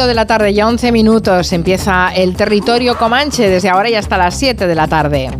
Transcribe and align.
Son 0.00 0.06
las 0.06 0.08
5 0.08 0.08
de 0.08 0.14
la 0.14 0.26
tarde, 0.26 0.54
ya 0.54 0.66
11 0.66 0.92
minutos. 0.92 1.52
Empieza 1.52 2.08
el 2.14 2.34
territorio 2.34 2.96
Comanche 2.96 3.50
desde 3.50 3.68
ahora 3.68 3.90
y 3.90 3.96
hasta 3.96 4.16
las 4.16 4.34
7 4.34 4.66
de 4.66 4.74
la 4.74 4.88
tarde. 4.88 5.30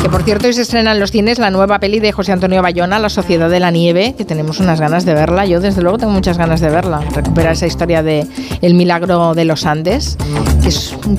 Que 0.00 0.08
por 0.08 0.22
cierto, 0.22 0.46
hoy 0.46 0.52
se 0.52 0.62
estrena 0.62 0.92
en 0.92 1.00
los 1.00 1.10
cines 1.10 1.40
la 1.40 1.50
nueva 1.50 1.80
peli 1.80 1.98
de 1.98 2.12
José 2.12 2.30
Antonio 2.30 2.62
Bayona, 2.62 3.00
La 3.00 3.08
Sociedad 3.08 3.50
de 3.50 3.58
la 3.58 3.72
Nieve, 3.72 4.14
que 4.16 4.24
tenemos 4.24 4.60
unas 4.60 4.80
ganas 4.80 5.04
de 5.04 5.14
verla. 5.14 5.46
Yo, 5.46 5.58
desde 5.58 5.82
luego, 5.82 5.98
tengo 5.98 6.12
muchas 6.12 6.38
ganas 6.38 6.60
de 6.60 6.70
verla. 6.70 7.00
Recupera 7.12 7.50
esa 7.52 7.66
historia 7.66 8.04
de 8.04 8.24
El 8.60 8.74
milagro 8.74 9.34
de 9.34 9.44
los 9.44 9.66
Andes, 9.66 10.16
que 10.62 10.68
es 10.68 10.94
un 11.04 11.16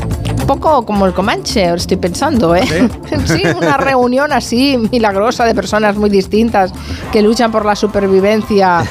poco 0.48 0.86
como 0.86 1.06
el 1.06 1.14
Comanche, 1.14 1.74
estoy 1.74 1.98
pensando, 1.98 2.56
¿eh? 2.56 2.64
¿Sí? 3.26 3.44
una 3.58 3.76
reunión 3.76 4.32
así 4.32 4.78
milagrosa 4.92 5.44
de 5.44 5.54
personas 5.54 5.98
muy 5.98 6.10
distintas 6.10 6.72
que 7.12 7.22
luchan 7.22 7.52
por 7.52 7.66
la 7.66 7.76
supervivencia 7.76 8.84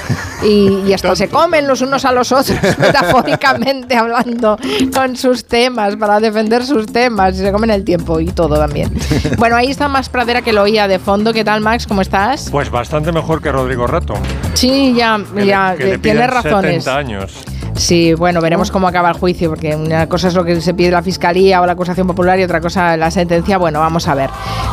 y, 0.45 0.83
y 0.87 0.93
hasta 0.95 1.15
se 1.17 1.29
comen 1.29 1.67
los 1.67 1.81
unos 1.83 2.05
a 2.05 2.13
los 2.13 2.33
otros, 2.33 2.59
metafóricamente 2.79 3.97
hablando, 3.97 4.57
con 4.95 5.17
sus 5.17 5.45
temas, 5.45 5.97
para 5.97 6.21
defender 6.21 6.65
sus 6.65 6.87
temas, 6.87 7.35
y 7.35 7.39
se 7.39 7.53
comen 7.53 7.71
el 7.71 7.85
tiempo 7.85 8.21
y 8.21 8.27
todo 8.27 8.57
también. 8.57 8.93
Bueno, 9.39 9.57
ahí 9.57 9.71
está 9.71 9.89
más 9.89 10.09
pradera 10.09 10.43
que 10.43 10.53
lo 10.53 10.63
oía 10.63 10.87
de 10.87 10.99
fondo. 10.99 11.33
¿Qué 11.33 11.43
tal, 11.43 11.61
Max? 11.61 11.87
¿Cómo 11.87 12.01
estás? 12.01 12.49
Pues 12.51 12.71
bastante 12.71 13.11
mejor 13.13 13.43
que 13.43 13.51
Rodrigo 13.51 13.87
Rato. 13.87 14.15
Sí, 14.55 14.95
ya, 14.97 15.19
Que 15.35 15.47
ya, 15.47 15.73
le, 15.73 15.79
que 15.79 15.85
le 15.85 15.99
tienes 15.99 16.31
razones. 16.31 16.85
70 16.85 16.97
años. 16.97 17.45
Sí, 17.75 18.15
bueno, 18.15 18.41
veremos 18.41 18.71
cómo 18.71 18.87
acaba 18.87 19.09
el 19.09 19.15
juicio, 19.17 19.49
porque 19.49 19.75
una 19.75 20.09
cosa 20.09 20.29
es 20.29 20.35
lo 20.35 20.45
que 20.45 20.61
se 20.61 20.75
pide 20.75 20.91
la 20.91 21.03
fiscalía 21.03 21.61
o 21.61 21.67
la 21.67 21.73
acusación 21.73 22.07
popular 22.07 22.39
y 22.39 22.45
otra 22.45 22.61
cosa 22.61 22.97
la 22.97 23.11
sentencia. 23.11 23.59
Bueno, 23.59 23.81
vamos 23.81 24.07
a 24.09 24.15
ver. 24.15 24.31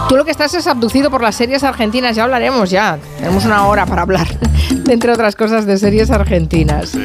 Tú 0.07 0.15
lo 0.15 0.25
que 0.25 0.31
estás 0.31 0.53
es 0.53 0.67
abducido 0.67 1.09
por 1.09 1.21
las 1.21 1.35
series 1.35 1.63
argentinas, 1.63 2.15
ya 2.15 2.25
hablaremos 2.25 2.69
ya. 2.69 2.97
Tenemos 3.17 3.45
una 3.45 3.65
hora 3.67 3.85
para 3.85 4.01
hablar, 4.01 4.27
entre 4.89 5.11
otras 5.11 5.35
cosas, 5.35 5.65
de 5.65 5.77
series 5.77 6.11
argentinas. 6.11 6.97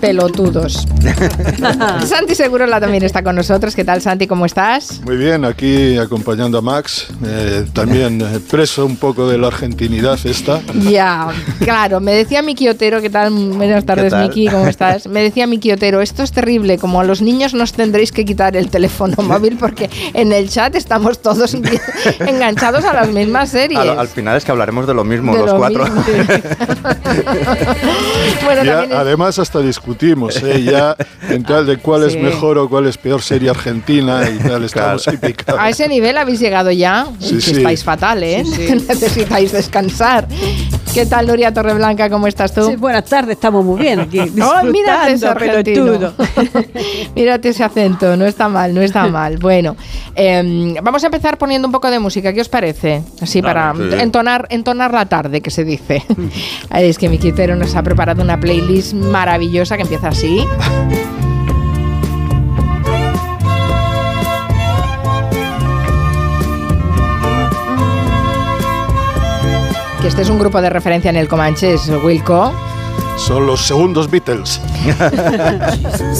Pelotudos. 0.00 0.86
Santi 2.06 2.34
Segurola 2.34 2.80
también 2.80 3.02
está 3.04 3.22
con 3.22 3.36
nosotros. 3.36 3.74
¿Qué 3.74 3.84
tal, 3.84 4.00
Santi? 4.00 4.26
¿Cómo 4.26 4.46
estás? 4.46 5.00
Muy 5.04 5.16
bien, 5.16 5.44
aquí 5.44 5.98
acompañando 5.98 6.58
a 6.58 6.62
Max, 6.62 7.08
eh, 7.24 7.66
también 7.72 8.20
eh, 8.22 8.40
preso 8.50 8.86
un 8.86 8.96
poco 8.96 9.28
de 9.28 9.36
la 9.38 9.48
argentinidad 9.48 10.18
esta. 10.24 10.60
Ya, 10.88 11.28
claro, 11.60 12.00
me 12.00 12.12
decía 12.12 12.42
Miki 12.42 12.68
Otero, 12.68 13.00
¿qué 13.00 13.10
tal? 13.10 13.30
Buenas 13.32 13.84
tardes? 13.84 14.12
Miki, 14.14 14.48
¿cómo 14.48 14.66
estás? 14.68 15.06
Me 15.06 15.22
decía 15.22 15.46
Miki 15.46 15.72
Otero, 15.72 16.00
esto 16.00 16.22
es 16.22 16.32
terrible, 16.32 16.78
como 16.78 17.00
a 17.00 17.04
los 17.04 17.20
niños 17.22 17.52
nos 17.54 17.72
tendréis 17.72 18.10
que 18.12 18.24
quitar 18.24 18.56
el 18.56 18.70
teléfono 18.70 19.14
móvil 19.22 19.56
porque 19.58 19.90
en 20.14 20.32
el 20.32 20.48
chat 20.48 20.74
estamos 20.76 21.20
todos 21.20 21.54
enganchados 22.20 22.84
a 22.84 22.94
las 22.94 23.08
mismas 23.08 23.50
series. 23.50 23.78
Al, 23.78 23.98
al 23.98 24.08
final 24.08 24.36
es 24.36 24.44
que 24.44 24.50
hablaremos 24.52 24.86
de 24.86 24.94
lo 24.94 25.04
mismo, 25.04 25.32
De 25.34 25.40
los 25.40 25.50
lo 25.52 25.58
cuatro. 25.58 25.84
mismo. 25.84 26.04
bueno, 28.44 28.64
Ya, 28.64 28.84
es- 28.84 28.92
además 28.92 29.38
hasta 29.38 29.60
discutimos, 29.90 30.36
¿eh? 30.42 30.62
ya 30.62 30.96
en 31.28 31.42
tal 31.42 31.66
de 31.66 31.78
cuál 31.78 32.02
Sí. 32.02 32.16
es 32.16 32.22
mejor 32.22 32.58
o 32.58 32.68
cuál 32.68 32.86
es 32.86 32.96
peor 32.96 33.20
serie 33.22 33.50
argentina 33.50 34.22
y 34.28 34.38
tal, 34.38 34.64
estamos 34.64 35.06
picados. 35.20 35.60
a 35.60 35.68
ese 35.68 35.88
nivel 35.88 36.16
habéis 36.16 36.40
llegado 36.40 36.70
ya, 36.70 37.06
Sí, 37.18 37.34
que 37.36 37.40
sí. 37.40 37.50
estáis 37.52 37.84
fatal, 37.84 38.22
¿eh? 38.22 38.42
Necesitáis 38.88 39.52
descansar. 39.52 40.26
¿Qué 40.94 41.06
tal, 41.06 41.26
Nuria 41.28 41.52
Torreblanca? 41.54 42.10
¿Cómo 42.10 42.26
estás 42.26 42.52
tú? 42.52 42.66
Sí, 42.68 42.76
buenas 42.76 43.04
tardes, 43.04 43.34
estamos 43.36 43.64
muy 43.64 43.80
bien 43.80 44.00
aquí. 44.00 44.20
Oh, 44.42 44.64
mírate 44.64 45.12
ese 45.12 45.28
argentino. 45.28 46.12
mírate 47.14 47.48
ese 47.50 47.62
acento, 47.62 48.16
no 48.16 48.24
está 48.26 48.48
mal, 48.48 48.74
no 48.74 48.80
está 48.80 49.06
mal. 49.06 49.36
Bueno, 49.38 49.76
em, 50.14 50.74
vamos 50.82 51.02
a 51.04 51.06
empezar 51.06 51.36
poniendo 51.38 51.68
un 51.68 51.72
poco 51.72 51.90
de 51.90 51.98
música, 51.98 52.32
¿qué 52.32 52.40
os 52.40 52.48
parece? 52.48 53.02
Así 53.20 53.42
para 53.42 53.72
sí. 53.74 53.82
entonar, 54.00 54.46
entonar 54.50 54.92
la 54.92 55.06
tarde, 55.06 55.40
que 55.40 55.50
se 55.50 55.64
dice. 55.64 56.02
es 56.70 56.98
que 56.98 57.08
mi 57.08 57.18
quitero 57.18 57.54
nos 57.54 57.76
ha 57.76 57.82
preparado 57.82 58.22
una 58.22 58.40
playlist 58.40 58.94
maravillosa 58.94 59.76
que 59.80 59.82
empieza 59.82 60.08
así. 60.08 60.46
Que 70.02 70.08
este 70.08 70.22
es 70.22 70.28
un 70.28 70.38
grupo 70.38 70.60
de 70.60 70.68
referencia 70.68 71.08
en 71.08 71.16
el 71.16 71.28
Comanche, 71.28 71.74
es 71.74 71.90
Wilco. 72.04 72.52
Son 73.16 73.46
los 73.46 73.66
segundos 73.66 74.10
Beatles. 74.10 74.60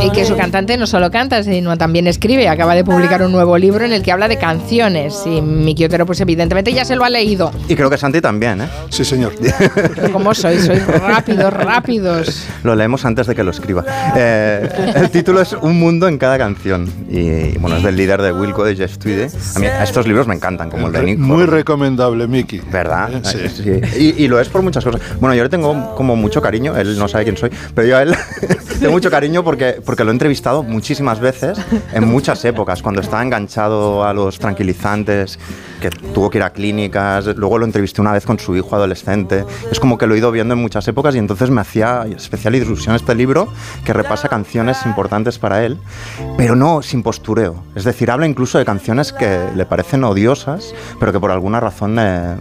Y 0.00 0.10
que 0.12 0.24
su 0.24 0.36
cantante 0.36 0.76
no 0.76 0.86
solo 0.86 1.10
canta, 1.10 1.42
sino 1.42 1.76
también 1.76 2.06
escribe. 2.06 2.48
Acaba 2.48 2.74
de 2.74 2.84
publicar 2.84 3.22
un 3.22 3.32
nuevo 3.32 3.58
libro 3.58 3.84
en 3.84 3.92
el 3.92 4.02
que 4.02 4.12
habla 4.12 4.28
de 4.28 4.38
canciones. 4.38 5.22
Y 5.26 5.42
Miki 5.42 5.84
Otero, 5.84 6.06
pues 6.06 6.20
evidentemente 6.20 6.72
ya 6.72 6.84
se 6.84 6.94
lo 6.94 7.04
ha 7.04 7.10
leído. 7.10 7.50
Y 7.68 7.74
creo 7.74 7.90
que 7.90 7.98
Santi 7.98 8.20
también, 8.20 8.62
¿eh? 8.62 8.68
Sí, 8.90 9.04
señor. 9.04 9.32
Pero 9.74 10.12
¿Cómo 10.12 10.34
sois? 10.34 10.64
Sois 10.64 10.86
rápidos, 10.86 11.52
rápidos. 11.52 12.46
Lo 12.62 12.76
leemos 12.76 13.04
antes 13.04 13.26
de 13.26 13.34
que 13.34 13.42
lo 13.42 13.50
escriba. 13.50 13.84
Eh, 14.16 14.68
el 14.94 15.10
título 15.10 15.40
es 15.40 15.52
Un 15.52 15.78
mundo 15.80 16.06
en 16.06 16.16
cada 16.16 16.38
canción. 16.38 16.88
Y, 17.10 17.58
bueno, 17.58 17.78
es 17.78 17.82
del 17.82 17.96
líder 17.96 18.22
de 18.22 18.32
Wilco, 18.32 18.64
de 18.64 18.76
Jeff 18.76 18.98
Tweedy. 18.98 19.28
A 19.56 19.58
mí 19.58 19.66
estos 19.82 20.06
libros 20.06 20.26
me 20.26 20.34
encantan, 20.34 20.70
como 20.70 20.86
el 20.86 20.92
de 20.92 21.02
Nick. 21.02 21.18
Muy 21.18 21.44
recomendable, 21.44 22.28
Miki. 22.28 22.60
¿Verdad? 22.70 23.10
Sí. 23.24 23.48
Sí. 23.48 23.80
Y, 23.98 24.24
y 24.24 24.28
lo 24.28 24.38
es 24.38 24.48
por 24.48 24.62
muchas 24.62 24.84
cosas. 24.84 25.00
Bueno, 25.20 25.34
yo 25.34 25.42
le 25.42 25.48
tengo 25.48 25.94
como 25.96 26.14
mucho 26.14 26.40
cariño, 26.40 26.76
él 26.76 26.96
no 26.98 27.08
sabe 27.08 27.24
quién 27.24 27.36
soy, 27.36 27.50
pero 27.74 27.87
yo 27.88 27.96
a 27.96 28.02
él 28.02 28.14
tengo 28.80 28.92
mucho 28.92 29.10
cariño 29.10 29.42
porque, 29.42 29.80
porque 29.84 30.04
lo 30.04 30.10
he 30.10 30.12
entrevistado 30.12 30.62
muchísimas 30.62 31.20
veces, 31.20 31.58
en 31.92 32.06
muchas 32.06 32.44
épocas, 32.44 32.82
cuando 32.82 33.00
estaba 33.00 33.22
enganchado 33.22 34.04
a 34.04 34.12
los 34.12 34.38
tranquilizantes, 34.38 35.38
que 35.80 35.90
tuvo 35.90 36.30
que 36.30 36.38
ir 36.38 36.44
a 36.44 36.50
clínicas, 36.50 37.26
luego 37.36 37.58
lo 37.58 37.64
entrevisté 37.64 38.00
una 38.00 38.12
vez 38.12 38.26
con 38.26 38.38
su 38.38 38.56
hijo 38.56 38.74
adolescente. 38.74 39.44
Es 39.70 39.80
como 39.80 39.96
que 39.96 40.06
lo 40.06 40.14
he 40.14 40.18
ido 40.18 40.30
viendo 40.30 40.54
en 40.54 40.60
muchas 40.60 40.86
épocas 40.88 41.14
y 41.14 41.18
entonces 41.18 41.50
me 41.50 41.60
hacía 41.60 42.04
especial 42.14 42.54
ilusión 42.54 42.94
este 42.94 43.14
libro 43.14 43.48
que 43.84 43.92
repasa 43.92 44.28
canciones 44.28 44.84
importantes 44.86 45.38
para 45.38 45.64
él, 45.64 45.78
pero 46.36 46.56
no 46.56 46.82
sin 46.82 47.02
postureo. 47.02 47.62
Es 47.74 47.84
decir, 47.84 48.10
habla 48.10 48.26
incluso 48.26 48.58
de 48.58 48.64
canciones 48.64 49.12
que 49.12 49.48
le 49.54 49.66
parecen 49.66 50.04
odiosas, 50.04 50.74
pero 50.98 51.12
que 51.12 51.20
por 51.20 51.30
alguna 51.30 51.60
razón 51.60 51.96
eh, 51.98 52.36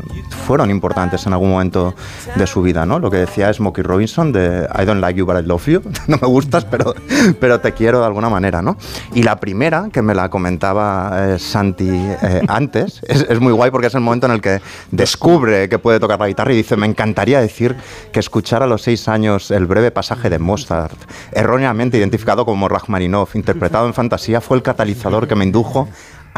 fueron 0.46 0.72
importantes 0.72 1.26
en 1.28 1.34
algún 1.34 1.52
momento 1.52 1.94
de 2.36 2.48
su 2.48 2.62
vida, 2.62 2.86
¿no? 2.86 3.00
Lo 3.00 3.12
que 3.12 3.18
decía 3.18 3.54
Smokey 3.54 3.84
Robinson 3.84 4.32
de 4.32 4.68
I 4.78 4.86
don't 4.86 5.02
like 5.02 5.18
you 5.18 5.26
but 5.26 5.37
I. 5.40 5.48
No 6.08 6.18
me 6.22 6.28
gustas, 6.28 6.66
pero, 6.66 6.94
pero 7.40 7.60
te 7.60 7.74
quiero 7.74 8.00
de 8.00 8.06
alguna 8.06 8.30
manera, 8.30 8.62
¿no? 8.62 8.78
Y 9.14 9.24
la 9.24 9.40
primera, 9.40 9.90
que 9.92 10.02
me 10.02 10.14
la 10.14 10.30
comentaba 10.30 11.34
eh, 11.34 11.40
Santi 11.40 11.90
eh, 11.90 12.42
antes, 12.48 13.02
es, 13.08 13.26
es 13.30 13.40
muy 13.40 13.52
guay 13.52 13.72
porque 13.72 13.88
es 13.88 13.96
el 13.96 14.02
momento 14.02 14.28
en 14.28 14.34
el 14.34 14.42
que 14.42 14.62
descubre 14.92 15.70
que 15.70 15.80
puede 15.80 16.00
tocar 16.00 16.20
la 16.20 16.28
guitarra 16.28 16.54
y 16.54 16.58
dice, 16.58 16.78
me 16.78 16.88
encantaría 16.88 17.42
decir 17.42 17.76
que 18.12 18.20
escuchar 18.20 18.64
a 18.64 18.68
los 18.68 18.82
seis 18.82 19.08
años 19.08 19.52
el 19.52 19.66
breve 19.66 19.92
pasaje 19.92 20.30
de 20.30 20.40
Mozart, 20.40 20.98
erróneamente 21.32 21.98
identificado 21.98 22.46
como 22.46 22.68
Rachmaninoff, 22.68 23.36
interpretado 23.36 23.88
en 23.88 23.94
fantasía, 23.94 24.42
fue 24.42 24.58
el 24.58 24.64
catalizador 24.64 25.28
que 25.28 25.36
me 25.36 25.46
indujo 25.46 25.88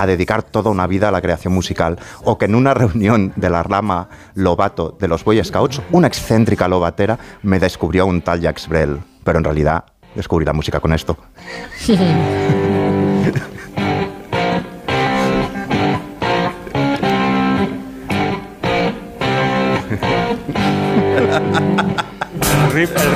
a 0.02 0.08
dedicar 0.08 0.44
toda 0.44 0.70
una 0.70 0.88
vida 0.88 1.10
a 1.10 1.12
la 1.12 1.22
creación 1.22 1.54
musical, 1.54 2.00
o 2.24 2.38
que 2.38 2.46
en 2.46 2.56
una 2.56 2.74
reunión 2.74 3.34
de 3.36 3.50
la 3.50 3.64
rama 3.64 4.10
Lobato 4.36 4.96
de 5.00 5.08
los 5.08 5.24
Boy 5.24 5.44
Scouts, 5.44 5.82
una 5.92 6.08
excéntrica 6.08 6.68
lobatera 6.68 7.18
me 7.44 7.60
descubrió 7.60 8.06
un 8.06 8.22
tal 8.22 8.42
Jacques 8.42 8.68
Brel, 8.68 9.00
pero 9.24 9.38
en 9.40 9.44
realidad 9.44 9.86
descubrí 10.16 10.46
la 10.46 10.54
música 10.54 10.80
con 10.80 10.94
esto. 10.94 11.18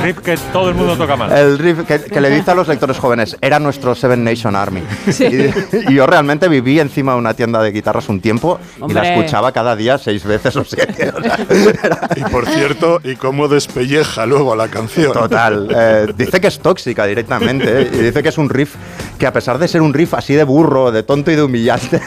riff, 0.04 0.18
el 0.18 0.24
riff 0.24 0.24
que 0.24 0.52
todo 0.52 0.68
el 0.68 0.74
mundo 0.74 0.96
toca 0.96 1.16
mal. 1.16 1.32
El 1.32 1.58
riff 1.58 1.80
que, 1.86 2.00
que 2.00 2.20
le 2.20 2.30
dice 2.30 2.50
a 2.50 2.54
los 2.54 2.68
lectores 2.68 2.98
jóvenes, 2.98 3.36
era 3.40 3.58
nuestro 3.58 3.94
Seven 3.94 4.22
Nation 4.24 4.54
Army. 4.56 4.82
Y, 5.06 5.90
y 5.90 5.94
yo 5.94 6.06
realmente 6.06 6.48
viví 6.48 6.78
encima 6.80 7.12
de 7.12 7.18
una 7.18 7.34
tienda 7.34 7.62
de 7.62 7.72
guitarras 7.72 8.08
un 8.08 8.20
tiempo 8.20 8.58
y 8.88 8.92
la 8.92 9.14
escuchaba 9.14 9.52
cada 9.52 9.74
día 9.76 9.98
seis 9.98 10.24
veces 10.24 10.54
o 10.56 10.64
siete. 10.64 11.12
o 11.16 11.22
sea, 11.22 11.38
era- 11.82 12.08
Y 12.16 12.22
por 12.30 12.46
cierto, 12.46 13.00
y 13.02 13.16
cómo 13.16 13.48
despelleja 13.48 14.26
luego 14.26 14.54
la 14.56 14.68
canción. 14.68 15.12
Total. 15.12 15.68
Eh, 15.74 16.06
dice 16.16 16.40
que 16.40 16.48
es 16.48 16.58
tóxica 16.60 17.06
directamente. 17.06 17.82
¿eh? 17.82 17.90
Y 17.92 17.98
dice 17.98 18.22
que 18.22 18.28
es 18.28 18.38
un 18.38 18.48
riff 18.50 18.74
que, 19.18 19.26
a 19.26 19.32
pesar 19.32 19.58
de 19.58 19.68
ser 19.68 19.80
un 19.82 19.94
riff 19.94 20.14
así 20.14 20.34
de 20.34 20.44
burro, 20.44 20.90
de 20.92 21.02
tonto 21.02 21.30
y 21.30 21.36
de 21.36 21.42
humillante, 21.42 22.00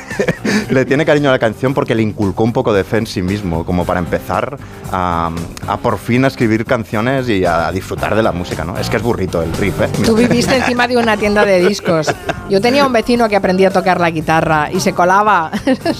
le 0.69 0.85
tiene 0.85 1.05
cariño 1.05 1.29
a 1.29 1.33
la 1.33 1.39
canción 1.39 1.73
porque 1.73 1.95
le 1.95 2.03
inculcó 2.03 2.43
un 2.43 2.53
poco 2.53 2.73
de 2.73 2.83
fe 2.83 2.97
en 2.97 3.07
sí 3.07 3.21
mismo, 3.21 3.65
como 3.65 3.85
para 3.85 3.99
empezar 3.99 4.57
a, 4.91 5.31
a 5.67 5.77
por 5.77 5.97
fin 5.97 6.25
a 6.25 6.27
escribir 6.27 6.65
canciones 6.65 7.29
y 7.29 7.45
a 7.45 7.71
disfrutar 7.71 8.15
de 8.15 8.23
la 8.23 8.31
música, 8.31 8.63
¿no? 8.63 8.77
Es 8.77 8.89
que 8.89 8.97
es 8.97 9.03
burrito 9.03 9.41
el 9.41 9.53
riff, 9.53 9.81
¿eh? 9.81 9.89
Tú 10.05 10.15
viviste 10.15 10.55
encima 10.55 10.87
de 10.87 10.97
una 10.97 11.17
tienda 11.17 11.45
de 11.45 11.67
discos. 11.67 12.13
Yo 12.49 12.61
tenía 12.61 12.85
un 12.85 12.93
vecino 12.93 13.27
que 13.27 13.35
aprendía 13.35 13.69
a 13.69 13.71
tocar 13.71 13.99
la 13.99 14.09
guitarra 14.09 14.69
y 14.71 14.79
se 14.79 14.93
colaba 14.93 15.51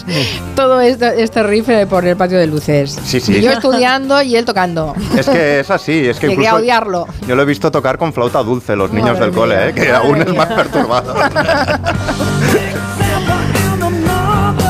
todo 0.55 0.79
esto, 0.81 1.05
este 1.05 1.43
riff 1.43 1.67
por 1.89 2.05
el 2.05 2.15
patio 2.15 2.37
de 2.37 2.47
luces. 2.47 2.97
Sí, 3.03 3.19
sí. 3.19 3.37
Y 3.37 3.41
yo 3.41 3.51
estudiando 3.51 4.21
y 4.21 4.35
él 4.35 4.45
tocando. 4.45 4.95
Es 5.17 5.27
que 5.27 5.59
es 5.59 5.69
así, 5.69 6.07
es 6.07 6.19
que 6.19 6.27
Llegué 6.27 6.47
a 6.47 6.51
incluso 6.51 6.63
odiarlo. 6.63 7.07
Yo 7.27 7.35
lo 7.35 7.41
he 7.41 7.45
visto 7.45 7.71
tocar 7.71 7.97
con 7.97 8.13
flauta 8.13 8.43
dulce 8.43 8.75
los 8.75 8.91
niños 8.91 9.13
Madre 9.13 9.25
del 9.25 9.35
cole, 9.35 9.69
¿eh? 9.69 9.73
que 9.73 9.91
madre 9.91 9.95
aún 9.95 10.21
es 10.21 10.33
más 10.33 10.47
perturbado. 10.47 11.15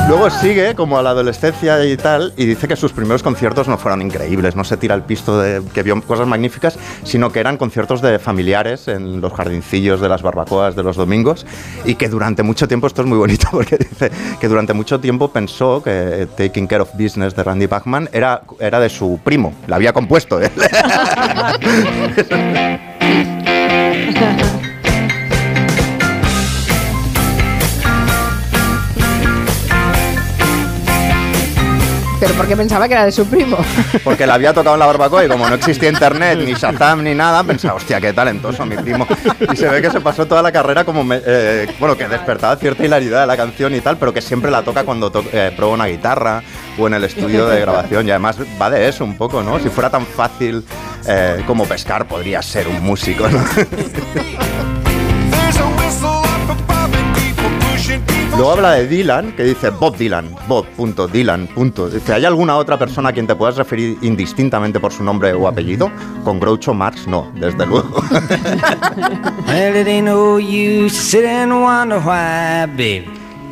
Luego 0.08 0.30
sigue 0.30 0.74
como 0.74 0.98
a 0.98 1.04
la 1.04 1.10
adolescencia 1.10 1.84
y 1.84 1.98
tal, 1.98 2.34
y 2.38 2.46
dice 2.46 2.70
que 2.70 2.78
sus 2.78 2.94
primeros 2.94 3.22
conciertos 3.22 3.68
no 3.68 3.78
fueron 3.78 4.02
increíbles, 4.02 4.56
no 4.56 4.64
se 4.64 4.78
tira 4.78 4.96
el 4.96 5.02
pisto 5.02 5.42
de 5.42 5.62
que 5.74 5.84
vio 5.84 6.02
cosas 6.02 6.26
magníficas, 6.28 6.80
sino 7.04 7.30
que 7.30 7.42
eran 7.42 7.58
conciertos 7.58 8.02
de 8.02 8.18
familiares 8.18 8.88
en 8.88 9.20
los 9.20 9.34
jardincillos 9.34 10.00
de 10.00 10.08
las 10.08 10.22
barbacoas 10.22 10.78
de 10.78 10.84
los 10.84 10.96
domingos, 10.96 11.46
y 11.84 11.96
que 11.96 12.08
durante 12.08 12.42
mucho 12.42 12.70
tiempo, 12.70 12.88
esto 12.88 13.02
es 13.02 13.08
muy 13.08 13.18
bonito 13.18 13.48
porque 13.52 13.78
dice 13.78 14.10
que 14.40 14.48
durante 14.48 14.74
mucho 14.74 15.02
tiempo 15.02 15.28
pensó 15.28 15.84
que 15.84 16.26
Taking 16.38 16.68
Care 16.68 16.84
of 16.84 16.94
Business 16.94 17.36
de 17.36 17.44
Randy 17.44 17.66
Bachman 17.66 18.08
era, 18.14 18.44
era 18.62 18.80
de 18.80 18.88
su 18.88 19.20
primo, 19.22 19.54
la 19.68 19.76
había 19.76 19.92
compuesto 19.92 20.40
él. 20.40 20.52
Pero 32.20 32.34
porque 32.34 32.58
pensaba 32.58 32.88
que 32.88 32.96
era 32.96 33.06
de 33.06 33.12
su 33.12 33.28
primo. 33.28 33.58
Porque 34.04 34.26
la 34.26 34.34
había 34.34 34.52
tocado 34.54 34.76
en 34.76 34.80
la 34.80 34.88
barbacoa 34.88 35.24
y 35.24 35.28
como 35.28 35.48
no 35.48 35.54
existía 35.56 35.90
internet, 35.90 36.40
ni 36.44 36.54
Shazam, 36.54 37.04
ni 37.04 37.14
nada, 37.14 37.44
pensaba, 37.44 37.76
hostia, 37.76 38.02
qué 38.02 38.12
talentoso 38.12 38.66
mi 38.66 38.76
primo. 38.76 39.08
Y 39.54 39.56
se 39.56 39.68
ve 39.68 39.82
que 39.84 39.92
se 39.92 40.02
pasó 40.02 40.26
toda 40.26 40.42
la 40.42 40.52
carrera 40.52 40.84
como, 40.84 41.06
eh, 41.14 41.68
bueno, 41.80 41.96
que 41.96 42.08
despertaba 42.08 42.56
cierta 42.56 42.84
hilaridad 42.84 43.22
de 43.22 43.28
la 43.28 43.38
canción 43.38 43.76
y 43.76 43.82
tal, 43.82 43.98
pero 43.98 44.14
que 44.14 44.22
siempre 44.22 44.50
la 44.50 44.64
toca 44.64 44.84
cuando 44.84 45.12
to- 45.12 45.24
eh, 45.32 45.52
prueba 45.56 45.76
una 45.76 45.86
guitarra 45.86 46.42
o 46.80 46.88
en 46.88 46.96
el 46.96 47.04
estudio 47.04 47.48
de 47.48 47.60
grabación. 47.62 48.08
Y 48.08 48.12
además 48.12 48.38
va 48.60 48.70
de 48.72 48.88
eso 48.88 49.04
un 49.04 49.16
poco, 49.16 49.44
¿no? 49.44 49.60
Si 49.60 49.70
fuera 49.70 49.92
tan 49.92 50.06
fácil 50.08 50.66
eh, 51.08 51.44
como 51.46 51.66
pescar, 51.66 52.08
podría 52.08 52.42
ser 52.42 52.68
un 52.68 52.82
músico, 52.84 53.28
¿no? 53.30 53.40
Luego 58.38 58.52
habla 58.52 58.74
de 58.74 58.88
Dylan, 58.88 59.32
que 59.32 59.44
dice 59.44 59.72
Bob 59.72 59.98
Dylan, 59.98 60.36
Bob, 60.48 60.68
Dylan. 61.08 61.50
Dice, 61.90 62.14
¿hay 62.14 62.24
alguna 62.24 62.56
otra 62.58 62.78
persona 62.78 63.10
a 63.10 63.12
quien 63.12 63.26
te 63.26 63.36
puedas 63.36 63.58
referir 63.58 63.98
indistintamente 64.04 64.80
por 64.80 64.94
su 64.94 65.04
nombre 65.04 65.34
o 65.34 65.48
apellido? 65.48 65.90
Con 66.24 66.40
Groucho 66.40 66.76
Marx, 66.76 67.08
no, 67.08 67.32
desde 67.34 67.66
luego. 67.66 68.00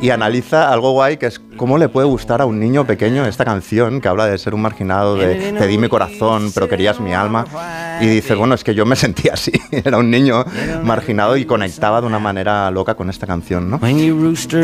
y 0.00 0.10
analiza 0.10 0.70
algo 0.72 0.92
guay 0.92 1.16
que 1.16 1.26
es 1.26 1.40
cómo 1.56 1.78
le 1.78 1.88
puede 1.88 2.06
gustar 2.06 2.42
a 2.42 2.46
un 2.46 2.60
niño 2.60 2.86
pequeño 2.86 3.24
esta 3.24 3.44
canción 3.44 4.00
que 4.00 4.08
habla 4.08 4.26
de 4.26 4.36
ser 4.38 4.54
un 4.54 4.60
marginado, 4.60 5.16
de 5.16 5.52
te 5.52 5.66
di 5.66 5.78
mi 5.78 5.88
corazón, 5.88 6.50
pero 6.54 6.68
querías 6.68 7.00
mi 7.00 7.14
alma. 7.14 7.46
Y 8.00 8.06
dice, 8.06 8.34
bueno, 8.34 8.54
es 8.54 8.62
que 8.62 8.74
yo 8.74 8.84
me 8.84 8.94
sentía 8.96 9.32
así, 9.32 9.52
era 9.70 9.98
un 9.98 10.10
niño 10.10 10.44
marginado 10.82 11.36
y 11.36 11.44
conectaba 11.44 12.00
de 12.00 12.06
una 12.06 12.18
manera 12.18 12.70
loca 12.70 12.94
con 12.94 13.08
esta 13.08 13.26
canción, 13.26 13.70
¿no? 13.70 13.78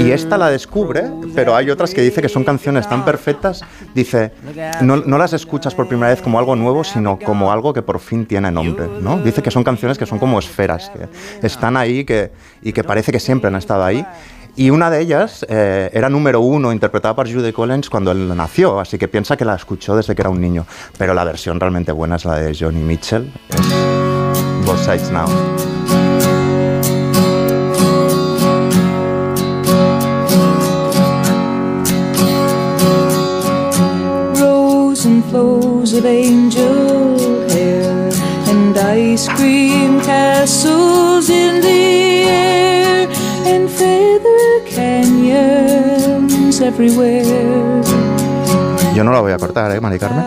Y 0.03 0.11
esta 0.11 0.37
la 0.37 0.51
descubre, 0.51 1.05
pero 1.35 1.57
hay 1.57 1.71
otras 1.71 1.95
que 1.95 2.03
dice 2.03 2.21
que 2.21 2.29
son 2.29 2.45
canciones 2.45 2.89
tan 2.89 3.05
perfectas, 3.05 3.63
dice, 3.95 4.33
no, 4.83 4.97
no 4.99 5.19
las 5.19 5.33
escuchas 5.33 5.75
por 5.75 5.89
primera 5.89 6.11
vez 6.11 6.21
como 6.21 6.39
algo 6.39 6.57
nuevo, 6.57 6.85
sino 6.85 7.19
como 7.19 7.51
algo 7.53 7.73
que 7.73 7.83
por 7.83 8.01
fin 8.01 8.27
tiene 8.27 8.51
nombre, 8.51 8.87
¿no? 9.01 9.19
Dice 9.19 9.43
que 9.43 9.51
son 9.51 9.65
canciones 9.65 9.97
que 9.97 10.07
son 10.07 10.19
como 10.19 10.39
esferas, 10.39 10.91
que 10.91 11.47
están 11.47 11.77
ahí 11.77 12.05
que, 12.05 12.33
y 12.63 12.73
que 12.73 12.85
parece 12.85 13.13
que 13.13 13.21
siempre 13.21 13.49
han 13.49 13.57
estado 13.57 13.85
ahí. 13.85 14.05
Y 14.55 14.71
una 14.71 14.91
de 14.91 15.01
ellas 15.01 15.47
eh, 15.49 15.91
era 15.93 16.09
número 16.09 16.41
uno, 16.41 16.73
interpretada 16.73 17.15
por 17.15 17.31
Judy 17.31 17.53
Collins 17.53 17.89
cuando 17.89 18.13
él 18.13 18.37
nació, 18.37 18.81
así 18.81 18.99
que 18.99 19.09
piensa 19.09 19.37
que 19.37 19.45
la 19.45 19.55
escuchó 19.55 19.97
desde 19.97 20.15
que 20.15 20.23
era 20.23 20.31
un 20.31 20.41
niño. 20.41 20.67
Pero 20.99 21.15
la 21.15 21.25
versión 21.25 21.59
realmente 21.59 21.93
buena 21.93 22.17
es 22.17 22.25
la 22.25 22.37
de 22.37 22.55
Johnny 22.55 22.83
Mitchell, 22.83 23.33
Both 24.67 24.85
Sides 24.85 25.11
Now. 25.11 25.27
of 35.95 36.07
angel 36.07 37.51
hair 37.51 38.11
and 38.49 38.79
ice 38.79 39.29
cream 39.29 40.01
castles 40.01 41.29
in 41.29 41.61
the 41.61 42.25
air 42.25 43.09
and 43.45 43.71
feather 43.71 43.93
canyons 43.93 44.21
everywhere. 44.21 44.32
Yo 48.95 49.05
no 49.05 49.13
la 49.13 49.21
voy 49.21 49.33
a 49.33 49.39
cortar, 49.39 49.75
¿eh, 49.75 49.81
Mari 49.81 49.99
Carmen? 49.99 50.25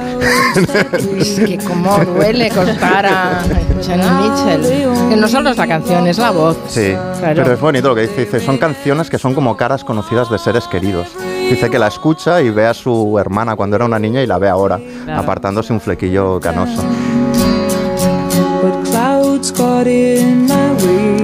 Es 1.19 1.39
que 1.39 1.57
cómo 1.59 1.97
duele 2.03 2.49
cortar 2.49 3.05
a 3.05 3.41
Johnny 3.85 4.03
Mitchell. 4.21 5.09
Que 5.09 5.15
no 5.15 5.27
solo 5.27 5.51
es 5.51 5.57
la 5.57 5.67
canción, 5.67 6.07
es 6.07 6.17
la 6.17 6.31
voz. 6.31 6.57
Sí, 6.67 6.93
Claro. 7.19 7.43
pero 7.43 7.53
es 7.53 7.59
bonito 7.61 7.89
lo 7.89 7.95
que 7.95 8.01
dice. 8.01 8.21
Dice, 8.25 8.39
son 8.39 8.57
canciones 8.57 9.09
que 9.09 9.19
son 9.19 9.35
como 9.35 9.55
caras 9.55 9.83
conocidas 9.83 10.29
de 10.31 10.39
seres 10.39 10.67
queridos. 10.67 11.09
Dice 11.49 11.69
que 11.69 11.77
la 11.77 11.87
escucha 11.87 12.41
y 12.41 12.49
ve 12.49 12.65
a 12.65 12.73
su 12.73 13.19
hermana 13.19 13.55
cuando 13.55 13.75
era 13.75 13.85
una 13.85 13.99
niña 13.99 14.23
y 14.23 14.27
la 14.27 14.39
ve 14.39 14.49
ahora, 14.49 14.79
apartándose 15.15 15.71
un 15.71 15.79
flequillo 15.79 16.39
canoso. 16.39 16.81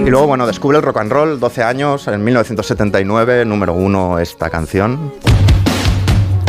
Y 0.03 0.09
luego, 0.09 0.25
bueno, 0.25 0.47
descubre 0.47 0.77
el 0.77 0.83
rock 0.83 0.97
and 0.97 1.11
roll, 1.11 1.39
12 1.39 1.63
años, 1.63 2.07
en 2.07 2.23
1979, 2.23 3.45
número 3.45 3.73
uno 3.73 4.17
esta 4.17 4.49
canción. 4.49 5.13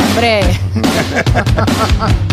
Hombre, 0.09 0.41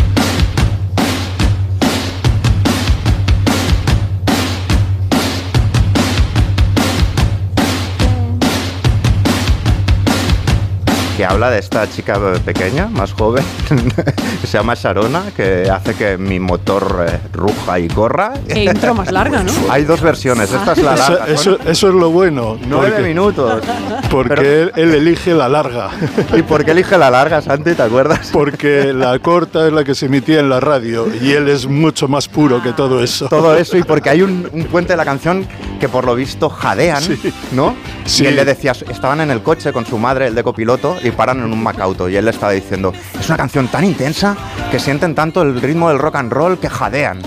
que 11.21 11.25
habla 11.27 11.51
de 11.51 11.59
esta 11.59 11.87
chica 11.87 12.17
pequeña, 12.43 12.87
más 12.87 13.13
joven, 13.13 13.43
que 14.41 14.47
se 14.47 14.57
llama 14.57 14.73
Sharona, 14.73 15.21
que 15.35 15.69
hace 15.69 15.93
que 15.93 16.17
mi 16.17 16.39
motor 16.39 17.05
eh, 17.07 17.19
ruja 17.31 17.77
y 17.77 17.87
corra. 17.89 18.33
E 18.47 18.63
intro 18.63 18.95
más 18.95 19.11
larga, 19.11 19.43
¿no? 19.43 19.51
Hay 19.69 19.83
dos 19.83 20.01
versiones, 20.01 20.51
esta 20.51 20.71
es 20.71 20.79
la 20.79 20.95
Eso, 20.95 21.09
larga. 21.13 21.27
eso- 21.31 21.57
con 21.59 21.67
eso 21.67 21.89
es 21.89 21.93
lo 21.93 22.09
bueno. 22.09 22.57
Nueve 22.67 22.93
porque- 22.95 23.07
minutos. 23.07 23.61
Porque 24.09 24.29
Pero- 24.35 24.41
él, 24.41 24.71
él 24.77 24.95
elige 24.95 25.35
la 25.35 25.47
larga. 25.47 25.91
¿Y 26.35 26.41
por 26.41 26.65
qué 26.65 26.71
elige 26.71 26.97
la 26.97 27.11
larga, 27.11 27.39
Santi? 27.43 27.75
¿Te 27.75 27.83
acuerdas? 27.83 28.29
Porque 28.33 28.91
la 28.91 29.19
corta 29.19 29.67
es 29.67 29.73
la 29.73 29.83
que 29.83 29.93
se 29.93 30.07
emitía 30.07 30.39
en 30.39 30.49
la 30.49 30.59
radio 30.59 31.05
y 31.21 31.33
él 31.33 31.49
es 31.49 31.67
mucho 31.67 32.07
más 32.07 32.27
puro 32.27 32.63
que 32.63 32.71
todo 32.73 33.03
eso. 33.03 33.27
todo 33.29 33.55
eso 33.55 33.77
y 33.77 33.83
porque 33.83 34.09
hay 34.09 34.23
un, 34.23 34.49
un 34.51 34.63
puente 34.65 34.93
de 34.93 34.97
la 34.97 35.05
canción 35.05 35.45
que 35.79 35.87
por 35.87 36.03
lo 36.03 36.15
visto 36.15 36.49
jadean, 36.49 37.03
¿no? 37.51 37.75
Sí. 38.05 38.23
Y 38.23 38.27
él 38.27 38.35
le 38.37 38.43
decía, 38.45 38.71
estaban 38.71 39.21
en 39.21 39.29
el 39.29 39.43
coche 39.43 39.71
con 39.71 39.85
su 39.85 39.99
madre, 39.99 40.27
el 40.27 40.35
de 40.35 40.43
copiloto, 40.43 40.97
y 41.03 41.10
paran 41.11 41.39
en 41.39 41.51
un 41.51 41.61
Macauto 41.63 42.09
y 42.09 42.15
él 42.15 42.25
le 42.25 42.31
estaba 42.31 42.51
diciendo, 42.51 42.93
es 43.19 43.27
una 43.27 43.37
canción 43.37 43.67
tan 43.67 43.83
intensa 43.85 44.35
que 44.71 44.79
sienten 44.79 45.15
tanto 45.15 45.41
el 45.41 45.61
ritmo 45.61 45.89
del 45.89 45.99
rock 45.99 46.15
and 46.15 46.31
roll 46.31 46.57
que 46.57 46.69
jadean. 46.69 47.19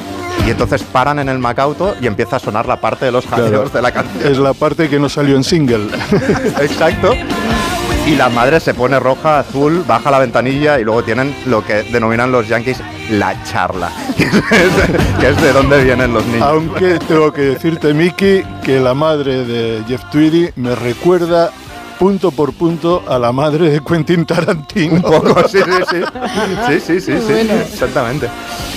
Y 0.47 0.51
entonces 0.51 0.83
paran 0.83 1.19
en 1.21 1.29
el 1.31 1.39
Macauto 1.39 1.95
y 2.01 2.07
empieza 2.07 2.37
a 2.37 2.39
sonar 2.39 2.67
la 2.67 2.81
parte 2.81 3.07
de 3.07 3.13
los 3.13 3.27
jadeos 3.27 3.51
Claro. 3.51 3.69
de 3.71 3.83
la 3.83 3.93
canción. 3.93 4.31
Es 4.33 4.39
la 4.39 4.53
parte 4.53 4.89
que 4.91 4.99
no 4.99 5.09
salió 5.09 5.37
en 5.37 5.45
single. 5.45 5.89
Exacto. 6.61 7.13
Y 8.07 8.17
la 8.17 8.29
madre 8.29 8.61
se 8.61 8.75
pone 8.75 9.01
roja, 9.01 9.39
azul, 9.39 9.83
baja 9.89 10.11
la 10.11 10.19
ventanilla 10.19 10.79
y 10.79 10.85
luego 10.85 11.03
tienen 11.03 11.35
lo 11.47 11.65
que 11.65 11.85
denominan 11.85 12.31
los 12.31 12.47
yankees 12.47 12.79
la 13.11 13.43
charla, 13.45 13.91
que 14.19 14.25
es, 14.25 14.31
que 15.21 15.29
es 15.31 15.41
de 15.43 15.53
dónde 15.55 15.83
vienen 15.83 16.13
los 16.13 16.25
niños. 16.27 16.43
Aunque 16.47 16.99
tengo 17.09 17.33
que 17.33 17.41
decirte, 17.43 17.95
Miki, 17.95 18.43
que 18.63 18.79
la 18.81 18.93
madre 18.93 19.47
de 19.47 19.83
Jeff 19.89 20.03
Tweedy 20.13 20.51
me 20.57 20.75
recuerda 20.75 21.51
punto 21.99 22.31
por 22.31 22.53
punto 22.53 23.03
a 23.07 23.19
la 23.19 23.33
madre 23.33 23.71
de 23.71 23.81
Quentin 23.81 24.27
Tarantino. 24.27 24.95
Un 24.95 25.03
poco, 25.03 25.49
sí, 25.49 25.59
sí, 25.59 25.83
sí. 25.91 26.03
Sí, 26.69 26.81
sí, 26.81 27.01
sí, 27.01 27.21
sí, 27.27 27.33
exactamente. 27.73 28.29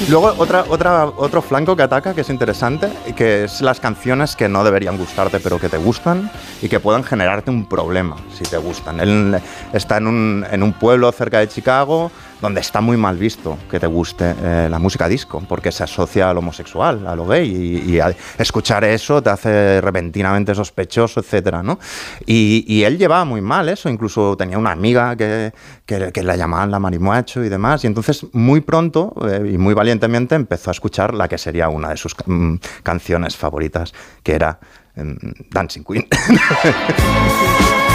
Luego, 0.09 0.33
otra, 0.38 0.65
otra, 0.69 1.05
otro 1.05 1.41
flanco 1.41 1.75
que 1.75 1.83
ataca, 1.83 2.13
que 2.13 2.21
es 2.21 2.29
interesante, 2.29 2.89
que 3.15 3.45
es 3.45 3.62
las 3.62 3.79
canciones 3.79 4.36
que 4.36 4.47
no 4.47 4.63
deberían 4.63 4.97
gustarte, 4.97 5.39
pero 5.39 5.59
que 5.59 5.69
te 5.69 5.77
gustan 5.77 6.29
y 6.62 6.69
que 6.69 6.79
puedan 6.79 7.03
generarte 7.03 7.50
un 7.50 7.65
problema 7.65 8.15
si 8.33 8.43
te 8.43 8.57
gustan. 8.57 9.00
Él 9.00 9.39
está 9.74 9.97
en 9.97 10.07
un, 10.07 10.45
en 10.50 10.63
un 10.63 10.74
pueblo 10.74 11.12
cerca 11.12 11.39
de 11.39 11.47
Chicago 11.47 12.12
donde 12.41 12.62
está 12.62 12.82
muy 12.82 12.98
mal 12.98 13.17
visto 13.17 13.58
que 13.70 13.79
te 13.79 13.88
guste 13.88 14.36
eh, 14.41 14.67
la 14.70 14.79
música 14.79 15.08
disco, 15.08 15.44
porque 15.48 15.72
se 15.72 15.84
asocia 15.84 16.29
al 16.29 16.38
homosexual, 16.38 17.06
a 17.08 17.15
lo 17.15 17.25
gay, 17.25 17.48
y, 17.48 18.00
escuchar 18.38 18.84
eso 18.84 19.22
te 19.22 19.29
hace 19.29 19.82
repentinamente 19.82 20.53
sospechoso, 20.53 21.20
etcétera, 21.20 21.63
¿no? 21.63 21.79
Y, 22.25 22.84
él 22.88 22.98
llevaba 22.98 23.25
muy 23.25 23.41
mal 23.41 23.67
eso, 23.70 23.89
incluso 23.89 24.38
tenía 24.38 24.58
una 24.58 24.72
amiga 24.72 25.15
que, 25.15 25.51
que, 25.86 26.12
que 26.12 26.24
la 26.24 26.36
llamaban 26.36 26.72
la 26.72 26.79
marimuacho 26.79 27.44
y 27.44 27.50
demás, 27.50 27.84
y 27.84 27.88
entonces 27.88 28.25
muy 28.34 28.62
pronto 28.62 29.13
eh, 29.27 29.51
y 29.53 29.58
muy 29.58 29.74
valientemente 29.74 30.36
empezó 30.36 30.70
a 30.70 30.74
escuchar 30.74 31.13
la 31.13 31.27
que 31.27 31.38
sería 31.38 31.70
una 31.70 31.89
de 31.89 31.98
sus 31.98 32.15
mm, 32.25 32.56
canciones 32.84 33.36
favoritas, 33.36 33.94
que 34.24 34.36
era 34.36 34.60
em, 34.96 35.17
Dancing 35.51 35.84
Queen. 35.84 36.08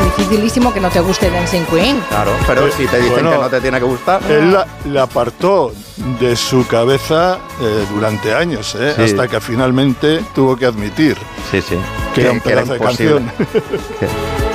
es 0.00 0.16
dificilísimo 0.16 0.72
que 0.72 0.80
no 0.80 0.88
te 0.90 1.00
guste 1.00 1.30
Dancing 1.30 1.64
Queen. 1.66 2.00
claro, 2.08 2.32
pero 2.46 2.70
si 2.70 2.86
te 2.86 2.96
dicen 2.98 3.12
Bueno, 3.12 3.30
que 3.32 3.38
no 3.38 3.48
te 3.50 3.60
tiene 3.60 3.78
que 3.78 3.84
gustar... 3.84 4.20
Él 4.30 4.52
la, 4.52 4.66
la 4.86 5.02
apartó 5.04 5.72
de 6.20 6.36
su 6.36 6.66
cabeza 6.66 7.38
eh, 7.60 7.86
durante 7.92 8.34
años, 8.34 8.74
¿eh? 8.78 8.92
Sí. 8.96 9.02
hasta 9.02 9.28
que 9.28 9.40
finalmente 9.40 10.22
tuvo 10.34 10.56
que 10.56 10.66
admitir 10.66 11.16
Sí, 11.50 11.60
sí. 11.60 11.76
que 12.14 12.22
era 12.22 12.32
un 12.32 12.40
pedazo 12.40 12.72
de 12.74 12.78
canción. 12.78 13.30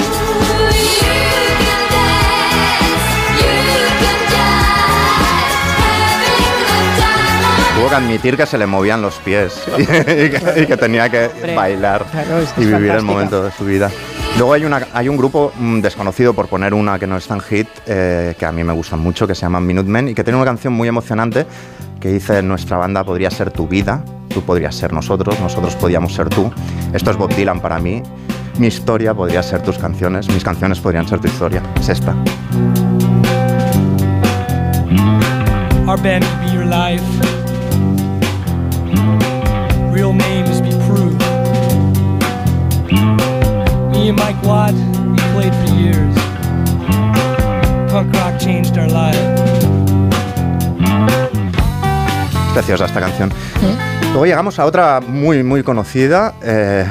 tuvo 7.84 7.90
que 7.90 7.96
admitir 7.98 8.38
que 8.38 8.46
se 8.46 8.58
le 8.58 8.66
movían 8.66 9.02
los 9.02 9.16
pies 9.16 9.62
y, 9.78 9.86
que, 9.86 10.62
y 10.62 10.66
que 10.66 10.78
tenía 10.78 11.10
que 11.10 11.54
bailar 11.54 12.06
Claro, 12.10 12.38
es 12.40 12.54
que 12.54 12.62
y 12.62 12.66
vivir 12.68 12.92
el 12.92 13.02
momento 13.02 13.44
de 13.44 13.52
su 13.52 13.66
vida. 13.66 13.92
Luego 14.38 14.54
hay, 14.54 14.64
una, 14.64 14.88
hay 14.94 15.10
un 15.10 15.18
grupo 15.18 15.52
mm, 15.58 15.82
desconocido, 15.82 16.34
por 16.34 16.48
poner 16.48 16.74
una 16.74 16.98
que 16.98 17.08
no 17.08 17.18
es 17.18 17.28
tan 17.28 17.42
hit, 17.42 17.68
eh, 17.86 18.36
que 18.40 18.46
a 18.46 18.54
mí 18.54 18.64
me 18.64 18.72
gustan 18.72 19.02
mucho, 19.02 19.28
que 19.28 19.36
se 19.36 19.42
llama 19.42 19.60
Minutemen 19.60 20.08
y 20.08 20.14
que 20.14 20.24
tiene 20.24 20.38
una 20.38 20.46
canción 20.46 20.72
muy 20.72 20.88
emocionante 20.88 21.46
que 22.00 22.08
dice 22.08 22.42
nuestra 22.42 22.78
banda 22.78 23.04
podría 23.04 23.30
ser 23.30 23.52
tu 23.52 23.68
vida, 23.68 24.02
tú 24.30 24.42
podrías 24.44 24.74
ser 24.76 24.94
nosotros, 24.94 25.38
nosotros 25.42 25.76
podíamos 25.76 26.14
ser 26.14 26.30
tú. 26.30 26.54
Esto 26.94 27.12
es 27.12 27.18
Bob 27.18 27.36
Dylan 27.36 27.60
para 27.60 27.80
mí. 27.80 28.02
Mi 28.60 28.68
historia 28.68 29.14
podría 29.14 29.44
ser 29.44 29.62
tus 29.62 29.78
canciones, 29.78 30.30
mis 30.30 30.44
canciones 30.46 30.80
podrían 30.80 31.06
ser 31.06 31.20
tu 31.20 31.28
historia. 31.28 31.62
Es 31.82 31.90
esta. 31.90 32.16
Our 35.86 36.02
band 36.02 36.24
could 36.24 36.40
be 36.46 36.54
your 36.54 36.66
life. 36.66 37.43
Real 40.14 40.22
names 40.22 40.62
be 40.62 40.70
proved. 40.86 41.20
Me 43.92 44.10
and 44.10 44.18
Mike 44.18 44.42
Watt, 44.44 44.74
we 44.74 45.18
played 45.34 45.54
for 45.56 45.74
years. 45.76 46.16
Punk 47.92 48.14
rock 48.14 48.40
changed 48.40 48.78
our 48.78 48.88
lives. 48.88 49.42
Preciosa 52.54 52.86
esta 52.86 53.00
canción. 53.00 53.32
Luego 54.12 54.26
llegamos 54.26 54.60
a 54.60 54.66
otra 54.66 55.02
muy, 55.02 55.42
muy 55.44 55.64
conocida. 55.64 56.36
eh, 56.44 56.86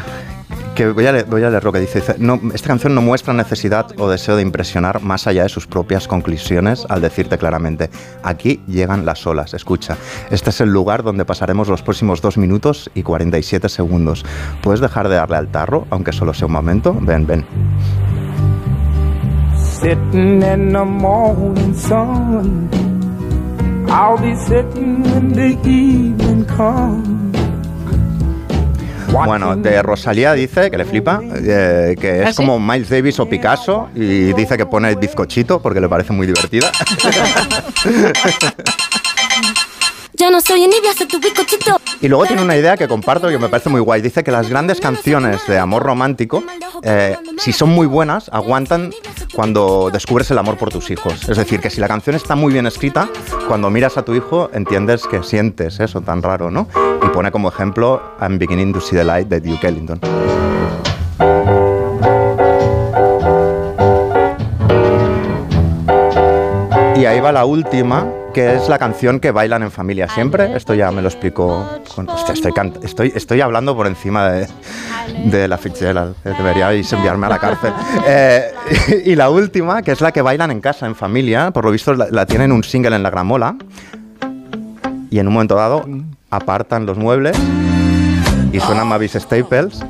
que 0.75 0.91
voy 0.91 1.07
a, 1.07 1.13
leer, 1.13 1.65
lo 1.65 1.73
que 1.73 1.81
dice. 1.81 1.99
Esta 1.99 2.69
canción 2.69 2.95
no 2.95 3.03
muestra 3.03 3.35
necesidad 3.35 3.87
o 3.99 4.09
deseo 4.09 4.37
de 4.37 4.43
impresionar 4.43 5.03
más 5.03 5.27
allá 5.27 5.43
de 5.43 5.49
sus 5.49 5.67
propias 5.67 6.09
conclusiones 6.09 6.87
al 6.89 7.01
decirte 7.01 7.39
claramente, 7.39 7.91
aquí 8.23 8.63
llegan 8.67 9.05
las 9.05 9.27
olas, 9.27 9.55
escucha, 9.55 9.97
este 10.31 10.51
es 10.51 10.61
el 10.61 10.71
lugar 10.71 11.03
donde 11.03 11.25
pasaremos 11.25 11.69
los 11.69 11.83
próximos 11.83 12.21
2 12.23 12.39
minutos 12.39 12.91
y 12.95 13.03
47 13.03 13.69
segundos. 13.69 14.25
¿Puedes 14.63 14.81
dejar 14.81 15.09
de 15.09 15.17
darle 15.17 15.37
al 15.37 15.49
tarro, 15.49 15.87
aunque 15.91 16.13
solo 16.13 16.35
sea 16.35 16.47
un 16.47 16.53
momento? 16.53 16.97
Ven, 17.01 17.27
ven. 17.27 17.45
Sitting 19.57 20.43
in 20.43 20.73
the 20.73 20.85
morning 20.85 21.75
sun. 21.75 22.71
I'll 23.89 24.17
be 24.17 24.35
sitting 24.37 25.03
when 25.03 25.33
the 25.33 25.59
evening 25.69 26.45
comes. 26.47 27.22
Bueno, 29.13 29.57
de 29.57 29.83
Rosalía 29.83 30.33
dice 30.33 30.71
que 30.71 30.79
le 30.79 30.85
flipa, 30.85 31.21
eh, 31.23 31.95
que 32.01 32.23
es 32.23 32.29
¿Ah, 32.29 32.31
sí? 32.31 32.37
como 32.37 32.59
Miles 32.59 32.89
Davis 32.89 33.21
o 33.21 33.29
Picasso 33.29 33.91
y 33.95 34.33
dice 34.33 34.57
que 34.57 34.67
pone 34.67 34.95
bizcochito 34.95 35.61
porque 35.61 35.81
le 35.81 35.89
parece 35.89 36.13
muy 36.13 36.27
divertida. 36.27 36.71
Ya 40.23 40.31
no 40.31 40.41
soy 40.41 40.71
tu. 41.09 41.19
Y 42.01 42.07
luego 42.07 42.27
tiene 42.27 42.43
una 42.43 42.57
idea 42.57 42.77
que 42.77 42.87
comparto 42.87 43.27
que 43.27 43.41
me 43.41 43.49
parece 43.49 43.71
muy 43.71 43.81
guay. 43.81 44.01
Dice 44.01 44.23
que 44.23 44.31
las 44.31 44.49
grandes 44.49 44.81
canciones 44.81 45.45
de 45.49 45.59
amor 45.59 45.83
romántico, 45.83 46.45
eh, 46.85 47.17
si 47.39 47.53
son 47.53 47.71
muy 47.71 47.89
buenas, 47.89 48.29
aguantan 48.33 48.93
cuando 49.35 49.91
descubres 49.93 50.31
el 50.31 50.39
amor 50.39 50.59
por 50.59 50.71
tus 50.71 50.93
hijos. 50.93 51.29
Es 51.29 51.37
decir, 51.37 51.59
que 51.59 51.71
si 51.71 51.81
la 51.81 51.89
canción 51.89 52.15
está 52.15 52.37
muy 52.37 52.53
bien 52.53 52.69
escrita, 52.69 53.09
cuando 53.49 53.69
miras 53.69 53.97
a 53.99 54.05
tu 54.05 54.15
hijo 54.15 54.49
entiendes 54.55 55.09
que 55.09 55.25
sientes 55.25 55.81
eso 55.81 56.03
tan 56.03 56.23
raro, 56.23 56.53
¿no? 56.53 56.69
Y 57.05 57.09
pone 57.09 57.33
como 57.33 57.49
ejemplo 57.49 58.01
I'm 58.21 58.39
beginning 58.39 58.73
to 58.75 58.81
see 58.81 58.97
the 58.97 59.03
light 59.03 59.27
de 59.27 59.41
Duke 59.41 59.67
Ellington. 59.67 59.99
Y 67.03 67.05
ahí 67.05 67.19
va 67.19 67.33
la 67.33 67.45
última, 67.45 68.07
que 68.33 68.55
es 68.55 68.69
la 68.69 68.79
canción 68.79 69.19
que 69.19 69.33
bailan 69.33 69.65
en 69.65 69.73
familia 69.73 70.09
siempre. 70.09 70.57
Esto 70.57 70.73
ya 70.73 70.93
me 70.93 71.03
lo 71.03 71.09
explicó. 71.09 71.69
Estoy, 73.13 73.41
hablando 73.41 73.75
por 73.75 73.89
encima 73.89 74.31
de, 75.25 75.49
la 75.49 75.59
Fitzgerald. 75.59 76.15
Deberíais 76.23 76.93
enviarme 76.93 77.27
a 77.27 77.31
la 77.31 77.39
cárcel. 77.41 77.73
Eh, 78.07 78.53
y 79.05 79.17
la 79.17 79.31
última, 79.31 79.83
que 79.83 79.91
es 79.91 80.01
la 80.01 80.13
que 80.13 80.23
bailan 80.23 80.53
en 80.53 80.61
casa, 80.61 80.87
en 80.87 80.95
familia. 80.95 81.51
Por 81.51 81.65
lo 81.65 81.73
visto 81.73 81.93
la, 81.93 82.07
la 82.09 82.25
tienen 82.25 82.53
un 82.53 82.63
single 82.63 82.95
en 82.95 83.03
la 83.03 83.11
gramola. 83.11 83.57
Y 85.11 85.19
en 85.19 85.27
un 85.27 85.33
momento 85.33 85.57
dado 85.57 85.85
apartan 86.31 86.87
los 86.87 86.99
muebles 86.99 87.37
y 88.53 88.61
suena 88.61 88.85
Mavis 88.85 89.15
Staples. 89.15 89.85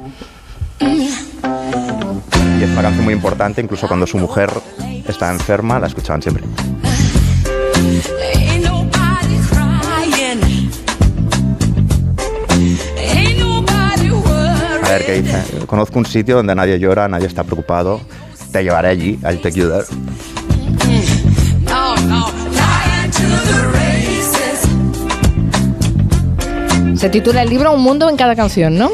Y 0.81 2.63
es 2.63 2.71
una 2.71 2.81
canción 2.81 3.05
muy 3.05 3.13
importante, 3.13 3.61
incluso 3.61 3.87
cuando 3.87 4.07
su 4.07 4.17
mujer 4.17 4.51
está 5.07 5.31
enferma, 5.31 5.79
la 5.79 5.89
escuchaban 5.89 6.23
siempre. 6.23 6.45
Dice. 15.11 15.67
Conozco 15.67 15.99
un 15.99 16.07
sitio 16.07 16.37
donde 16.37 16.55
nadie 16.55 16.79
llora, 16.79 17.09
nadie 17.09 17.27
está 17.27 17.43
preocupado. 17.45 18.01
Te 18.53 18.63
llevaré 18.63 18.89
allí, 18.89 19.19
I'll 19.25 19.41
take 19.41 19.59
you 19.59 19.69
there. 19.69 19.85
Se 26.97 27.09
titula 27.09 27.43
el 27.43 27.51
libro 27.51 27.73
Un 27.73 27.83
mundo 27.83 28.09
en 28.09 28.17
cada 28.17 28.37
canción, 28.37 28.79
¿no? 28.79 28.91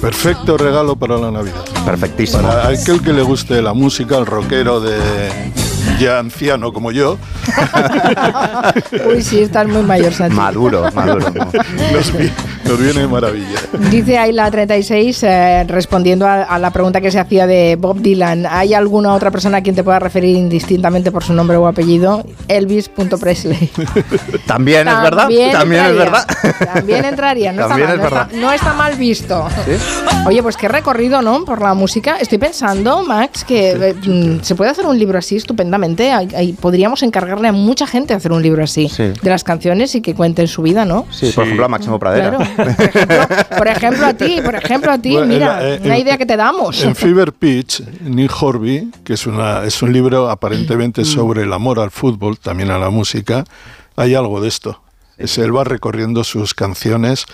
Perfecto 0.00 0.56
regalo 0.56 0.96
para 0.96 1.16
la 1.18 1.30
Navidad. 1.30 1.56
Perfectísimo. 1.84 2.42
Para 2.42 2.68
aquel 2.68 3.02
que 3.02 3.12
le 3.12 3.22
guste 3.22 3.60
la 3.62 3.74
música, 3.74 4.16
el 4.16 4.26
rockero 4.26 4.80
de 4.80 4.96
ya 5.98 6.18
anciano 6.18 6.72
como 6.72 6.92
yo, 6.92 7.16
Uy, 9.08 9.22
sí, 9.22 9.40
estás 9.40 9.66
muy 9.68 9.82
mayor, 9.82 10.12
Santi. 10.12 10.34
Maduro, 10.36 10.84
maduro. 10.94 11.30
¿no? 11.30 11.44
nos, 11.92 12.12
vi- 12.18 12.30
nos 12.68 12.78
viene 12.80 13.00
de 13.00 13.06
maravilla. 13.08 13.58
Dice 13.90 14.18
Ayla 14.18 14.50
36, 14.50 15.22
eh, 15.22 15.64
respondiendo 15.68 16.26
a, 16.26 16.42
a 16.42 16.58
la 16.58 16.70
pregunta 16.70 17.00
que 17.00 17.10
se 17.10 17.18
hacía 17.18 17.46
de 17.46 17.76
Bob 17.76 18.00
Dylan, 18.00 18.46
¿hay 18.48 18.74
alguna 18.74 19.14
otra 19.14 19.30
persona 19.30 19.58
a 19.58 19.62
quien 19.62 19.74
te 19.76 19.84
pueda 19.84 19.98
referir 19.98 20.36
indistintamente 20.36 21.10
por 21.12 21.22
su 21.24 21.32
nombre 21.32 21.56
o 21.56 21.66
apellido? 21.66 22.24
Elvis.presley. 22.48 23.70
También 24.46 24.88
es 24.88 25.02
verdad. 25.02 25.28
También 25.52 25.84
es 25.86 25.94
verdad. 25.96 26.26
También 26.74 27.04
entraría, 27.04 27.52
no, 27.52 27.66
También 27.66 27.90
está, 27.90 27.96
mal, 28.02 28.06
es 28.06 28.12
no, 28.12 28.20
está, 28.20 28.36
no 28.46 28.52
está 28.52 28.72
mal 28.74 28.94
visto. 28.96 29.48
Oye, 30.26 30.42
pues 30.42 30.56
qué 30.56 30.68
recorrido, 30.68 31.22
¿no? 31.22 31.44
Por 31.44 31.60
la 31.62 31.74
música. 31.74 32.16
Estoy 32.18 32.38
pensando, 32.38 33.02
Max, 33.04 33.44
que 33.44 33.70
eh, 33.72 33.94
mm, 33.94 34.42
se 34.42 34.54
puede 34.54 34.70
hacer 34.70 34.86
un 34.86 34.98
libro 34.98 35.18
así 35.18 35.36
estupendamente. 35.36 36.12
Ahí- 36.12 36.28
ahí 36.36 36.52
podríamos 36.52 37.02
encargarle 37.02 37.48
a 37.48 37.52
mucha 37.52 37.86
gente 37.86 38.14
hacer 38.14 38.32
un 38.32 38.42
libro 38.42 38.62
así 38.64 38.88
Sí. 38.88 39.04
de 39.22 39.30
las 39.30 39.44
canciones 39.44 39.94
y 39.94 40.00
que 40.00 40.14
cuenten 40.14 40.46
su 40.48 40.62
vida, 40.62 40.84
¿no? 40.84 41.06
Sí, 41.10 41.26
por 41.34 41.44
Sí. 41.44 41.48
ejemplo 41.48 41.66
a 41.66 41.68
Máximo 41.68 41.98
Pradera. 41.98 42.30
Claro. 42.36 42.50
Por 42.56 42.68
ejemplo, 42.68 43.28
por 43.58 43.68
ejemplo 43.68 44.06
a 44.06 44.14
ti, 44.14 44.40
por 44.44 44.54
ejemplo 44.54 44.92
a 44.92 44.98
ti, 44.98 45.12
Bueno, 45.12 45.26
mira, 45.26 45.74
en 45.74 45.82
eh, 45.82 45.86
una 45.86 45.98
idea 45.98 46.18
que 46.18 46.26
te 46.26 46.36
damos. 46.36 46.82
En 46.82 46.94
Fever 46.94 47.32
Pitch, 47.32 47.82
Nick 48.02 48.32
Horby, 48.40 48.90
que 49.04 49.14
es, 49.14 49.26
una, 49.26 49.64
es 49.64 49.82
un 49.82 49.92
libro 49.92 50.30
aparentemente 50.30 51.04
sobre 51.04 51.42
el 51.42 51.52
amor 51.52 51.78
al 51.78 51.90
fútbol, 51.90 52.38
también 52.38 52.70
a 52.70 52.78
la 52.78 52.90
música, 52.90 53.44
hay 53.96 54.14
algo 54.14 54.40
de 54.40 54.48
esto. 54.48 54.80
Es, 55.18 55.38
él 55.38 55.56
va 55.56 55.64
recorriendo 55.64 56.24
sus 56.24 56.52
canciones, 56.52 57.26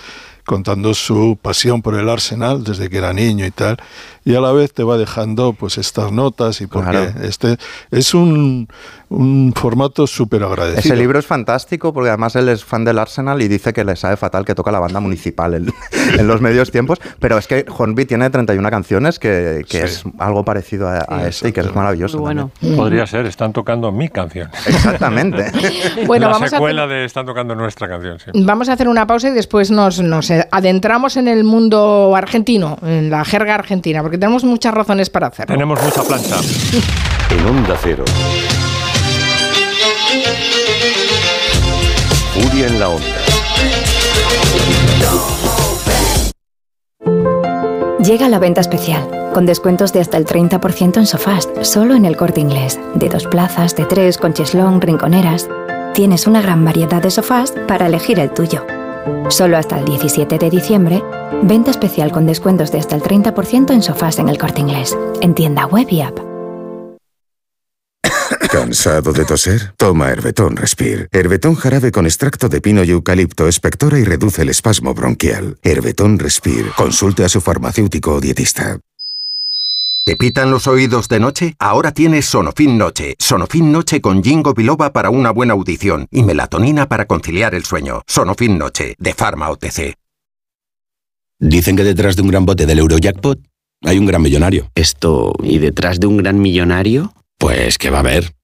contando 0.45 0.95
su 0.95 1.39
pasión 1.41 1.83
por 1.83 1.95
el 1.95 2.09
Arsenal 2.09 2.65
desde 2.65 2.91
que 2.91 2.99
era 2.99 3.13
niño 3.13 3.47
y 3.47 3.51
tal, 3.51 3.77
y 4.25 4.35
a 4.35 4.41
la 4.41 4.53
vez 4.53 4.73
te 4.73 4.83
va 4.85 4.97
dejando 4.99 5.53
pues 5.53 5.79
estas 5.79 6.11
notas 6.13 6.61
y 6.61 6.67
porque 6.67 6.91
Claro. 6.91 7.13
este 7.23 7.57
es 7.91 8.15
un, 8.15 8.69
un 9.13 9.53
formato 9.55 10.07
súper 10.07 10.43
agradecido. 10.43 10.81
Ese 10.81 10.97
libro 10.97 11.19
es 11.19 11.27
fantástico 11.27 11.93
porque 11.93 12.09
además 12.09 12.35
él 12.37 12.49
es 12.49 12.65
fan 12.65 12.85
del 12.85 12.99
Arsenal 12.99 13.41
y 13.43 13.49
dice 13.49 13.73
que 13.73 13.85
le 13.85 13.97
sabe 13.97 14.17
fatal 14.17 14.45
que 14.45 14.55
toca 14.55 14.71
la 14.73 14.81
banda 14.81 15.01
municipal 15.01 15.55
en, 15.55 15.73
en 16.19 16.27
los 16.27 16.41
medios 16.41 16.71
tiempos. 16.71 16.99
Pero 17.21 17.39
es 17.39 17.47
que 17.47 17.65
Hornby 17.69 18.07
tiene 18.07 18.29
31 18.31 18.71
canciones 18.71 19.19
que, 19.19 19.65
que 19.69 19.79
Sí. 19.79 19.85
es 19.85 20.05
algo 20.19 20.45
parecido 20.45 20.89
a, 20.89 21.05
a 21.09 21.27
este 21.29 21.49
y 21.49 21.53
que 21.53 21.61
es 21.61 21.75
maravilloso. 21.75 22.19
Bueno. 22.19 22.51
Podría 22.77 23.07
ser, 23.07 23.27
están 23.27 23.53
tocando 23.53 23.91
mi 23.93 24.09
canción. 24.09 24.49
Exactamente. 24.67 25.51
Bueno, 26.07 26.27
la 26.27 26.33
vamos 26.33 26.49
a, 26.49 26.57
secuela 26.57 26.85
hacer, 26.85 26.97
de 26.97 27.05
Están 27.05 27.27
tocando 27.27 27.55
nuestra 27.55 27.89
canción, 27.89 28.19
sí. 28.19 28.31
vamos 28.35 28.69
a 28.69 28.73
hacer 28.75 28.89
una 28.89 29.07
pausa 29.07 29.29
y 29.29 29.33
después 29.33 29.71
nos, 29.71 30.01
nos 30.01 30.31
adentramos 30.31 31.17
en 31.17 31.29
el 31.29 31.45
mundo 31.45 32.15
argentino, 32.17 32.79
en 32.83 33.11
la 33.11 33.25
jerga 33.25 33.55
argentina, 33.55 34.03
porque 34.03 34.19
tenemos 34.19 34.45
muchas 34.45 34.75
razones 34.75 35.11
para 35.11 35.29
hacerlo. 35.29 35.55
Tenemos 35.55 35.83
mucha 35.83 36.03
plancha. 36.03 36.37
En 37.31 37.47
Onda 37.47 37.77
Cero. 37.83 38.05
En 42.63 42.79
la 42.79 42.91
Onda. 42.91 43.07
Llega 48.05 48.29
la 48.29 48.39
venta 48.39 48.61
especial, 48.61 49.33
con 49.35 49.47
descuentos 49.47 49.93
de 49.93 49.99
hasta 49.99 50.17
el 50.17 50.27
30% 50.27 50.99
en 50.99 51.07
sofás, 51.07 51.49
solo 51.63 51.97
en 51.97 52.05
el 52.05 52.17
corte 52.17 52.41
inglés, 52.41 52.79
de 52.95 53.09
dos 53.09 53.27
plazas, 53.27 53.75
de 53.75 53.85
tres, 53.85 54.17
con 54.17 54.33
cheslón, 54.33 54.81
rinconeras. 54.81 55.49
Tienes 55.93 56.29
una 56.29 56.41
gran 56.41 56.65
variedad 56.65 57.03
de 57.03 57.11
sofás 57.11 57.53
para 57.67 57.87
elegir 57.87 58.21
el 58.21 58.33
tuyo. 58.33 58.65
Solo 59.29 59.57
hasta 59.57 59.81
el 59.81 59.85
17 59.85 60.39
de 60.39 60.51
diciembre, 60.51 61.03
venta 61.43 61.73
especial 61.73 62.13
con 62.13 62.27
descuentos 62.27 62.71
de 62.71 62.79
hasta 62.79 62.95
el 62.95 63.03
30% 63.03 63.73
en 63.73 63.83
sofás 63.83 64.21
en 64.21 64.29
el 64.29 64.39
corte 64.39 64.61
inglés, 64.61 64.97
en 65.21 65.35
tienda 65.35 65.67
web 65.67 65.89
y 65.91 66.03
app. 66.03 66.32
¿Cansado 68.63 69.13
de 69.13 69.25
toser? 69.25 69.75
Toma 69.77 70.11
Herbetón 70.11 70.55
Respire. 70.55 71.09
Herbetón 71.11 71.57
jarabe 71.57 71.91
con 71.91 72.07
extracto 72.07 72.49
de 72.49 72.61
pino 72.61 72.85
y 72.85 72.91
eucalipto 72.91 73.49
espectora 73.49 73.99
y 73.99 74.05
reduce 74.05 74.43
el 74.43 74.51
espasmo 74.51 74.95
bronquial. 74.95 75.59
Herbetón 75.65 76.21
Respire. 76.21 76.71
Consulte 76.77 77.25
a 77.25 77.29
su 77.29 77.41
farmacéutico 77.41 78.15
o 78.15 78.21
dietista. 78.21 78.79
¿Te 80.05 80.15
pitan 80.15 80.53
los 80.53 80.69
oídos 80.69 81.09
de 81.09 81.19
noche? 81.19 81.57
Ahora 81.59 81.91
tienes 81.91 82.27
Sonofin 82.27 82.79
Noche. 82.79 83.17
Sonofin 83.19 83.73
Noche 83.73 84.01
con 84.01 84.23
Jingo 84.23 84.55
Biloba 84.55 84.93
para 84.93 85.11
una 85.11 85.33
buena 85.33 85.55
audición 85.55 86.07
y 86.13 86.23
melatonina 86.23 86.89
para 86.89 87.07
conciliar 87.07 87.57
el 87.57 87.65
sueño. 87.65 88.03
Sonofin 88.07 88.59
Noche, 88.59 88.95
de 88.97 89.13
Pharma 89.13 89.51
OTC. 89.51 89.97
Dicen 91.41 91.75
que 91.75 91.83
detrás 91.83 92.15
de 92.15 92.23
un 92.23 92.29
gran 92.29 92.47
bote 92.47 92.67
del 92.67 92.79
Eurojackpot 92.79 93.41
hay 93.85 93.99
un 93.99 94.07
gran 94.07 94.23
millonario. 94.23 94.71
Esto, 94.77 95.33
¿y 95.43 95.59
detrás 95.59 95.99
de 95.99 96.07
un 96.07 96.19
gran 96.19 96.41
millonario? 96.41 97.13
Pues 97.39 97.77
que 97.77 97.91
va 97.91 97.97
a 97.97 98.01
haber 98.03 98.33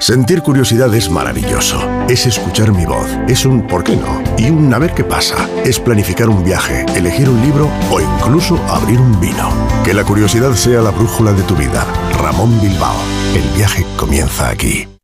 Sentir 0.00 0.42
curiosidad 0.42 0.94
es 0.94 1.10
maravilloso. 1.10 1.80
Es 2.08 2.24
escuchar 2.24 2.72
mi 2.72 2.86
voz. 2.86 3.08
Es 3.26 3.44
un 3.44 3.66
¿por 3.66 3.82
qué 3.82 3.96
no? 3.96 4.22
Y 4.38 4.48
un 4.48 4.72
a 4.72 4.78
ver 4.78 4.94
qué 4.94 5.02
pasa. 5.02 5.48
Es 5.64 5.80
planificar 5.80 6.28
un 6.28 6.44
viaje, 6.44 6.86
elegir 6.94 7.28
un 7.28 7.40
libro 7.42 7.68
o 7.90 8.00
incluso 8.00 8.56
abrir 8.68 9.00
un 9.00 9.18
vino. 9.20 9.50
Que 9.84 9.94
la 9.94 10.04
curiosidad 10.04 10.52
sea 10.54 10.82
la 10.82 10.92
brújula 10.92 11.32
de 11.32 11.42
tu 11.42 11.56
vida. 11.56 11.84
Ramón 12.22 12.60
Bilbao. 12.60 12.96
El 13.34 13.42
viaje 13.56 13.84
comienza 13.96 14.48
aquí. 14.48 14.97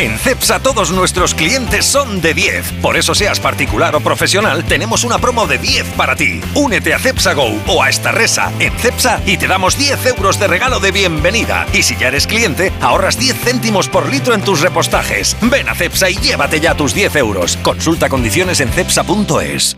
En 0.00 0.18
CEPSA 0.18 0.60
todos 0.60 0.92
nuestros 0.92 1.34
clientes 1.34 1.84
son 1.84 2.22
de 2.22 2.32
10. 2.32 2.72
Por 2.80 2.96
eso 2.96 3.14
seas 3.14 3.38
particular 3.38 3.94
o 3.94 4.00
profesional, 4.00 4.64
tenemos 4.64 5.04
una 5.04 5.18
promo 5.18 5.46
de 5.46 5.58
10 5.58 5.88
para 5.94 6.16
ti. 6.16 6.40
Únete 6.54 6.94
a 6.94 6.98
CEPSA 6.98 7.34
Go 7.34 7.60
o 7.66 7.82
a 7.82 7.90
esta 7.90 8.10
resa 8.10 8.50
en 8.60 8.72
CEPSA 8.78 9.20
y 9.26 9.36
te 9.36 9.46
damos 9.46 9.76
10 9.76 10.06
euros 10.06 10.40
de 10.40 10.46
regalo 10.46 10.80
de 10.80 10.90
bienvenida. 10.90 11.66
Y 11.74 11.82
si 11.82 11.96
ya 11.96 12.08
eres 12.08 12.26
cliente, 12.26 12.72
ahorras 12.80 13.18
10 13.18 13.36
céntimos 13.44 13.90
por 13.90 14.08
litro 14.08 14.32
en 14.32 14.40
tus 14.40 14.62
repostajes. 14.62 15.36
Ven 15.42 15.68
a 15.68 15.74
CEPSA 15.74 16.08
y 16.08 16.14
llévate 16.14 16.60
ya 16.60 16.74
tus 16.74 16.94
10 16.94 17.16
euros. 17.16 17.58
Consulta 17.58 18.08
condiciones 18.08 18.60
en 18.60 18.70
CEPSA.es. 18.70 19.76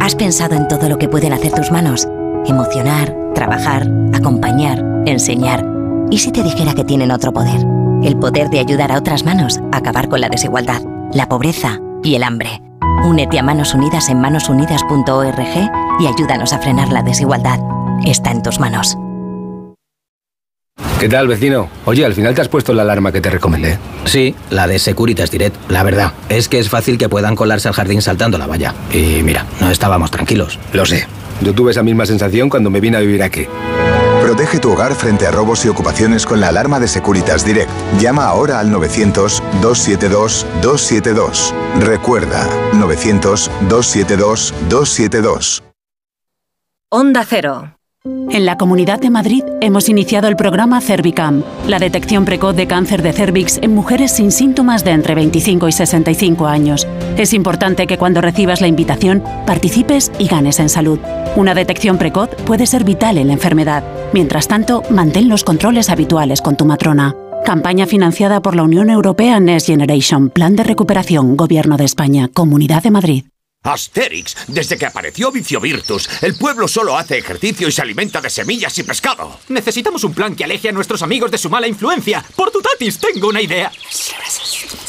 ¿Has 0.00 0.16
pensado 0.16 0.56
en 0.56 0.66
todo 0.66 0.88
lo 0.88 0.98
que 0.98 1.08
pueden 1.08 1.32
hacer 1.32 1.52
tus 1.52 1.70
manos? 1.70 2.08
Emocionar, 2.44 3.14
trabajar, 3.36 3.86
acompañar, 4.12 4.82
enseñar. 5.06 5.77
¿Y 6.10 6.18
si 6.18 6.32
te 6.32 6.42
dijera 6.42 6.74
que 6.74 6.84
tienen 6.84 7.10
otro 7.10 7.32
poder? 7.32 7.66
El 8.02 8.16
poder 8.16 8.48
de 8.48 8.60
ayudar 8.60 8.92
a 8.92 8.98
otras 8.98 9.24
manos 9.24 9.60
a 9.72 9.78
acabar 9.78 10.08
con 10.08 10.20
la 10.20 10.28
desigualdad, 10.28 10.80
la 11.12 11.28
pobreza 11.28 11.80
y 12.02 12.14
el 12.14 12.22
hambre. 12.22 12.62
Únete 13.04 13.38
a 13.38 13.42
Manos 13.42 13.74
Unidas 13.74 14.08
en 14.08 14.20
manosunidas.org 14.20 15.70
y 16.00 16.06
ayúdanos 16.06 16.52
a 16.52 16.58
frenar 16.60 16.92
la 16.92 17.02
desigualdad. 17.02 17.58
Está 18.06 18.30
en 18.30 18.42
tus 18.42 18.58
manos. 18.58 18.96
¿Qué 20.98 21.08
tal, 21.08 21.28
vecino? 21.28 21.68
Oye, 21.84 22.04
al 22.04 22.14
final 22.14 22.34
te 22.34 22.40
has 22.40 22.48
puesto 22.48 22.72
la 22.72 22.82
alarma 22.82 23.12
que 23.12 23.20
te 23.20 23.30
recomendé. 23.30 23.78
Sí, 24.04 24.34
la 24.50 24.66
de 24.66 24.78
Securitas 24.78 25.30
Direct. 25.30 25.70
La 25.70 25.82
verdad, 25.82 26.12
es 26.28 26.48
que 26.48 26.58
es 26.58 26.70
fácil 26.70 26.98
que 26.98 27.08
puedan 27.08 27.36
colarse 27.36 27.68
al 27.68 27.74
jardín 27.74 28.02
saltando 28.02 28.38
la 28.38 28.46
valla. 28.46 28.74
Y 28.92 29.22
mira, 29.22 29.44
no 29.60 29.70
estábamos 29.70 30.10
tranquilos. 30.10 30.58
Lo 30.72 30.86
sé. 30.86 31.06
Yo 31.42 31.52
tuve 31.52 31.70
esa 31.70 31.82
misma 31.82 32.06
sensación 32.06 32.48
cuando 32.48 32.70
me 32.70 32.80
vine 32.80 32.96
a 32.96 33.00
vivir 33.00 33.22
aquí. 33.22 33.46
Protege 34.28 34.58
tu 34.58 34.70
hogar 34.70 34.94
frente 34.94 35.26
a 35.26 35.30
robos 35.30 35.64
y 35.64 35.70
ocupaciones 35.70 36.26
con 36.26 36.38
la 36.38 36.48
alarma 36.48 36.78
de 36.78 36.86
Securitas 36.86 37.46
Direct. 37.46 37.70
Llama 37.98 38.26
ahora 38.26 38.60
al 38.60 38.70
900-272-272. 38.70 41.54
Recuerda, 41.80 42.46
900-272-272. 42.74 45.62
Onda 46.90 47.24
Cero. 47.26 47.74
En 48.04 48.44
la 48.44 48.58
Comunidad 48.58 49.00
de 49.00 49.08
Madrid 49.08 49.42
hemos 49.62 49.88
iniciado 49.88 50.28
el 50.28 50.36
programa 50.36 50.82
Cervicam, 50.82 51.42
la 51.66 51.78
detección 51.78 52.26
precoz 52.26 52.54
de 52.54 52.66
cáncer 52.66 53.00
de 53.02 53.14
cervix 53.14 53.56
en 53.62 53.74
mujeres 53.74 54.12
sin 54.12 54.30
síntomas 54.30 54.84
de 54.84 54.90
entre 54.92 55.14
25 55.14 55.68
y 55.68 55.72
65 55.72 56.46
años. 56.46 56.86
Es 57.18 57.32
importante 57.32 57.88
que 57.88 57.98
cuando 57.98 58.20
recibas 58.20 58.60
la 58.60 58.68
invitación 58.68 59.24
participes 59.44 60.12
y 60.20 60.28
ganes 60.28 60.60
en 60.60 60.68
salud. 60.68 61.00
Una 61.34 61.52
detección 61.52 61.98
precoz 61.98 62.30
puede 62.46 62.64
ser 62.64 62.84
vital 62.84 63.18
en 63.18 63.26
la 63.26 63.32
enfermedad. 63.32 63.82
Mientras 64.12 64.46
tanto, 64.46 64.84
mantén 64.88 65.28
los 65.28 65.42
controles 65.42 65.90
habituales 65.90 66.40
con 66.40 66.56
tu 66.56 66.64
matrona. 66.64 67.16
Campaña 67.44 67.86
financiada 67.86 68.40
por 68.40 68.54
la 68.54 68.62
Unión 68.62 68.88
Europea 68.88 69.40
Next 69.40 69.66
Generation, 69.66 70.30
Plan 70.30 70.54
de 70.54 70.62
Recuperación, 70.62 71.36
Gobierno 71.36 71.76
de 71.76 71.86
España, 71.86 72.28
Comunidad 72.32 72.84
de 72.84 72.92
Madrid. 72.92 73.24
Asterix, 73.62 74.36
desde 74.46 74.78
que 74.78 74.86
apareció 74.86 75.30
Vicio 75.30 75.60
Virtus, 75.60 76.08
el 76.22 76.36
pueblo 76.36 76.68
solo 76.68 76.96
hace 76.96 77.18
ejercicio 77.18 77.68
y 77.68 77.72
se 77.72 77.82
alimenta 77.82 78.20
de 78.20 78.30
semillas 78.30 78.78
y 78.78 78.82
pescado. 78.82 79.38
Necesitamos 79.48 80.04
un 80.04 80.14
plan 80.14 80.34
que 80.34 80.44
aleje 80.44 80.68
a 80.68 80.72
nuestros 80.72 81.02
amigos 81.02 81.30
de 81.30 81.38
su 81.38 81.50
mala 81.50 81.66
influencia. 81.66 82.24
Por 82.36 82.50
tu 82.50 82.60
tatis, 82.60 82.98
tengo 82.98 83.28
una 83.28 83.42
idea. 83.42 83.70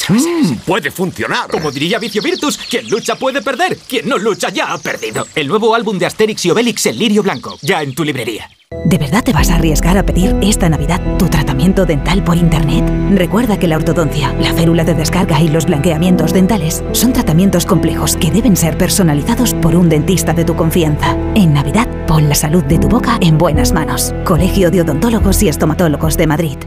Mm, 0.08 0.56
puede 0.66 0.92
funcionar. 0.92 1.50
Como 1.50 1.72
diría 1.72 2.00
Vicio 2.00 2.22
Virtus, 2.22 2.58
quien 2.58 2.90
lucha 2.90 3.16
puede 3.16 3.42
perder, 3.42 3.78
quien 3.78 4.08
no 4.08 4.18
lucha 4.18 4.50
ya 4.50 4.72
ha 4.72 4.78
perdido. 4.78 5.28
El 5.36 5.48
nuevo 5.48 5.76
álbum 5.76 5.98
de 5.98 6.06
Asterix 6.06 6.46
y 6.46 6.52
Obelix, 6.52 6.86
El 6.86 6.98
Lirio 7.00 7.24
Blanco, 7.24 7.58
ya 7.62 7.82
en 7.82 7.94
tu 7.94 8.04
librería. 8.04 8.50
¿De 8.86 9.00
verdad 9.00 9.24
te 9.24 9.34
vas 9.34 9.50
a 9.50 9.56
arriesgar 9.56 9.98
a 9.98 10.04
pedir 10.04 10.36
esta 10.42 10.70
Navidad 10.70 11.02
tu 11.18 11.28
tratamiento 11.28 11.88
dental 11.88 12.24
por 12.24 12.38
Internet? 12.38 12.86
Recuerda 13.16 13.58
que 13.58 13.68
la 13.68 13.78
ortodoncia, 13.78 14.32
la 14.34 14.54
férula 14.54 14.84
de 14.84 14.94
descarga 14.94 15.42
y 15.42 15.48
los 15.48 15.66
blanqueamientos 15.66 16.34
dentales 16.34 16.84
son 16.92 17.12
tratamientos 17.12 17.66
complejos 17.66 18.16
que 18.16 18.30
deben 18.30 18.56
ser 18.56 18.78
personalizados 18.78 19.56
por 19.56 19.76
un 19.76 19.90
dentista 19.90 20.34
de 20.34 20.46
tu 20.46 20.56
confianza. 20.56 21.18
En 21.34 21.56
Navidad, 21.56 21.88
pon 22.06 22.30
la 22.30 22.36
salud 22.36 22.64
de 22.64 22.78
tu 22.78 22.88
boca 22.88 23.18
en 23.22 23.40
buenas 23.40 23.74
manos. 23.74 24.14
Colegio 24.24 24.70
de 24.70 24.82
Odontólogos 24.82 25.42
y 25.42 25.50
Estomatólogos 25.50 26.16
de 26.16 26.28
Madrid. 26.28 26.58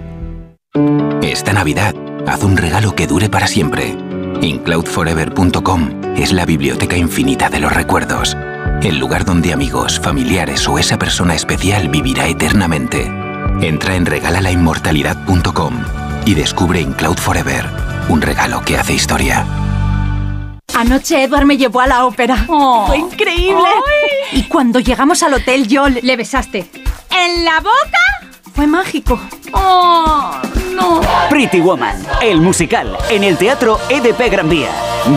Esta 1.22 1.52
Navidad, 1.52 1.94
haz 2.26 2.42
un 2.42 2.56
regalo 2.56 2.96
que 2.96 3.06
dure 3.06 3.28
para 3.28 3.46
siempre. 3.46 3.96
Incloudforever.com 4.40 6.02
es 6.16 6.32
la 6.32 6.46
biblioteca 6.46 6.96
infinita 6.96 7.48
de 7.48 7.60
los 7.60 7.72
recuerdos 7.72 8.36
el 8.84 8.98
lugar 8.98 9.24
donde 9.24 9.52
amigos, 9.52 10.00
familiares 10.00 10.66
o 10.68 10.78
esa 10.78 10.98
persona 10.98 11.34
especial 11.34 11.88
vivirá 11.88 12.26
eternamente. 12.26 13.10
Entra 13.60 13.94
en 13.94 14.06
regalalainmortalidad.com 14.06 15.74
y 16.26 16.34
descubre 16.34 16.80
In 16.80 16.92
Cloud 16.92 17.18
Forever, 17.18 17.66
un 18.08 18.20
regalo 18.20 18.62
que 18.64 18.76
hace 18.76 18.94
historia. 18.94 19.46
Anoche 20.74 21.22
Edward 21.22 21.44
me 21.44 21.56
llevó 21.56 21.80
a 21.80 21.86
la 21.86 22.06
ópera. 22.06 22.36
Fue 22.86 22.98
increíble. 22.98 23.68
Y 24.32 24.44
cuando 24.44 24.80
llegamos 24.80 25.22
al 25.22 25.34
hotel 25.34 25.68
yo 25.68 25.88
le 25.88 26.16
besaste. 26.16 26.66
¿En 27.10 27.44
la 27.44 27.60
boca? 27.60 28.21
Fue 28.54 28.66
mágico. 28.66 29.18
¡Oh, 29.52 30.32
no! 30.74 31.00
Pretty 31.30 31.60
Woman, 31.60 31.96
el 32.20 32.40
musical, 32.40 32.96
en 33.10 33.24
el 33.24 33.36
Teatro 33.38 33.78
EDP 33.88 34.30
Gran 34.30 34.48
Vía. 34.48 34.68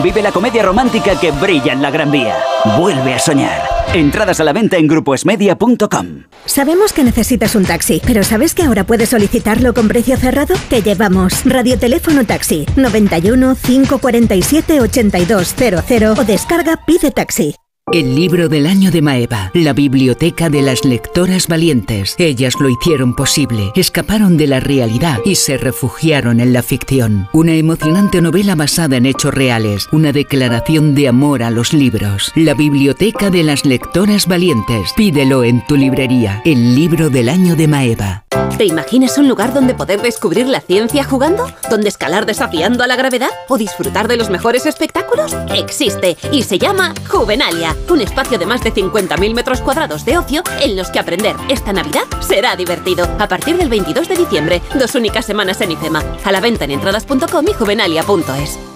Vive 0.02 0.22
la 0.22 0.32
comedia 0.32 0.62
romántica 0.62 1.18
que 1.18 1.30
brilla 1.32 1.72
en 1.72 1.82
la 1.82 1.90
Gran 1.90 2.10
Vía. 2.10 2.36
Vuelve 2.78 3.14
a 3.14 3.18
soñar. 3.18 3.62
Entradas 3.94 4.40
a 4.40 4.44
la 4.44 4.52
venta 4.52 4.76
en 4.76 4.88
grupoesmedia.com. 4.88 6.24
Sabemos 6.44 6.92
que 6.92 7.04
necesitas 7.04 7.54
un 7.54 7.64
taxi, 7.64 8.00
pero 8.06 8.24
¿sabes 8.24 8.54
que 8.54 8.62
ahora 8.62 8.84
puedes 8.84 9.10
solicitarlo 9.10 9.74
con 9.74 9.88
precio 9.88 10.16
cerrado? 10.16 10.54
Te 10.68 10.82
llevamos 10.82 11.44
Radioteléfono 11.44 12.24
Taxi 12.24 12.66
91 12.76 13.56
547 13.56 14.80
8200 14.80 16.18
o 16.18 16.24
descarga 16.24 16.84
Pide 16.86 17.10
Taxi. 17.10 17.54
El 17.92 18.16
libro 18.16 18.48
del 18.48 18.66
año 18.66 18.90
de 18.90 19.00
Maeva, 19.00 19.52
la 19.54 19.72
biblioteca 19.72 20.50
de 20.50 20.60
las 20.60 20.84
lectoras 20.84 21.46
valientes. 21.46 22.16
Ellas 22.18 22.54
lo 22.58 22.68
hicieron 22.68 23.14
posible, 23.14 23.70
escaparon 23.76 24.36
de 24.36 24.48
la 24.48 24.58
realidad 24.58 25.20
y 25.24 25.36
se 25.36 25.56
refugiaron 25.56 26.40
en 26.40 26.52
la 26.52 26.64
ficción. 26.64 27.28
Una 27.32 27.54
emocionante 27.54 28.20
novela 28.20 28.56
basada 28.56 28.96
en 28.96 29.06
hechos 29.06 29.32
reales, 29.32 29.86
una 29.92 30.10
declaración 30.10 30.96
de 30.96 31.06
amor 31.06 31.44
a 31.44 31.52
los 31.52 31.72
libros. 31.72 32.32
La 32.34 32.54
biblioteca 32.54 33.30
de 33.30 33.44
las 33.44 33.64
lectoras 33.64 34.26
valientes. 34.26 34.92
Pídelo 34.96 35.44
en 35.44 35.64
tu 35.64 35.76
librería. 35.76 36.42
El 36.44 36.74
libro 36.74 37.08
del 37.08 37.28
año 37.28 37.54
de 37.54 37.68
Maeva. 37.68 38.24
¿Te 38.58 38.64
imaginas 38.64 39.16
un 39.18 39.28
lugar 39.28 39.52
donde 39.52 39.74
poder 39.74 40.00
descubrir 40.02 40.46
la 40.46 40.60
ciencia 40.60 41.04
jugando? 41.04 41.46
¿Donde 41.70 41.88
escalar 41.88 42.26
desafiando 42.26 42.82
a 42.82 42.86
la 42.86 42.96
gravedad? 42.96 43.30
¿O 43.48 43.58
disfrutar 43.58 44.08
de 44.08 44.16
los 44.16 44.30
mejores 44.30 44.66
espectáculos? 44.66 45.36
Existe 45.54 46.16
y 46.32 46.42
se 46.42 46.58
llama 46.58 46.94
Juvenalia 47.08 47.75
un 47.90 48.00
espacio 48.00 48.38
de 48.38 48.46
más 48.46 48.62
de 48.62 48.72
50.000 48.72 49.34
metros 49.34 49.60
cuadrados 49.60 50.04
de 50.04 50.18
ocio 50.18 50.42
en 50.60 50.76
los 50.76 50.90
que 50.90 50.98
aprender 50.98 51.36
esta 51.48 51.72
Navidad 51.72 52.04
será 52.20 52.56
divertido. 52.56 53.08
A 53.18 53.28
partir 53.28 53.56
del 53.56 53.68
22 53.68 54.08
de 54.08 54.16
diciembre, 54.16 54.62
dos 54.74 54.94
únicas 54.94 55.24
semanas 55.24 55.60
en 55.60 55.72
IFEMA. 55.72 56.02
A 56.24 56.32
la 56.32 56.40
venta 56.40 56.64
en 56.64 56.72
entradas.com 56.72 57.44
y 57.48 57.52
juvenalia.es. 57.52 58.75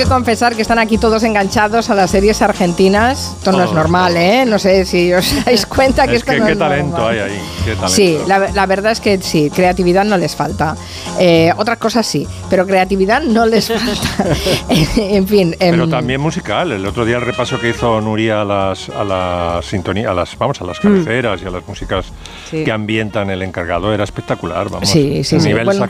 Que 0.00 0.06
confesar 0.06 0.56
que 0.56 0.62
están 0.62 0.78
aquí 0.78 0.96
todos 0.96 1.22
enganchados 1.24 1.90
a 1.90 1.94
las 1.94 2.10
series 2.10 2.40
argentinas. 2.40 3.34
Esto 3.38 3.52
no 3.52 3.62
es 3.64 3.72
normal, 3.72 4.16
¿eh? 4.16 4.44
No 4.46 4.58
sé 4.58 4.86
si 4.86 5.12
os 5.12 5.44
dais 5.44 5.66
cuenta 5.66 6.06
que 6.06 6.12
es 6.16 6.20
esto 6.20 6.32
que 6.32 6.38
no 6.40 6.46
qué 6.46 6.52
es 6.52 6.58
talento 6.58 6.96
normal. 6.96 7.12
hay 7.12 7.18
ahí. 7.18 7.40
Qué 7.66 7.70
talento. 7.74 7.88
Sí, 7.88 8.18
la, 8.26 8.38
la 8.38 8.66
verdad 8.66 8.92
es 8.92 9.00
que 9.00 9.20
sí, 9.20 9.50
creatividad 9.54 10.04
no 10.06 10.16
les 10.16 10.34
falta. 10.34 10.74
Eh, 11.18 11.52
otras 11.58 11.76
cosas 11.76 12.06
sí, 12.06 12.26
pero 12.48 12.66
creatividad 12.66 13.20
no 13.22 13.44
les 13.44 13.68
falta. 13.68 14.24
en 14.96 15.28
fin. 15.28 15.54
em, 15.60 15.72
Pero 15.74 15.88
también 15.88 16.20
musical. 16.20 16.72
El 16.72 16.86
otro 16.86 17.04
día 17.04 17.16
el 17.16 17.22
repaso 17.26 17.60
que 17.60 17.68
hizo 17.70 18.00
Nuria 18.00 18.40
a 18.40 18.44
las 18.46 18.88
a 18.88 19.04
las 19.04 19.66
sintonía, 19.66 20.10
a 20.10 20.14
las 20.14 20.36
vamos 20.38 20.60
a 20.62 20.64
las 20.64 20.78
Mm. 20.78 20.82
cabeceras 20.82 21.42
y 21.42 21.46
a 21.46 21.50
las 21.50 21.68
músicas 21.68 22.06
Sí. 22.50 22.64
que 22.64 22.72
ambientan 22.72 23.28
el 23.28 23.42
encargado 23.42 23.92
era 23.92 24.04
espectacular, 24.04 24.70
vamos. 24.70 24.88
Sí, 24.88 25.22
sí, 25.24 25.38
sí. 25.40 25.46
Nivel 25.48 25.66
Bueno. 25.66 25.80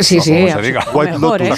Sí, 0.00 0.20
sí, 0.20 0.20
se 0.20 0.32
mejor, 1.10 1.42
¿eh? 1.42 1.48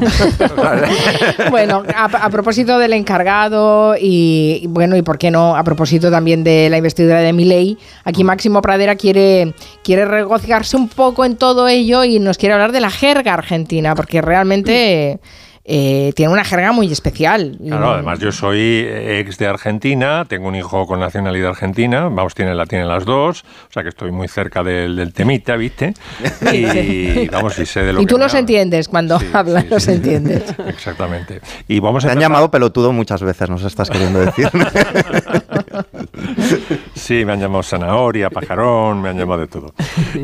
Bueno, 1.50 1.82
a, 1.94 2.04
a 2.04 2.30
propósito 2.30 2.78
del 2.78 2.92
encargado 2.92 3.96
y, 4.00 4.60
y 4.62 4.66
bueno, 4.66 4.96
y 4.96 5.02
por 5.02 5.18
qué 5.18 5.30
no, 5.30 5.56
a 5.56 5.64
propósito 5.64 6.10
también 6.10 6.44
de 6.44 6.68
la 6.70 6.78
investidura 6.78 7.20
de 7.20 7.32
Milei, 7.32 7.76
aquí 8.04 8.24
Máximo 8.24 8.62
Pradera 8.62 8.96
quiere, 8.96 9.54
quiere 9.84 10.04
regocijarse 10.04 10.76
un 10.76 10.88
poco 10.88 11.24
en 11.24 11.36
todo 11.36 11.68
ello 11.68 12.04
y 12.04 12.18
nos 12.18 12.38
quiere 12.38 12.54
hablar 12.54 12.72
de 12.72 12.80
la 12.80 12.90
jerga 12.90 13.34
argentina, 13.34 13.94
porque 13.94 14.22
realmente 14.22 15.18
eh, 15.68 16.12
tiene 16.14 16.32
una 16.32 16.44
jerga 16.44 16.70
muy 16.72 16.90
especial. 16.92 17.56
Claro, 17.60 17.90
además 17.94 18.20
yo 18.20 18.30
soy 18.30 18.86
ex 18.88 19.36
de 19.38 19.46
Argentina, 19.48 20.24
tengo 20.28 20.46
un 20.46 20.54
hijo 20.54 20.86
con 20.86 21.00
nacionalidad 21.00 21.50
argentina, 21.50 22.04
vamos, 22.04 22.34
tiene, 22.34 22.54
la 22.54 22.66
tienen 22.66 22.86
las 22.88 23.04
dos, 23.04 23.42
o 23.68 23.72
sea 23.72 23.82
que 23.82 23.88
estoy 23.88 24.12
muy 24.12 24.28
cerca 24.28 24.62
del, 24.62 24.94
del 24.96 25.12
temita, 25.12 25.56
¿viste? 25.56 25.94
Y 26.52 27.28
vamos, 27.28 27.58
y 27.58 27.66
sé 27.66 27.82
de 27.82 27.92
lo 27.92 28.00
y 28.00 28.04
que 28.06 28.08
tú 28.10 28.16
me 28.18 28.24
los 28.24 28.34
entiendes, 28.34 28.88
cuando 28.88 29.18
hablas 29.32 29.66
los 29.68 29.88
entiendes. 29.88 30.42
Exactamente. 30.68 31.40
Y 31.66 31.80
vamos 31.80 32.04
a 32.04 32.08
Te 32.08 32.12
han 32.12 32.18
empezar- 32.18 32.30
llamado 32.30 32.50
pelotudo 32.50 32.92
muchas 32.92 33.22
veces, 33.22 33.50
nos 33.50 33.64
estás 33.64 33.90
queriendo 33.90 34.20
decir. 34.20 34.48
Sí, 36.94 37.24
me 37.24 37.32
han 37.32 37.40
llamado 37.40 37.62
zanahoria, 37.62 38.30
pajarón, 38.30 39.00
me 39.02 39.10
han 39.10 39.18
llamado 39.18 39.42
de 39.42 39.46
todo. 39.46 39.74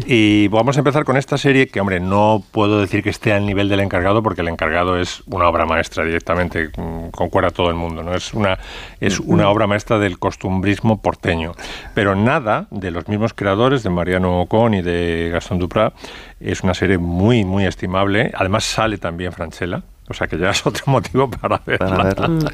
Y 0.06 0.48
vamos 0.48 0.76
a 0.76 0.80
empezar 0.80 1.04
con 1.04 1.16
esta 1.16 1.38
serie 1.38 1.68
que, 1.68 1.80
hombre, 1.80 2.00
no 2.00 2.42
puedo 2.50 2.80
decir 2.80 3.02
que 3.02 3.10
esté 3.10 3.32
al 3.32 3.46
nivel 3.46 3.68
del 3.68 3.80
encargado 3.80 4.22
porque 4.22 4.40
el 4.40 4.48
encargado 4.48 4.98
es 4.98 5.22
una 5.26 5.48
obra 5.48 5.64
maestra 5.64 6.04
directamente, 6.04 6.70
mm, 6.76 7.10
concuerda 7.10 7.50
todo 7.50 7.68
el 7.68 7.74
mundo, 7.74 8.02
¿no? 8.02 8.14
Es 8.14 8.34
una, 8.34 8.58
es 9.00 9.20
una 9.20 9.48
obra 9.48 9.66
maestra 9.66 9.98
del 9.98 10.18
costumbrismo 10.18 11.00
porteño. 11.00 11.52
Pero 11.94 12.14
nada 12.14 12.66
de 12.70 12.90
los 12.90 13.08
mismos 13.08 13.34
creadores, 13.34 13.82
de 13.82 13.90
Mariano 13.90 14.40
Ocon 14.40 14.74
y 14.74 14.82
de 14.82 15.30
Gastón 15.32 15.58
Duprat, 15.58 15.94
es 16.40 16.62
una 16.62 16.74
serie 16.74 16.98
muy, 16.98 17.44
muy 17.44 17.66
estimable. 17.66 18.32
Además 18.34 18.64
sale 18.64 18.98
también 18.98 19.32
Franchella, 19.32 19.82
o 20.08 20.14
sea 20.14 20.26
que 20.26 20.38
ya 20.38 20.50
es 20.50 20.66
otro 20.66 20.84
motivo 20.90 21.30
para 21.30 21.60
verla. 21.64 22.04
verla. 22.04 22.52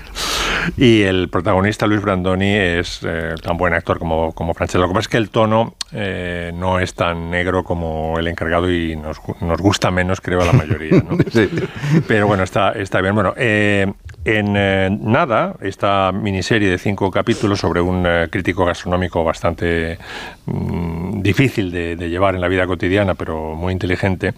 Y 0.76 1.02
el 1.02 1.28
protagonista, 1.28 1.86
Luis 1.86 2.00
Brandoni, 2.00 2.54
es 2.54 3.00
eh, 3.04 3.34
tan 3.42 3.56
buen 3.56 3.74
actor 3.74 3.98
como, 3.98 4.32
como 4.32 4.54
Franchella. 4.54 4.82
Lo 4.82 4.88
que 4.88 4.94
pasa 4.94 5.06
es 5.06 5.08
que 5.08 5.16
el 5.16 5.30
tono 5.30 5.74
eh, 5.92 6.52
no 6.54 6.80
es 6.80 6.94
tan 6.94 7.30
negro 7.30 7.64
como 7.64 8.18
el 8.18 8.28
encargado 8.28 8.70
y 8.70 8.96
nos, 8.96 9.18
nos 9.40 9.60
gusta 9.60 9.90
menos, 9.90 10.20
creo, 10.20 10.40
a 10.42 10.46
la 10.46 10.52
mayoría. 10.52 11.02
¿no? 11.02 11.16
Pero 12.08 12.26
bueno, 12.26 12.42
está, 12.42 12.72
está 12.72 13.00
bien. 13.00 13.14
Bueno, 13.14 13.34
eh, 13.36 13.92
en 14.28 14.54
eh, 14.56 14.90
Nada, 14.90 15.56
esta 15.62 16.12
miniserie 16.12 16.68
de 16.68 16.76
cinco 16.76 17.10
capítulos 17.10 17.60
sobre 17.60 17.80
un 17.80 18.04
eh, 18.06 18.28
crítico 18.30 18.66
gastronómico 18.66 19.24
bastante 19.24 19.98
mm, 20.44 21.22
difícil 21.22 21.70
de, 21.70 21.96
llevar 22.08 22.34
en 22.34 22.42
la 22.42 22.48
vida 22.48 22.66
cotidiana, 22.66 23.14
pero 23.14 23.54
muy 23.54 23.72
inteligente, 23.72 24.34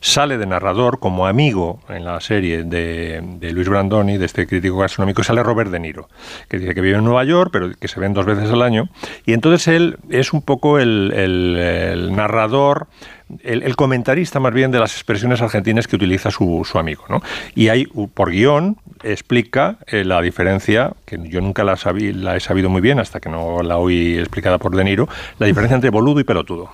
sale 0.00 0.38
de 0.38 0.46
narrador 0.46 0.98
como 0.98 1.26
amigo 1.26 1.80
en 1.90 2.04
la 2.06 2.20
serie 2.20 2.64
de, 2.64 3.22
Luis 3.52 3.68
Brandoni, 3.68 4.16
de 4.16 4.24
este 4.24 4.46
crítico 4.46 4.78
gastronómico, 4.78 5.22
sale 5.22 5.42
Robert 5.42 5.70
De 5.70 5.78
Niro, 5.78 6.08
que 6.48 6.58
dice 6.58 6.74
que 6.74 6.80
vive 6.80 6.96
en 6.96 7.04
Nueva 7.04 7.24
York, 7.24 7.50
pero 7.52 7.70
que 7.72 7.88
se 7.88 8.00
ven 8.00 8.14
dos 8.14 8.24
veces 8.24 8.50
al 8.50 8.62
año. 8.62 8.88
Y 9.26 9.34
entonces 9.34 9.68
él 9.68 9.98
es 10.08 10.32
un 10.32 10.40
poco 10.40 10.78
el, 10.78 11.12
el- 11.14 12.14
narrador 12.14 12.88
el, 13.42 13.76
comentarista 13.76 14.40
más 14.40 14.52
bien 14.52 14.70
de 14.70 14.78
las 14.78 14.92
expresiones 14.92 15.40
argentinas 15.40 15.86
que 15.86 15.96
utiliza 15.96 16.30
su, 16.30 16.64
amigo. 16.74 17.04
¿no? 17.08 17.22
Y 17.54 17.68
hay, 17.68 17.86
por 17.86 18.30
guion, 18.30 18.76
explica 19.04 19.76
eh, 19.86 20.04
la 20.04 20.20
diferencia, 20.22 20.92
que 21.04 21.18
yo 21.28 21.40
nunca 21.40 21.62
la, 21.64 21.76
sabí- 21.76 22.12
la 22.14 22.36
he 22.36 22.40
sabido 22.40 22.68
muy 22.70 22.80
bien 22.80 22.98
hasta 22.98 23.20
que 23.20 23.28
no 23.28 23.62
la 23.62 23.76
oí 23.78 24.18
explicada 24.18 24.58
por 24.58 24.74
De 24.74 24.84
Niro, 24.84 25.08
la 25.38 25.46
diferencia 25.46 25.74
entre 25.74 25.90
boludo 25.90 26.20
y 26.20 26.24
pelotudo. 26.24 26.70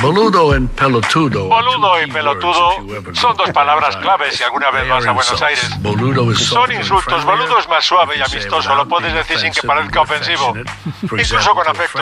Boludo 0.00 0.54
en 0.54 0.68
pelotudo. 0.68 1.48
Boludo 1.48 2.02
y 2.02 2.10
pelotudo 2.10 2.70
son 3.12 3.36
dos 3.36 3.50
palabras 3.50 3.96
claves 3.96 4.36
si 4.36 4.42
alguna 4.42 4.70
vez 4.70 4.88
vas 4.88 5.06
a 5.06 5.12
Buenos 5.12 5.42
Aires. 5.42 5.70
Son 6.36 6.72
insultos. 6.72 7.24
Boludo 7.24 7.58
es 7.58 7.68
más 7.68 7.84
suave 7.84 8.16
y 8.16 8.20
amistoso. 8.20 8.74
Lo 8.74 8.86
puedes 8.86 9.12
decir 9.14 9.38
sin 9.38 9.52
que 9.52 9.66
parezca 9.66 10.00
ofensivo. 10.00 10.54
Incluso 11.02 11.54
con 11.54 11.68
afecto. 11.68 11.98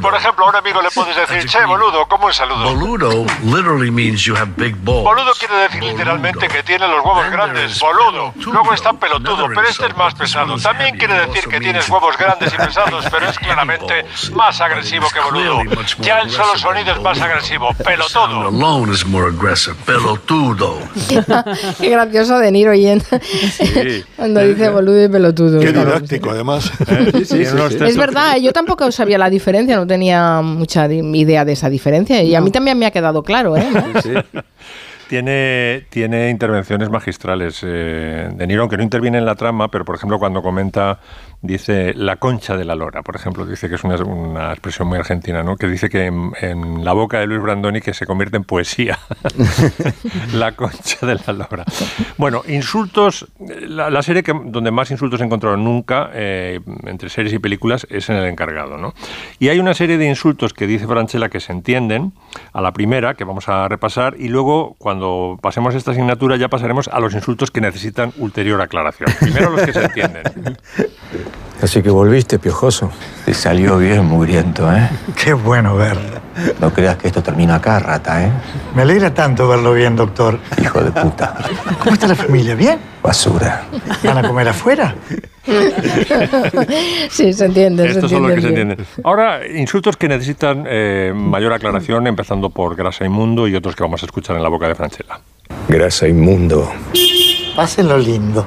Por 0.00 0.14
ejemplo, 0.14 0.46
a 0.46 0.48
un 0.48 0.56
amigo 0.56 0.82
le 0.82 0.90
puedes 0.90 1.16
decir, 1.16 1.48
che, 1.48 1.64
boludo, 1.64 2.06
como 2.06 2.26
un 2.26 2.32
saludo. 2.32 2.74
Boludo 2.74 3.26
literally 3.44 3.90
means 3.90 4.24
you 4.24 4.34
have 4.34 4.52
big 4.56 4.74
balls. 4.76 5.04
Boludo 5.04 5.32
quiere 5.38 5.54
decir 5.56 5.82
literalmente 5.82 6.48
que 6.48 6.62
tiene 6.62 6.86
los 6.88 7.04
huevos 7.04 7.30
grandes. 7.30 7.78
Boludo. 7.80 8.32
Luego 8.36 8.72
está 8.72 8.92
pelotudo, 8.92 9.48
pero 9.48 9.62
este 9.62 9.86
es 9.86 9.96
más 9.96 10.14
pesado. 10.14 10.56
También 10.58 10.96
quiere 10.96 11.26
decir 11.26 11.48
que 11.48 11.60
tienes 11.60 11.88
huevos 11.88 12.16
grandes 12.16 12.52
y 12.52 12.56
pesados, 12.62 13.06
pero 13.10 13.28
es 13.28 13.38
claramente 13.38 14.04
más 14.32 14.60
agresivo 14.60 15.08
que 15.10 15.20
boludo. 15.20 15.62
Ya 16.00 16.20
el 16.20 16.30
solo 16.30 16.56
sonido 16.56 16.92
es 16.92 17.02
más 17.02 17.20
agresivo. 17.20 17.68
Pelotudo. 17.84 18.48
Alone 18.48 18.92
is 18.92 19.06
more 19.06 19.28
aggressive. 19.28 19.76
Pelotudo. 19.84 20.78
Qué 21.80 21.90
gracioso 21.90 22.38
de 22.38 22.52
Niro 22.52 22.74
yendo 22.74 23.04
cuando 24.16 24.40
dice 24.40 24.68
boludo 24.70 25.04
y 25.04 25.08
pelotudo. 25.08 25.60
Qué 25.60 25.72
didáctico, 25.72 26.30
además. 26.30 26.70
Es 27.12 27.96
verdad, 27.96 28.36
yo 28.36 28.52
tampoco 28.52 28.90
sabía 28.92 29.18
la 29.18 29.30
diferencia, 29.30 29.76
no 29.76 29.86
tenía 29.86 30.40
mucha 30.42 30.86
idea 30.92 31.44
de 31.44 31.52
esa 31.52 31.68
diferencia 31.68 32.22
y 32.22 32.34
a 32.34 32.40
mí 32.40 32.50
también 32.50 32.78
me 32.78 32.86
ha 32.86 32.90
quedado 32.90 33.22
claro, 33.22 33.56
¿eh? 33.56 33.66
Tiene, 35.12 35.84
tiene 35.90 36.30
intervenciones 36.30 36.88
magistrales. 36.88 37.60
eh, 37.62 38.30
de 38.34 38.46
Niro, 38.46 38.62
aunque 38.62 38.78
no 38.78 38.82
interviene 38.82 39.18
en 39.18 39.26
la 39.26 39.34
trama, 39.34 39.68
pero 39.68 39.84
por 39.84 39.94
ejemplo 39.94 40.18
cuando 40.18 40.40
comenta, 40.40 41.00
dice 41.42 41.92
la 41.94 42.16
concha 42.16 42.56
de 42.56 42.64
la 42.64 42.74
lora, 42.74 43.02
por 43.02 43.14
ejemplo, 43.14 43.44
dice 43.44 43.68
que 43.68 43.74
es 43.74 43.84
una, 43.84 43.96
una 43.96 44.52
expresión 44.52 44.88
muy 44.88 44.96
argentina, 44.96 45.42
¿no? 45.42 45.56
Que 45.56 45.66
dice 45.66 45.90
que 45.90 46.06
en, 46.06 46.32
en 46.40 46.82
la 46.82 46.94
boca 46.94 47.18
de 47.18 47.26
Luis 47.26 47.42
Brandoni 47.42 47.82
que 47.82 47.92
se 47.92 48.06
convierte 48.06 48.38
en 48.38 48.44
poesía. 48.44 48.98
la 50.32 50.52
concha 50.52 51.04
de 51.06 51.16
la 51.26 51.32
lora. 51.34 51.64
Bueno, 52.16 52.42
insultos, 52.48 53.26
la, 53.38 53.90
la 53.90 54.02
serie 54.02 54.22
que, 54.22 54.32
donde 54.32 54.70
más 54.70 54.90
insultos 54.92 55.20
he 55.20 55.24
encontrado 55.24 55.58
nunca, 55.58 56.10
eh, 56.14 56.60
entre 56.84 57.10
series 57.10 57.34
y 57.34 57.38
películas, 57.38 57.86
es 57.90 58.08
en 58.08 58.16
El 58.16 58.24
Encargado, 58.26 58.78
¿no? 58.78 58.94
Y 59.38 59.48
hay 59.48 59.58
una 59.58 59.74
serie 59.74 59.98
de 59.98 60.08
insultos 60.08 60.54
que 60.54 60.66
dice 60.66 60.86
Franchella 60.86 61.28
que 61.28 61.40
se 61.40 61.52
entienden, 61.52 62.12
a 62.54 62.62
la 62.62 62.72
primera, 62.72 63.12
que 63.12 63.24
vamos 63.24 63.48
a 63.50 63.68
repasar, 63.68 64.14
y 64.18 64.28
luego, 64.28 64.74
cuando 64.78 65.01
pasemos 65.40 65.74
esta 65.74 65.92
asignatura, 65.92 66.36
ya 66.36 66.48
pasaremos 66.48 66.88
a 66.88 67.00
los 67.00 67.14
insultos 67.14 67.50
que 67.50 67.60
necesitan 67.60 68.12
ulterior 68.18 68.60
aclaración. 68.60 69.10
Primero 69.20 69.50
los 69.50 69.62
que 69.62 69.72
se 69.72 69.84
entienden. 69.84 70.22
Así 71.62 71.80
que 71.80 71.90
volviste, 71.90 72.40
piojoso. 72.40 72.90
Te 73.24 73.32
salió 73.34 73.78
bien, 73.78 74.04
mugriento, 74.04 74.72
¿eh? 74.72 74.88
Qué 75.14 75.32
bueno 75.32 75.76
verlo. 75.76 76.20
No 76.60 76.72
creas 76.72 76.96
que 76.96 77.06
esto 77.06 77.22
termina 77.22 77.56
acá, 77.56 77.78
rata, 77.78 78.24
¿eh? 78.24 78.32
Me 78.74 78.82
alegra 78.82 79.14
tanto 79.14 79.46
verlo 79.46 79.72
bien, 79.72 79.94
doctor. 79.94 80.40
Hijo 80.60 80.80
de 80.80 80.90
puta. 80.90 81.36
¿Cómo 81.78 81.92
está 81.92 82.08
la 82.08 82.16
familia? 82.16 82.56
¿Bien? 82.56 82.80
Basura. 83.00 83.62
¿Van 84.02 84.18
a 84.18 84.26
comer 84.26 84.48
afuera? 84.48 84.96
sí, 87.10 87.32
se 87.32 87.44
entiende. 87.44 87.86
Estos 87.88 88.10
se 88.10 88.16
son 88.16 88.22
los 88.24 88.32
que 88.34 88.40
se 88.40 88.48
entiende. 88.48 88.72
entienden. 88.74 89.04
Ahora, 89.04 89.40
insultos 89.46 89.96
que 89.96 90.08
necesitan 90.08 90.64
eh, 90.68 91.12
mayor 91.14 91.52
aclaración, 91.52 92.06
empezando 92.06 92.50
por 92.50 92.76
grasa 92.76 93.04
inmundo 93.04 93.48
y 93.48 93.56
otros 93.56 93.74
que 93.74 93.82
vamos 93.82 94.02
a 94.02 94.06
escuchar 94.06 94.36
en 94.36 94.42
la 94.42 94.48
boca 94.48 94.68
de 94.68 94.74
Franchella. 94.74 95.20
Grasa 95.68 96.08
inmundo, 96.08 96.70
Pásenlo 97.56 97.98
lindo. 97.98 98.46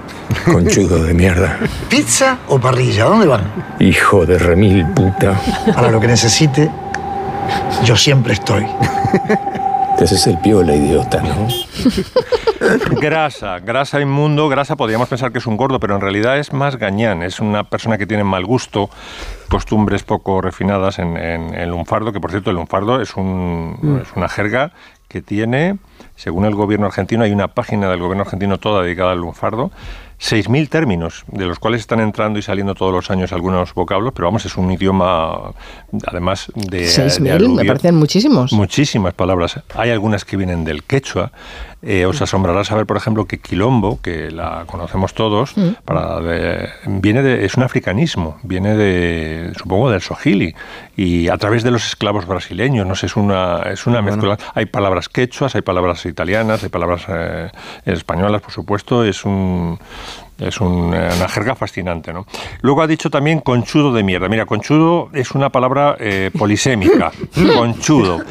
conchudo 0.51 1.03
de 1.03 1.13
mierda. 1.13 1.59
¿Pizza 1.89 2.39
o 2.47 2.59
parrilla? 2.59 3.05
¿Dónde 3.05 3.27
van? 3.27 3.43
Hijo 3.79 4.25
de 4.25 4.39
remil 4.39 4.85
puta. 4.87 5.39
Para 5.75 5.91
lo 5.91 5.99
que 5.99 6.07
necesite, 6.07 6.71
yo 7.83 7.95
siempre 7.95 8.33
estoy. 8.33 8.65
Te 9.97 10.03
haces 10.03 10.27
el 10.27 10.37
piola, 10.39 10.75
idiota, 10.75 11.21
¿no? 11.21 11.47
Grasa, 12.99 13.59
grasa 13.59 14.01
inmundo, 14.01 14.49
grasa 14.49 14.75
podríamos 14.75 15.07
pensar 15.07 15.31
que 15.31 15.37
es 15.37 15.45
un 15.45 15.55
gordo, 15.55 15.79
pero 15.79 15.95
en 15.95 16.01
realidad 16.01 16.37
es 16.37 16.51
más 16.51 16.77
gañán, 16.77 17.21
es 17.21 17.39
una 17.39 17.63
persona 17.63 17.97
que 17.97 18.07
tiene 18.07 18.23
mal 18.23 18.45
gusto, 18.45 18.89
costumbres 19.49 20.03
poco 20.03 20.41
refinadas 20.41 20.99
en, 20.99 21.15
en 21.15 21.53
el 21.53 21.69
lunfardo, 21.69 22.11
que 22.11 22.19
por 22.19 22.31
cierto 22.31 22.49
el 22.49 22.55
lunfardo 22.55 23.01
es, 23.01 23.15
un, 23.15 23.77
Mm. 23.81 23.97
es 23.97 24.07
una 24.15 24.27
jerga 24.29 24.71
que 25.07 25.21
tiene, 25.21 25.77
según 26.15 26.45
el 26.45 26.55
gobierno 26.55 26.87
argentino, 26.87 27.23
hay 27.23 27.31
una 27.31 27.49
página 27.49 27.89
del 27.89 27.99
gobierno 27.99 28.23
argentino 28.23 28.57
toda 28.57 28.83
dedicada 28.83 29.11
al 29.11 29.19
lunfardo, 29.19 29.71
6.000 30.19 30.69
términos, 30.69 31.23
de 31.27 31.45
los 31.45 31.59
cuales 31.59 31.81
están 31.81 31.99
entrando 31.99 32.39
y 32.39 32.41
saliendo 32.41 32.73
todos 32.73 32.91
los 32.93 33.11
años 33.11 33.33
algunos 33.33 33.73
vocablos, 33.73 34.13
pero 34.15 34.27
vamos, 34.27 34.45
es 34.45 34.55
un 34.57 34.71
idioma, 34.71 35.51
además 36.07 36.51
de... 36.55 36.79
de 36.79 36.85
6.000, 36.87 37.55
me 37.55 37.65
parecen 37.65 37.95
muchísimos. 37.95 38.53
Muchísimas 38.53 39.13
palabras. 39.13 39.59
Hay 39.75 39.89
algunas 39.91 40.25
que 40.25 40.37
vienen 40.37 40.63
del 40.63 40.83
quechua. 40.83 41.31
Eh, 41.87 42.07
os 42.07 42.19
asombrará 42.19 42.63
saber, 42.63 42.87
por 42.87 42.97
ejemplo, 42.97 43.25
que 43.25 43.37
quilombo, 43.39 43.99
que 44.01 44.31
la 44.31 44.63
conocemos 44.65 45.13
todos, 45.13 45.55
Mm. 45.55 45.69
para 45.85 46.19
de- 46.19 46.67
viene 46.87 47.21
de, 47.21 47.45
es 47.45 47.55
un 47.57 47.63
africanismo, 47.63 48.37
viene 48.41 48.75
de, 48.75 49.51
supongo, 49.55 49.91
del 49.91 50.01
Swahili 50.01 50.55
y 50.97 51.27
a 51.27 51.37
través 51.37 51.61
de 51.63 51.69
los 51.69 51.85
esclavos 51.85 52.25
brasileños. 52.25 52.87
No 52.87 52.95
sé, 52.95 53.05
es 53.05 53.15
una, 53.15 53.61
es 53.71 53.85
una 53.85 54.01
mezcla. 54.01 54.35
Hay 54.55 54.65
palabras 54.65 55.09
quechuas, 55.09 55.53
hay 55.53 55.61
palabras 55.61 56.03
italianas, 56.07 56.63
hay 56.63 56.69
palabras 56.69 57.03
eh, 57.07 57.51
españolas, 57.85 58.41
por 58.41 58.51
supuesto. 58.51 59.03
Es 59.03 59.23
un 59.23 59.77
es 60.39 60.59
un, 60.59 60.93
eh, 60.93 61.09
una 61.15 61.27
jerga 61.27 61.55
fascinante, 61.55 62.13
¿no? 62.13 62.25
Luego 62.61 62.81
ha 62.81 62.87
dicho 62.87 63.09
también 63.09 63.39
conchudo 63.39 63.93
de 63.93 64.03
mierda. 64.03 64.27
Mira, 64.27 64.45
conchudo 64.45 65.09
es 65.13 65.31
una 65.31 65.49
palabra 65.49 65.95
eh, 65.99 66.31
polisémica, 66.37 67.11
conchudo, 67.57 68.23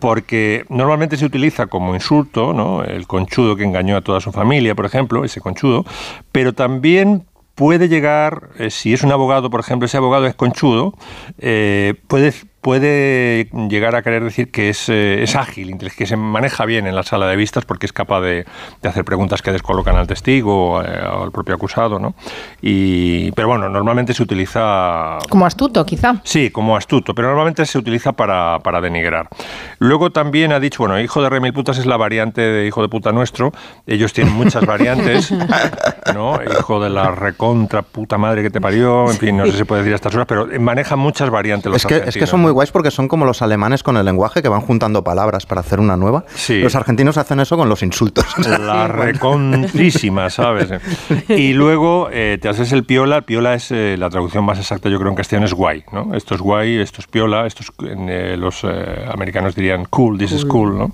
porque 0.00 0.64
normalmente 0.68 1.16
se 1.16 1.24
utiliza 1.24 1.66
como 1.66 1.94
insulto, 1.94 2.52
¿no? 2.52 2.82
El 2.82 3.06
conchudo 3.06 3.56
que 3.56 3.64
engañó 3.64 3.96
a 3.96 4.00
toda 4.00 4.20
su 4.20 4.32
familia, 4.32 4.74
por 4.74 4.86
ejemplo, 4.86 5.24
ese 5.24 5.40
conchudo, 5.40 5.84
pero 6.32 6.52
también 6.54 7.24
puede 7.60 7.88
llegar, 7.88 8.48
eh, 8.58 8.70
si 8.70 8.94
es 8.94 9.02
un 9.02 9.12
abogado, 9.12 9.50
por 9.50 9.60
ejemplo, 9.60 9.84
ese 9.84 9.98
abogado 9.98 10.26
es 10.26 10.34
conchudo, 10.34 10.94
eh, 11.38 11.92
puede, 12.06 12.32
puede 12.60 13.48
llegar 13.68 13.96
a 13.96 14.02
querer 14.02 14.22
decir 14.22 14.50
que 14.50 14.68
es, 14.68 14.88
eh, 14.88 15.22
es 15.22 15.34
ágil, 15.36 15.78
que 15.78 16.06
se 16.06 16.16
maneja 16.16 16.64
bien 16.66 16.86
en 16.86 16.94
la 16.94 17.02
sala 17.02 17.26
de 17.26 17.36
vistas 17.36 17.64
porque 17.64 17.86
es 17.86 17.92
capaz 17.92 18.20
de, 18.20 18.44
de 18.82 18.88
hacer 18.88 19.04
preguntas 19.04 19.42
que 19.42 19.52
descolocan 19.52 19.96
al 19.96 20.06
testigo 20.06 20.82
eh, 20.82 21.02
o 21.10 21.22
al 21.24 21.32
propio 21.32 21.54
acusado, 21.54 21.98
¿no? 21.98 22.14
Y, 22.60 23.32
pero 23.32 23.48
bueno, 23.48 23.68
normalmente 23.68 24.12
se 24.12 24.22
utiliza 24.22 25.18
Como 25.28 25.46
astuto, 25.46 25.84
quizá. 25.86 26.20
Sí, 26.24 26.50
como 26.50 26.76
astuto, 26.76 27.14
pero 27.14 27.28
normalmente 27.28 27.64
se 27.64 27.78
utiliza 27.78 28.12
para, 28.12 28.58
para 28.60 28.80
denigrar. 28.80 29.28
Luego 29.78 30.10
también 30.10 30.52
ha 30.52 30.60
dicho, 30.60 30.82
bueno, 30.82 31.00
hijo 31.00 31.22
de 31.22 31.30
remil 31.30 31.52
putas 31.52 31.78
es 31.78 31.86
la 31.86 31.96
variante 31.96 32.40
de 32.42 32.66
hijo 32.66 32.82
de 32.82 32.88
puta 32.88 33.12
nuestro. 33.12 33.52
Ellos 33.86 34.12
tienen 34.12 34.34
muchas 34.34 34.66
variantes, 34.66 35.32
¿no? 36.14 36.38
Hijo 36.42 36.82
de 36.82 36.90
la 36.90 37.10
recontra 37.12 37.82
puta 37.82 38.18
madre 38.18 38.42
que 38.42 38.50
te 38.50 38.60
parió, 38.60 39.10
en 39.10 39.16
fin, 39.16 39.36
no 39.36 39.46
sé 39.46 39.52
si 39.52 39.58
se 39.58 39.64
puede 39.64 39.82
decir 39.82 39.94
a 39.94 39.96
estas 39.96 40.14
horas, 40.14 40.26
pero 40.26 40.46
manejan 40.60 40.98
muchas 40.98 41.30
variantes 41.30 41.72
los 41.72 41.84
Es 41.84 41.86
que, 41.86 42.08
es 42.08 42.16
que 42.16 42.26
son 42.26 42.40
muy 42.40 42.49
¿no? 42.50 42.54
guays 42.54 42.70
porque 42.70 42.90
son 42.90 43.08
como 43.08 43.24
los 43.24 43.42
alemanes 43.42 43.82
con 43.82 43.96
el 43.96 44.04
lenguaje 44.04 44.42
que 44.42 44.48
van 44.48 44.60
juntando 44.60 45.02
palabras 45.04 45.46
para 45.46 45.60
hacer 45.60 45.80
una 45.80 45.96
nueva. 45.96 46.24
Sí. 46.34 46.60
Los 46.60 46.74
argentinos 46.74 47.16
hacen 47.16 47.40
eso 47.40 47.56
con 47.56 47.68
los 47.68 47.82
insultos. 47.82 48.26
La 48.60 48.88
recontrísima, 48.88 50.30
¿sabes? 50.30 50.68
Y 51.28 51.52
luego 51.52 52.08
eh, 52.12 52.38
te 52.40 52.48
haces 52.48 52.72
el 52.72 52.84
piola. 52.84 53.18
El 53.18 53.22
piola 53.24 53.54
es 53.54 53.70
eh, 53.70 53.96
la 53.98 54.10
traducción 54.10 54.44
más 54.44 54.58
exacta, 54.58 54.88
yo 54.88 54.98
creo, 54.98 55.10
en 55.10 55.16
castellano 55.16 55.46
es 55.46 55.54
guay, 55.54 55.84
¿no? 55.92 56.14
Esto 56.14 56.34
es 56.34 56.40
guay, 56.40 56.78
esto 56.78 57.00
es 57.00 57.06
piola, 57.06 57.46
esto 57.46 57.62
es, 57.62 57.70
eh, 57.88 58.36
los 58.36 58.64
eh, 58.64 59.06
americanos 59.12 59.54
dirían 59.54 59.86
cool, 59.86 60.18
this 60.18 60.32
is 60.32 60.44
cool, 60.44 60.76
¿no? 60.76 60.90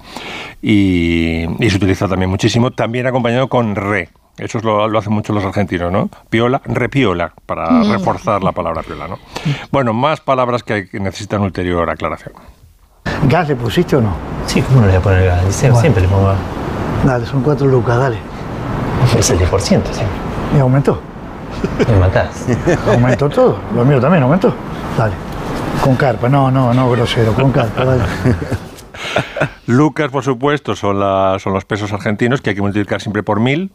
Y, 0.63 1.47
y 1.59 1.71
se 1.71 1.77
utiliza 1.77 2.09
también 2.09 2.31
muchísimo, 2.31 2.71
también 2.71 3.07
acompañado 3.07 3.49
con 3.49 3.75
re. 3.75 4.11
Eso 4.39 4.59
es 4.59 4.65
lo, 4.65 4.87
lo 4.89 4.99
hacen 4.99 5.13
mucho 5.13 5.33
los 5.33 5.45
argentinos, 5.45 5.91
¿no? 5.91 6.11
Piola, 6.29 6.61
repiola, 6.67 7.33
para 7.47 7.71
Mm. 7.71 7.91
reforzar 7.93 8.43
la 8.45 8.53
palabra 8.53 8.83
piola, 8.83 9.09
¿no? 9.09 9.19
Bueno, 9.73 9.93
más 9.95 10.21
palabras 10.21 10.63
que, 10.63 10.73
hay- 10.75 10.89
que 10.89 11.01
necesitan 11.01 11.41
ulterior 11.43 11.89
aclaración. 11.89 12.35
¿Gas 13.29 13.49
le 13.49 13.57
pusiste 13.57 13.97
o 13.97 14.01
no? 14.03 14.11
Sí, 14.47 14.61
¿cómo 14.63 14.81
no 14.81 14.87
le 14.87 14.93
voy 14.93 14.99
a 14.99 15.03
poner 15.03 15.25
gas? 15.27 15.47
Dice, 15.47 15.67
Bueno. 15.69 15.81
Siempre 15.81 16.03
le 16.03 16.09
pongo 16.09 16.27
gas. 16.27 16.39
Dale, 17.05 17.25
son 17.27 17.43
cuatro 17.43 17.67
lucas, 17.67 17.97
dale. 17.99 18.19
Es 19.19 19.31
el 19.31 19.39
10%, 19.39 19.83
sí. 19.93 20.03
¿Y 20.55 20.59
aumentó? 20.61 21.01
Me 21.89 21.99
matás. 21.99 22.45
¿Aumentó 22.89 23.29
todo? 23.31 23.59
Lo 23.75 23.85
mío 23.85 24.01
también 24.01 24.23
aumentó. 24.23 24.55
Dale. 24.99 25.15
Con 25.83 25.97
carpa, 25.97 26.29
no, 26.29 26.51
no, 26.51 26.75
no, 26.75 26.91
grosero, 26.91 27.33
con 27.33 27.53
carpa, 27.53 27.85
dale. 27.85 28.03
Lucas, 29.67 30.11
por 30.11 30.23
supuesto, 30.25 30.77
son, 30.77 31.01
la- 31.01 31.39
son 31.39 31.53
los 31.53 31.65
pesos 31.65 31.93
argentinos 31.93 32.41
que 32.41 32.51
hay 32.51 32.57
que 32.57 32.63
multiplicar 32.63 33.01
siempre 33.01 33.23
por 33.23 33.41
mil. 33.41 33.73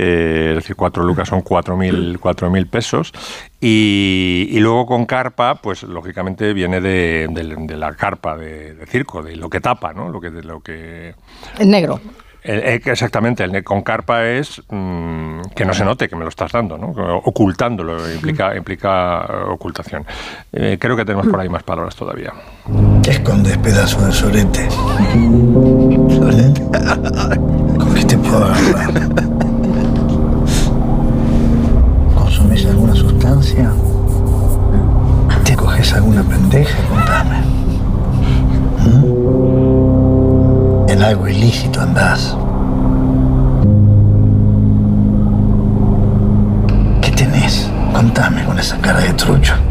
Eh, 0.00 0.50
es 0.50 0.54
decir, 0.62 0.76
cuatro 0.76 1.02
lucas 1.02 1.26
son 1.28 1.40
cuatro 1.42 1.76
mil, 1.76 2.18
cuatro 2.20 2.48
mil 2.50 2.68
pesos. 2.68 3.12
Y, 3.60 4.46
y 4.52 4.60
luego 4.60 4.86
con 4.86 5.06
carpa, 5.06 5.56
pues 5.56 5.82
lógicamente 5.82 6.52
viene 6.52 6.80
de, 6.80 7.26
de- 7.30 7.56
de 7.66 7.76
la 7.76 7.92
carpa 7.94 8.36
de, 8.36 8.74
de 8.74 8.86
circo, 8.86 9.22
de 9.24 9.34
lo 9.34 9.50
que 9.50 9.60
tapa, 9.60 9.92
¿no? 9.92 10.08
Lo 10.08 10.20
que, 10.20 10.30
de 10.30 10.44
lo 10.44 10.60
que 10.60 11.14
El 11.58 11.70
negro. 11.70 12.00
el- 12.44 12.60
eh, 12.60 12.80
exactamente, 12.84 13.42
el 13.42 13.64
con 13.64 13.82
carpa 13.82 14.24
es 14.24 14.62
mm, 14.68 15.40
que 15.56 15.64
no 15.64 15.74
se 15.74 15.84
note 15.84 16.08
que 16.08 16.14
me 16.14 16.22
lo 16.22 16.28
estás 16.28 16.52
dando, 16.52 16.78
¿no? 16.78 16.90
Ocultándolo, 17.24 17.96
implica, 18.14 18.56
implica 18.56 19.26
ocultación. 19.48 20.04
Eh, 20.52 20.78
creo 20.80 20.96
que 20.96 21.04
tenemos 21.04 21.26
por 21.26 21.40
ahí 21.40 21.48
más 21.48 21.64
palabras 21.64 21.96
todavía. 21.96 22.32
¿Qué 23.02 23.10
escondes, 23.10 23.58
pedazo 23.58 24.06
de 24.06 24.12
sorete? 24.12 24.70
¿Sorete? 24.70 26.62
¿Con 27.78 27.94
qué 27.94 28.04
te 28.04 28.16
puedo 28.18 28.44
agarrar? 28.44 29.37
Alguna 35.98 36.22
pendeja? 36.22 36.78
Contame. 36.88 37.40
¿Mm? 38.84 40.88
En 40.90 41.02
algo 41.02 41.28
ilícito 41.28 41.80
andás. 41.80 42.36
¿Qué 47.02 47.10
tenés? 47.12 47.70
Contame 47.92 48.44
con 48.44 48.58
esa 48.58 48.78
cara 48.78 49.00
de 49.00 49.12
trucho. 49.14 49.54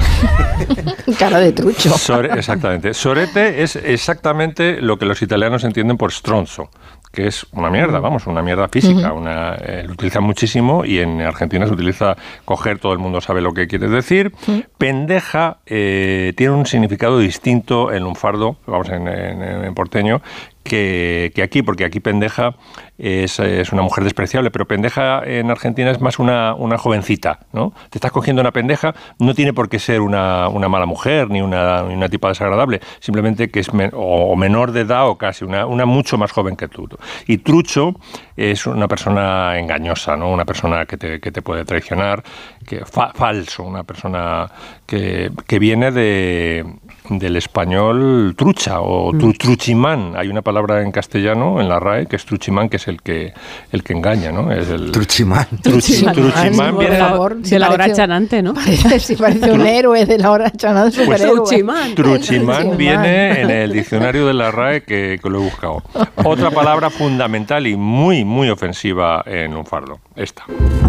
Cara 1.20 1.40
de 1.40 1.52
trucho. 1.54 1.90
Sore- 1.98 2.38
exactamente. 2.38 2.94
Sorete 2.94 3.64
es 3.64 3.76
exactamente 3.78 4.82
lo 4.82 4.98
que 4.98 5.06
los 5.06 5.22
italianos 5.22 5.64
entienden 5.64 5.98
por 5.98 6.12
stronzo, 6.12 6.70
que 7.12 7.28
es 7.28 7.46
una 7.52 7.70
mierda, 7.70 8.00
vamos, 8.00 8.28
una 8.28 8.42
mierda 8.42 8.68
física. 8.68 9.14
Una, 9.14 9.56
eh, 9.56 9.84
lo 9.88 9.94
utilizan 9.94 10.24
muchísimo 10.24 10.86
y 10.86 11.00
en 11.00 11.22
Argentina 11.22 11.66
se 11.66 11.74
utiliza 11.74 12.16
coger, 12.46 12.80
todo 12.80 12.94
el 12.94 13.00
mundo 13.00 13.22
sabe 13.22 13.42
lo 13.42 13.54
que 13.54 13.68
quiere 13.68 13.88
decir. 13.90 14.32
Pendeja 14.78 15.58
eh, 15.66 16.34
tiene 16.38 16.54
un 16.54 16.66
significado 16.66 17.20
distinto 17.20 17.92
en 17.92 18.04
lunfardo, 18.04 18.58
vamos, 18.68 18.90
en, 18.90 19.08
en- 19.08 19.42
en 19.42 19.74
porteño, 19.74 20.22
que, 20.68 21.32
aquí, 21.44 21.62
porque 21.62 21.86
aquí 21.86 22.00
pendeja 22.00 22.56
es, 22.98 23.40
es 23.40 23.72
una 23.72 23.82
mujer 23.82 24.04
despreciable, 24.04 24.52
pero 24.52 24.68
pendeja 24.68 25.24
en 25.26 25.50
Argentina 25.50 25.92
es 25.92 26.02
más 26.02 26.20
una, 26.20 26.54
una 26.54 26.78
jovencita, 26.78 27.40
¿no? 27.54 27.74
Te 27.90 27.98
estás 27.98 28.12
cogiendo 28.12 28.42
una 28.42 28.52
pendeja, 28.52 28.94
no 29.20 29.34
tiene 29.34 29.54
por 29.54 29.70
qué 29.70 29.80
ser 29.80 30.02
una, 30.02 30.48
una 30.50 30.68
mala 30.70 30.86
mujer 30.86 31.30
ni 31.30 31.42
una, 31.42 31.84
ni 31.84 31.94
una 31.94 32.10
tipa 32.10 32.28
desagradable, 32.30 32.82
simplemente 33.00 33.50
que 33.50 33.60
es 33.62 33.74
men- 33.74 33.92
o, 33.94 34.36
menor 34.36 34.72
de 34.72 34.82
edad 34.82 35.08
o 35.08 35.18
casi, 35.18 35.46
una, 35.46 35.66
una 35.66 35.86
mucho 35.86 36.18
más 36.18 36.32
joven 36.32 36.56
que 36.56 36.68
tú. 36.68 36.88
Y 37.28 37.38
trucho 37.40 37.96
es 38.36 38.68
una 38.68 38.88
persona 38.88 39.58
engañosa, 39.58 40.16
¿no? 40.16 40.30
Una 40.32 40.46
persona 40.46 40.86
que 40.86 40.98
te, 40.98 41.20
que 41.20 41.32
te 41.32 41.42
puede 41.42 41.66
traicionar, 41.66 42.24
que 42.66 42.86
fa- 42.86 43.12
falso, 43.14 43.64
una 43.64 43.84
persona 43.84 44.48
que, 44.88 45.30
que 45.46 45.60
viene 45.60 45.92
de, 45.92 46.66
del 47.10 47.36
español 47.36 48.34
trucha 48.38 48.80
o 48.82 49.12
tru- 49.14 49.38
truchimán. 49.38 50.14
Hay 50.16 50.30
una 50.30 50.42
palabra 50.42 50.82
en 50.82 50.92
castellano, 50.92 51.60
en 51.62 51.68
la 51.70 51.80
RAE, 51.80 52.06
que 52.08 52.16
es 52.16 52.26
truchimán, 52.26 52.70
que 52.70 52.78
es 52.78 52.88
el 52.88 53.02
que, 53.02 53.34
el 53.72 53.84
que 53.84 53.94
engaña, 53.94 54.32
¿no? 54.32 54.50
Es 54.52 54.70
el 54.70 54.92
Truchimán. 54.92 55.46
Truchi- 55.62 56.12
truchimán 56.14 56.74
por 56.76 56.80
viene 56.86 56.98
favor, 56.98 57.36
De 57.38 57.60
la 57.60 57.70
hora 57.70 57.92
chanante, 57.94 58.42
¿no? 58.42 58.54
Parece, 58.54 59.00
sí, 59.00 59.16
parece 59.18 59.52
un 59.52 59.68
héroe 59.68 60.06
de 60.06 60.18
la 60.18 60.32
hora 60.32 60.50
chanante, 60.52 61.06
Pues. 61.06 61.22
Truchimán. 61.22 61.94
Truchimán 61.94 62.58
Truchimán. 62.62 62.78
viene 62.78 63.42
en 63.42 63.50
el 63.52 63.74
diccionario 63.74 64.26
de 64.26 64.34
la 64.34 64.52
RAE 64.52 64.84
que, 64.84 65.20
que 65.22 65.30
lo 65.30 65.40
he 65.42 65.44
buscado. 65.44 65.84
Otra 66.24 66.50
palabra 66.50 66.90
fundamental 66.90 67.68
y 67.68 67.76
muy, 67.76 68.24
muy 68.24 68.50
ofensiva 68.50 69.22
en 69.26 69.54
un 69.56 69.66
fardo. 69.66 70.00
Esta. 70.16 70.44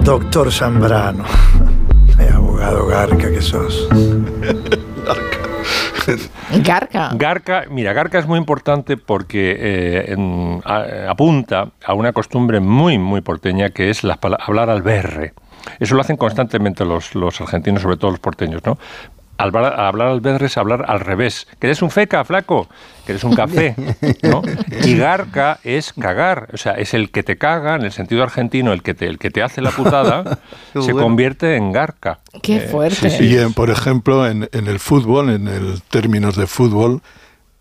Doctor 0.04 0.52
Zambrano. 0.52 1.24
Abogado 2.60 2.86
garca 2.86 3.30
que 3.30 3.40
sos. 3.40 3.88
Garca. 6.64 7.10
Garca, 7.14 7.64
mira, 7.70 7.92
Garca 7.92 8.18
es 8.18 8.26
muy 8.26 8.38
importante 8.38 8.96
porque 8.96 9.54
eh, 9.58 10.04
en- 10.12 10.60
a- 10.64 11.10
apunta 11.10 11.68
a 11.84 11.92
una 11.94 12.12
costumbre 12.12 12.60
muy, 12.60 12.98
muy 12.98 13.20
porteña 13.20 13.70
que 13.70 13.90
es 13.90 14.02
hablar 14.40 14.70
al 14.70 14.82
berre. 14.82 15.34
Eso 15.78 15.94
lo 15.94 16.00
hacen 16.00 16.16
constantemente 16.16 16.84
los, 16.84 17.14
los 17.14 17.40
argentinos, 17.40 17.82
sobre 17.82 17.96
todo 17.96 18.10
los 18.10 18.20
porteños, 18.20 18.62
¿no? 18.64 18.78
Hablar, 19.40 19.78
hablar 19.80 20.08
al 20.08 20.20
berre 20.20 20.46
es 20.46 20.58
hablar 20.58 20.84
al 20.88 20.98
revés. 20.98 21.46
¿Que 21.60 21.68
eres 21.68 21.80
un 21.80 21.90
feca, 21.92 22.24
flaco? 22.24 22.68
¿Que 23.06 23.12
eres 23.12 23.22
un 23.22 23.36
café? 23.36 23.74
¿no? 24.24 24.42
Y 24.84 24.96
garca 24.96 25.60
es 25.62 25.92
cagar. 25.92 26.48
O 26.52 26.56
sea, 26.56 26.72
es 26.72 26.92
el 26.92 27.10
que 27.12 27.22
te 27.22 27.38
caga, 27.38 27.76
en 27.76 27.82
el 27.82 27.92
sentido 27.92 28.24
argentino, 28.24 28.72
el 28.72 28.82
que 28.82 28.94
te, 28.94 29.06
el 29.06 29.18
que 29.18 29.30
te 29.30 29.42
hace 29.44 29.60
la 29.62 29.70
putada, 29.70 30.38
se 30.72 30.78
bueno. 30.92 31.02
convierte 31.02 31.54
en 31.56 31.70
garca. 31.70 32.18
Qué 32.42 32.56
Eh, 32.56 32.60
fuerte. 32.62 33.10
sí, 33.10 33.16
sí. 33.16 33.24
Y 33.26 33.38
en, 33.38 33.52
por 33.54 33.70
ejemplo, 33.70 34.26
en, 34.26 34.48
en 34.52 34.66
el 34.66 34.80
fútbol, 34.80 35.30
en 35.30 35.46
el 35.46 35.82
términos 35.88 36.34
de 36.34 36.48
fútbol, 36.48 37.00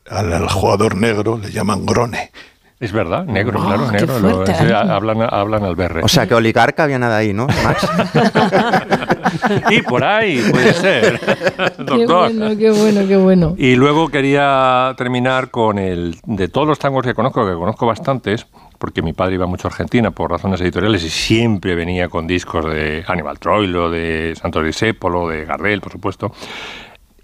al, 0.09 0.33
al 0.33 0.49
jugador 0.49 0.95
negro 0.97 1.37
le 1.37 1.51
llaman 1.51 1.85
grone. 1.85 2.31
Es 2.79 2.91
verdad, 2.91 3.23
negro, 3.25 3.59
Oh, 3.59 3.65
claro, 3.65 3.85
qué 3.87 3.97
negro. 4.05 4.19
lo- 4.19 4.45
sí, 4.45 4.53
hablan, 4.71 5.21
hablan 5.21 5.63
al 5.63 5.75
berre. 5.75 6.01
O 6.03 6.07
sea 6.07 6.27
que 6.27 6.35
oligarca 6.35 6.85
viene 6.85 7.07
de 7.07 7.13
ahí, 7.15 7.33
¿no, 7.33 7.47
Max? 7.63 7.87
Y 9.69 9.81
por 9.81 10.03
ahí 10.03 10.41
puede 10.51 10.73
ser, 10.73 11.19
Qué 11.77 11.83
doctor. 11.83 12.33
bueno, 12.33 12.57
qué 12.57 12.71
bueno, 12.71 13.07
qué 13.07 13.17
bueno. 13.17 13.55
Y 13.57 13.75
luego 13.75 14.09
quería 14.09 14.93
terminar 14.97 15.51
con 15.51 15.79
el 15.79 16.17
de 16.25 16.47
todos 16.47 16.67
los 16.67 16.79
tangos 16.79 17.05
que 17.05 17.13
conozco, 17.13 17.45
que 17.47 17.53
conozco 17.53 17.85
bastantes, 17.85 18.45
porque 18.77 19.01
mi 19.01 19.13
padre 19.13 19.35
iba 19.35 19.47
mucho 19.47 19.67
a 19.67 19.71
Argentina 19.71 20.11
por 20.11 20.31
razones 20.31 20.61
editoriales 20.61 21.03
y 21.03 21.09
siempre 21.09 21.75
venía 21.75 22.09
con 22.09 22.27
discos 22.27 22.65
de 22.65 23.03
Aníbal 23.07 23.39
Troilo, 23.39 23.89
de 23.89 24.33
Santos 24.39 24.63
Discépolo, 24.65 25.27
de 25.27 25.45
Gardel, 25.45 25.81
por 25.81 25.91
supuesto. 25.91 26.31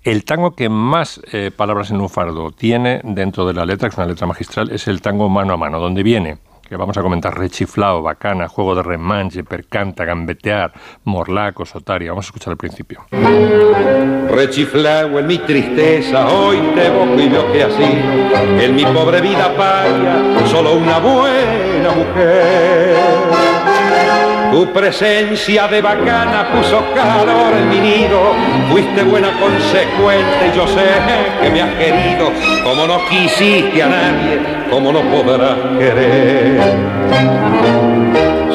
El 0.03 0.25
tango 0.25 0.51
que 0.51 0.67
más 0.67 1.21
eh, 1.31 1.49
palabras 1.55 1.89
en 1.91 2.01
un 2.01 2.09
fardo 2.09 2.51
tiene 2.51 2.99
dentro 3.03 3.45
de 3.45 3.53
la 3.53 3.65
letra, 3.65 3.87
que 3.87 3.93
es 3.93 3.97
una 3.97 4.07
letra 4.07 4.27
magistral, 4.27 4.69
es 4.71 4.87
el 4.89 5.01
tango 5.01 5.29
mano 5.29 5.53
a 5.53 5.57
mano, 5.57 5.79
donde 5.79 6.03
viene, 6.03 6.39
que 6.67 6.75
vamos 6.75 6.97
a 6.97 7.01
comentar, 7.01 7.37
rechiflao, 7.37 8.01
bacana, 8.01 8.47
juego 8.47 8.75
de 8.75 8.83
remanche, 8.83 9.43
percanta, 9.43 10.05
gambetear, 10.05 10.73
morlaco, 11.03 11.65
sotaria. 11.65 12.11
Vamos 12.11 12.25
a 12.25 12.29
escuchar 12.29 12.51
al 12.51 12.57
principio. 12.57 13.05
Rechiflao 14.29 15.19
en 15.19 15.27
mi 15.27 15.37
tristeza, 15.39 16.27
hoy 16.27 16.57
te 16.73 16.87
evoco 16.87 17.19
y 17.19 17.29
veo 17.29 17.51
que 17.51 17.63
así, 17.63 17.83
en 17.83 18.75
mi 18.75 18.85
pobre 18.85 19.21
vida 19.21 19.55
paria, 19.55 20.47
solo 20.47 20.73
una 20.73 20.99
buena 20.99 21.91
mujer. 21.95 23.52
Tu 24.53 24.71
presencia 24.71 25.67
de 25.67 25.81
bacana 25.81 26.47
puso 26.53 26.83
calor 26.93 27.53
en 27.57 27.69
mi 27.69 27.79
nido, 27.79 28.35
fuiste 28.69 29.01
buena 29.01 29.31
consecuente 29.39 30.51
y 30.53 30.55
yo 30.55 30.67
sé 30.67 30.85
que 31.41 31.49
me 31.49 31.59
has 31.59 31.73
querido, 31.73 32.31
como 32.63 32.85
no 32.85 32.99
quisiste 33.09 33.81
a 33.81 33.87
nadie, 33.87 34.39
como 34.69 34.91
no 34.91 35.01
podrás 35.09 35.57
querer. 35.79 36.61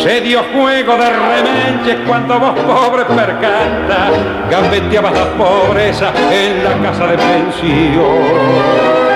Se 0.00 0.20
dio 0.20 0.44
juego 0.54 0.96
de 0.98 1.10
remenches 1.10 1.96
cuando 2.06 2.38
vos 2.38 2.54
pobre 2.60 3.04
percanta 3.04 4.10
gambeteabas 4.48 5.12
la 5.12 5.26
pobreza 5.32 6.12
en 6.30 6.62
la 6.62 6.78
casa 6.80 7.08
de 7.08 7.18
pensión. 7.18 9.07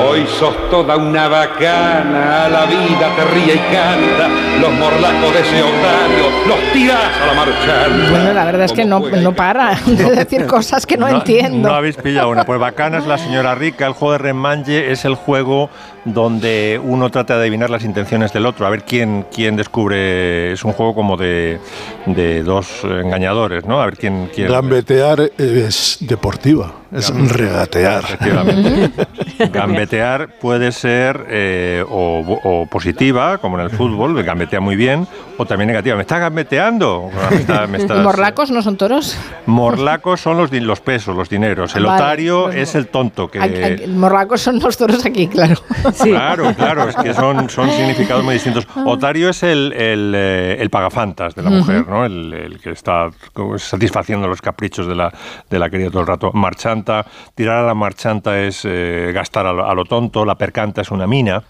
Hoy 0.00 0.26
sos 0.38 0.54
toda 0.70 0.96
una 0.96 1.28
bacana, 1.28 2.48
la 2.48 2.66
vida 2.66 3.10
te 3.16 3.24
ríe 3.34 3.54
y 3.54 3.58
canta, 3.58 4.28
los 4.60 4.72
morlacos 4.72 5.34
de 5.34 5.40
ese 5.40 5.62
otario 5.62 6.38
los 6.46 6.72
tirás 6.72 7.20
a 7.20 7.26
la 7.26 7.34
marchanta. 7.34 8.10
Bueno, 8.10 8.32
la 8.32 8.44
verdad 8.44 8.64
es 8.64 8.72
que 8.72 8.84
no, 8.84 9.00
no 9.00 9.32
para 9.34 9.74
de 9.86 10.10
decir 10.10 10.46
cosas 10.46 10.86
que 10.86 10.96
no, 10.96 11.08
entiendo. 11.08 11.68
No 11.68 11.74
habéis 11.74 11.96
pillado 11.96 12.30
una. 12.30 12.44
Pues 12.44 12.60
bacana 12.60 12.98
es 12.98 13.06
la 13.06 13.18
señora 13.18 13.54
rica. 13.54 13.86
El 13.86 13.92
juego 13.92 14.12
de 14.12 14.18
remanche 14.18 14.92
es 14.92 15.04
el 15.04 15.14
juego 15.14 15.68
donde 16.12 16.80
uno 16.82 17.10
trata 17.10 17.34
de 17.36 17.40
adivinar 17.42 17.70
las 17.70 17.84
intenciones 17.84 18.32
del 18.32 18.46
otro, 18.46 18.66
a 18.66 18.70
ver 18.70 18.84
quién, 18.84 19.24
quién 19.34 19.56
descubre. 19.56 20.52
Es 20.52 20.64
un 20.64 20.72
juego 20.72 20.94
como 20.94 21.16
de, 21.16 21.58
de 22.06 22.42
dos 22.42 22.82
engañadores, 22.84 23.64
¿no? 23.66 23.80
A 23.80 23.86
ver 23.86 23.96
quién. 23.96 24.30
quién 24.34 24.48
Gambetear 24.50 25.30
es 25.38 25.98
deportiva, 26.00 26.72
es 26.92 27.10
regatear. 27.30 28.04
Efectivamente. 28.04 28.90
Gambetear 29.52 30.38
puede 30.40 30.72
ser 30.72 31.26
eh, 31.30 31.84
o, 31.88 32.40
o 32.44 32.66
positiva, 32.66 33.38
como 33.38 33.58
en 33.58 33.64
el 33.64 33.70
fútbol, 33.70 34.16
que 34.16 34.22
gambetea 34.22 34.60
muy 34.60 34.76
bien, 34.76 35.06
o 35.36 35.46
también 35.46 35.68
negativa. 35.68 35.96
¿Me 35.96 36.02
estás 36.02 36.20
gambeteando? 36.20 37.10
Me 37.30 37.36
está- 37.36 37.66
me 37.66 37.78
¿Y 37.78 37.82
estás- 37.82 38.02
morlacos 38.02 38.50
no 38.50 38.62
son 38.62 38.76
toros? 38.76 39.16
Morlacos 39.46 40.20
son 40.20 40.36
los, 40.36 40.50
los 40.52 40.80
pesos, 40.80 41.16
los 41.16 41.28
dineros. 41.28 41.74
El 41.76 41.84
Vale, 41.84 42.02
otario 42.02 42.44
pues 42.44 42.56
es 42.56 42.74
el 42.74 42.88
tonto 42.88 43.28
que... 43.30 43.40
Aquí- 43.40 43.62
aquí- 43.62 43.86
morlacos 43.86 44.40
son 44.40 44.58
los 44.58 44.76
toros 44.76 45.04
aquí, 45.06 45.28
claro. 45.28 45.54
Claro, 46.02 46.54
claro, 46.54 46.88
es 46.88 46.96
que 46.96 47.14
son, 47.14 47.48
son 47.50 47.70
significados 47.70 48.24
muy 48.24 48.34
distintos. 48.34 48.66
Otario 48.84 49.28
es 49.28 49.42
el, 49.42 49.72
el, 49.72 50.12
eh, 50.14 50.56
el 50.60 50.70
pagafantas 50.70 51.34
de 51.34 51.42
la 51.42 51.50
mujer, 51.50 51.86
¿no? 51.86 52.04
El, 52.04 52.32
el 52.32 52.60
que 52.60 52.70
está 52.70 53.10
satisfaciendo 53.56 54.28
los 54.28 54.40
caprichos 54.40 54.86
de 54.86 54.94
la, 54.94 55.12
de 55.48 55.58
la 55.58 55.70
querida 55.70 55.90
todo 55.90 56.00
el 56.00 56.06
rato. 56.06 56.32
Marchanta, 56.32 57.04
tirar 57.34 57.64
a 57.64 57.66
la 57.66 57.74
marchanta 57.74 58.38
es 58.40 58.62
eh, 58.64 59.10
gastar 59.14 59.46
a 59.46 59.52
lo, 59.52 59.68
a 59.68 59.74
lo 59.74 59.84
tonto. 59.84 60.24
La 60.24 60.36
percanta 60.36 60.82
es 60.82 60.90
una 60.90 61.06
mina. 61.06 61.42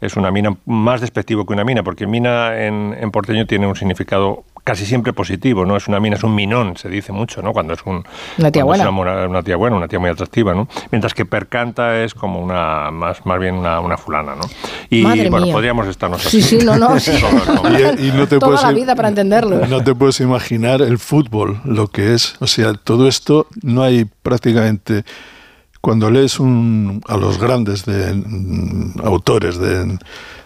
Es 0.00 0.16
una 0.16 0.30
mina 0.30 0.56
más 0.66 1.00
despectivo 1.00 1.46
que 1.46 1.52
una 1.52 1.64
mina, 1.64 1.82
porque 1.82 2.06
mina 2.06 2.64
en, 2.66 2.96
en 2.98 3.10
porteño 3.10 3.46
tiene 3.46 3.66
un 3.66 3.76
significado 3.76 4.44
casi 4.64 4.86
siempre 4.86 5.12
positivo, 5.12 5.66
¿no? 5.66 5.76
Es 5.76 5.88
una 5.88 6.00
mina, 6.00 6.16
es 6.16 6.24
un 6.24 6.34
minón, 6.34 6.76
se 6.78 6.88
dice 6.88 7.12
mucho, 7.12 7.42
¿no? 7.42 7.52
Cuando 7.52 7.74
es 7.74 7.80
un, 7.84 8.02
Una 8.38 8.50
tía 8.50 8.64
cuando 8.64 8.88
es 8.88 8.94
buena. 8.94 9.26
una, 9.28 9.42
tía 9.42 9.56
buena, 9.56 9.76
una 9.76 9.88
tía 9.88 9.98
muy 9.98 10.08
atractiva, 10.08 10.54
¿no? 10.54 10.68
Mientras 10.90 11.12
que 11.12 11.26
percanta 11.26 12.02
es 12.02 12.14
como 12.14 12.40
una, 12.40 12.90
más, 12.90 13.26
más 13.26 13.38
bien 13.38 13.56
una, 13.56 13.80
una 13.80 13.98
fulana, 13.98 14.34
¿no? 14.34 14.44
Y 14.88 15.02
Madre 15.02 15.28
bueno, 15.28 15.44
mía. 15.46 15.54
podríamos 15.54 15.86
estarnos 15.86 16.22
Sí, 16.22 16.38
así. 16.40 16.60
sí, 16.60 16.64
no, 16.64 16.78
no, 16.78 16.98
sí. 17.00 17.12
Y, 17.12 18.08
y 18.08 18.12
no 18.12 18.26
te 18.26 18.38
Toda 18.40 18.52
puedes, 18.52 18.62
la 18.62 18.72
vida 18.72 18.94
para 18.96 19.08
entenderlo. 19.08 19.66
no 19.66 19.84
te 19.84 19.94
puedes 19.94 20.18
imaginar 20.20 20.80
el 20.80 20.98
fútbol, 20.98 21.60
lo 21.66 21.88
que 21.88 22.14
es. 22.14 22.36
O 22.40 22.46
sea, 22.46 22.72
todo 22.72 23.06
esto 23.06 23.48
no 23.62 23.82
hay 23.82 24.06
prácticamente. 24.22 25.04
Cuando 25.84 26.10
lees 26.10 26.40
un, 26.40 27.02
a 27.06 27.18
los 27.18 27.38
grandes 27.38 27.84
de, 27.84 28.14
mm, 28.14 29.00
autores 29.04 29.58
de, 29.58 29.98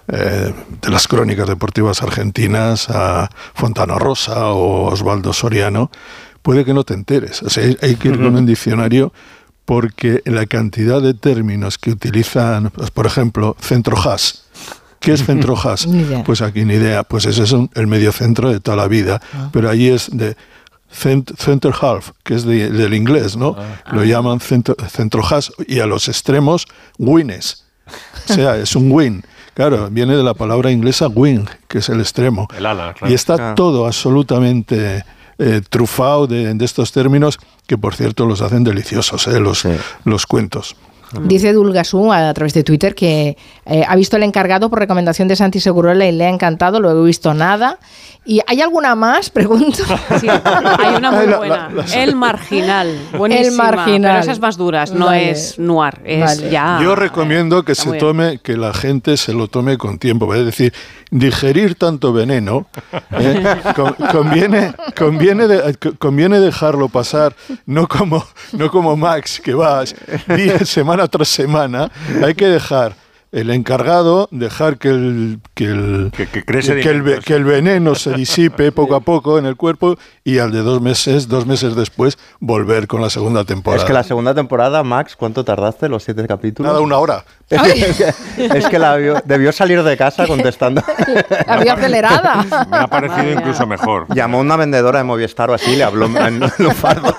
eh, 0.08 0.52
de 0.82 0.90
las 0.90 1.06
crónicas 1.06 1.48
deportivas 1.48 2.02
argentinas, 2.02 2.90
a 2.90 3.30
Fontana 3.54 4.00
Rosa 4.00 4.48
o 4.48 4.86
Osvaldo 4.92 5.32
Soriano, 5.32 5.92
puede 6.42 6.64
que 6.64 6.74
no 6.74 6.82
te 6.82 6.94
enteres. 6.94 7.44
O 7.44 7.50
sea, 7.50 7.62
hay, 7.80 7.94
que 7.94 8.08
ir 8.08 8.16
con 8.16 8.34
un 8.34 8.46
diccionario 8.46 9.12
porque 9.64 10.22
la 10.24 10.44
cantidad 10.46 11.00
de 11.00 11.14
términos 11.14 11.78
que 11.78 11.92
utilizan, 11.92 12.70
pues, 12.70 12.90
por 12.90 13.06
ejemplo, 13.06 13.54
centrojas. 13.60 14.42
¿Qué 14.98 15.12
es 15.12 15.22
idea. 16.00 16.24
Pues 16.24 16.42
aquí 16.42 16.64
ni 16.64 16.74
idea. 16.74 17.04
Pues 17.04 17.26
ese 17.26 17.44
es 17.44 17.52
un- 17.52 17.70
el 17.76 17.86
medio 17.86 18.10
centro 18.10 18.50
de 18.50 18.58
toda 18.58 18.76
la 18.76 18.88
vida. 18.88 19.22
Pero 19.52 19.70
allí 19.70 19.88
es 19.88 20.10
de 20.12 20.36
cent- 20.92 21.34
center 21.36 21.72
half, 21.80 22.10
que 22.24 22.34
es 22.34 22.44
de- 22.44 22.70
del 22.70 22.94
inglés, 22.94 23.36
¿no? 23.36 23.56
Lo 23.92 24.04
llaman 24.04 24.40
centro, 24.40 24.74
centrojas 24.90 25.52
y 25.66 25.80
a 25.80 25.86
los 25.86 26.08
extremos 26.08 26.66
wines. 26.98 27.64
O 28.28 28.32
sea, 28.34 28.56
es 28.56 28.76
un 28.76 28.90
win. 28.92 29.22
Claro, 29.54 29.88
viene 29.90 30.16
de 30.16 30.22
la 30.22 30.34
palabra 30.34 30.70
inglesa 30.70 31.08
wing, 31.08 31.46
que 31.66 31.78
es 31.78 31.88
el 31.88 32.00
extremo. 32.00 32.46
El 32.56 32.66
ala, 32.66 32.94
claro. 32.94 33.10
Y 33.10 33.14
está 33.14 33.34
Claro. 33.36 33.54
todo 33.54 33.86
absolutamente 33.86 35.04
eh, 35.38 35.60
trufado 35.68 36.26
de, 36.26 36.52
de 36.54 36.64
estos 36.64 36.90
términos, 36.92 37.38
que 37.66 37.78
por 37.78 37.94
cierto 37.94 38.26
los 38.26 38.40
hacen 38.40 38.64
deliciosos, 38.64 39.26
eh, 39.28 39.38
los, 39.40 39.66
los 40.04 40.26
cuentos. 40.26 40.74
Dice 41.22 41.52
Dulgasú 41.54 42.12
a, 42.12 42.34
través 42.34 42.52
de 42.52 42.64
Twitter 42.64 42.94
que 42.94 43.36
eh, 43.64 43.84
ha 43.88 43.96
visto 43.96 44.16
el 44.16 44.24
encargado 44.24 44.68
por 44.68 44.78
recomendación 44.78 45.26
de 45.26 45.36
Santi 45.36 45.58
Segurola 45.58 46.06
y 46.06 46.12
le 46.12 46.26
ha 46.26 46.28
encantado, 46.28 46.80
luego 46.80 47.02
he 47.02 47.06
visto 47.06 47.32
nada. 47.32 47.78
¿Y 48.28 48.40
hay 48.46 48.60
alguna 48.60 48.94
más? 48.94 49.30
Pregunto. 49.38 49.82
Hay 50.10 50.94
una 50.96 51.10
muy 51.10 51.26
buena. 51.26 51.70
el 51.94 52.14
marginal. 52.14 52.94
Buenísima. 53.16 53.70
El 53.70 53.74
marginal. 53.76 54.10
Pero 54.12 54.22
esas 54.22 54.38
más 54.38 54.58
duras, 54.58 54.92
no 54.92 55.06
Vale. 55.06 55.30
es 55.30 55.58
noir, 55.58 55.94
es 56.04 56.20
Vale. 56.20 56.50
ya. 56.50 56.78
Yo 56.82 56.94
recomiendo 56.94 57.62
que 57.64 57.74
se 57.74 57.90
tome, 57.94 58.38
que 58.40 58.58
la 58.58 58.74
gente 58.74 59.16
se 59.16 59.32
lo 59.32 59.48
tome 59.48 59.78
con 59.78 59.98
tiempo. 59.98 60.34
Es 60.34 60.44
decir, 60.44 60.74
digerir 61.10 61.74
tanto 61.76 62.12
veneno 62.12 62.66
¿eh? 63.12 63.44
con- 63.74 63.94
conviene, 64.12 64.74
conviene, 64.94 65.48
de- 65.48 65.74
co- 65.78 65.94
conviene 65.98 66.38
dejarlo 66.38 66.90
pasar, 66.90 67.34
no 67.64 67.88
como, 67.88 68.22
no 68.52 68.70
como 68.70 68.94
Max, 68.94 69.40
que 69.42 69.54
va 69.54 69.84
día, 70.36 70.58
semana 70.66 71.08
tras 71.08 71.28
semana. 71.28 71.90
Hay 72.22 72.34
que 72.34 72.46
dejar 72.46 72.94
el 73.30 73.50
encargado, 73.50 74.28
dejar 74.30 74.78
que 74.78 74.88
el, 74.88 75.40
que 75.54 75.64
el, 75.64 76.10
que 76.14 76.90
el, 76.90 77.02
ve- 77.02 77.20
que 77.24 77.34
el 77.34 77.44
veneno 77.44 77.94
se 77.94 78.12
disipe 78.14 78.72
poco 78.72 78.94
a 78.96 79.00
poco 79.00 79.38
en 79.38 79.44
el 79.46 79.56
cuerpo 79.56 79.96
y 80.24 80.38
al 80.38 80.50
de 80.50 80.60
dos 80.60 80.80
meses, 80.80 81.28
dos 81.28 81.46
meses 81.46 81.74
después, 81.76 82.18
volver 82.40 82.86
con 82.86 83.02
la 83.02 83.10
segunda 83.10 83.44
temporada. 83.44 83.82
Es 83.82 83.86
que 83.86 83.92
la 83.92 84.02
segunda 84.04 84.34
temporada, 84.34 84.82
Max, 84.82 85.14
¿cuánto 85.16 85.44
tardaste? 85.44 85.88
¿Los 85.88 86.04
siete 86.04 86.26
capítulos? 86.26 86.70
Nada, 86.72 86.80
una 86.82 86.98
hora. 86.98 87.24
es 87.50 88.66
que, 88.68 88.78
la 88.78 88.96
vio- 88.96 89.22
debió 89.24 89.52
salir 89.52 89.82
de 89.82 89.96
casa 89.96 90.26
contestando. 90.26 90.82
La 91.46 91.56
vía 91.58 91.74
acelerada. 91.74 92.44
Me 92.70 92.76
ha 92.78 92.86
parecido 92.86 93.30
incluso 93.32 93.66
mejor. 93.66 94.06
Llamó 94.14 94.38
a 94.38 94.40
una 94.40 94.56
vendedora 94.56 94.98
de 94.98 95.04
Movistar 95.04 95.50
o 95.50 95.54
así, 95.54 95.76
le 95.76 95.84
habló 95.84 96.06
en 96.06 96.40
lunfardo. 96.58 97.14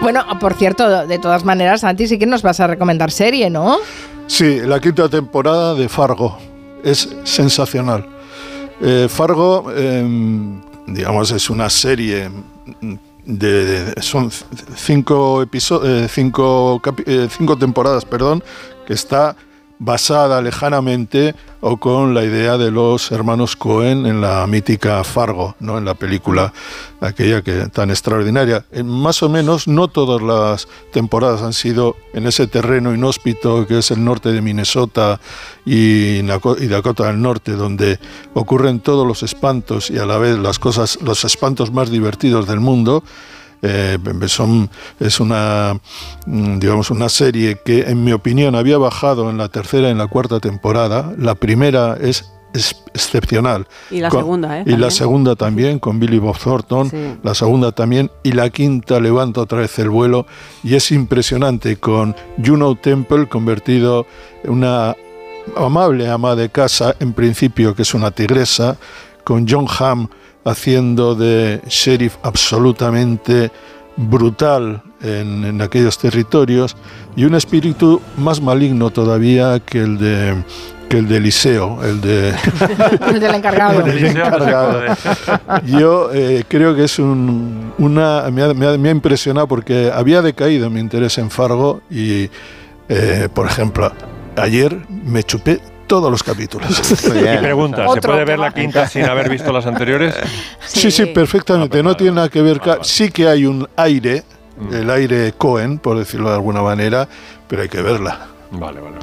Bueno, 0.00 0.24
por 0.40 0.54
cierto, 0.54 1.06
de 1.06 1.18
todas 1.18 1.44
maneras, 1.44 1.80
Santi, 1.82 2.06
sí 2.06 2.18
que 2.18 2.26
nos 2.26 2.42
vas 2.42 2.60
a 2.60 2.66
recomendar 2.66 3.10
serie, 3.10 3.50
¿no? 3.50 3.78
Sí, 4.26 4.60
la 4.60 4.80
quinta 4.80 5.08
temporada 5.08 5.74
de 5.74 5.88
Fargo 5.88 6.36
es 6.82 7.08
sensacional. 7.24 8.06
Eh, 8.80 9.06
Fargo, 9.08 9.72
em, 9.72 10.60
digamos, 10.86 11.30
es 11.30 11.48
una 11.48 11.70
serie 11.70 12.28
de, 13.24 13.64
de- 13.94 14.02
son 14.02 14.30
cinco 14.76 15.42
episodios, 15.42 16.10
cinco, 16.12 16.80
capi- 16.82 17.04
eh, 17.06 17.28
cinco 17.30 17.56
temporadas, 17.56 18.04
perdón, 18.04 18.42
que 18.86 18.92
está 18.94 19.36
basada 19.78 20.40
lejanamente 20.40 21.34
o 21.60 21.76
con 21.76 22.14
la 22.14 22.24
idea 22.24 22.56
de 22.56 22.70
los 22.70 23.10
hermanos 23.12 23.56
Cohen 23.56 24.06
en 24.06 24.20
la 24.20 24.46
mítica 24.46 25.02
Fargo, 25.04 25.56
¿no? 25.60 25.78
en 25.78 25.84
la 25.84 25.94
película 25.94 26.52
aquella 27.00 27.42
que 27.42 27.66
tan 27.68 27.90
extraordinaria. 27.90 28.64
Eh, 28.72 28.82
más 28.82 29.22
o 29.22 29.28
menos, 29.28 29.68
no 29.68 29.88
todas 29.88 30.22
las 30.22 30.68
temporadas 30.92 31.42
han 31.42 31.52
sido 31.52 31.96
en 32.14 32.26
ese 32.26 32.46
terreno 32.46 32.94
inhóspito 32.94 33.66
que 33.66 33.78
es 33.78 33.90
el 33.90 34.04
norte 34.04 34.32
de 34.32 34.40
Minnesota 34.40 35.20
y 35.64 36.22
Dakota 36.22 37.06
del 37.06 37.20
Norte, 37.20 37.52
donde 37.52 37.98
ocurren 38.34 38.80
todos 38.80 39.06
los 39.06 39.22
espantos 39.22 39.90
y 39.90 39.98
a 39.98 40.06
la 40.06 40.18
vez 40.18 40.38
las 40.38 40.58
cosas, 40.58 40.98
los 41.02 41.24
espantos 41.24 41.72
más 41.72 41.90
divertidos 41.90 42.46
del 42.46 42.60
mundo. 42.60 43.02
Eh, 43.62 43.98
son, 44.26 44.70
es 45.00 45.18
una, 45.20 45.78
mm, 46.26 46.58
digamos, 46.58 46.90
una 46.90 47.08
serie 47.08 47.58
que, 47.64 47.80
en 47.82 48.04
mi 48.04 48.12
opinión, 48.12 48.54
había 48.54 48.78
bajado 48.78 49.30
en 49.30 49.38
la 49.38 49.48
tercera 49.48 49.88
y 49.88 49.92
en 49.92 49.98
la 49.98 50.06
cuarta 50.08 50.40
temporada. 50.40 51.12
La 51.18 51.34
primera 51.34 51.96
es, 52.00 52.30
excepcional. 52.94 53.66
Y 53.90 54.00
la 54.00 54.08
Con- 54.08 54.20
segunda, 54.20 54.58
¿eh? 54.58 54.62
Y 54.64 54.70
la 54.70 54.72
También. 54.72 54.90
segunda 54.90 55.36
también, 55.36 55.78
con 55.78 56.00
Billy 56.00 56.18
Bob 56.18 56.38
Thornton. 56.38 56.88
Sí. 56.90 56.96
La 57.22 57.34
segunda 57.34 57.72
también. 57.72 58.10
Y 58.22 58.32
la 58.32 58.48
quinta 58.48 58.98
levanta 58.98 59.42
otra 59.42 59.58
vez 59.58 59.78
el 59.78 59.90
vuelo. 59.90 60.26
Y 60.62 60.74
es 60.74 60.90
impresionante 60.90 61.76
con 61.76 62.16
Juno 62.42 62.74
Temple 62.76 63.28
convertido 63.28 64.06
en 64.42 64.52
una 64.52 64.96
amable 65.56 66.08
ama 66.08 66.34
de 66.34 66.48
casa, 66.48 66.94
en 66.98 67.12
principio, 67.12 67.74
que 67.74 67.82
es 67.82 67.92
una 67.94 68.10
tigresa, 68.10 68.76
con 69.22 69.46
John 69.48 69.66
Hamm 69.78 70.08
haciendo 70.46 71.14
de 71.14 71.60
sheriff 71.68 72.16
absolutamente 72.22 73.50
brutal 73.96 74.82
en, 75.02 75.44
en 75.44 75.62
aquellos 75.62 75.98
territorios 75.98 76.76
y 77.16 77.24
un 77.24 77.34
espíritu 77.34 78.00
más 78.16 78.40
maligno 78.40 78.90
todavía 78.90 79.58
que 79.60 79.80
el 79.82 79.98
de 79.98 80.34
que 80.88 80.98
el 80.98 81.08
de 81.08 81.16
Eliseo, 81.16 81.82
el 81.82 82.00
de 82.00 82.32
El 83.08 83.18
del 83.18 83.34
encargado. 83.34 83.84
el 83.84 84.04
encargado. 84.06 84.82
Yo 85.66 86.10
eh, 86.12 86.44
creo 86.46 86.76
que 86.76 86.84
es 86.84 87.00
un, 87.00 87.72
una. 87.78 88.30
Me 88.30 88.44
ha, 88.44 88.54
me 88.54 88.66
ha- 88.68 88.78
me 88.78 88.88
ha 88.88 88.92
impresionado 88.92 89.48
porque 89.48 89.90
había 89.92 90.22
decaído 90.22 90.70
mi 90.70 90.78
interés 90.78 91.18
en 91.18 91.28
Fargo 91.30 91.80
y, 91.90 92.30
eh, 92.88 93.28
por 93.34 93.46
ejemplo, 93.48 93.92
ayer 94.36 94.78
me 94.88 95.24
chupé 95.24 95.58
todos 95.86 96.10
los 96.10 96.22
capítulos. 96.22 96.68
Y 97.06 97.38
pregunta, 97.38 97.86
¿se 97.94 98.00
puede 98.00 98.24
ver 98.24 98.38
la 98.38 98.52
quinta 98.52 98.86
sin 98.88 99.04
haber 99.04 99.28
visto 99.28 99.52
las 99.52 99.66
anteriores? 99.66 100.14
Sí, 100.66 100.90
sí, 100.90 101.06
perfectamente. 101.06 101.82
No 101.82 101.96
tiene 101.96 102.12
nada 102.16 102.28
que 102.28 102.42
ver. 102.42 102.60
ca- 102.60 102.78
Sí 102.82 103.10
que 103.10 103.28
hay 103.28 103.46
un 103.46 103.68
aire, 103.76 104.22
el 104.72 104.90
aire 104.90 105.32
Cohen, 105.36 105.78
por 105.78 105.98
decirlo 105.98 106.28
de 106.28 106.34
alguna 106.36 106.62
manera, 106.62 107.08
pero 107.48 107.62
hay 107.62 107.68
que 107.68 107.82
verla. 107.82 108.26
Vale, 108.52 108.80
vale. 108.80 108.96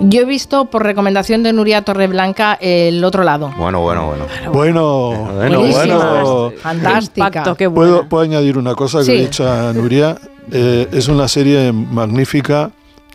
Yo 0.00 0.20
he 0.20 0.24
visto, 0.26 0.66
por 0.66 0.82
recomendación 0.82 1.42
de 1.42 1.52
Nuria 1.54 1.80
Torreblanca, 1.82 2.58
El 2.60 3.02
Otro 3.04 3.24
Lado. 3.24 3.52
Bueno, 3.56 3.80
bueno, 3.80 4.06
bueno. 4.06 4.26
Bueno, 4.52 5.30
bueno, 5.34 5.60
bueno. 5.70 6.52
Fantástica. 6.60 7.26
Impacto, 7.28 7.54
qué 7.56 7.70
¿Puedo, 7.70 8.06
puedo 8.06 8.22
añadir 8.22 8.58
una 8.58 8.74
cosa 8.74 8.98
que 8.98 9.04
Sí. 9.04 9.12
he 9.12 9.20
dicho 9.20 9.50
a 9.50 9.72
Nuria? 9.72 10.18
Eh, 10.52 10.88
es 10.92 11.08
una 11.08 11.26
serie 11.26 11.72
magnífica, 11.72 12.70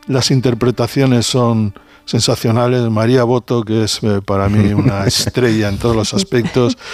las 0.07 0.31
interpretaciones 0.31 1.27
son 1.27 1.73
sensacionales. 2.11 2.81
María 2.89 3.23
Boto, 3.23 3.63
que 3.63 3.85
es 3.85 3.99
eh, 4.03 4.19
para 4.23 4.49
mí 4.49 4.73
una 4.73 5.05
estrella 5.07 5.69
en 5.69 5.77
todos 5.77 5.95
los 5.95 6.13
aspectos. 6.13 6.77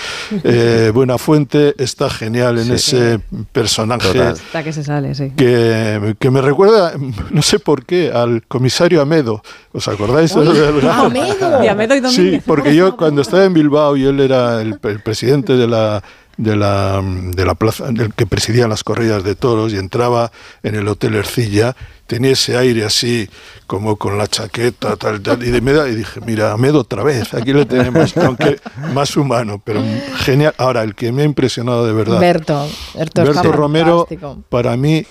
Eh, 0.44 0.92
Buenafuente 0.94 1.74
está 1.78 2.10
genial 2.10 2.58
en 2.60 2.66
Sí. 2.66 2.74
ese 2.74 3.20
personaje. 3.52 4.30
Está 4.30 4.64
que 4.64 4.72
se 4.74 4.84
sale, 4.84 5.16
sí. 5.16 5.32
que, 5.36 6.16
que 6.20 6.30
me 6.30 6.42
recuerda, 6.42 6.94
no 7.32 7.42
sé 7.42 7.60
por 7.60 7.86
qué, 7.86 8.12
al 8.14 8.44
comisario 8.48 9.02
Amedo. 9.02 9.42
¿Os 9.74 9.88
acordáis? 9.88 10.34
Amedo. 10.36 11.60
De 11.60 11.70
Amedo 11.70 11.96
y 11.96 12.00
Domínguez. 12.02 12.36
Sí, 12.36 12.42
porque 12.46 12.76
yo 12.76 12.96
cuando 12.98 13.22
estaba 13.22 13.46
en 13.46 13.54
Bilbao 13.54 13.96
y 13.98 14.06
él 14.06 14.20
era 14.20 14.62
el, 14.62 14.80
el 14.84 15.00
presidente 15.02 15.54
de 15.54 15.68
la 15.68 16.04
de 16.38 16.56
la, 16.56 17.02
de 17.04 17.46
la 17.46 17.56
plaza 17.56 17.92
del 17.92 18.14
que 18.14 18.26
presidía 18.28 18.68
las 18.68 18.84
corridas 18.84 19.24
de 19.24 19.36
toros 19.36 19.74
y 19.74 19.78
entraba 19.78 20.32
en 20.64 20.76
el 20.76 20.88
hotel 20.88 21.16
Ercilla 21.16 21.76
tenía 22.06 22.32
ese 22.32 22.56
aire 22.56 22.86
así 22.86 23.28
como 23.66 23.96
con 23.98 24.18
la 24.20 24.28
chaqueta 24.28 24.96
tal 24.98 25.20
tal 25.22 25.44
y, 25.44 25.50
de, 25.50 25.62
me 25.62 25.74
da- 25.74 25.90
y 25.90 25.96
dije 25.96 26.22
mira 26.26 26.52
Amedo 26.54 26.80
otra 26.82 27.02
vez 27.04 27.34
aquí 27.34 27.54
le 27.54 27.66
tenemos 27.66 28.16
aunque 28.18 28.60
más 28.94 29.18
humano 29.18 29.60
pero 29.66 29.82
genial 30.18 30.54
ahora 30.60 30.84
el 30.84 30.94
que 30.94 31.12
me 31.12 31.24
ha 31.24 31.26
impresionado 31.26 31.86
de 31.88 31.94
verdad 31.94 32.20
Berto. 32.20 32.68
Berto, 32.96 33.52
Romero, 33.52 34.06
fantástico. 34.08 34.44
para 34.50 34.78
mí, 34.78 35.06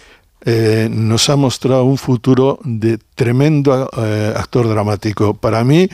eh, 0.45 0.89
nos 0.91 1.29
ha 1.29 1.35
mostrado 1.37 1.85
un 1.85 1.99
futuro 1.99 2.61
de 2.63 2.99
tremendo 3.17 3.91
eh, 3.99 4.33
actor 4.37 4.69
dramático. 4.69 5.35
Para 5.35 5.65
mí, 5.65 5.89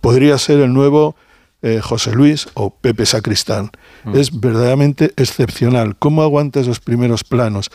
podría 0.00 0.38
ser 0.38 0.60
el 0.60 0.72
nuevo 0.72 1.14
eh, 1.62 1.80
José 1.82 2.12
Luis 2.12 2.48
o 2.54 2.70
Pepe 2.70 3.06
Sacristán. 3.06 3.70
Es 4.14 4.38
verdaderamente 4.40 5.12
excepcional. 5.16 5.96
¿Cómo 5.98 6.22
aguanta 6.22 6.60
esos 6.60 6.80
primeros 6.80 7.22
planos? 7.24 7.70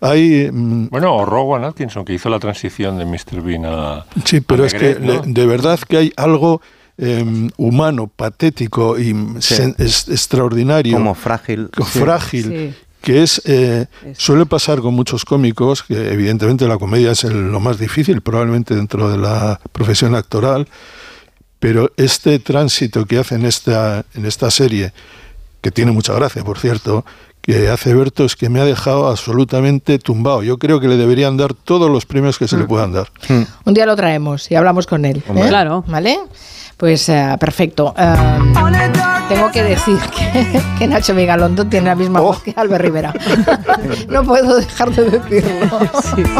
Hay. 0.00 0.50
mm, 0.52 0.88
Bueno, 0.90 1.14
o 1.16 1.24
Rowan 1.24 1.64
Atkinson, 1.64 2.04
que 2.04 2.14
hizo 2.14 2.28
la 2.28 2.40
transición 2.40 2.98
de 2.98 3.04
Mr. 3.04 3.40
Bean 3.40 3.64
a. 3.66 4.04
Sí, 4.24 4.40
pero 4.40 4.64
a 4.64 4.66
es 4.66 4.74
que 4.74 4.96
¿no? 5.00 5.12
le- 5.12 5.20
de 5.32 5.46
verdad 5.46 5.78
que 5.88 5.96
hay 5.96 6.12
algo 6.16 6.60
eh, 6.98 7.48
humano, 7.56 8.08
patético 8.14 8.98
y 8.98 9.12
sen- 9.14 9.74
es- 9.78 10.08
extraordinario. 10.08 10.96
Como 10.96 11.14
frágil. 11.14 11.70
Sí. 11.76 11.98
frágil. 12.00 12.44
Sí. 12.44 12.74
Que 13.00 13.22
es, 13.22 13.42
eh, 13.46 13.86
suele 14.16 14.46
pasar 14.46 14.80
con 14.80 14.94
muchos 14.94 15.24
cómicos, 15.24 15.82
que 15.82 16.12
evidentemente 16.12 16.68
la 16.68 16.78
comedia 16.78 17.12
es 17.12 17.24
el- 17.24 17.50
lo 17.50 17.58
más 17.60 17.78
difícil, 17.78 18.20
probablemente 18.20 18.76
dentro 18.76 19.08
de 19.10 19.18
la 19.18 19.58
profesión 19.72 20.14
actoral, 20.14 20.68
pero 21.62 21.92
este 21.96 22.40
tránsito 22.40 23.06
que 23.06 23.20
hace 23.20 23.36
en 23.36 23.46
esta, 23.46 24.04
en 24.14 24.26
esta 24.26 24.50
serie, 24.50 24.92
que 25.60 25.70
tiene 25.70 25.92
mucha 25.92 26.12
gracia, 26.12 26.42
por 26.42 26.58
cierto, 26.58 27.04
que 27.40 27.68
hace 27.68 27.94
Berto 27.94 28.24
es 28.24 28.34
que 28.34 28.48
me 28.48 28.60
ha 28.60 28.64
dejado 28.64 29.06
absolutamente 29.06 30.00
tumbado. 30.00 30.42
Yo 30.42 30.58
creo 30.58 30.80
que 30.80 30.88
le 30.88 30.96
deberían 30.96 31.36
dar 31.36 31.54
todos 31.54 31.88
los 31.88 32.04
premios 32.04 32.36
que 32.36 32.48
se 32.48 32.56
le 32.56 32.64
puedan 32.64 32.92
dar. 32.92 33.12
Un 33.64 33.74
día 33.74 33.86
lo 33.86 33.94
traemos 33.94 34.50
y 34.50 34.56
hablamos 34.56 34.88
con 34.88 35.04
él. 35.04 35.18
¿eh? 35.18 35.44
Claro. 35.48 35.84
¿Vale? 35.86 36.18
Pues 36.82 37.08
eh, 37.10 37.36
perfecto. 37.38 37.94
Eh, 37.96 38.14
tengo 39.28 39.52
que 39.52 39.62
decir 39.62 39.96
que, 40.16 40.60
que 40.80 40.88
Nacho 40.88 41.14
Vigalondo 41.14 41.64
tiene 41.66 41.86
la 41.86 41.94
misma 41.94 42.18
voz 42.18 42.42
que 42.42 42.52
Albert 42.56 42.82
Rivera. 42.84 43.14
no 44.08 44.24
puedo 44.24 44.56
dejar 44.56 44.90
de 44.90 45.04
decirlo. 45.10 45.78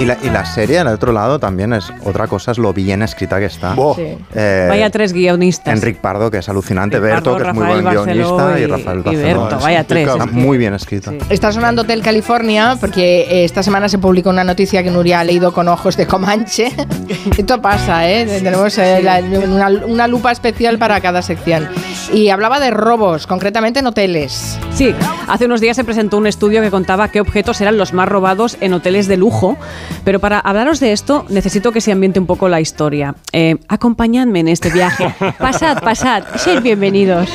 Y 0.01 0.05
la, 0.05 0.19
y 0.21 0.31
la 0.31 0.45
serie, 0.45 0.81
al 0.81 0.89
otro 0.89 1.13
lado, 1.13 1.39
también 1.39 1.73
es 1.73 1.93
otra 2.05 2.27
cosa, 2.27 2.51
es 2.51 2.59
lo 2.59 2.73
bien 2.73 3.03
escrita 3.03 3.39
que 3.39 3.45
está. 3.47 3.77
Sí. 3.95 4.19
Eh, 4.35 4.67
Vaya 4.69 4.91
tres 4.91 5.13
guionistas. 5.13 5.73
Enric 5.73 5.99
Pardo, 5.99 6.29
que 6.29 6.39
es 6.39 6.49
alucinante, 6.49 6.97
Enric 6.97 7.13
Berto, 7.13 7.37
que 7.37 7.49
es 7.49 7.55
muy 7.55 7.63
Rafael 7.65 7.83
buen 7.85 7.95
Barceló 7.97 8.37
guionista, 8.37 8.59
y, 8.59 8.63
y- 8.63 8.67
Rafael 8.67 8.99
y 8.99 9.03
Barceló. 9.03 9.41
Berto, 9.49 9.59
vaya 9.63 9.85
tres, 9.85 10.09
Está 10.09 10.25
es 10.25 10.31
que- 10.31 10.37
muy 10.37 10.59
bien 10.59 10.75
escrito. 10.75 11.13
Está 11.31 11.53
sonando 11.53 11.83
Hotel 11.83 12.03
California 12.03 12.77
porque 12.81 13.21
eh, 13.31 13.45
esta 13.45 13.63
semana 13.63 13.89
se 13.89 13.99
publicó 13.99 14.31
una 14.31 14.43
noticia 14.43 14.83
que 14.83 14.91
Nuria 14.91 15.21
ha 15.21 15.25
leído 15.25 15.53
con 15.53 15.69
ojos 15.69 15.97
de 15.97 16.09
Comanche. 16.09 16.73
Esto 17.39 17.63
pasa, 17.63 18.11
¿eh? 18.11 18.27
Tenemos 18.43 18.77
eh, 18.79 19.01
la- 19.05 19.21
una, 19.21 19.69
una 19.87 20.09
lupa 20.09 20.32
especial 20.33 20.79
para 20.79 21.01
cada 21.01 21.23
sección. 21.23 21.69
Y 22.13 22.31
hablaba 22.31 22.61
de 22.61 22.71
robos, 22.71 23.27
concretamente 23.27 23.81
en 23.81 23.87
hoteles. 23.87 24.59
Sí, 24.75 24.95
hace 25.29 25.47
unos 25.47 25.61
días 25.61 25.77
se 25.77 25.85
presentó 25.85 26.19
un 26.19 26.27
estudio 26.27 26.61
que 26.63 26.71
contaba 26.71 27.09
qué 27.09 27.21
objetos 27.21 27.61
eran 27.61 27.77
los 27.79 27.93
más 27.93 28.09
robados 28.09 28.57
en 28.61 28.73
hoteles 28.73 29.07
de 29.07 29.17
lujo, 29.17 29.57
pero 30.05 30.19
para 30.19 30.39
hablaros 30.41 30.81
de 30.81 30.93
esto 30.93 31.25
necesito 31.29 31.73
que 31.73 31.81
se 31.81 31.93
ambiente 31.93 32.19
un 32.19 32.27
poco 32.27 32.49
la 32.49 32.61
historia. 32.61 33.15
Eh, 33.33 33.57
acompañadme 33.69 34.41
en 34.41 34.49
este 34.49 34.71
viaje. 34.71 35.15
Pasad, 35.39 35.81
pasad, 35.83 36.25
sed 36.37 36.63
bienvenidos. 36.63 37.29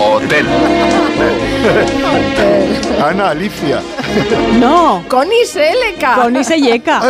Hotel. 0.00 0.46
Ana, 3.04 3.30
Alicia. 3.30 3.80
No. 4.58 5.04
Connie 5.08 5.44
Seleca. 5.44 6.14
Connie 6.22 6.42
Selleca. 6.44 7.00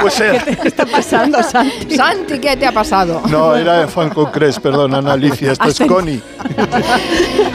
Pues 0.00 0.20
era- 0.20 0.44
¿Qué 0.44 0.56
te 0.56 0.68
está 0.68 0.86
pasando, 0.86 1.42
Santi? 1.42 1.96
Santi, 1.96 2.38
¿qué 2.38 2.56
te 2.56 2.66
ha 2.66 2.72
pasado? 2.72 3.22
No, 3.28 3.54
era 3.56 3.80
de 3.80 3.86
Franco 3.88 4.30
Cres, 4.30 4.58
perdón, 4.60 4.94
Ana 4.94 5.12
Alicia, 5.14 5.52
esto 5.52 5.68
es 5.68 5.78
Connie. 5.80 6.20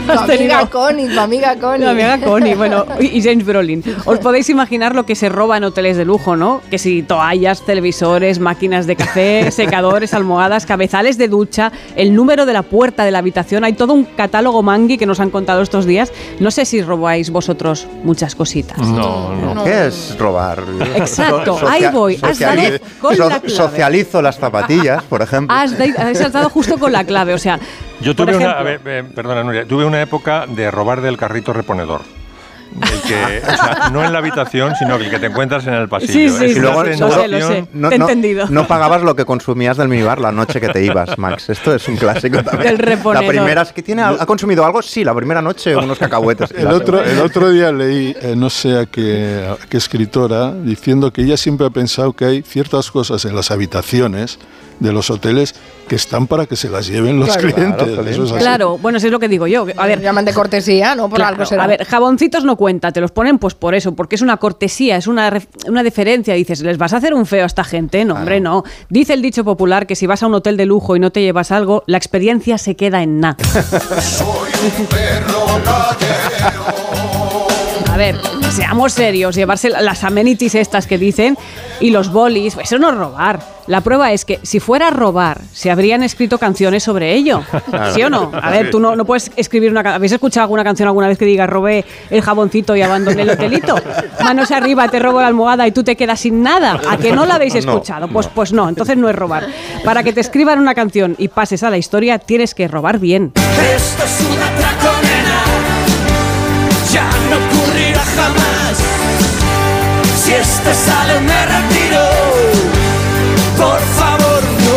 Tu 0.05 0.11
amiga 0.11 0.65
Connie, 0.69 1.07
tu 1.09 1.19
amiga 1.19 1.55
Connie. 1.55 1.85
Mi 1.85 1.91
amiga 1.91 2.19
Connie, 2.25 2.55
bueno, 2.55 2.85
y 2.99 3.17
y 3.17 3.21
James 3.21 3.45
Brolin. 3.45 3.83
Os 4.05 4.19
podéis 4.19 4.49
imaginar 4.49 4.95
lo 4.95 5.05
que 5.05 5.15
se 5.15 5.29
roba 5.29 5.57
en 5.57 5.63
hoteles 5.63 5.97
de 5.97 6.05
lujo, 6.05 6.35
¿no? 6.35 6.61
Que 6.69 6.77
si 6.77 7.03
toallas, 7.03 7.61
televisores, 7.65 8.39
máquinas 8.39 8.85
de 8.87 8.95
café, 8.95 9.51
secadores, 9.51 10.13
almohadas, 10.13 10.65
cabezales 10.65 11.17
de 11.17 11.27
ducha, 11.27 11.71
el 11.95 12.13
número 12.15 12.45
de 12.45 12.53
la 12.53 12.63
puerta 12.63 13.03
de 13.05 13.11
la 13.11 13.19
habitación, 13.19 13.63
hay 13.63 13.73
todo 13.73 13.93
un 13.93 14.05
catálogo 14.05 14.61
mangui 14.63 14.97
que 14.97 15.05
nos 15.05 15.19
han 15.19 15.29
contado 15.29 15.61
estos 15.61 15.85
días. 15.85 16.11
No 16.39 16.51
sé 16.51 16.65
si 16.65 16.81
robáis 16.81 17.29
vosotros 17.29 17.87
muchas 18.07 18.33
cositas. 18.33 18.79
No, 18.79 19.35
no. 19.35 19.63
¿Qué 19.63 19.87
es 19.87 20.17
robar? 20.17 20.63
Exacto, 20.95 21.59
So- 21.59 21.67
ahí 21.67 21.85
voy, 21.91 22.17
has 22.23 22.39
dado 22.39 22.61
con 23.01 23.15
so- 23.15 23.29
la 23.29 23.39
clave. 23.39 23.49
Socializo 23.49 24.21
las 24.21 24.37
zapatillas, 24.39 25.03
por 25.03 25.21
ejemplo. 25.21 25.55
Has, 25.55 25.77
de- 25.77 25.93
has 25.97 26.17
saltado 26.17 26.49
justo 26.49 26.79
con 26.79 26.91
la 26.91 27.03
clave, 27.03 27.33
o 27.33 27.37
sea, 27.37 27.59
Yo 28.01 28.15
tuve 28.15 28.35
una, 28.35 28.45
ejemplo- 28.45 28.59
a 28.59 28.63
ver, 28.63 28.81
eh, 28.85 29.03
perdona 29.13 29.43
Nuria, 29.43 29.65
tuve 29.67 29.85
una 29.85 30.01
época 30.01 30.45
de 30.47 30.71
robar 30.71 31.01
del 31.01 31.17
carrito 31.17 31.53
reponedor. 31.53 32.01
El 32.81 33.01
que, 33.01 33.41
o 33.45 33.57
sea, 33.57 33.89
no 33.91 34.03
en 34.03 34.11
la 34.13 34.19
habitación, 34.19 34.73
sino 34.77 34.97
que 34.97 35.05
el 35.05 35.09
que 35.09 35.19
te 35.19 35.25
encuentras 35.27 35.65
en 35.67 35.73
el 35.73 35.87
pasillo. 35.89 36.13
Sí, 36.13 36.29
sí, 36.29 36.45
Es 36.45 36.53
sí, 36.53 36.59
una 36.59 36.71
lo 36.71 36.83
sé, 36.83 36.89
lo 36.89 36.95
sé, 37.11 37.27
lo 37.27 37.37
sé. 37.37 37.43
sensación- 37.43 37.69
No, 37.73 37.89
Te 37.89 37.95
he 37.95 37.99
no- 37.99 38.05
entendido. 38.05 38.45
no 38.49 38.67
pagabas 38.67 39.01
lo 39.01 39.15
que 39.15 39.25
consumías 39.25 39.77
del 39.77 39.87
minibar 39.87 40.19
la 40.19 40.31
noche 40.31 40.59
que 40.61 40.69
te 40.69 40.83
ibas, 40.83 41.17
Max. 41.17 41.49
Esto 41.49 41.73
es 41.75 41.87
un 41.87 41.97
clásico 41.97 42.43
también. 42.43 42.63
Del 42.71 42.77
reponedor. 42.79 43.23
La 43.23 43.29
primera 43.29 43.61
es 43.63 43.71
que 43.73 43.81
tiene, 43.81 44.01
¿ha 44.03 44.25
consumido 44.25 44.65
algo? 44.65 44.81
Sí, 44.81 45.03
la 45.03 45.13
primera 45.15 45.41
noche 45.41 45.75
unos 45.75 45.97
cacahuetes. 45.97 46.51
El 46.51 46.67
otro, 46.67 47.01
el 47.03 47.19
otro 47.19 47.49
día 47.51 47.71
leí, 47.71 48.15
eh, 48.21 48.33
no 48.35 48.49
sé 48.49 48.77
a 48.79 48.85
qué, 48.85 49.47
a 49.49 49.65
qué 49.67 49.77
escritora, 49.77 50.51
diciendo 50.53 51.11
que 51.11 51.21
ella 51.23 51.37
siempre 51.37 51.67
ha 51.67 51.69
pensado 51.71 52.13
que 52.13 52.25
hay 52.25 52.41
ciertas 52.41 52.91
cosas 52.91 53.25
en 53.25 53.35
las 53.35 53.51
habitaciones 53.51 54.39
de 54.79 54.91
los 54.93 55.09
hoteles 55.09 55.55
que 55.87 55.95
están 55.95 56.27
para 56.27 56.45
que 56.45 56.55
se 56.55 56.69
las 56.69 56.87
lleven 56.87 57.19
los 57.19 57.29
Claro. 57.35 57.53
clientes. 57.53 57.83
Claro, 57.87 58.09
Eso 58.09 58.23
es 58.23 58.31
así. 58.31 58.39
Claro, 58.39 58.77
bueno, 58.77 58.97
eso 58.97 59.07
es 59.07 59.11
lo 59.11 59.19
que 59.19 59.27
digo 59.27 59.47
yo. 59.47 59.65
A 59.77 59.85
ver, 59.87 60.01
llaman 60.01 60.25
de 60.25 60.33
cortesía, 60.33 60.95
¿no? 60.95 61.09
Por 61.09 61.17
Claro, 61.17 61.35
algo 61.35 61.45
será. 61.45 61.63
A 61.63 61.67
ver, 61.67 61.85
jaboncitos 61.85 62.43
no 62.43 62.55
cuenta, 62.57 62.91
te 62.91 62.99
los 63.01 63.11
ponen 63.11 63.37
pues 63.39 63.53
por 63.55 63.73
eso, 63.75 63.93
porque 63.95 64.15
es 64.15 64.21
una 64.21 64.37
cortesía, 64.37 64.97
es 64.97 65.07
una, 65.07 65.31
una 65.67 65.83
deferencia. 65.83 66.33
Dices, 66.33 66.61
¿les 66.61 66.77
vas 66.77 66.93
a 66.93 66.97
hacer 66.97 67.13
un 67.13 67.25
feo 67.25 67.43
a 67.43 67.47
esta 67.47 67.63
gente? 67.63 68.03
No, 68.05 68.15
hombre, 68.15 68.39
no. 68.39 68.63
Dice 68.89 69.13
el 69.13 69.21
dicho 69.21 69.43
popular 69.43 69.87
que 69.87 69.95
si 69.95 70.07
vas 70.07 70.23
a 70.23 70.27
un 70.27 70.33
hotel 70.35 70.57
de 70.57 70.65
lujo 70.65 70.95
y 70.95 70.99
no 70.99 71.11
te 71.11 71.21
llevas 71.21 71.51
algo, 71.51 71.83
la 71.87 71.97
experiencia 71.97 72.57
se 72.57 72.75
queda 72.75 73.01
en 73.03 73.19
nada. 73.19 73.37
A 77.97 77.99
ver, 77.99 78.15
seamos 78.51 78.93
serios, 78.93 79.33
llevarse 79.35 79.69
la- 79.71 79.81
las 79.81 80.03
amenities 80.03 80.53
estas 80.53 80.85
que 80.85 80.99
dicen 80.99 81.35
y 81.79 81.89
los 81.89 82.11
bolis, 82.11 82.55
eso 82.61 82.77
no 82.77 82.91
es 82.91 82.95
robar. 82.95 83.39
La 83.65 83.81
prueba 83.81 84.11
es 84.11 84.23
que 84.23 84.39
si 84.43 84.59
fuera 84.59 84.89
a 84.89 84.91
robar, 84.91 85.41
se 85.51 85.71
habrían 85.71 86.03
escrito 86.03 86.37
canciones 86.37 86.83
sobre 86.83 87.15
ello. 87.15 87.41
Claro. 87.71 87.91
¿Sí 87.95 88.03
o 88.03 88.11
no? 88.11 88.29
A 88.39 88.51
ver, 88.51 88.69
tú 88.69 88.79
no, 88.79 88.95
no 88.95 89.03
puedes 89.03 89.31
escribir 89.35 89.71
una 89.71 89.81
canción. 89.81 89.95
¿Habéis 89.95 90.11
escuchado 90.11 90.43
alguna 90.43 90.63
canción 90.63 90.87
alguna 90.87 91.07
vez 91.07 91.17
que 91.17 91.25
diga 91.25 91.47
robé 91.47 91.85
el 92.11 92.21
jaboncito 92.21 92.75
y 92.75 92.83
abandoné 92.83 93.23
el 93.23 93.31
hotelito? 93.31 93.73
Manos 94.23 94.51
arriba, 94.51 94.87
te 94.89 94.99
robo 94.99 95.19
la 95.19 95.25
almohada 95.27 95.65
y 95.65 95.71
tú 95.71 95.83
te 95.83 95.95
quedas 95.95 96.19
sin 96.19 96.43
nada. 96.43 96.79
¿A 96.87 96.97
que 96.97 97.11
no 97.13 97.25
la 97.25 97.33
habéis 97.35 97.53
No, 97.55 97.59
escuchado? 97.61 98.07
Pues, 98.09 98.27
pues 98.27 98.53
no, 98.53 98.69
entonces 98.69 98.95
no 98.95 99.09
es 99.09 99.15
robar. 99.15 99.47
Para 99.83 100.03
que 100.03 100.13
te 100.13 100.21
escriban 100.21 100.59
una 100.59 100.75
canción 100.75 101.15
y 101.17 101.29
pases 101.29 101.63
a 101.63 101.71
la 101.71 101.79
historia, 101.79 102.19
tienes 102.19 102.53
que 102.53 102.67
robar 102.67 102.99
bien. 102.99 103.31
Esto 103.35 104.03
es 104.03 104.21
un 104.21 104.39
atraco, 104.39 104.95
nena. 105.01 105.33
Ya 106.93 107.03
no 107.29 107.36
jamás. 108.15 108.77
Si 110.23 110.33
este 110.33 110.73
sale, 110.73 111.19
me 111.21 111.45
retiro. 111.45 112.01
Por 113.57 113.79
favor, 113.79 114.43
no 114.43 114.73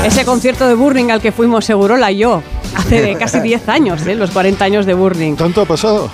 más. 0.00 0.06
Ese 0.06 0.24
concierto 0.24 0.66
de 0.66 0.74
Burning 0.74 1.10
al 1.10 1.20
que 1.20 1.32
fuimos 1.32 1.64
Segurola 1.64 2.10
y 2.12 2.18
yo, 2.18 2.42
hace 2.76 3.02
de 3.02 3.16
casi 3.16 3.40
10 3.42 3.68
años, 3.68 4.06
¿eh? 4.06 4.14
los 4.14 4.30
40 4.30 4.64
años 4.64 4.86
de 4.86 4.94
Burning. 4.94 5.34
¿Tanto 5.36 5.62
ha 5.62 5.64
pasado? 5.66 6.08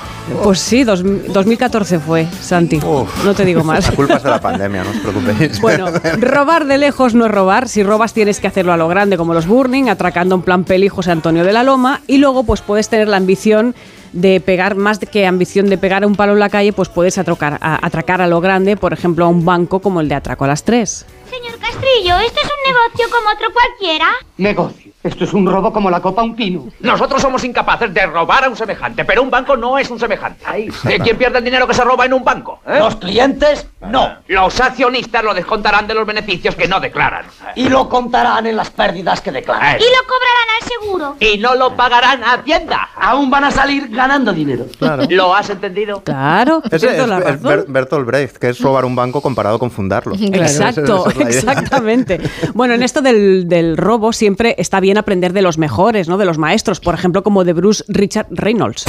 Pues 0.44 0.58
sí, 0.60 0.84
dos- 0.84 1.02
2014 1.04 1.98
fue, 1.98 2.26
Santi. 2.40 2.78
No 3.24 3.34
te 3.34 3.44
digo 3.44 3.62
más. 3.64 3.88
La 3.88 3.96
culpa 3.96 4.14
es 4.14 4.22
de 4.22 4.30
la 4.30 4.40
pandemia, 4.40 4.84
no 4.84 4.90
os 4.90 4.96
preocupéis. 4.96 5.60
Bueno, 5.60 5.86
robar 6.20 6.66
de 6.66 6.78
lejos 6.78 7.14
no 7.14 7.26
es 7.26 7.32
robar. 7.32 7.68
Si 7.68 7.82
robas 7.82 8.12
tienes 8.14 8.40
que 8.40 8.46
hacerlo 8.46 8.72
a 8.72 8.76
lo 8.76 8.88
grande, 8.88 9.16
como 9.16 9.34
los 9.34 9.46
Burning, 9.46 9.88
atracando 9.88 10.34
en 10.36 10.42
plan 10.42 10.64
peli 10.64 10.88
José 10.88 11.10
Antonio 11.12 11.44
de 11.44 11.52
la 11.52 11.62
Loma. 11.64 12.00
Y 12.06 12.18
luego, 12.18 12.44
pues 12.44 12.60
puedes 12.62 12.88
tener 12.88 13.08
la 13.08 13.16
ambición 13.16 13.74
de 14.12 14.40
pegar, 14.40 14.74
más 14.74 14.98
que 14.98 15.26
ambición 15.26 15.68
de 15.68 15.78
pegar 15.78 16.04
un 16.04 16.16
palo 16.16 16.32
en 16.32 16.40
la 16.40 16.48
calle, 16.48 16.72
pues 16.72 16.88
puedes 16.88 17.18
atracar 17.18 17.58
a, 17.60 17.84
atracar 17.86 18.20
a 18.20 18.26
lo 18.26 18.40
grande, 18.40 18.76
por 18.76 18.92
ejemplo, 18.92 19.24
a 19.24 19.28
un 19.28 19.44
banco 19.44 19.80
como 19.80 20.00
el 20.00 20.08
de 20.08 20.14
Atraco 20.16 20.44
a 20.44 20.48
las 20.48 20.64
3. 20.64 21.06
Señor 21.30 21.58
Castrillo, 21.60 22.18
¿esto 22.18 22.40
es 22.42 22.50
un 22.50 22.72
negocio 22.74 23.16
como 23.16 23.30
otro 23.30 23.46
cualquiera? 23.52 24.08
Negocio. 24.36 24.90
Esto 25.02 25.24
es 25.24 25.32
un 25.32 25.46
robo 25.46 25.72
como 25.72 25.88
la 25.88 26.00
copa 26.02 26.20
a 26.20 26.24
un 26.24 26.36
pino. 26.36 26.66
Nosotros 26.80 27.22
somos 27.22 27.42
incapaces 27.44 27.94
de 27.94 28.04
robar 28.04 28.44
a 28.44 28.48
un 28.50 28.56
semejante, 28.56 29.06
pero 29.06 29.22
un 29.22 29.30
banco 29.30 29.56
no 29.56 29.78
es 29.78 29.88
un 29.88 29.98
semejante. 29.98 30.44
¿Eh, 30.54 30.98
¿Quién 31.02 31.16
pierde 31.16 31.38
el 31.38 31.44
dinero 31.44 31.66
que 31.66 31.72
se 31.72 31.82
roba 31.84 32.04
en 32.04 32.12
un 32.12 32.22
banco? 32.22 32.60
eh? 32.66 32.78
Los 32.78 32.96
clientes, 32.96 33.66
no. 33.80 34.16
Los 34.26 34.60
accionistas 34.60 35.24
lo 35.24 35.32
descontarán 35.32 35.86
de 35.86 35.94
los 35.94 36.04
beneficios 36.04 36.54
que 36.54 36.68
no 36.68 36.80
declaran. 36.80 37.24
Y 37.54 37.70
lo 37.70 37.88
contarán 37.88 38.46
en 38.46 38.56
las 38.56 38.68
pérdidas 38.68 39.22
que 39.22 39.32
declaran. 39.32 39.78
Y 39.78 39.84
lo 39.84 40.06
cobrarán 40.06 40.48
al 40.60 40.68
seguro. 40.68 41.16
Y 41.18 41.38
no 41.38 41.54
lo 41.54 41.74
pagarán 41.76 42.22
a 42.22 42.34
Hacienda. 42.34 42.90
Aún 42.96 43.30
van 43.30 43.44
a 43.44 43.50
salir 43.50 43.90
ganando 44.00 44.32
dinero. 44.32 44.66
Claro. 44.78 45.04
¿Lo 45.10 45.34
has 45.34 45.50
entendido? 45.50 46.02
Claro, 46.02 46.62
Ese 46.70 46.96
es, 46.98 47.06
la 47.06 47.18
es 47.18 47.24
razón. 47.24 47.42
Ber- 47.42 47.64
Bertolt 47.68 48.06
Brecht, 48.06 48.36
que 48.38 48.48
es 48.48 48.60
robar 48.60 48.84
un 48.86 48.96
banco 48.96 49.20
comparado 49.20 49.58
con 49.58 49.70
fundarlo. 49.70 50.14
Exacto, 50.18 51.08
es 51.20 51.36
exactamente. 51.36 52.18
Bueno, 52.54 52.72
en 52.74 52.82
esto 52.82 53.02
del, 53.02 53.46
del 53.48 53.76
robo 53.76 54.12
siempre 54.14 54.54
está 54.58 54.80
bien 54.80 54.96
aprender 54.96 55.32
de 55.34 55.42
los 55.42 55.58
mejores, 55.58 56.08
¿no? 56.08 56.16
De 56.16 56.24
los 56.24 56.38
maestros, 56.38 56.80
por 56.80 56.94
ejemplo, 56.94 57.22
como 57.22 57.44
de 57.44 57.52
Bruce 57.52 57.84
Richard 57.88 58.26
Reynolds. 58.30 58.86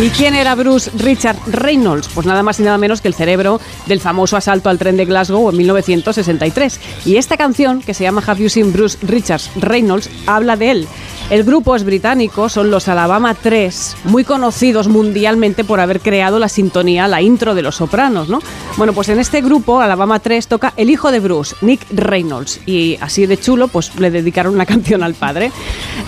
¿Y 0.00 0.08
quién 0.10 0.34
era 0.34 0.54
Bruce 0.54 0.90
Richard 0.96 1.36
Reynolds? 1.46 2.08
Pues 2.14 2.26
nada 2.26 2.42
más 2.42 2.58
y 2.58 2.62
nada 2.62 2.78
menos 2.78 3.00
que 3.00 3.08
el 3.08 3.14
cerebro 3.14 3.60
del 3.86 4.00
famoso 4.00 4.36
asalto 4.36 4.70
al 4.70 4.78
tren 4.78 4.96
de 4.96 5.04
Glasgow 5.04 5.50
en 5.50 5.56
1963. 5.58 6.80
Y 7.04 7.16
esta 7.16 7.36
canción, 7.36 7.82
que 7.82 7.92
se 7.94 8.04
llama 8.04 8.22
Have 8.26 8.42
You 8.42 8.48
Seen 8.48 8.72
Bruce 8.72 8.98
Richard 9.02 9.42
Reynolds, 9.56 10.08
habla 10.26 10.56
de 10.56 10.70
él. 10.70 10.88
El 11.30 11.44
grupo 11.44 11.74
es 11.76 11.84
británico, 11.84 12.48
son 12.48 12.70
los 12.70 12.88
Alabama 12.88 13.34
3, 13.34 13.96
muy 14.04 14.22
conocidos 14.22 14.88
mundialmente 14.88 15.64
por 15.64 15.80
haber 15.80 16.00
creado 16.00 16.38
la 16.38 16.48
sintonía, 16.48 17.08
la 17.08 17.22
intro 17.22 17.54
de 17.54 17.62
Los 17.62 17.76
Sopranos, 17.76 18.28
¿no? 18.28 18.40
Bueno, 18.76 18.92
pues 18.92 19.08
en 19.08 19.18
este 19.18 19.40
grupo, 19.40 19.80
Alabama 19.80 20.18
3, 20.18 20.46
toca 20.46 20.74
el 20.76 20.90
hijo 20.90 21.10
de 21.10 21.20
Bruce, 21.20 21.56
Nick 21.62 21.86
Reynolds, 21.90 22.60
y 22.66 22.98
así 23.00 23.24
de 23.24 23.38
chulo, 23.38 23.68
pues 23.68 23.94
le 23.98 24.10
dedicaron 24.10 24.54
una 24.54 24.66
canción 24.72 25.02
al 25.02 25.14
padre. 25.14 25.52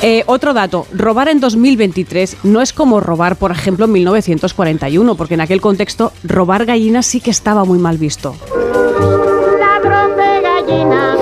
Eh, 0.03 0.25
otro 0.27 0.53
dato, 0.53 0.87
robar 1.15 1.29
en 1.29 1.39
2023 1.39 2.39
no 2.43 2.61
es 2.61 2.73
como 2.73 2.99
robar, 2.99 3.37
por 3.37 3.53
ejemplo, 3.53 3.85
en 3.85 3.93
1941, 3.93 5.15
porque 5.15 5.35
en 5.35 5.43
aquel 5.43 5.61
contexto 5.61 6.11
robar 6.25 6.67
gallinas 6.67 7.07
sí 7.07 7.21
que 7.21 7.31
estaba 7.31 7.65
muy 7.65 7.79
mal 7.79 7.99
visto. 7.99 8.35
Ladrón 9.61 10.17
de 10.17 10.41
gallina. 10.43 11.17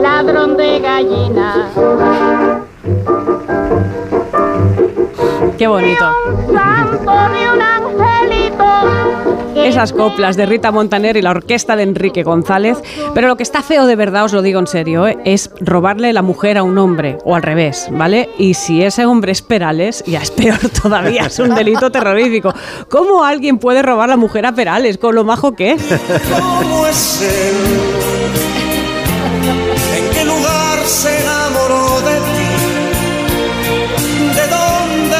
Ladrón 0.00 0.56
de 0.56 0.80
gallina. 0.80 1.68
Qué 5.58 5.66
bonito. 5.66 6.10
Santo 6.54 7.12
de 7.12 7.50
un 7.52 7.60
angelito. 7.60 8.15
Esas 9.66 9.92
coplas 9.92 10.36
de 10.36 10.46
Rita 10.46 10.70
Montaner 10.70 11.16
y 11.16 11.22
la 11.22 11.30
orquesta 11.30 11.74
de 11.74 11.82
Enrique 11.82 12.22
González. 12.22 12.78
Pero 13.14 13.26
lo 13.26 13.36
que 13.36 13.42
está 13.42 13.62
feo 13.62 13.86
de 13.86 13.96
verdad, 13.96 14.24
os 14.24 14.32
lo 14.32 14.42
digo 14.42 14.60
en 14.60 14.66
serio, 14.66 15.08
¿eh? 15.08 15.18
es 15.24 15.50
robarle 15.60 16.12
la 16.12 16.22
mujer 16.22 16.56
a 16.56 16.62
un 16.62 16.78
hombre, 16.78 17.18
o 17.24 17.34
al 17.34 17.42
revés, 17.42 17.88
¿vale? 17.90 18.30
Y 18.38 18.54
si 18.54 18.82
ese 18.82 19.06
hombre 19.06 19.32
es 19.32 19.42
Perales, 19.42 20.04
ya 20.06 20.20
es 20.20 20.30
peor 20.30 20.58
todavía, 20.82 21.26
es 21.26 21.38
un 21.38 21.54
delito 21.54 21.90
terrorífico. 21.90 22.54
¿Cómo 22.88 23.24
alguien 23.24 23.58
puede 23.58 23.82
robar 23.82 24.08
la 24.08 24.16
mujer 24.16 24.46
a 24.46 24.52
Perales 24.52 24.98
con 24.98 25.14
lo 25.14 25.24
majo 25.24 25.52
que 25.52 25.72
es? 25.72 25.82
¿Cómo 26.38 26.86
es 26.86 27.22
él? 27.22 27.56
¿En 29.98 30.10
qué 30.14 30.24
lugar 30.24 30.78
se 30.84 31.20
enamoró 31.20 32.00
de 32.02 32.14
ti? 32.14 32.46
¿De 34.34 34.46
dónde? 34.48 35.16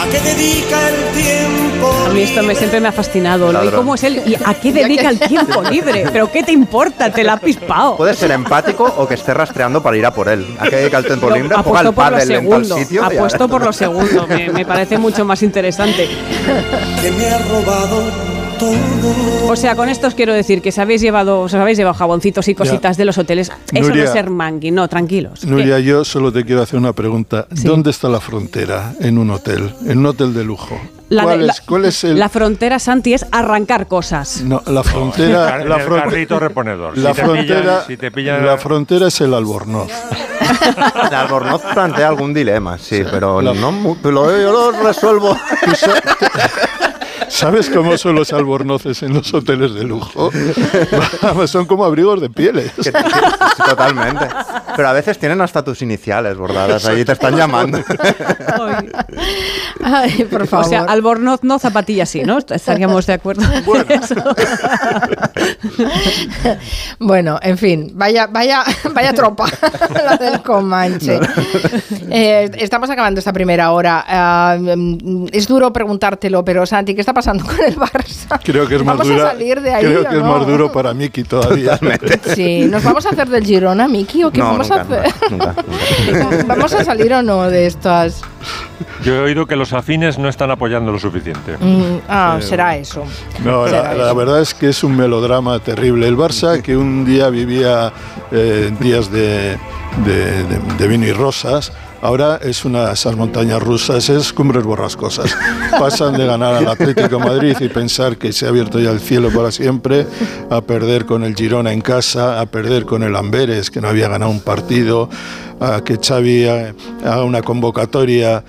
¿A 0.00 0.06
qué 0.10 0.20
dedica 0.20 0.88
el 0.88 1.11
mí 2.12 2.22
esto 2.22 2.42
me, 2.42 2.54
siempre 2.54 2.80
me 2.80 2.88
ha 2.88 2.92
fascinado. 2.92 3.52
¿no? 3.52 3.64
¿Y 3.64 3.68
cómo 3.68 3.94
es 3.94 4.04
él? 4.04 4.22
¿Y 4.26 4.34
a 4.34 4.54
qué 4.54 4.72
dedica 4.72 5.08
el 5.08 5.18
tiempo 5.20 5.62
libre? 5.70 6.06
¿Pero 6.12 6.30
qué 6.30 6.42
te 6.42 6.52
importa? 6.52 7.10
Te 7.10 7.24
la 7.24 7.34
ha 7.34 7.36
pispado. 7.38 7.96
Puede 7.96 8.14
ser 8.14 8.30
empático 8.30 8.84
o 8.96 9.06
que 9.06 9.14
esté 9.14 9.34
rastreando 9.34 9.82
para 9.82 9.96
ir 9.96 10.06
a 10.06 10.12
por 10.12 10.28
él. 10.28 10.46
¿A 10.58 10.68
qué 10.68 10.76
dedica 10.76 10.98
el 10.98 11.06
tiempo 11.06 11.30
libre? 11.30 11.48
Juega 11.54 11.60
apuesto 11.60 11.78
al 11.88 11.94
por 11.94 12.04
lo 12.04 12.10
pádel 12.10 12.30
en 12.30 12.48
tal 12.48 12.64
segundo. 12.64 12.76
sitio. 12.78 13.04
Apuesto 13.04 13.48
por 13.48 13.64
lo 13.64 13.72
segundo. 13.72 14.26
Me, 14.26 14.48
me 14.50 14.64
parece 14.66 14.98
mucho 14.98 15.24
más 15.24 15.42
interesante. 15.42 16.08
Que 17.02 17.10
me 17.10 17.26
ha 17.26 17.38
robado. 17.38 18.31
O 19.48 19.56
sea, 19.56 19.74
con 19.76 19.88
esto 19.88 20.06
os 20.06 20.14
quiero 20.14 20.32
decir 20.32 20.62
que 20.62 20.70
os 20.70 20.78
habéis 20.78 21.00
llevado, 21.02 21.40
os 21.40 21.52
habéis 21.54 21.76
llevado 21.76 21.94
jaboncitos 21.94 22.48
y 22.48 22.54
cositas 22.54 22.96
de 22.96 23.04
los 23.04 23.18
hoteles. 23.18 23.48
Eso 23.72 23.80
no 23.82 23.88
Nuria. 23.88 24.04
es 24.04 24.10
ser 24.12 24.30
mangui, 24.30 24.70
no, 24.70 24.88
tranquilos. 24.88 25.44
Nuria, 25.44 25.78
yo 25.80 26.04
solo 26.04 26.32
te 26.32 26.44
quiero 26.44 26.62
hacer 26.62 26.78
una 26.78 26.92
pregunta. 26.92 27.46
¿Dónde 27.50 27.90
está 27.90 28.08
la 28.08 28.20
frontera 28.20 28.92
en 29.00 29.18
un 29.18 29.30
hotel? 29.30 29.74
En 29.86 29.98
un 29.98 30.06
hotel 30.06 30.32
de 30.32 30.44
lujo. 30.44 30.80
La, 31.10 31.24
¿Cuál, 31.24 31.40
de- 31.40 31.46
es, 31.48 31.60
cuál 31.60 31.84
es 31.84 32.04
el...? 32.04 32.18
la 32.18 32.30
frontera, 32.30 32.78
Santi, 32.78 33.12
es 33.12 33.26
arrancar 33.30 33.86
cosas. 33.86 34.40
No, 34.42 34.62
la 34.66 34.82
frontera... 34.82 35.60
el 35.60 35.68
la 35.68 35.78
fron- 35.78 36.02
carrito 36.04 36.38
reponedor. 36.38 36.96
La 36.96 37.10
Si 37.10 37.16
te 37.16 37.22
frontera, 37.22 37.60
pillan- 37.82 37.86
si 37.86 37.96
te 37.98 38.10
pillan- 38.12 38.46
la 38.46 38.56
frontera 38.56 39.08
es 39.08 39.20
el 39.20 39.34
albornoz. 39.34 39.90
El 41.08 41.14
Albornoz 41.14 41.62
plantea 41.74 42.08
algún 42.08 42.32
dilema, 42.32 42.78
sí, 42.78 43.02
pero 43.10 43.42
no 43.42 43.96
pero 44.02 44.40
yo 44.40 44.52
lo 44.52 44.72
resuelvo. 44.82 45.36
¿Sabes 47.32 47.70
cómo 47.70 47.96
son 47.96 48.14
los 48.16 48.30
albornoces 48.32 49.02
en 49.02 49.14
los 49.14 49.32
hoteles 49.32 49.72
de 49.74 49.84
lujo? 49.84 50.30
Son 51.46 51.64
como 51.64 51.84
abrigos 51.86 52.20
de 52.20 52.28
pieles. 52.28 52.70
Que- 52.72 52.92
que- 52.92 53.02
Totalmente. 53.68 54.26
Pero 54.76 54.88
a 54.88 54.92
veces 54.92 55.18
tienen 55.18 55.40
hasta 55.40 55.64
tus 55.64 55.80
iniciales 55.82 56.36
bordadas 56.36 56.84
ahí, 56.84 57.04
te 57.06 57.12
están 57.12 57.34
llamando. 57.36 57.78
Ay, 59.82 60.24
por 60.30 60.46
favor. 60.46 60.66
O 60.66 60.68
sea, 60.68 60.82
albornoz 60.84 61.40
no, 61.42 61.58
zapatilla 61.58 62.04
sí, 62.06 62.22
¿no? 62.22 62.36
Estaríamos 62.38 63.06
de 63.06 63.14
acuerdo. 63.14 63.42
en 63.54 63.92
eso. 63.92 64.14
Bueno, 66.98 67.38
en 67.42 67.56
fin, 67.58 67.92
vaya, 67.94 68.26
vaya, 68.26 68.62
vaya 68.92 69.12
tropa 69.14 69.46
la 70.04 70.16
del 70.16 70.42
Comanche. 70.42 71.18
Eh, 72.10 72.50
estamos 72.58 72.90
acabando 72.90 73.18
esta 73.20 73.32
primera 73.32 73.72
hora. 73.72 74.58
Mm, 74.58 75.26
es 75.32 75.48
duro 75.48 75.72
preguntártelo, 75.72 76.44
pero 76.44 76.66
Santi, 76.66 76.94
¿qué 76.94 77.00
está 77.00 77.12
pasando 77.12 77.21
con 77.24 77.60
el 77.64 77.76
Barça? 77.76 78.40
Creo 78.42 78.66
que 78.68 78.76
es 78.76 78.84
más 78.84 78.98
¿Vamos 78.98 79.12
dura. 79.12 79.28
a 79.28 79.32
salir 79.32 79.60
de 79.60 79.74
ahí 79.74 79.84
creo 79.84 80.00
o 80.02 80.04
que 80.04 80.16
es 80.16 80.22
no? 80.22 80.36
más 80.38 80.46
duro 80.46 80.72
para 80.72 80.92
Miki 80.94 81.24
todavía. 81.24 81.78
Sí, 82.34 82.66
¿nos 82.66 82.82
vamos 82.84 83.04
a 83.06 83.10
hacer 83.10 83.28
del 83.28 83.44
Girona, 83.44 83.88
Miki, 83.88 84.24
o 84.24 84.30
qué 84.30 84.38
No, 84.38 84.46
vamos 84.52 84.68
nunca, 84.70 84.82
a 84.82 84.84
hacer? 84.84 86.46
¿Vamos 86.46 86.72
a 86.74 86.84
salir 86.84 87.12
o 87.12 87.22
no 87.22 87.48
de 87.50 87.66
estas? 87.66 88.20
Yo 89.04 89.14
he 89.16 89.20
oído 89.20 89.46
que 89.46 89.56
los 89.56 89.72
afines 89.72 90.18
no 90.18 90.28
están 90.28 90.50
apoyando 90.50 90.92
lo 90.92 90.98
suficiente. 90.98 91.56
Mm, 91.60 92.00
ah, 92.08 92.38
será 92.40 92.76
eso. 92.76 93.04
No, 93.44 93.66
la, 93.66 93.94
la 93.94 94.12
verdad 94.12 94.40
es 94.40 94.54
que 94.54 94.68
es 94.68 94.82
un 94.84 94.96
melodrama 94.96 95.58
terrible. 95.60 96.06
El 96.06 96.16
Barça, 96.16 96.60
que 96.62 96.76
un 96.76 97.04
día 97.04 97.28
vivía 97.28 97.92
eh, 98.30 98.72
días 98.80 99.10
de, 99.10 99.56
de- 100.04 100.44
de- 100.44 100.60
de 100.78 100.88
vino 100.88 101.06
y 101.06 101.12
rosas, 101.12 101.72
ahora 102.02 102.38
es 102.42 102.64
una 102.64 102.88
de 102.88 102.92
esas 102.92 103.16
montañas 103.16 103.62
rusas, 103.62 104.10
es 104.10 104.32
cumbres 104.32 104.64
borrascosas. 104.64 105.34
Pasan 105.78 106.18
de 106.18 106.26
ganar 106.26 106.54
al 106.54 106.68
Atlético 106.68 107.16
de 107.16 107.24
Madrid 107.24 107.56
y 107.60 107.68
pensar 107.68 108.18
que 108.18 108.32
se 108.32 108.44
ha 108.44 108.50
abierto 108.50 108.78
ya 108.78 108.90
el 108.90 109.00
cielo 109.00 109.30
para 109.30 109.50
siempre, 109.50 110.06
a 110.50 110.60
perder 110.60 111.06
con 111.06 111.24
el 111.24 111.34
Girona 111.34 111.72
en 111.72 111.80
casa, 111.80 112.40
a 112.40 112.46
perder 112.46 112.84
con 112.84 113.02
el 113.02 113.16
Amberes, 113.16 113.70
que 113.70 113.80
no 113.80 113.88
había 113.88 114.08
ganado 114.08 114.30
un 114.30 114.40
partido, 114.40 115.08
a 115.62 115.84
que 115.84 115.96
Xavi 115.96 116.46
haga 116.46 117.24
una 117.24 117.40
convocatoria 117.42 118.42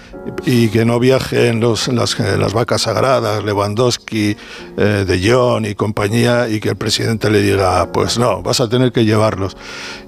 y 0.45 0.69
que 0.69 0.83
no 0.83 0.99
viajen 0.99 1.59
los, 1.59 1.87
las, 1.89 2.19
eh, 2.19 2.37
las 2.37 2.53
vacas 2.53 2.83
sagradas, 2.83 3.43
Lewandowski, 3.43 4.35
eh, 4.77 5.05
De 5.07 5.31
Jong 5.31 5.65
y 5.65 5.75
compañía, 5.75 6.49
y 6.49 6.59
que 6.59 6.69
el 6.69 6.75
presidente 6.75 7.29
le 7.29 7.41
diga, 7.41 7.91
pues 7.91 8.17
no, 8.17 8.41
vas 8.41 8.61
a 8.61 8.69
tener 8.69 8.91
que 8.91 9.05
llevarlos. 9.05 9.55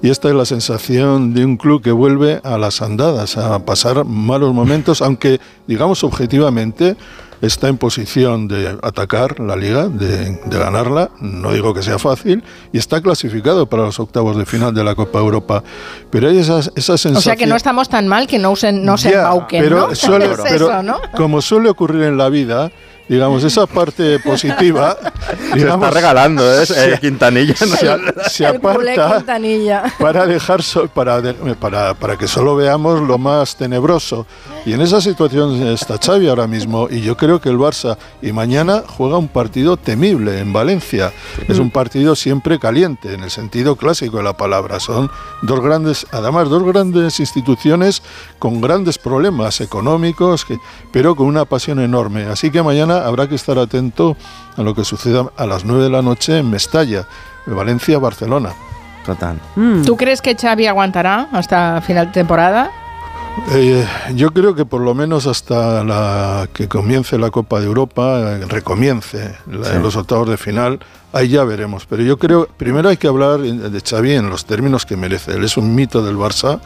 Y 0.02 0.10
esta 0.10 0.28
es 0.28 0.34
la 0.34 0.44
sensación 0.44 1.32
de 1.32 1.44
un 1.44 1.56
club 1.56 1.80
que 1.82 1.92
vuelve 1.92 2.40
a 2.42 2.58
las 2.58 2.82
andadas, 2.82 3.36
a 3.36 3.64
pasar 3.64 4.04
malos 4.04 4.52
momentos, 4.52 5.00
aunque, 5.00 5.40
digamos, 5.66 6.02
objetivamente, 6.02 6.96
está 7.42 7.68
en 7.68 7.76
posición 7.78 8.48
de 8.48 8.78
atacar 8.82 9.40
la 9.40 9.56
liga, 9.56 9.88
de, 9.88 10.30
de 10.44 10.58
ganarla, 10.58 11.10
no 11.20 11.52
digo 11.52 11.74
que 11.74 11.82
sea 11.82 11.98
fácil, 11.98 12.42
y 12.72 12.78
está 12.78 13.00
clasificado 13.00 13.66
para 13.66 13.82
los 13.84 14.00
octavos 14.00 14.36
de 14.36 14.46
final 14.46 14.74
de 14.74 14.82
la 14.84 14.94
Copa 14.94 15.18
Europa. 15.18 15.62
Pero 16.10 16.28
hay 16.28 16.38
esa, 16.38 16.60
esa 16.60 16.96
sensación... 16.96 17.16
O 17.16 17.20
sea 17.20 17.36
que 17.36 17.46
no 17.46 17.56
estamos 17.56 17.88
tan 17.88 18.08
mal 18.08 18.26
que 18.26 18.38
no 18.38 18.56
se, 18.56 18.72
no 18.72 18.96
se 18.96 19.10
Ya, 19.10 19.18
embauquen, 19.22 19.62
pero 19.62 19.88
¿no? 19.88 19.94
suele- 19.94 20.24
es 20.32 20.40
pero 20.42 20.54
eso, 20.70 20.82
¿no? 20.82 20.98
Como 21.16 21.42
suele 21.42 21.68
ocurrir 21.68 22.02
en 22.04 22.16
la 22.16 22.28
vida, 22.28 22.70
digamos, 23.08 23.44
esa 23.44 23.66
parte 23.66 24.18
positiva... 24.20 24.96
Se 25.52 25.60
está 25.60 25.90
regalando, 25.90 26.42
¿eh? 26.60 26.64
Eh, 26.76 26.98
Quintanilla, 27.00 27.54
¿no? 27.60 27.76
Se, 27.76 28.30
se 28.30 28.46
aparta 28.46 29.16
Quintanilla. 29.18 29.84
para 29.98 30.26
dejar 30.26 30.62
so- 30.62 30.86
para, 30.88 31.20
de- 31.20 31.34
para, 31.54 31.94
para 31.94 32.16
que 32.16 32.28
solo 32.28 32.54
veamos 32.56 33.00
lo 33.00 33.16
más 33.18 33.56
tenebroso. 33.56 34.26
Y 34.66 34.72
en 34.74 34.82
esa 34.82 35.00
situación 35.00 35.66
está 35.68 35.98
Xavi 35.98 36.28
ahora 36.28 36.46
mismo 36.46 36.88
y 36.90 37.00
yo 37.00 37.16
creo 37.16 37.40
que 37.40 37.48
el 37.48 37.56
Barça 37.58 37.96
y 38.20 38.32
mañana 38.32 38.82
juega 38.86 39.16
un 39.18 39.28
partido 39.28 39.76
temible 39.76 40.38
en 40.40 40.52
Valencia. 40.52 41.12
Es 41.48 41.58
un 41.58 41.70
partido 41.70 42.14
siempre 42.16 42.58
caliente 42.58 43.14
en 43.14 43.22
el 43.22 43.30
sentido 43.30 43.76
clásico 43.76 44.18
de 44.18 44.24
la 44.24 44.36
palabra. 44.36 44.78
Son 44.80 45.10
dos 45.42 45.60
grandes, 45.60 46.06
además 46.12 46.48
dos 46.50 46.62
grandes 46.64 47.18
instituciones 47.20 48.02
con 48.38 48.60
grandes 48.60 48.98
problemas 48.98 49.60
económicos, 49.60 50.44
que- 50.44 50.58
pero 50.92 51.14
con 51.16 51.26
una 51.26 51.44
pasión 51.46 51.80
enorme. 51.80 52.24
Así 52.24 52.50
que 52.50 52.62
mañana 52.62 52.95
habrá 53.04 53.28
que 53.28 53.34
estar 53.34 53.58
atento 53.58 54.16
a 54.56 54.62
lo 54.62 54.74
que 54.74 54.84
suceda 54.84 55.26
a 55.36 55.46
las 55.46 55.64
9 55.64 55.82
de 55.84 55.90
la 55.90 56.02
noche 56.02 56.38
en 56.38 56.48
Mestalla, 56.50 57.06
Valencia-Barcelona. 57.46 58.52
Total. 59.04 59.38
¿Tú 59.84 59.96
crees 59.96 60.20
que 60.22 60.34
Xavi 60.36 60.66
aguantará 60.66 61.28
hasta 61.32 61.80
final 61.80 62.06
de 62.06 62.12
temporada? 62.12 62.70
Eh, 63.52 63.86
yo 64.14 64.30
creo 64.30 64.54
que 64.54 64.64
por 64.64 64.80
lo 64.80 64.94
menos 64.94 65.26
hasta 65.26 65.84
la 65.84 66.48
que 66.52 66.68
comience 66.68 67.18
la 67.18 67.30
Copa 67.30 67.60
de 67.60 67.66
Europa, 67.66 68.18
eh, 68.20 68.44
recomience 68.48 69.36
la- 69.50 69.64
Sí. 69.72 69.78
los 69.82 69.94
octavos 69.96 70.28
de 70.28 70.36
final, 70.38 70.80
ahí 71.12 71.28
ya 71.28 71.44
veremos. 71.44 71.84
Pero 71.86 72.02
yo 72.02 72.18
creo, 72.18 72.48
primero 72.56 72.88
hay 72.88 72.96
que 72.96 73.08
hablar 73.08 73.40
de 73.40 73.80
Xavi 73.80 74.14
en 74.14 74.30
los 74.30 74.46
términos 74.46 74.86
que 74.86 74.96
merece. 74.96 75.32
Él 75.32 75.44
es 75.44 75.56
un 75.56 75.74
mito 75.74 76.02
del 76.02 76.16
Barça 76.16 76.60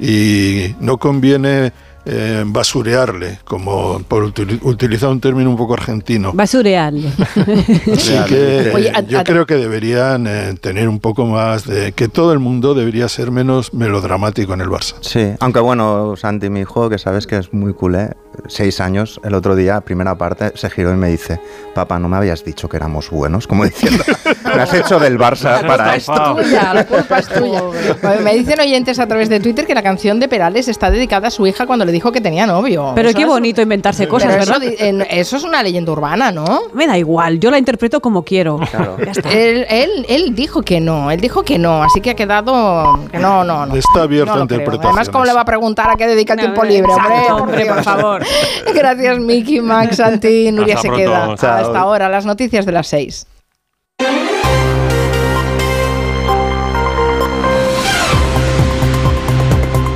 y 0.00 0.74
no 0.80 0.96
conviene 0.96 1.72
eh, 2.10 2.42
basurearle, 2.46 3.38
como 3.44 4.00
por 4.08 4.24
util- 4.24 4.58
utilizar 4.62 5.10
un 5.10 5.20
término 5.20 5.50
un 5.50 5.56
poco 5.56 5.74
argentino. 5.74 6.32
Basurearle. 6.32 7.08
Así 7.92 8.14
que 8.28 8.72
Oye, 8.74 8.88
eh, 8.88 8.92
a- 8.94 9.00
yo 9.02 9.20
a- 9.20 9.24
creo 9.24 9.46
que 9.46 9.54
deberían 9.56 10.26
eh, 10.26 10.54
tener 10.60 10.88
un 10.88 11.00
poco 11.00 11.26
más 11.26 11.66
de 11.66 11.92
que 11.92 12.08
todo 12.08 12.32
el 12.32 12.38
mundo 12.38 12.74
debería 12.74 13.08
ser 13.08 13.30
menos 13.30 13.74
melodramático 13.74 14.54
en 14.54 14.60
el 14.62 14.68
Barça. 14.68 14.94
Sí, 15.02 15.34
aunque 15.40 15.60
bueno, 15.60 16.14
Santi, 16.16 16.48
mi 16.50 16.60
hijo, 16.60 16.88
que 16.88 16.98
sabes 16.98 17.26
que 17.26 17.36
es 17.36 17.52
muy 17.52 17.74
culé, 17.74 18.10
seis 18.46 18.80
años, 18.80 19.20
el 19.24 19.34
otro 19.34 19.56
día, 19.56 19.80
primera 19.80 20.14
parte, 20.16 20.52
se 20.54 20.70
giró 20.70 20.92
y 20.92 20.96
me 20.96 21.08
dice, 21.08 21.40
papá, 21.74 21.98
¿no 21.98 22.08
me 22.08 22.16
habías 22.16 22.44
dicho 22.44 22.68
que 22.68 22.76
éramos 22.76 23.10
buenos? 23.10 23.46
Como 23.46 23.64
diciendo, 23.64 24.04
me 24.44 24.62
has 24.62 24.72
hecho 24.74 24.98
del 24.98 25.18
Barça 25.18 25.66
para 25.66 25.96
esto. 25.96 26.36
Tuya, 26.36 26.74
la 26.74 26.86
culpa 26.86 27.18
es 27.18 27.28
tuya. 27.28 27.62
Me 28.22 28.34
dicen 28.34 28.58
oyentes 28.60 28.98
a 28.98 29.06
través 29.06 29.28
de 29.28 29.40
Twitter 29.40 29.66
que 29.66 29.74
la 29.74 29.82
canción 29.82 30.18
de 30.20 30.28
Perales 30.28 30.68
está 30.68 30.90
dedicada 30.90 31.28
a 31.28 31.30
su 31.30 31.46
hija 31.46 31.66
cuando 31.66 31.84
le 31.84 31.92
dijo 31.92 32.12
que 32.12 32.20
tenía 32.20 32.46
novio. 32.46 32.92
Pero 32.94 33.08
Eso 33.10 33.16
qué 33.16 33.22
es- 33.22 33.28
bonito 33.28 33.60
inventarse 33.62 34.06
cosas, 34.08 34.30
Pero 34.32 34.42
eso, 34.42 34.60
¿verdad? 34.60 34.74
en- 34.78 35.02
eso 35.08 35.36
es 35.36 35.44
una 35.44 35.62
leyenda 35.62 35.92
urbana, 35.92 36.30
¿no? 36.32 36.62
Me 36.74 36.86
da 36.86 36.96
igual, 36.98 37.38
yo 37.40 37.50
la 37.50 37.58
interpreto 37.58 38.00
como 38.00 38.22
quiero. 38.24 38.58
Ya 39.04 39.10
está. 39.12 39.30
Él, 39.30 39.66
él, 39.68 40.06
él 40.08 40.34
dijo 40.34 40.62
que 40.62 40.80
no, 40.80 41.10
él 41.10 41.20
dijo 41.20 41.42
que 41.42 41.58
no, 41.58 41.82
así 41.82 42.00
que 42.00 42.10
ha 42.10 42.14
quedado 42.14 42.98
que 43.10 43.18
no, 43.18 43.44
no, 43.44 43.66
no. 43.66 43.74
Está 43.76 44.02
abierto 44.02 44.26
No 44.26 44.32
a 44.34 44.38
lo 44.38 44.46
creo. 44.46 44.58
interpretaciones. 44.60 44.96
Además, 44.98 45.08
¿cómo 45.10 45.24
le 45.24 45.32
va 45.32 45.40
a 45.42 45.44
preguntar 45.44 45.90
a 45.90 45.96
qué 45.96 46.06
dedica 46.06 46.34
el 46.34 46.40
tiempo 46.40 46.64
libre? 46.64 46.92
Exacto, 46.92 47.36
hombre, 47.36 47.62
hombre, 47.62 47.66
por 47.66 47.82
favor. 47.84 48.22
Gracias, 48.74 49.18
Miki, 49.18 49.60
Max, 49.60 49.96
Santi, 49.96 50.50
Nuria 50.52 50.74
Hasta 50.76 50.82
se 50.82 50.88
pronto. 50.88 51.04
queda. 51.04 51.34
Chao. 51.36 51.56
Hasta 51.66 51.80
ahora, 51.80 52.08
las 52.08 52.26
noticias 52.26 52.66
de 52.66 52.72
las 52.72 52.86
seis. 52.86 53.26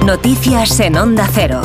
Noticias 0.04 0.80
en 0.80 0.96
Onda 0.96 1.28
Cero. 1.32 1.62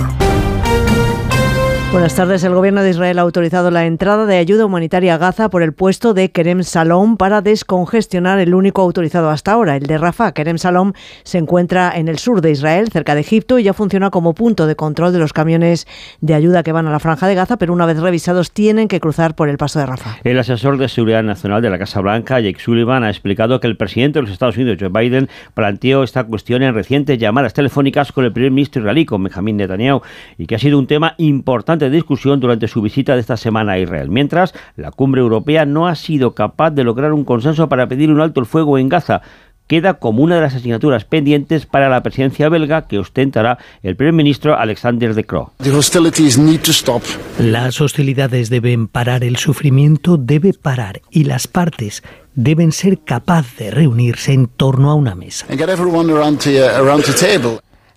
Buenas 1.89 2.15
tardes. 2.15 2.43
El 2.43 2.53
gobierno 2.53 2.83
de 2.83 2.89
Israel 2.89 3.17
ha 3.17 3.21
autorizado 3.21 3.71
la 3.71 3.85
entrada 3.85 4.25
de 4.25 4.37
ayuda 4.37 4.65
humanitaria 4.65 5.15
a 5.15 5.17
Gaza 5.17 5.49
por 5.49 5.63
el 5.63 5.71
puesto 5.71 6.13
de 6.13 6.29
Kerem 6.31 6.61
Salom 6.63 7.15
para 7.15 7.41
descongestionar 7.41 8.39
el 8.39 8.53
único 8.53 8.81
autorizado 8.81 9.29
hasta 9.29 9.53
ahora, 9.53 9.77
el 9.77 9.83
de 9.83 9.97
Rafah. 9.97 10.33
Kerem 10.33 10.57
Salom 10.57 10.91
se 11.23 11.37
encuentra 11.37 11.93
en 11.95 12.09
el 12.09 12.19
sur 12.19 12.41
de 12.41 12.51
Israel, 12.51 12.89
cerca 12.91 13.15
de 13.15 13.21
Egipto, 13.21 13.57
y 13.57 13.63
ya 13.63 13.73
funciona 13.73 14.09
como 14.09 14.33
punto 14.33 14.67
de 14.67 14.75
control 14.75 15.13
de 15.13 15.19
los 15.19 15.31
camiones 15.31 15.87
de 16.19 16.33
ayuda 16.33 16.61
que 16.61 16.73
van 16.73 16.87
a 16.87 16.91
la 16.91 16.99
franja 16.99 17.25
de 17.25 17.35
Gaza, 17.35 17.55
pero 17.57 17.71
una 17.71 17.85
vez 17.85 17.97
revisados 17.99 18.51
tienen 18.51 18.89
que 18.89 18.99
cruzar 18.99 19.33
por 19.33 19.47
el 19.47 19.57
paso 19.57 19.79
de 19.79 19.85
Rafah. 19.85 20.17
El 20.25 20.37
asesor 20.37 20.77
de 20.77 20.89
seguridad 20.89 21.23
nacional 21.23 21.61
de 21.61 21.69
la 21.69 21.79
Casa 21.79 22.01
Blanca, 22.01 22.41
Jake 22.41 22.59
Sullivan, 22.59 23.05
ha 23.05 23.09
explicado 23.09 23.61
que 23.61 23.67
el 23.67 23.77
presidente 23.77 24.19
de 24.19 24.23
los 24.23 24.31
Estados 24.31 24.57
Unidos, 24.57 24.77
Joe 24.77 24.89
Biden, 24.89 25.29
planteó 25.53 26.03
esta 26.03 26.25
cuestión 26.25 26.63
en 26.63 26.73
recientes 26.73 27.17
llamadas 27.17 27.53
telefónicas 27.53 28.11
con 28.11 28.25
el 28.25 28.33
primer 28.33 28.51
ministro 28.51 28.81
israelí, 28.81 29.05
con 29.05 29.23
Benjamin 29.23 29.55
Netanyahu, 29.55 30.01
y 30.37 30.47
que 30.47 30.55
ha 30.55 30.59
sido 30.59 30.77
un 30.77 30.85
tema 30.85 31.15
importante 31.17 31.76
de 31.85 31.89
discusión 31.89 32.39
durante 32.39 32.67
su 32.67 32.81
visita 32.81 33.13
de 33.13 33.21
esta 33.21 33.37
semana 33.37 33.73
a 33.73 33.79
Israel. 33.79 34.09
Mientras, 34.09 34.53
la 34.75 34.91
cumbre 34.91 35.21
europea 35.21 35.65
no 35.65 35.87
ha 35.87 35.95
sido 35.95 36.33
capaz 36.33 36.71
de 36.71 36.83
lograr 36.83 37.13
un 37.13 37.23
consenso 37.23 37.69
para 37.69 37.87
pedir 37.87 38.11
un 38.11 38.21
alto 38.21 38.39
el 38.39 38.45
fuego 38.45 38.77
en 38.77 38.89
Gaza 38.89 39.21
queda 39.67 39.95
como 39.95 40.23
una 40.23 40.35
de 40.35 40.41
las 40.41 40.55
asignaturas 40.55 41.05
pendientes 41.05 41.65
para 41.65 41.89
la 41.89 42.01
presidencia 42.01 42.49
belga 42.49 42.87
que 42.87 42.97
ostentará 42.97 43.59
el 43.83 43.95
primer 43.95 44.13
ministro 44.13 44.57
Alexander 44.57 45.13
De 45.13 45.25
Croo. 45.25 45.51
Las 47.37 47.81
hostilidades 47.81 48.49
deben 48.49 48.87
parar, 48.87 49.23
el 49.23 49.37
sufrimiento 49.37 50.17
debe 50.17 50.53
parar 50.53 51.01
y 51.11 51.25
las 51.25 51.47
partes 51.47 52.01
deben 52.33 52.71
ser 52.71 52.99
capaces 52.99 53.57
de 53.57 53.71
reunirse 53.71 54.31
en 54.31 54.47
torno 54.47 54.89
a 54.89 54.95
una 54.95 55.15
mesa. 55.15 55.45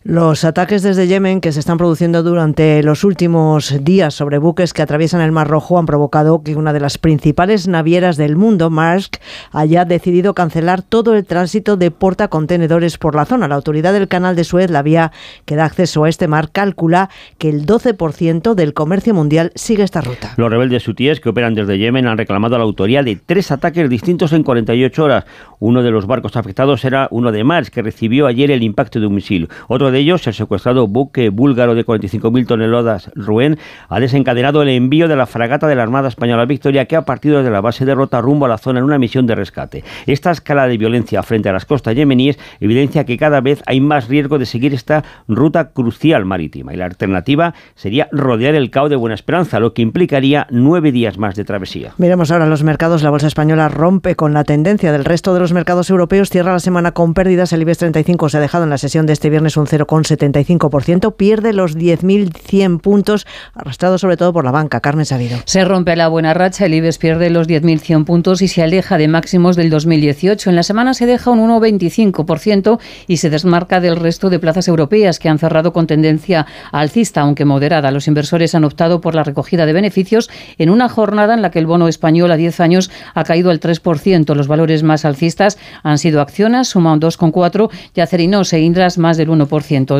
Los 0.02 0.44
ataques 0.44 0.82
desde 0.82 1.06
Yemen 1.06 1.42
que 1.42 1.52
se 1.52 1.60
están 1.60 1.76
produciendo 1.76 2.22
durante 2.22 2.82
los 2.82 3.04
últimos 3.04 3.84
días 3.84 4.14
sobre 4.14 4.38
buques 4.38 4.72
que 4.72 4.80
atraviesan 4.80 5.20
el 5.20 5.30
Mar 5.30 5.46
Rojo 5.46 5.78
han 5.78 5.84
provocado 5.84 6.42
que 6.42 6.56
una 6.56 6.72
de 6.72 6.80
las 6.80 6.96
principales 6.96 7.68
navieras 7.68 8.16
del 8.16 8.34
mundo, 8.34 8.70
Maersk, 8.70 9.16
haya 9.52 9.84
decidido 9.84 10.32
cancelar 10.32 10.80
todo 10.80 11.14
el 11.14 11.26
tránsito 11.26 11.76
de 11.76 11.90
portacontenedores 11.90 12.96
por 12.96 13.14
la 13.14 13.26
zona. 13.26 13.46
La 13.46 13.56
autoridad 13.56 13.92
del 13.92 14.08
canal 14.08 14.36
de 14.36 14.44
Suez, 14.44 14.70
la 14.70 14.80
vía 14.80 15.12
que 15.44 15.54
da 15.54 15.66
acceso 15.66 16.04
a 16.04 16.08
este 16.08 16.28
mar, 16.28 16.50
calcula 16.50 17.10
que 17.36 17.50
el 17.50 17.66
12% 17.66 18.54
del 18.54 18.72
comercio 18.72 19.12
mundial 19.12 19.52
sigue 19.54 19.82
esta 19.82 20.00
ruta. 20.00 20.32
Los 20.38 20.50
rebeldes 20.50 20.88
hutíes 20.88 21.20
que 21.20 21.28
operan 21.28 21.54
desde 21.54 21.76
Yemen 21.76 22.06
han 22.06 22.16
reclamado 22.16 22.56
la 22.56 22.64
autoría 22.64 23.02
de 23.02 23.16
tres 23.16 23.50
ataques 23.50 23.90
distintos 23.90 24.32
en 24.32 24.44
48 24.44 25.04
horas. 25.04 25.26
Uno 25.58 25.82
de 25.82 25.90
los 25.90 26.06
barcos 26.06 26.36
afectados 26.36 26.86
era 26.86 27.06
uno 27.10 27.32
de 27.32 27.44
Maersk, 27.44 27.74
que 27.74 27.82
recibió 27.82 28.26
ayer 28.26 28.50
el 28.50 28.62
impacto 28.62 28.98
de 28.98 29.06
un 29.06 29.16
misil. 29.16 29.50
Otro 29.68 29.89
de 29.90 29.98
ellos, 29.98 30.26
el 30.26 30.34
secuestrado 30.34 30.86
buque 30.86 31.30
búlgaro 31.30 31.74
de 31.74 31.84
45.000 31.84 32.46
toneladas 32.46 33.10
Ruen, 33.14 33.58
ha 33.88 34.00
desencadenado 34.00 34.62
el 34.62 34.68
envío 34.68 35.08
de 35.08 35.16
la 35.16 35.26
fragata 35.26 35.66
de 35.66 35.74
la 35.74 35.82
Armada 35.82 36.08
Española 36.08 36.44
Victoria, 36.44 36.86
que 36.86 36.96
ha 36.96 37.04
partido 37.04 37.38
desde 37.38 37.50
la 37.50 37.60
base 37.60 37.84
de 37.84 37.94
Rota 37.94 38.20
rumbo 38.20 38.46
a 38.46 38.48
la 38.48 38.58
zona 38.58 38.80
en 38.80 38.84
una 38.84 38.98
misión 38.98 39.26
de 39.26 39.34
rescate. 39.34 39.84
Esta 40.06 40.30
escala 40.30 40.66
de 40.66 40.78
violencia 40.78 41.22
frente 41.22 41.48
a 41.48 41.52
las 41.52 41.64
costas 41.64 41.94
yemeníes 41.94 42.38
evidencia 42.60 43.04
que 43.04 43.16
cada 43.16 43.40
vez 43.40 43.62
hay 43.66 43.80
más 43.80 44.08
riesgo 44.08 44.38
de 44.38 44.46
seguir 44.46 44.74
esta 44.74 45.04
ruta 45.28 45.70
crucial 45.70 46.24
marítima. 46.24 46.72
Y 46.74 46.76
la 46.76 46.86
alternativa 46.86 47.54
sería 47.74 48.08
rodear 48.12 48.54
el 48.54 48.70
Cabo 48.70 48.88
de 48.88 48.96
Buena 48.96 49.14
Esperanza, 49.14 49.60
lo 49.60 49.74
que 49.74 49.82
implicaría 49.82 50.46
nueve 50.50 50.92
días 50.92 51.18
más 51.18 51.34
de 51.34 51.44
travesía. 51.44 51.92
Miremos 51.98 52.30
ahora 52.30 52.46
los 52.46 52.62
mercados. 52.62 53.02
La 53.02 53.10
bolsa 53.10 53.26
española 53.26 53.68
rompe 53.68 54.16
con 54.16 54.32
la 54.32 54.44
tendencia 54.44 54.92
del 54.92 55.04
resto 55.04 55.34
de 55.34 55.40
los 55.40 55.52
mercados 55.52 55.90
europeos. 55.90 56.30
Cierra 56.30 56.52
la 56.52 56.60
semana 56.60 56.92
con 56.92 57.14
pérdidas. 57.14 57.52
El 57.52 57.62
IBEX 57.62 57.78
35 57.78 58.28
se 58.28 58.36
ha 58.38 58.40
dejado 58.40 58.64
en 58.64 58.70
la 58.70 58.78
sesión 58.78 59.06
de 59.06 59.12
este 59.12 59.30
viernes 59.30 59.56
un 59.56 59.66
0,75%. 59.86 61.14
Pierde 61.14 61.52
los 61.52 61.76
10.100 61.76 62.80
puntos, 62.80 63.26
arrastrado 63.54 63.98
sobre 63.98 64.16
todo 64.16 64.32
por 64.32 64.44
la 64.44 64.50
banca. 64.50 64.80
Carmen 64.80 65.06
Sabido. 65.06 65.38
Se 65.44 65.64
rompe 65.64 65.96
la 65.96 66.08
buena 66.08 66.34
racha. 66.34 66.66
El 66.66 66.74
IBEX 66.74 66.98
pierde 66.98 67.30
los 67.30 67.48
10.100 67.48 68.04
puntos 68.04 68.42
y 68.42 68.48
se 68.48 68.62
aleja 68.62 68.98
de 68.98 69.08
máximos 69.08 69.56
del 69.56 69.70
2018. 69.70 70.50
En 70.50 70.56
la 70.56 70.62
semana 70.62 70.94
se 70.94 71.06
deja 71.06 71.30
un 71.30 71.40
1,25% 71.40 72.78
y 73.06 73.16
se 73.18 73.30
desmarca 73.30 73.80
del 73.80 73.96
resto 73.96 74.30
de 74.30 74.38
plazas 74.38 74.68
europeas 74.68 75.18
que 75.18 75.28
han 75.28 75.38
cerrado 75.38 75.72
con 75.72 75.86
tendencia 75.86 76.46
alcista, 76.72 77.22
aunque 77.22 77.44
moderada. 77.44 77.90
Los 77.90 78.08
inversores 78.08 78.54
han 78.54 78.64
optado 78.64 79.00
por 79.00 79.14
la 79.14 79.24
recogida 79.24 79.66
de 79.66 79.72
beneficios 79.72 80.30
en 80.58 80.70
una 80.70 80.88
jornada 80.88 81.34
en 81.34 81.42
la 81.42 81.50
que 81.50 81.58
el 81.58 81.66
bono 81.66 81.88
español 81.88 82.30
a 82.30 82.36
10 82.36 82.60
años 82.60 82.90
ha 83.14 83.24
caído 83.24 83.50
al 83.50 83.60
3%. 83.60 84.34
Los 84.34 84.48
valores 84.48 84.82
más 84.82 85.04
alcistas 85.04 85.58
han 85.82 85.98
sido 85.98 86.20
Acciones, 86.20 86.68
suma 86.68 86.92
un 86.92 87.00
2,4%, 87.00 87.70
y 87.94 88.00
Acerinos 88.00 88.52
e 88.52 88.60
Indras 88.60 88.98
más 88.98 89.16
del 89.16 89.28
1%, 89.28 89.48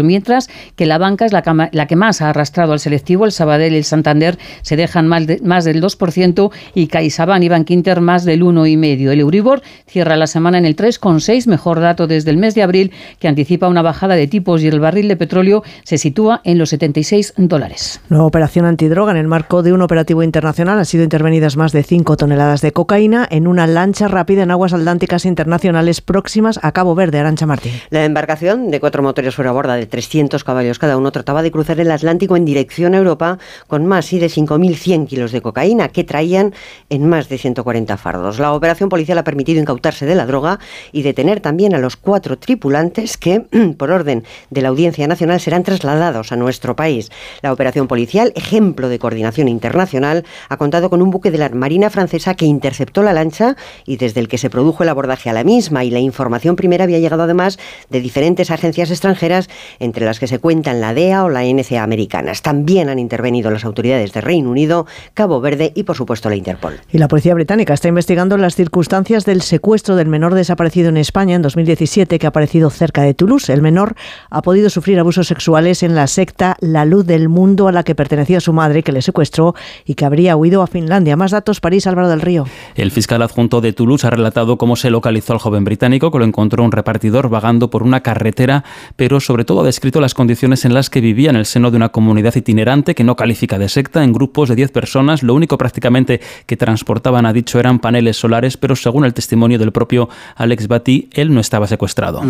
mientras 0.03 0.49
que 0.77 0.87
la 0.87 0.99
banca 0.99 1.27
es 1.27 1.33
la, 1.33 1.43
la, 1.73 1.87
que 1.87 1.97
más 1.97 2.21
ha 2.23 2.31
arrastrado 2.31 2.73
al 2.73 2.81
selectivo. 2.81 3.25
El 3.25 3.33
Sabadell 3.33 3.75
y 3.75 3.77
el 3.77 3.85
Santander 3.85 4.39
se 4.63 4.77
dejan 4.77 5.09
más, 5.09 5.27
de, 5.27 5.41
más 5.43 5.65
del 5.65 5.83
2% 5.83 6.51
y 6.75 6.87
CaixaBank 6.87 7.43
y 7.43 7.49
Bankinter 7.49 8.01
más 8.01 8.25
del 8.25 8.43
1,5%. 8.43 9.11
El 9.11 9.21
Euribor 9.21 9.63
cierra 9.87 10.17
la 10.17 10.27
semana 10.27 10.59
en 10.59 10.65
el 10.65 10.77
3,6%, 10.77 11.47
mejor 11.47 11.81
dato 11.81 12.07
desde 12.07 12.31
el 12.31 12.37
mes 12.37 12.55
de 12.55 12.63
abril, 12.63 12.93
que 13.19 13.29
anticipa 13.29 13.69
una 13.69 13.83
bajada 13.83 14.15
de 14.15 14.27
tipos 14.27 14.63
y 14.63 14.69
el 14.69 14.81
barril 14.81 15.09
de 15.09 15.17
petróleo 15.17 15.63
se 15.85 15.99
sitúa 15.99 16.41
en 16.45 16.59
los 16.59 16.71
76 16.71 17.35
dólares. 17.37 18.01
Nueva 18.09 18.27
operación 18.27 18.65
antidroga 18.67 19.13
en 19.13 19.19
el 19.19 19.27
marco 19.27 19.63
de 19.63 19.73
un 19.73 19.83
operativo 19.83 20.23
internacional. 20.23 20.79
Han 20.79 20.87
sido 20.87 21.05
intervenidas 21.05 21.57
más 21.57 21.73
de 21.73 21.83
5 21.83 22.17
toneladas 22.17 22.61
de 22.61 22.73
cocaína 22.73 23.27
en 23.31 23.47
una 23.47 23.67
lancha 23.67 24.09
rápida 24.09 24.43
en 24.43 24.51
aguas 24.51 24.73
atlánticas 24.73 25.25
internacionales 25.25 26.01
próximas 26.01 26.59
a 26.63 26.73
Cabo 26.73 26.95
Verde. 26.95 27.19
Arancha 27.19 27.47
Martín. 27.47 27.73
La 27.91 28.05
embarcación 28.05 28.71
de 28.71 28.81
cuatro 28.81 29.03
motores 29.03 29.35
fuera 29.35 29.53
a 29.61 29.63
borda 29.63 29.77
de 29.77 29.85
300 29.85 30.43
caballos 30.43 30.79
cada 30.79 30.97
uno 30.97 31.13
trataba 31.13 31.43
de 31.43 31.51
cruzar 31.51 31.79
el 31.81 31.91
Atlántico 31.91 32.35
en 32.35 32.47
dirección 32.47 32.95
a 32.95 32.97
Europa 32.97 33.39
con 33.67 33.85
más 33.85 34.11
de 34.11 34.27
5.100 34.27 35.07
kilos 35.07 35.33
de 35.33 35.43
cocaína 35.43 35.89
que 35.89 36.03
traían 36.03 36.55
en 36.89 37.07
más 37.07 37.29
de 37.29 37.37
140 37.37 37.99
fardos. 37.99 38.39
La 38.39 38.55
operación 38.55 38.89
policial 38.89 39.19
ha 39.19 39.25
permitido 39.25 39.61
incautarse 39.61 40.07
de 40.07 40.15
la 40.15 40.25
droga 40.25 40.61
y 40.93 41.03
detener 41.03 41.41
también 41.41 41.75
a 41.75 41.79
los 41.79 41.97
cuatro 41.97 42.39
tripulantes 42.39 43.19
que, 43.19 43.41
por 43.77 43.91
orden 43.91 44.25
de 44.49 44.63
la 44.63 44.71
Audiencia 44.71 45.07
Nacional, 45.07 45.41
serán 45.41 45.63
trasladados 45.63 46.33
a 46.33 46.37
nuestro 46.37 46.75
país. 46.75 47.11
La 47.43 47.53
operación 47.53 47.87
policial, 47.87 48.33
ejemplo 48.37 48.89
de 48.89 48.99
coordinación 48.99 49.47
internacional, 49.47 50.25
ha 50.49 50.57
contado 50.57 50.89
con 50.89 51.03
un 51.03 51.11
buque 51.11 51.31
de 51.31 51.37
la 51.37 51.51
Marina 51.51 51.91
francesa 51.91 52.35
que 52.35 52.47
interceptó 52.47 53.03
la 53.03 53.13
lancha 53.13 53.57
y 53.85 53.99
desde 53.99 54.21
el 54.21 54.29
que 54.29 54.39
se 54.39 54.49
produjo 54.49 54.85
el 54.85 54.89
abordaje 54.89 55.29
a 55.29 55.35
la 55.35 55.45
misma 55.45 55.85
y 55.85 55.91
la 55.91 56.01
información 56.01 56.57
primera 56.57 56.85
había 56.85 56.99
llegado 56.99 57.25
además 57.25 57.59
de 57.91 58.01
diferentes 58.01 58.51
agencias 58.51 58.91
extranjeras, 58.91 59.50
entre 59.79 60.05
las 60.05 60.19
que 60.19 60.27
se 60.27 60.39
cuentan 60.39 60.81
la 60.81 60.95
DEA 60.95 61.25
o 61.25 61.29
la 61.29 61.43
NCA 61.45 61.83
americanas. 61.83 62.43
También 62.43 62.89
han 62.89 62.99
intervenido 62.99 63.51
las 63.51 63.65
autoridades 63.65 64.13
de 64.13 64.21
Reino 64.21 64.51
Unido, 64.51 64.87
Cabo 65.15 65.41
Verde 65.41 65.73
y, 65.75 65.85
por 65.85 65.97
supuesto, 65.97 66.29
la 66.29 66.37
Interpol. 66.37 66.81
Y 66.91 66.99
la 66.99 67.09
policía 67.09 67.35
británica 67.35 67.75
está 67.75 67.89
investigando 67.89 68.37
las 68.37 68.55
circunstancias 68.55 69.25
del 69.25 69.43
secuestro 69.43 69.97
del 69.97 70.09
menor 70.09 70.35
desaparecido 70.35 70.89
en 70.89 70.97
España 70.97 71.37
en 71.37 71.43
2017 71.43 72.19
que 72.19 72.27
ha 72.27 72.31
aparecido 72.31 72.71
cerca 72.71 73.03
de 73.03 73.15
Toulouse. 73.15 73.53
El 73.53 73.63
menor 73.63 73.95
ha 74.31 74.43
podido 74.43 74.71
sufrir 74.71 74.99
abusos 74.99 75.27
sexuales 75.27 75.83
en 75.83 75.95
la 75.95 76.07
secta 76.07 76.57
La 76.61 76.85
Luz 76.85 77.07
del 77.07 77.29
Mundo 77.29 77.69
a 77.69 77.73
la 77.73 77.83
que 77.83 77.95
pertenecía 77.95 78.41
su 78.41 78.53
madre, 78.53 78.83
que 78.83 78.93
le 78.93 79.03
secuestró 79.03 79.55
y 79.85 79.95
que 79.95 80.05
habría 80.05 80.37
huido 80.37 80.63
a 80.63 80.67
Finlandia. 80.67 81.17
Más 81.17 81.31
datos, 81.31 81.61
París, 81.61 81.87
Álvaro 81.87 82.09
del 82.09 82.21
Río. 82.21 82.47
El 82.75 82.91
fiscal 82.91 83.23
adjunto 83.23 83.61
de 83.61 83.73
Toulouse 83.73 84.07
ha 84.07 84.11
relatado 84.11 84.59
cómo 84.59 84.77
se 84.77 84.91
localizó 84.91 85.33
al 85.33 85.39
joven 85.39 85.65
británico, 85.65 86.11
que 86.11 86.19
lo 86.19 86.25
encontró 86.25 86.65
un 86.65 86.73
repartidor 86.73 87.29
vagando 87.29 87.71
por 87.71 87.83
una 87.83 88.01
carretera, 88.01 88.65
pero 88.97 89.21
sobre 89.21 89.40
todo 89.45 89.61
ha 89.61 89.65
descrito 89.65 90.01
las 90.01 90.15
condiciones 90.15 90.65
en 90.65 90.75
las 90.75 90.91
que 90.91 91.01
vivía 91.01 91.31
en 91.31 91.37
el 91.37 91.47
seno 91.47 91.71
de 91.71 91.77
una 91.77 91.91
comunidad 91.91 92.35
itinerante 92.35 92.95
que 92.95 93.05
no 93.05 93.17
califica 93.17 93.59
de 93.59 93.69
secta, 93.69 94.03
en 94.05 94.13
grupos 94.13 94.49
de 94.49 94.57
10 94.57 94.71
personas. 94.71 95.23
Lo 95.23 95.35
único 95.35 95.59
prácticamente 95.59 96.21
que 96.47 96.57
transportaban, 96.57 97.27
ha 97.27 97.33
dicho, 97.33 97.59
eran 97.59 97.79
paneles 97.79 98.17
solares, 98.17 98.57
pero 98.57 98.77
según 98.77 99.05
el 99.05 99.15
testimonio 99.15 99.59
del 99.59 99.73
propio 99.73 100.09
Alex 100.37 100.69
Batty, 100.69 101.09
él 101.13 101.35
no 101.35 101.41
estaba 101.41 101.67
secuestrado. 101.67 102.23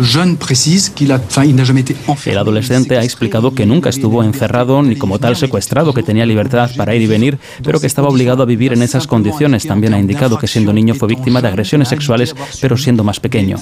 El 2.25 2.37
adolescente 2.37 2.97
ha 2.97 3.03
explicado 3.03 3.53
que 3.53 3.65
nunca 3.65 3.89
estuvo 3.89 4.23
encerrado 4.23 4.81
ni 4.83 4.95
como 4.95 5.19
tal 5.19 5.35
secuestrado, 5.35 5.93
que 5.93 6.03
tenía 6.03 6.25
libertad 6.25 6.69
para 6.77 6.95
ir 6.95 7.01
y 7.01 7.07
venir, 7.07 7.39
pero 7.63 7.79
que 7.79 7.87
estaba 7.87 8.07
obligado 8.07 8.43
a 8.43 8.45
vivir 8.45 8.73
en 8.73 8.81
esas 8.81 9.07
condiciones. 9.07 9.65
También 9.65 9.93
ha 9.93 9.99
indicado 9.99 10.37
que 10.37 10.47
siendo 10.47 10.73
niño 10.73 10.95
fue 10.95 11.07
víctima 11.07 11.41
de 11.41 11.47
agresiones 11.47 11.87
sexuales, 11.87 12.35
pero 12.61 12.77
siendo 12.77 13.03
más 13.03 13.19
pequeño. 13.19 13.57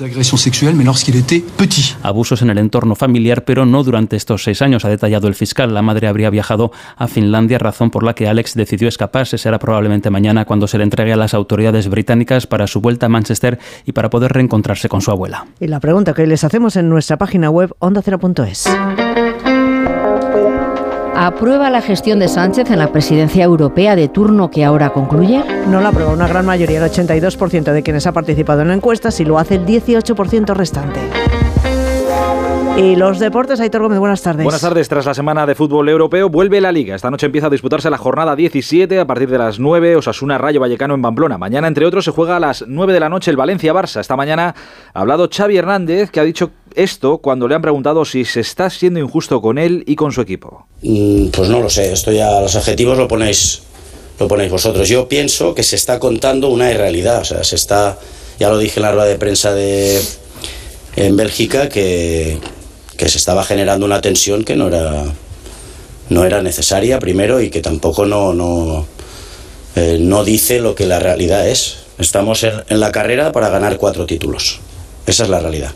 Abusos 2.04 2.42
en 2.42 2.50
el 2.50 2.58
entorno 2.58 2.96
familiar, 2.96 3.39
pero 3.42 3.66
no 3.66 3.84
durante 3.84 4.16
estos 4.16 4.44
seis 4.44 4.62
años, 4.62 4.86
ha 4.86 4.90
detallado 4.90 5.28
el 5.28 5.36
fiscal. 5.36 5.74
La 5.74 5.82
madre 5.82 6.08
habría 6.08 6.30
viajado 6.30 6.72
a 6.96 7.08
Finlandia, 7.08 7.58
razón 7.58 7.92
por 7.92 8.04
la 8.04 8.14
que 8.14 8.28
Alex 8.28 8.56
decidió 8.56 8.88
escaparse. 8.88 9.38
Será 9.38 9.60
probablemente 9.60 10.10
mañana 10.10 10.46
cuando 10.46 10.68
se 10.68 10.78
le 10.78 10.84
entregue 10.84 11.14
a 11.14 11.18
las 11.18 11.34
autoridades 11.34 11.90
británicas 11.90 12.48
para 12.48 12.68
su 12.68 12.82
vuelta 12.82 13.08
a 13.08 13.10
Manchester 13.10 13.60
y 13.86 13.92
para 13.92 14.10
poder 14.10 14.34
reencontrarse 14.34 14.90
con 14.90 15.02
su 15.02 15.12
abuela. 15.12 15.46
Y 15.60 15.68
la 15.68 15.80
pregunta 15.80 16.14
que 16.14 16.28
les 16.28 16.44
hacemos 16.44 16.76
en 16.76 16.90
nuestra 16.90 17.18
página 17.18 17.50
web 17.50 17.76
ondacero.es. 17.80 18.68
¿Aprueba 21.22 21.70
la 21.70 21.82
gestión 21.82 22.20
de 22.20 22.30
Sánchez 22.30 22.72
en 22.72 22.80
la 22.80 22.94
presidencia 22.94 23.44
europea 23.44 23.98
de 23.98 24.08
turno 24.08 24.50
que 24.50 24.64
ahora 24.64 24.92
concluye? 24.92 25.44
No 25.68 25.82
la 25.82 25.90
aprueba 25.90 26.14
una 26.14 26.30
gran 26.30 26.46
mayoría, 26.46 26.84
el 26.84 26.90
82% 26.90 27.74
de 27.74 27.84
quienes 27.84 28.08
ha 28.08 28.14
participado 28.14 28.62
en 28.62 28.70
la 28.70 28.74
encuesta, 28.76 29.12
si 29.12 29.26
lo 29.26 29.38
hace 29.38 29.56
el 29.56 29.66
18% 29.66 30.56
restante. 30.56 31.02
Y 32.80 32.96
los 32.96 33.20
deportes, 33.20 33.60
Aitor 33.60 33.82
Gómez, 33.82 34.00
buenas 34.00 34.22
tardes. 34.22 34.46
Buenas 34.46 34.62
tardes. 34.62 34.88
Tras 34.88 35.06
la 35.06 35.14
semana 35.14 35.46
de 35.46 35.54
fútbol 35.54 35.90
europeo, 35.90 36.30
vuelve 36.30 36.62
la 36.62 36.72
Liga. 36.72 36.96
Esta 36.96 37.12
noche 37.12 37.26
empieza 37.26 37.48
a 37.48 37.50
disputarse 37.50 37.90
la 37.90 37.98
jornada 37.98 38.38
17 38.38 38.98
a 38.98 39.06
partir 39.06 39.30
de 39.30 39.38
las 39.38 39.60
9, 39.60 39.98
Osasuna 39.98 40.38
Rayo 40.38 40.62
Vallecano 40.62 40.96
en 40.96 41.02
Pamplona. 41.02 41.38
Mañana, 41.38 41.68
entre 41.68 41.86
otros, 41.86 42.06
se 42.06 42.12
juega 42.12 42.38
a 42.38 42.40
las 42.40 42.64
9 42.66 42.94
de 42.94 43.00
la 43.02 43.10
noche 43.10 43.32
el 43.32 43.38
Valencia-Barça. 43.38 44.00
Esta 44.00 44.16
mañana 44.16 44.56
ha 44.94 45.00
hablado 45.02 45.28
Xavi 45.30 45.58
Hernández, 45.58 46.10
que 46.10 46.22
ha 46.22 46.24
dicho 46.24 46.52
esto 46.74 47.18
cuando 47.18 47.50
le 47.50 47.56
han 47.56 47.62
preguntado 47.62 48.06
si 48.06 48.24
se 48.24 48.40
está 48.40 48.70
siendo 48.70 49.02
injusto 49.02 49.42
con 49.42 49.58
él 49.58 49.84
y 49.86 49.98
con 49.98 50.14
su 50.14 50.22
equipo. 50.22 50.66
Mm, 50.82 51.32
Pues 51.32 51.50
no 51.50 51.60
lo 51.60 51.70
sé, 51.70 51.92
esto 51.92 52.14
ya 52.14 52.40
los 52.40 52.56
objetivos 52.56 52.98
lo 52.98 53.10
ponéis, 53.10 53.62
lo 54.22 54.30
ponéis 54.30 54.52
vosotros. 54.52 54.88
Yo 54.88 55.10
pienso 55.10 55.54
que 55.54 55.64
se 55.64 55.76
está 55.76 56.00
contando 56.00 56.48
una 56.48 56.72
irrealidad, 56.72 57.24
o 57.24 57.26
sea, 57.26 57.44
se 57.44 57.58
está, 57.58 58.00
ya 58.40 58.50
lo 58.50 58.58
dije 58.58 58.80
en 58.80 58.84
la 58.84 58.94
rueda 58.94 59.08
de 59.08 59.18
prensa 59.18 59.54
de 59.54 60.00
en 60.96 61.18
Bélgica 61.18 61.68
que, 61.68 62.40
que 63.00 63.08
se 63.10 63.18
estaba 63.18 63.44
generando 63.46 63.86
una 63.86 64.02
tensión 64.02 64.44
que 64.44 64.56
no 64.58 64.68
era 64.68 65.06
no 66.10 66.26
era 66.26 66.42
necesaria 66.42 67.00
primero 67.00 67.40
y 67.40 67.50
que 67.50 67.62
tampoco 67.62 68.06
no 68.06 68.34
no, 68.34 68.86
eh, 69.76 69.98
no 70.02 70.24
dice 70.26 70.60
lo 70.60 70.76
que 70.76 70.86
la 70.86 71.00
realidad 71.00 71.48
es. 71.48 71.78
Estamos 71.98 72.44
en- 72.44 72.62
en 72.68 72.80
la 72.80 72.92
carrera 72.92 73.32
para 73.32 73.50
ganar 73.50 73.78
cuatro 73.78 74.06
títulos. 74.06 74.60
Esa 75.06 75.24
es 75.24 75.30
la 75.30 75.40
realidad. 75.40 75.72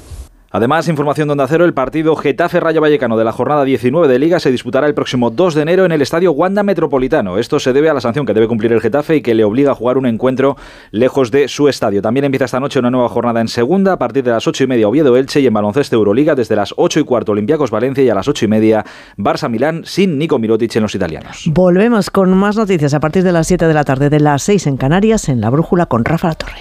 Además, 0.56 0.88
información 0.88 1.28
de 1.28 1.32
Onda 1.32 1.48
Cero, 1.48 1.66
el 1.66 1.74
partido 1.74 2.16
Getafe-Rayo 2.16 2.80
Vallecano 2.80 3.18
de 3.18 3.24
la 3.24 3.32
jornada 3.32 3.64
19 3.64 4.08
de 4.08 4.20
Liga 4.20 4.40
se 4.40 4.52
disputará 4.52 4.86
el 4.86 4.94
próximo 4.94 5.32
2 5.32 5.56
de 5.56 5.62
enero 5.64 5.84
en 5.84 5.92
el 5.92 6.04
estadio 6.04 6.32
Wanda 6.32 6.62
Metropolitano. 6.62 7.40
Esto 7.40 7.60
se 7.60 7.74
debe 7.74 7.90
a 7.90 7.94
la 7.96 8.02
sanción 8.02 8.24
que 8.28 8.36
debe 8.36 8.48
cumplir 8.48 8.72
el 8.72 8.80
Getafe 8.80 9.16
y 9.16 9.22
que 9.24 9.34
le 9.34 9.44
obliga 9.44 9.72
a 9.72 9.74
jugar 9.74 9.98
un 9.98 10.06
encuentro 10.06 10.56
lejos 10.92 11.32
de 11.32 11.48
su 11.48 11.70
estadio. 11.70 12.04
También 12.04 12.26
empieza 12.26 12.46
esta 12.46 12.60
noche 12.60 12.78
una 12.78 12.92
nueva 12.92 13.10
jornada 13.10 13.42
en 13.42 13.48
segunda 13.48 13.94
a 13.94 13.98
partir 13.98 14.24
de 14.24 14.30
las 14.30 14.48
8 14.48 14.66
y 14.66 14.68
media 14.68 14.88
Oviedo-Elche 14.88 15.40
y 15.40 15.48
en 15.48 15.54
baloncesto 15.56 15.96
Euroliga 15.96 16.36
desde 16.36 16.56
las 16.56 16.72
8 16.78 17.00
y 17.00 17.04
cuarto 17.04 17.32
Olympiacos 17.32 17.72
Valencia 17.72 18.04
y 18.04 18.10
a 18.10 18.14
las 18.14 18.28
8 18.28 18.46
y 18.46 18.48
media 18.48 18.86
Barça-Milán 19.18 19.86
sin 19.86 20.20
Nico 20.20 20.38
Mirotic 20.38 20.76
en 20.76 20.84
los 20.84 20.94
italianos. 20.94 21.46
Volvemos 21.48 22.12
con 22.12 22.32
más 22.38 22.58
noticias 22.58 22.94
a 22.94 23.00
partir 23.00 23.24
de 23.24 23.32
las 23.32 23.48
7 23.48 23.66
de 23.66 23.74
la 23.74 23.86
tarde, 23.86 24.12
de 24.12 24.20
las 24.20 24.44
6 24.44 24.68
en 24.68 24.78
Canarias, 24.78 25.30
en 25.30 25.42
La 25.42 25.50
Brújula 25.50 25.88
con 25.88 26.06
Rafa 26.06 26.28
La 26.28 26.36
Torre. 26.36 26.60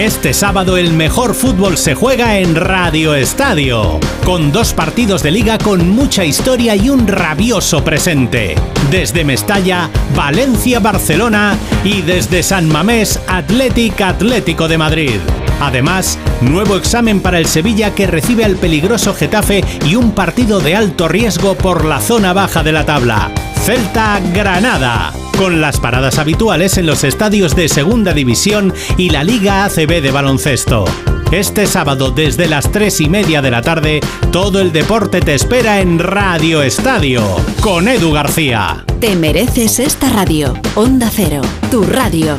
Este 0.00 0.32
sábado 0.32 0.78
el 0.78 0.94
mejor 0.94 1.34
fútbol 1.34 1.76
se 1.76 1.94
juega 1.94 2.38
en 2.38 2.54
Radio 2.54 3.14
Estadio, 3.14 4.00
con 4.24 4.50
dos 4.50 4.72
partidos 4.72 5.22
de 5.22 5.30
liga 5.30 5.58
con 5.58 5.90
mucha 5.90 6.24
historia 6.24 6.74
y 6.74 6.88
un 6.88 7.06
rabioso 7.06 7.84
presente. 7.84 8.54
Desde 8.90 9.26
Mestalla, 9.26 9.90
Valencia-Barcelona 10.16 11.54
y 11.84 12.00
desde 12.00 12.42
San 12.42 12.66
Mamés, 12.66 13.20
Athletic 13.28 14.00
Atlético 14.00 14.68
de 14.68 14.78
Madrid. 14.78 15.20
Además, 15.60 16.18
nuevo 16.40 16.76
examen 16.76 17.20
para 17.20 17.36
el 17.36 17.44
Sevilla 17.44 17.94
que 17.94 18.06
recibe 18.06 18.46
al 18.46 18.56
peligroso 18.56 19.12
Getafe 19.12 19.62
y 19.84 19.96
un 19.96 20.12
partido 20.12 20.60
de 20.60 20.76
alto 20.76 21.08
riesgo 21.08 21.56
por 21.56 21.84
la 21.84 22.00
zona 22.00 22.32
baja 22.32 22.62
de 22.62 22.72
la 22.72 22.86
tabla. 22.86 23.30
Celta-Granada, 23.66 25.12
con 25.40 25.60
las 25.60 25.80
paradas 25.80 26.18
habituales 26.18 26.76
en 26.76 26.84
los 26.84 27.02
estadios 27.02 27.56
de 27.56 27.68
Segunda 27.70 28.12
División 28.12 28.74
y 28.98 29.08
la 29.08 29.24
Liga 29.24 29.64
ACB 29.64 29.89
de 29.90 30.12
baloncesto. 30.12 30.84
Este 31.32 31.66
sábado 31.66 32.12
desde 32.12 32.46
las 32.46 32.70
3 32.70 33.00
y 33.00 33.08
media 33.08 33.42
de 33.42 33.50
la 33.50 33.60
tarde, 33.60 33.98
todo 34.30 34.60
el 34.60 34.70
deporte 34.70 35.20
te 35.20 35.34
espera 35.34 35.80
en 35.80 35.98
Radio 35.98 36.62
Estadio, 36.62 37.24
con 37.60 37.88
Edu 37.88 38.12
García. 38.12 38.84
Te 39.00 39.16
mereces 39.16 39.80
esta 39.80 40.08
radio. 40.10 40.54
Onda 40.76 41.10
Cero, 41.12 41.42
tu 41.72 41.82
radio. 41.82 42.38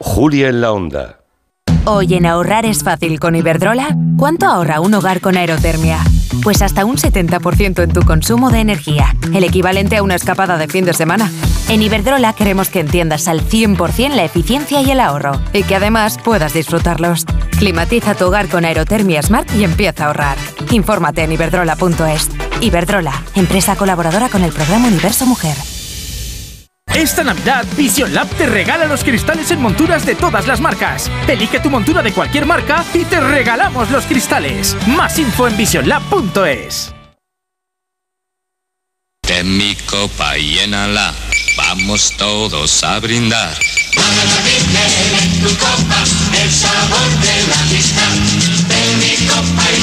Julia 0.00 0.48
en 0.48 0.60
la 0.60 0.72
onda. 0.72 1.20
Hoy 1.84 2.14
en 2.14 2.26
ahorrar 2.26 2.66
es 2.66 2.82
fácil 2.82 3.20
con 3.20 3.36
Iberdrola. 3.36 3.96
¿Cuánto 4.16 4.46
ahorra 4.46 4.80
un 4.80 4.94
hogar 4.94 5.20
con 5.20 5.36
aerotermia? 5.36 6.00
Pues 6.42 6.62
hasta 6.62 6.84
un 6.84 6.96
70% 6.96 7.82
en 7.82 7.92
tu 7.92 8.02
consumo 8.02 8.50
de 8.50 8.60
energía, 8.60 9.14
el 9.32 9.44
equivalente 9.44 9.96
a 9.96 10.02
una 10.02 10.14
escapada 10.14 10.58
de 10.58 10.68
fin 10.68 10.84
de 10.84 10.92
semana. 10.92 11.30
En 11.68 11.82
Iberdrola 11.82 12.34
queremos 12.34 12.68
que 12.68 12.80
entiendas 12.80 13.28
al 13.28 13.40
100% 13.48 14.14
la 14.14 14.24
eficiencia 14.24 14.82
y 14.82 14.90
el 14.90 15.00
ahorro, 15.00 15.40
y 15.52 15.62
que 15.62 15.76
además 15.76 16.18
puedas 16.22 16.52
disfrutarlos. 16.52 17.24
Climatiza 17.58 18.14
tu 18.14 18.26
hogar 18.26 18.48
con 18.48 18.64
aerotermia 18.64 19.22
Smart 19.22 19.48
y 19.54 19.64
empieza 19.64 20.04
a 20.04 20.06
ahorrar. 20.08 20.36
Infórmate 20.70 21.22
en 21.22 21.32
iberdrola.es. 21.32 22.30
Iberdrola, 22.60 23.22
empresa 23.34 23.76
colaboradora 23.76 24.28
con 24.28 24.42
el 24.42 24.52
programa 24.52 24.88
Universo 24.88 25.26
Mujer. 25.26 25.56
Esta 26.94 27.24
Navidad, 27.24 27.66
Vision 27.76 28.14
Lab 28.14 28.28
te 28.36 28.46
regala 28.46 28.86
los 28.86 29.02
cristales 29.02 29.50
en 29.50 29.60
monturas 29.60 30.06
de 30.06 30.14
todas 30.14 30.46
las 30.46 30.60
marcas. 30.60 31.10
Elige 31.26 31.58
tu 31.58 31.68
montura 31.68 32.02
de 32.02 32.12
cualquier 32.12 32.46
marca 32.46 32.84
y 32.94 33.04
te 33.04 33.20
regalamos 33.20 33.90
los 33.90 34.04
cristales. 34.04 34.76
Más 34.86 35.18
info 35.18 35.48
en 35.48 35.56
visionlab.es. 35.56 36.94
Ten 39.26 39.56
mi 39.56 39.74
copa 39.74 40.38
y 40.38 40.54
llénala, 40.54 41.12
vamos 41.56 42.12
todos 42.16 42.84
a 42.84 43.00
brindar. 43.00 43.54
Para 43.96 44.24
la 44.24 44.40
Virgen 44.44 45.24
en 45.24 45.42
tu 45.42 45.48
copa, 45.56 46.04
el 46.42 46.50
sabor 46.52 47.10
de 47.20 47.46
la 47.48 47.60
amistad. 47.60 48.12
Ten 48.68 48.98
mi 49.00 49.26
copa 49.26 49.62
y 49.76 49.82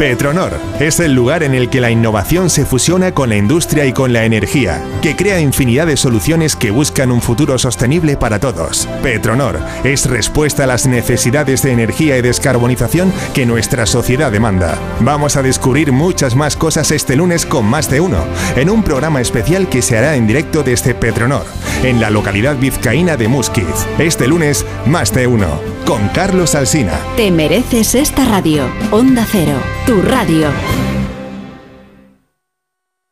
Petronor 0.00 0.54
es 0.80 0.98
el 0.98 1.12
lugar 1.12 1.42
en 1.42 1.54
el 1.54 1.68
que 1.68 1.82
la 1.82 1.90
innovación 1.90 2.48
se 2.48 2.64
fusiona 2.64 3.12
con 3.12 3.28
la 3.28 3.36
industria 3.36 3.84
y 3.84 3.92
con 3.92 4.14
la 4.14 4.24
energía, 4.24 4.82
que 5.02 5.14
crea 5.14 5.40
infinidad 5.40 5.86
de 5.86 5.98
soluciones 5.98 6.56
que 6.56 6.70
buscan 6.70 7.10
un 7.10 7.20
futuro 7.20 7.58
sostenible 7.58 8.16
para 8.16 8.38
todos. 8.38 8.88
Petronor 9.02 9.60
es 9.84 10.06
respuesta 10.06 10.64
a 10.64 10.66
las 10.66 10.86
necesidades 10.86 11.60
de 11.60 11.72
energía 11.72 12.16
y 12.16 12.22
descarbonización 12.22 13.12
que 13.34 13.44
nuestra 13.44 13.84
sociedad 13.84 14.32
demanda. 14.32 14.78
Vamos 15.00 15.36
a 15.36 15.42
descubrir 15.42 15.92
muchas 15.92 16.34
más 16.34 16.56
cosas 16.56 16.90
este 16.92 17.14
lunes 17.14 17.44
con 17.44 17.66
más 17.66 17.90
de 17.90 18.00
uno, 18.00 18.24
en 18.56 18.70
un 18.70 18.82
programa 18.82 19.20
especial 19.20 19.68
que 19.68 19.82
se 19.82 19.98
hará 19.98 20.16
en 20.16 20.26
directo 20.26 20.62
desde 20.62 20.94
Petronor, 20.94 21.44
en 21.84 22.00
la 22.00 22.08
localidad 22.08 22.56
vizcaína 22.56 23.18
de 23.18 23.28
Musquiz. 23.28 23.66
Este 23.98 24.26
lunes, 24.26 24.64
más 24.86 25.12
de 25.12 25.26
uno, 25.26 25.60
con 25.90 26.06
Carlos 26.10 26.54
Alsina. 26.54 27.00
Te 27.16 27.32
mereces 27.32 27.96
esta 27.96 28.24
radio. 28.24 28.68
Onda 28.92 29.26
Cero, 29.28 29.58
tu 29.86 30.00
radio. 30.00 30.46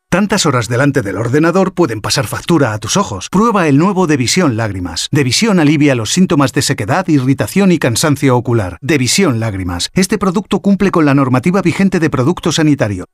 Tantas 0.09 0.47
horas 0.47 0.69
delante 0.69 1.03
del 1.03 1.17
ordenador 1.17 1.75
pueden 1.75 2.01
pasar 2.01 2.29
factura 2.29 2.73
a 2.73 2.79
tus 2.79 2.97
ojos. 2.97 3.31
Prueba 3.31 3.67
el 3.67 3.79
nuevo 3.79 4.07
Devisión 4.07 4.57
Lágrimas. 4.57 5.09
Devisión 5.11 5.59
alivia 5.59 5.97
los 5.97 6.13
síntomas 6.13 6.53
de 6.53 6.63
sequedad, 6.63 7.09
irritación 7.09 7.73
y 7.73 7.81
cansancio 7.81 8.37
ocular. 8.37 8.79
Devisión 8.81 9.41
Lágrimas. 9.41 9.91
Este 9.93 10.17
producto 10.17 10.61
cumple 10.61 10.93
con 10.93 11.05
la 11.05 11.15
normativa 11.15 11.61
vigente 11.63 11.99
de 11.99 12.11
producto 12.11 12.53
sanitario. 12.53 13.07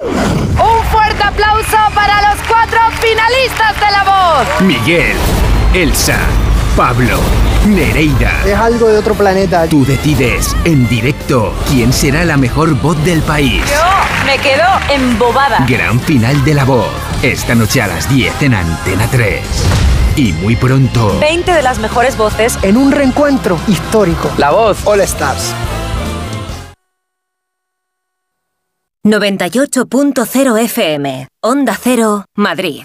Un 0.00 0.84
fuerte 0.90 1.22
aplauso 1.22 1.76
para 1.94 2.34
los 2.34 2.44
cuatro 2.48 2.80
finalistas 3.00 3.74
de 3.76 3.90
La 3.92 4.02
Voz. 4.02 4.62
Miguel, 4.66 5.16
Elsa, 5.74 6.18
Pablo, 6.78 7.18
Nereida. 7.66 8.30
Es 8.46 8.54
algo 8.54 8.86
de 8.86 8.98
otro 8.98 9.14
planeta. 9.14 9.66
Tú 9.66 9.84
decides 9.84 10.54
en 10.64 10.88
directo 10.88 11.52
quién 11.68 11.92
será 11.92 12.24
la 12.24 12.36
mejor 12.36 12.80
voz 12.80 12.96
del 13.04 13.20
país. 13.22 13.64
Yo 13.64 14.24
me 14.24 14.38
quedo 14.38 14.62
embobada. 14.88 15.66
Gran 15.68 15.98
final 15.98 16.44
de 16.44 16.54
la 16.54 16.64
voz. 16.64 16.86
Esta 17.20 17.56
noche 17.56 17.82
a 17.82 17.88
las 17.88 18.08
10 18.08 18.42
en 18.42 18.54
Antena 18.54 19.08
3. 19.10 19.40
Y 20.14 20.32
muy 20.34 20.54
pronto. 20.54 21.18
20 21.18 21.52
de 21.52 21.62
las 21.62 21.80
mejores 21.80 22.16
voces 22.16 22.56
En 22.62 22.76
un 22.76 22.92
reencuentro 22.92 23.58
histórico. 23.66 24.30
La 24.38 24.52
voz 24.52 24.78
All 24.86 25.00
Stars. 25.00 25.52
98.0 29.02 30.58
FM, 30.60 31.26
Onda 31.40 31.76
Cero, 31.82 32.24
Madrid. 32.36 32.84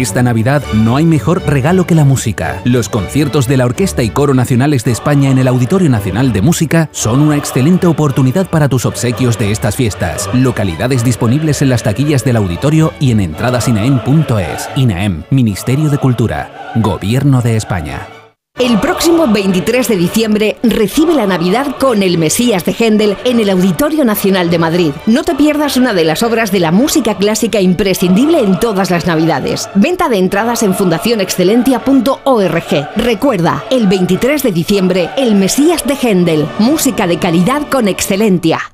Esta 0.00 0.24
Navidad 0.24 0.64
no 0.74 0.96
hay 0.96 1.06
mejor 1.06 1.40
regalo 1.46 1.86
que 1.86 1.94
la 1.94 2.04
música. 2.04 2.60
Los 2.64 2.88
conciertos 2.88 3.46
de 3.46 3.56
la 3.56 3.64
Orquesta 3.64 4.02
y 4.02 4.10
Coro 4.10 4.34
Nacionales 4.34 4.84
de 4.84 4.90
España 4.90 5.30
en 5.30 5.38
el 5.38 5.46
Auditorio 5.46 5.88
Nacional 5.88 6.32
de 6.32 6.42
Música 6.42 6.88
son 6.90 7.20
una 7.20 7.36
excelente 7.36 7.86
oportunidad 7.86 8.50
para 8.50 8.68
tus 8.68 8.86
obsequios 8.86 9.38
de 9.38 9.52
estas 9.52 9.76
fiestas. 9.76 10.28
Localidades 10.34 11.04
disponibles 11.04 11.62
en 11.62 11.68
las 11.68 11.84
taquillas 11.84 12.24
del 12.24 12.36
auditorio 12.36 12.92
y 12.98 13.12
en 13.12 13.20
entradasinaem.es. 13.20 14.68
INAEM, 14.74 15.22
Ministerio 15.30 15.88
de 15.88 15.98
Cultura, 15.98 16.72
Gobierno 16.74 17.40
de 17.40 17.56
España. 17.56 18.13
El 18.60 18.78
próximo 18.78 19.26
23 19.26 19.88
de 19.88 19.96
diciembre 19.96 20.58
recibe 20.62 21.12
la 21.12 21.26
Navidad 21.26 21.74
con 21.80 22.04
el 22.04 22.18
Mesías 22.18 22.64
de 22.64 22.72
Händel 22.72 23.16
en 23.24 23.40
el 23.40 23.50
Auditorio 23.50 24.04
Nacional 24.04 24.48
de 24.48 24.60
Madrid. 24.60 24.92
No 25.06 25.24
te 25.24 25.34
pierdas 25.34 25.76
una 25.76 25.92
de 25.92 26.04
las 26.04 26.22
obras 26.22 26.52
de 26.52 26.60
la 26.60 26.70
música 26.70 27.16
clásica 27.16 27.60
imprescindible 27.60 28.38
en 28.38 28.60
todas 28.60 28.92
las 28.92 29.06
Navidades. 29.06 29.68
Venta 29.74 30.08
de 30.08 30.18
entradas 30.18 30.62
en 30.62 30.72
fundacionexcelentia.org. 30.72 32.90
Recuerda, 32.94 33.64
el 33.70 33.88
23 33.88 34.44
de 34.44 34.52
diciembre, 34.52 35.10
el 35.16 35.34
Mesías 35.34 35.84
de 35.84 35.96
Händel, 36.00 36.46
música 36.60 37.08
de 37.08 37.18
calidad 37.18 37.68
con 37.68 37.88
Excelentia. 37.88 38.73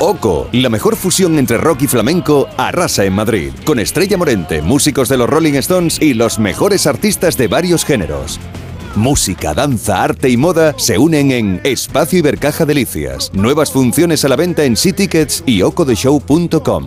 Oco, 0.00 0.48
la 0.52 0.68
mejor 0.68 0.94
fusión 0.94 1.40
entre 1.40 1.58
rock 1.58 1.82
y 1.82 1.86
flamenco, 1.88 2.46
arrasa 2.56 3.04
en 3.04 3.14
Madrid, 3.14 3.50
con 3.64 3.80
Estrella 3.80 4.16
Morente, 4.16 4.62
músicos 4.62 5.08
de 5.08 5.16
los 5.16 5.28
Rolling 5.28 5.54
Stones 5.54 6.00
y 6.00 6.14
los 6.14 6.38
mejores 6.38 6.86
artistas 6.86 7.36
de 7.36 7.48
varios 7.48 7.84
géneros. 7.84 8.38
Música, 8.94 9.54
danza, 9.54 10.04
arte 10.04 10.28
y 10.28 10.36
moda 10.36 10.72
se 10.78 10.98
unen 10.98 11.32
en 11.32 11.60
Espacio 11.64 12.20
Ibercaja 12.20 12.64
Delicias. 12.64 13.32
Nuevas 13.34 13.72
funciones 13.72 14.24
a 14.24 14.28
la 14.28 14.36
venta 14.36 14.62
en 14.62 14.74
Tickets 14.76 15.42
y 15.46 15.62
ocodeshow.com. 15.62 16.86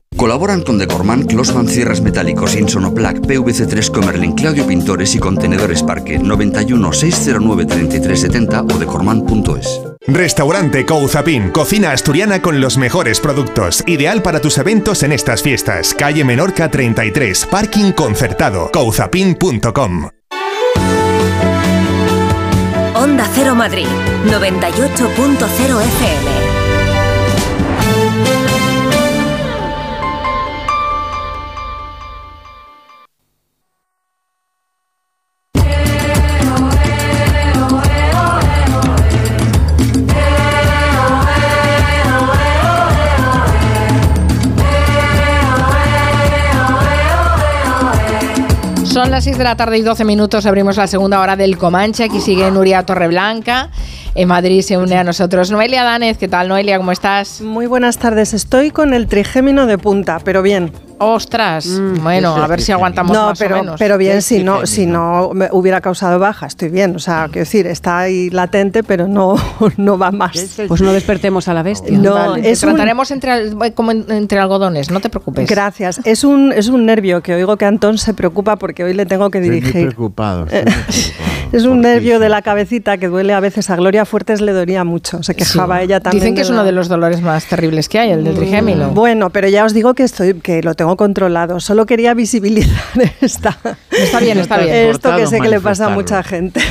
Colaboran 0.21 0.61
con 0.61 0.77
Decorman, 0.77 1.23
Closman 1.23 1.67
Cierres 1.67 1.99
Metálicos, 1.99 2.55
Insonoplac, 2.55 3.21
PVC3 3.21 3.89
Comerlin, 3.89 4.33
Claudio 4.33 4.67
Pintores 4.67 5.15
y 5.15 5.19
Contenedores 5.19 5.81
Parque 5.81 6.19
91 6.19 6.93
609 6.93 7.65
3370 7.65 8.61
o 8.61 8.77
decorman.es. 8.77 9.81
Restaurante 10.05 10.85
Couzapin, 10.85 11.49
cocina 11.49 11.91
asturiana 11.91 12.39
con 12.39 12.61
los 12.61 12.77
mejores 12.77 13.19
productos. 13.19 13.83
Ideal 13.87 14.21
para 14.21 14.39
tus 14.39 14.59
eventos 14.59 15.01
en 15.01 15.13
estas 15.13 15.41
fiestas. 15.41 15.95
Calle 15.95 16.23
Menorca 16.23 16.69
33, 16.69 17.47
parking 17.47 17.91
concertado. 17.91 18.69
couzapin.com. 18.71 20.09
Onda 22.93 23.27
Cero 23.33 23.55
Madrid, 23.55 23.87
98.0 24.27 25.81
FM. 25.81 26.50
Son 49.11 49.17
las 49.17 49.25
6 49.25 49.39
de 49.39 49.43
la 49.43 49.57
tarde 49.57 49.77
y 49.77 49.81
12 49.81 50.05
minutos. 50.05 50.45
Abrimos 50.45 50.77
la 50.77 50.87
segunda 50.87 51.19
hora 51.19 51.35
del 51.35 51.57
Comanche. 51.57 52.05
Aquí 52.05 52.21
sigue 52.21 52.49
Nuria 52.49 52.85
Torreblanca. 52.85 53.67
En 54.15 54.29
Madrid 54.29 54.61
se 54.61 54.77
une 54.77 54.95
a 54.95 55.03
nosotros 55.03 55.51
Noelia 55.51 55.83
Danez. 55.83 56.17
¿Qué 56.17 56.29
tal, 56.29 56.47
Noelia? 56.47 56.77
¿Cómo 56.77 56.93
estás? 56.93 57.41
Muy 57.41 57.65
buenas 57.65 57.97
tardes. 57.97 58.33
Estoy 58.33 58.71
con 58.71 58.93
el 58.93 59.07
trigémino 59.07 59.65
de 59.65 59.77
punta, 59.77 60.21
pero 60.23 60.41
bien. 60.41 60.71
Ostras, 61.03 61.67
bueno, 62.01 62.35
a 62.35 62.47
ver 62.47 62.61
si 62.61 62.71
aguantamos 62.71 63.15
no, 63.15 63.27
más 63.27 63.39
pero, 63.39 63.55
o 63.55 63.59
menos. 63.63 63.75
pero 63.79 63.97
bien, 63.97 64.21
si 64.21 64.43
no, 64.43 64.65
si 64.65 64.85
no 64.85 65.31
me 65.33 65.49
hubiera 65.51 65.81
causado 65.81 66.19
baja, 66.19 66.45
estoy 66.45 66.69
bien. 66.69 66.95
O 66.95 66.99
sea, 66.99 67.25
quiero 67.25 67.41
decir, 67.41 67.65
está 67.67 67.99
ahí 67.99 68.29
latente, 68.29 68.83
pero 68.83 69.07
no, 69.07 69.35
no 69.77 69.97
va 69.97 70.11
más. 70.11 70.57
Pues 70.67 70.81
no 70.81 70.93
despertemos 70.93 71.47
a 71.47 71.53
la 71.53 71.63
bestia. 71.63 71.97
No, 71.97 72.13
Vale, 72.13 72.41
te 72.43 72.51
es 72.51 72.63
un- 72.63 72.69
trataremos 72.69 73.11
entre, 73.11 73.31
al- 73.31 73.73
como 73.73 73.91
en- 73.91 74.05
entre 74.09 74.39
algodones, 74.39 74.91
no 74.91 74.99
te 74.99 75.09
preocupes. 75.09 75.49
Gracias. 75.49 75.99
Es 76.05 76.23
un, 76.23 76.53
es 76.53 76.67
un 76.67 76.85
nervio 76.85 77.21
que 77.21 77.33
oigo 77.33 77.57
que 77.57 77.65
Antón 77.65 77.97
se 77.97 78.13
preocupa 78.13 78.55
porque 78.57 78.83
hoy 78.83 78.93
le 78.93 79.05
tengo 79.05 79.29
que 79.29 79.39
Estoy 79.39 79.49
muy 79.49 79.59
dirigir. 79.61 79.87
preocupado. 79.87 80.45
Es 81.51 81.65
un 81.65 81.81
nervio 81.81 82.19
de 82.19 82.29
la 82.29 82.41
cabecita 82.41 82.97
que 82.97 83.07
duele 83.09 83.33
a 83.33 83.41
veces. 83.41 83.69
A 83.69 83.75
Gloria 83.75 84.05
Fuertes 84.05 84.39
le 84.39 84.53
dolía 84.53 84.85
mucho. 84.85 85.21
Se 85.21 85.35
quejaba 85.35 85.79
Sí. 85.79 85.83
ella 85.83 85.99
también. 85.99 86.21
Dicen 86.21 86.35
que 86.35 86.41
es 86.41 86.49
uno 86.49 86.59
la- 86.59 86.63
de 86.63 86.71
los 86.71 86.87
dolores 86.87 87.21
más 87.21 87.45
terribles 87.45 87.89
que 87.89 87.99
hay, 87.99 88.11
el 88.11 88.23
del 88.23 88.35
trigémino. 88.35 88.91
Bueno, 88.91 89.31
pero 89.31 89.49
ya 89.49 89.65
os 89.65 89.73
digo 89.73 89.93
que 89.93 90.03
estoy, 90.03 90.35
que 90.35 90.63
lo 90.63 90.75
tengo 90.75 90.95
controlado. 90.95 91.59
Solo 91.59 91.85
quería 91.85 92.13
visibilizar 92.13 92.71
esta. 93.21 93.57
Está 93.91 94.19
bien, 94.21 94.37
está 94.39 94.59
bien. 94.59 94.73
Esto 94.91 95.13
que 95.15 95.27
sé 95.27 95.41
que 95.41 95.49
le 95.49 95.59
pasa 95.59 95.87
a 95.87 95.89
mucha 95.89 96.23
gente. 96.23 96.61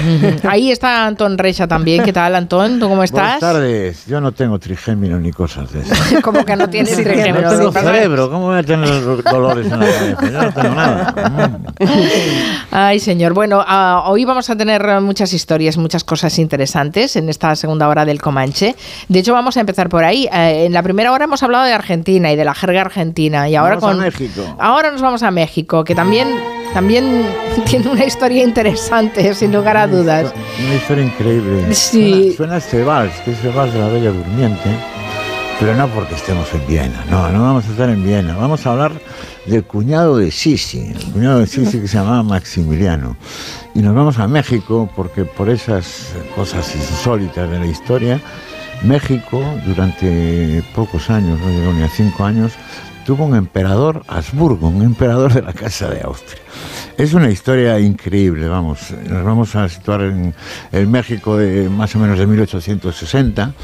Ahí 0.49 0.71
está 0.73 1.07
Antón 1.07 1.37
Reixa 1.37 1.67
también. 1.69 2.03
¿Qué 2.03 2.13
tal, 2.15 2.35
Antón? 2.35 2.81
¿Tú 2.81 2.89
cómo 2.89 3.03
estás? 3.03 3.39
Buenas 3.39 3.41
tardes. 3.41 4.07
Yo 4.07 4.21
no 4.23 4.33
tengo 4.33 4.59
trigémino 4.59 5.21
ni 5.21 5.31
cosas 5.31 5.71
de 5.73 5.81
esas. 5.81 5.99
Como 6.23 6.43
que 6.47 6.57
no 6.57 6.71
tienes 6.71 6.95
Sí, 6.97 7.03
trigémino. 7.05 7.43
No 7.53 7.71
tengo 7.71 7.73
cerebro. 7.73 8.31
¿Cómo 8.31 8.47
voy 8.47 8.59
a 8.59 8.63
tener 8.63 8.89
los 8.89 9.23
dolores 9.25 9.67
en 9.71 9.79
la 9.79 9.87
cabeza? 9.87 10.17
Yo 10.23 10.43
no 10.43 10.53
tengo 10.55 10.75
nada. 10.75 11.15
Ay, 12.71 12.99
señor. 12.99 13.35
Bueno, 13.35 13.63
ah, 13.67 14.05
hoy 14.07 14.25
vamos 14.25 14.49
a 14.49 14.57
tener 14.57 14.70
eh, 14.71 15.01
muchas 15.01 15.33
historias, 15.33 15.77
muchas 15.77 16.05
cosas 16.05 16.39
interesantes 16.39 17.17
en 17.17 17.29
esta 17.29 17.55
segunda 17.57 17.89
hora 17.89 18.05
del 18.05 18.21
Comanche. 18.21 18.75
De 19.09 19.19
hecho, 19.19 19.33
vamos 19.33 19.57
a 19.57 19.61
empezar 19.61 19.89
por 19.89 20.05
ahí. 20.05 20.29
Eh, 20.33 20.67
en 20.67 20.73
la 20.73 20.83
primera 20.83 21.13
hora 21.13 21.25
hemos 21.25 21.43
hablado 21.43 21.65
de 21.65 21.73
Argentina 21.73 22.33
y 22.33 22.37
de 22.37 22.45
la 22.45 22.55
jerga 22.55 22.83
argentina. 22.83 23.49
Y 23.49 23.57
ahora 23.57 23.77
Vamos 23.77 23.91
a 23.91 23.93
con 23.93 24.05
México. 24.05 24.57
Ahora 24.59 24.91
nos 24.91 25.03
vamos 25.03 25.23
a 25.23 25.31
México, 25.31 25.85
que 25.85 25.95
también, 25.95 26.29
también 26.73 27.27
tiene 27.67 27.89
una 27.89 28.05
historia 28.05 28.45
interesante, 28.45 29.35
sin 29.35 29.53
lugar 29.53 29.77
a 29.77 29.87
dudas. 29.87 30.33
Una 30.65 30.75
historia 30.75 31.05
increíble. 31.05 31.75
Sí. 31.75 32.35
Suena, 32.37 32.37
suena 32.37 32.57
este 32.59 32.85
vals, 32.85 33.13
que 33.25 33.33
es 33.33 33.45
el 33.45 33.53
vals 33.53 33.73
de 33.73 33.81
la 33.81 33.89
Bella 33.89 34.11
Durmiente, 34.11 34.71
pero 35.59 35.75
no 35.75 35.89
porque 35.89 36.15
estemos 36.15 36.47
en 36.55 36.67
Viena. 36.67 37.05
No, 37.11 37.31
no 37.31 37.43
vamos 37.43 37.67
a 37.67 37.71
estar 37.71 37.89
en 37.91 38.05
Viena. 38.05 38.37
Vamos 38.37 38.67
a 38.67 38.71
hablar 38.71 38.93
del 39.47 39.65
cuñado 39.65 40.19
de 40.19 40.31
Sisi, 40.31 40.93
el 40.95 41.13
cuñado 41.13 41.41
de 41.41 41.47
Sisi 41.47 41.81
que 41.81 41.89
se 41.89 41.97
llamaba 41.99 42.23
Maximiliano. 42.23 43.17
Y 43.75 43.81
nos 43.81 43.95
vamos 43.95 44.19
a 44.19 44.29
México 44.29 44.89
porque 44.95 45.25
por 45.25 45.49
esas 45.49 46.13
cosas 46.35 46.75
insólitas 46.75 47.51
de 47.51 47.59
la 47.59 47.67
historia, 47.67 48.21
México 48.83 49.43
durante 49.67 50.63
pocos 50.75 51.11
años, 51.11 51.39
no 51.41 51.49
llegó 51.49 51.73
ni 51.73 51.83
a 51.83 51.89
cinco 51.89 52.25
años, 52.25 52.53
tuvo 53.05 53.25
un 53.25 53.35
emperador 53.35 54.03
Habsburgo, 54.09 54.69
un 54.69 54.83
emperador 54.83 55.33
de 55.33 55.43
la 55.43 55.53
Casa 55.53 55.89
de 55.89 56.03
Austria. 56.03 56.41
Es 56.97 57.15
una 57.15 57.31
historia 57.31 57.81
increíble, 57.81 58.47
vamos. 58.47 58.91
Nos 59.09 59.25
vamos 59.25 59.57
a 59.57 59.69
situar 59.69 60.03
en 60.03 60.35
el 60.71 60.87
México 60.87 61.37
de 61.37 61.69
más 61.71 61.97
o 61.97 61.99
menos 61.99 62.19
de 62.19 62.27
1860 62.27 63.55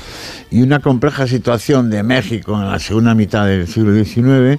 y 0.51 0.63
una 0.63 0.81
compleja 0.81 1.27
situación 1.27 1.91
de 1.91 2.03
México 2.03 2.55
en 2.55 2.71
la 2.71 2.79
segunda 2.79 3.15
mitad 3.15 3.47
del 3.47 3.69
siglo 3.69 3.93
XIX 3.93 4.59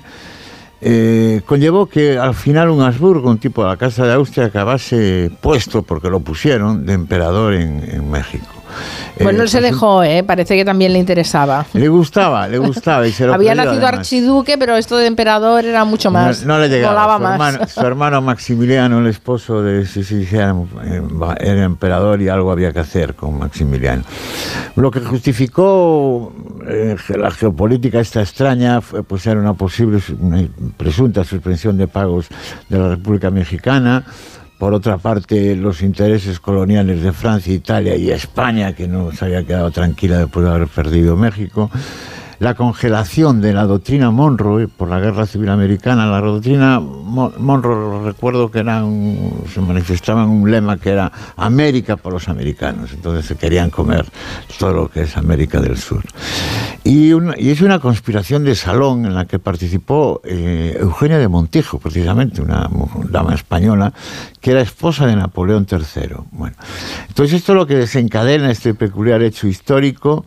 eh, 0.82 1.42
conllevó 1.46 1.88
que 1.88 2.18
al 2.18 2.36
final 2.36 2.70
un 2.70 2.82
Habsburgo, 2.82 3.30
un 3.30 3.40
tipo 3.40 3.64
de 3.64 3.70
la 3.70 3.78
Casa 3.78 4.06
de 4.06 4.14
Austria, 4.14 4.48
acabase 4.48 5.32
puesto, 5.42 5.84
porque 5.84 6.10
lo 6.10 6.20
pusieron, 6.20 6.86
de 6.86 6.94
emperador 6.94 7.54
en, 7.54 7.84
en 7.90 8.10
México. 8.10 8.58
Eh, 9.18 9.24
él 9.24 9.50
se 9.50 9.60
pues, 9.60 9.72
dejó, 9.72 10.04
¿eh? 10.04 10.24
parece 10.24 10.56
que 10.56 10.64
también 10.64 10.94
le 10.94 11.00
interesaba. 11.00 11.66
Le 11.74 11.88
gustaba, 11.88 12.48
le 12.48 12.60
gustaba 12.60 13.08
y 13.08 13.12
se 13.12 13.26
lo 13.26 13.34
Había 13.38 13.56
nacido 13.56 13.74
además. 13.74 14.00
archiduque, 14.00 14.58
pero 14.58 14.76
esto 14.76 14.98
de 14.98 15.08
emperador 15.08 15.66
era 15.66 15.86
mucho 15.86 16.12
más. 16.12 16.46
No, 16.46 16.56
no 16.56 16.60
le 16.60 16.70
llegaba. 16.70 17.18
su, 17.18 17.24
más. 17.24 17.32
Hermano, 17.34 17.68
su 17.68 17.80
hermano 17.82 18.22
Maximiliano, 18.22 19.00
el 19.00 19.08
esposo 19.08 19.64
de 19.64 19.86
Sisi, 19.86 20.28
era, 20.32 20.56
eh, 20.84 21.02
era 21.40 21.64
emperador 21.64 22.22
y 22.22 22.30
algo 22.30 22.52
había 22.52 22.72
que 22.72 22.80
hacer 22.80 23.16
con 23.16 23.40
Maximiliano. 23.40 24.04
Lo 24.78 24.92
que 24.92 25.00
justificó 25.00 26.32
eh, 26.68 26.96
la 27.18 27.32
geopolítica 27.32 28.00
esta 28.00 28.22
extraña 28.22 28.80
pues 28.80 29.26
era 29.26 29.40
una 29.40 29.56
posible, 29.56 30.00
una 30.20 30.48
presunta 30.78 31.24
suspensión 31.24 31.78
de 31.78 31.88
pagos 31.88 32.28
de 32.70 32.78
la 32.78 32.90
República 32.90 33.32
Mexicana. 33.32 34.06
Por 34.60 34.76
otra 34.76 35.00
parte, 35.00 35.56
los 35.56 35.82
intereses 35.82 36.40
coloniales 36.40 37.02
de 37.02 37.12
Francia, 37.12 37.52
Italia 37.52 37.96
y 37.96 38.12
España, 38.12 38.74
que 38.74 38.88
no 38.88 39.12
se 39.12 39.26
había 39.26 39.44
quedado 39.44 39.72
tranquila 39.72 40.20
después 40.20 40.46
de 40.46 40.52
haber 40.52 40.68
perdido 40.68 41.18
México 41.18 41.72
la 42.40 42.54
congelación 42.54 43.42
de 43.42 43.54
la 43.54 43.66
doctrina 43.66 44.12
Monroe 44.12 44.68
por 44.68 44.90
la 44.90 45.00
Guerra 45.00 45.26
Civil 45.26 45.50
Americana. 45.50 46.06
La 46.06 46.20
doctrina 46.22 46.80
Mo- 46.80 47.34
Monroe, 47.40 48.06
recuerdo 48.06 48.52
que 48.52 48.60
era 48.60 48.84
un- 48.86 49.44
se 49.54 49.60
manifestaba 49.60 50.24
en 50.24 50.30
un 50.30 50.52
lema 50.52 50.78
que 50.78 50.92
era 50.92 51.12
América 51.36 51.98
por 51.98 52.14
los 52.14 52.28
americanos. 52.30 52.92
Entonces 52.94 53.26
se 53.26 53.36
querían 53.36 53.70
comer 53.72 54.06
todo 54.60 54.74
lo 54.74 54.88
que 54.90 55.02
es 55.02 55.18
América 55.18 55.60
del 55.62 55.78
Sur. 55.78 56.04
Y, 56.84 57.12
y 57.38 57.50
es 57.50 57.62
una 57.62 57.80
conspiración 57.80 58.44
de 58.44 58.56
salón 58.56 59.06
en 59.06 59.16
la 59.16 59.26
que 59.26 59.40
participó 59.40 60.22
eh, 60.24 60.78
Eugenia 60.80 61.18
de 61.18 61.28
Montijo, 61.28 61.80
precisamente, 61.80 62.42
una 62.42 62.70
dama 63.10 63.34
española, 63.34 63.94
que 64.40 64.52
era 64.52 64.62
esposa 64.62 65.06
de 65.08 65.16
Napoleón 65.16 65.66
III. 65.70 66.18
Bueno, 66.32 66.56
entonces 67.08 67.38
esto 67.38 67.54
es 67.54 67.56
lo 67.58 67.66
que 67.68 67.76
desencadena 67.76 68.52
este 68.52 68.74
peculiar 68.74 69.22
hecho 69.24 69.48
histórico 69.48 70.24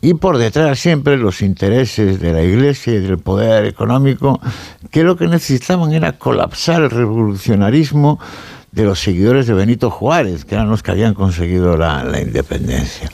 y 0.00 0.14
por 0.14 0.38
detrás 0.38 0.78
siempre 0.78 1.16
los 1.16 1.42
intereses 1.42 2.20
de 2.20 2.32
la 2.32 2.42
Iglesia 2.42 2.94
y 2.94 3.00
del 3.00 3.18
poder 3.18 3.64
económico, 3.66 4.40
que 4.90 5.02
lo 5.02 5.16
que 5.16 5.26
necesitaban 5.26 5.92
era 5.92 6.12
colapsar 6.12 6.82
el 6.82 6.90
revolucionarismo 6.90 8.18
de 8.72 8.84
los 8.84 9.00
seguidores 9.00 9.46
de 9.46 9.54
Benito 9.54 9.90
Juárez, 9.90 10.44
que 10.44 10.54
eran 10.54 10.68
los 10.68 10.82
que 10.82 10.90
habían 10.90 11.14
conseguido 11.14 11.76
la, 11.76 12.04
la 12.04 12.20
independencia. 12.20 13.10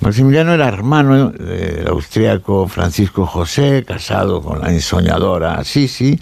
Maximiliano 0.00 0.54
era 0.54 0.66
hermano 0.66 1.30
del 1.30 1.86
austríaco 1.86 2.66
Francisco 2.68 3.26
José, 3.26 3.84
casado 3.86 4.40
con 4.40 4.60
la 4.60 4.70
ensoñadora 4.70 5.62
Sisi, 5.62 6.18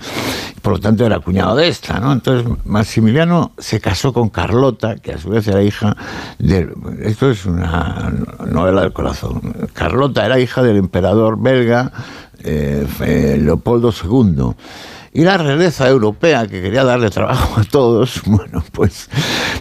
por 0.63 0.75
lo 0.75 0.81
tanto 0.81 1.07
era 1.07 1.21
cuñado 1.21 1.55
de 1.55 1.69
esta, 1.69 2.01
¿no? 2.01 2.13
Entonces 2.13 2.51
Maximiliano 2.65 3.53
se 3.57 3.81
casó 3.81 4.13
con 4.13 4.31
Carlota, 4.31 4.97
que 4.97 5.13
a 5.13 5.19
su 5.19 5.31
vez 5.31 5.47
era 5.47 5.63
hija 5.63 5.97
del... 6.39 6.73
Esto 7.03 7.31
es 7.31 7.47
una 7.47 8.13
novela 8.47 8.83
del 8.83 8.93
corazón. 8.93 9.55
Carlota 9.75 10.27
era 10.27 10.41
hija 10.41 10.63
del 10.63 10.77
emperador 10.77 11.41
belga 11.41 11.93
eh, 12.43 12.87
eh, 13.01 13.39
Leopoldo 13.41 13.93
II. 13.93 14.55
Y 15.19 15.25
la 15.25 15.37
realeza 15.37 15.89
europea, 15.89 16.47
que 16.47 16.63
quería 16.63 16.85
darle 16.85 17.11
trabajo 17.11 17.61
a 17.61 17.65
todos, 17.65 18.23
bueno, 18.27 18.63
pues 18.71 19.11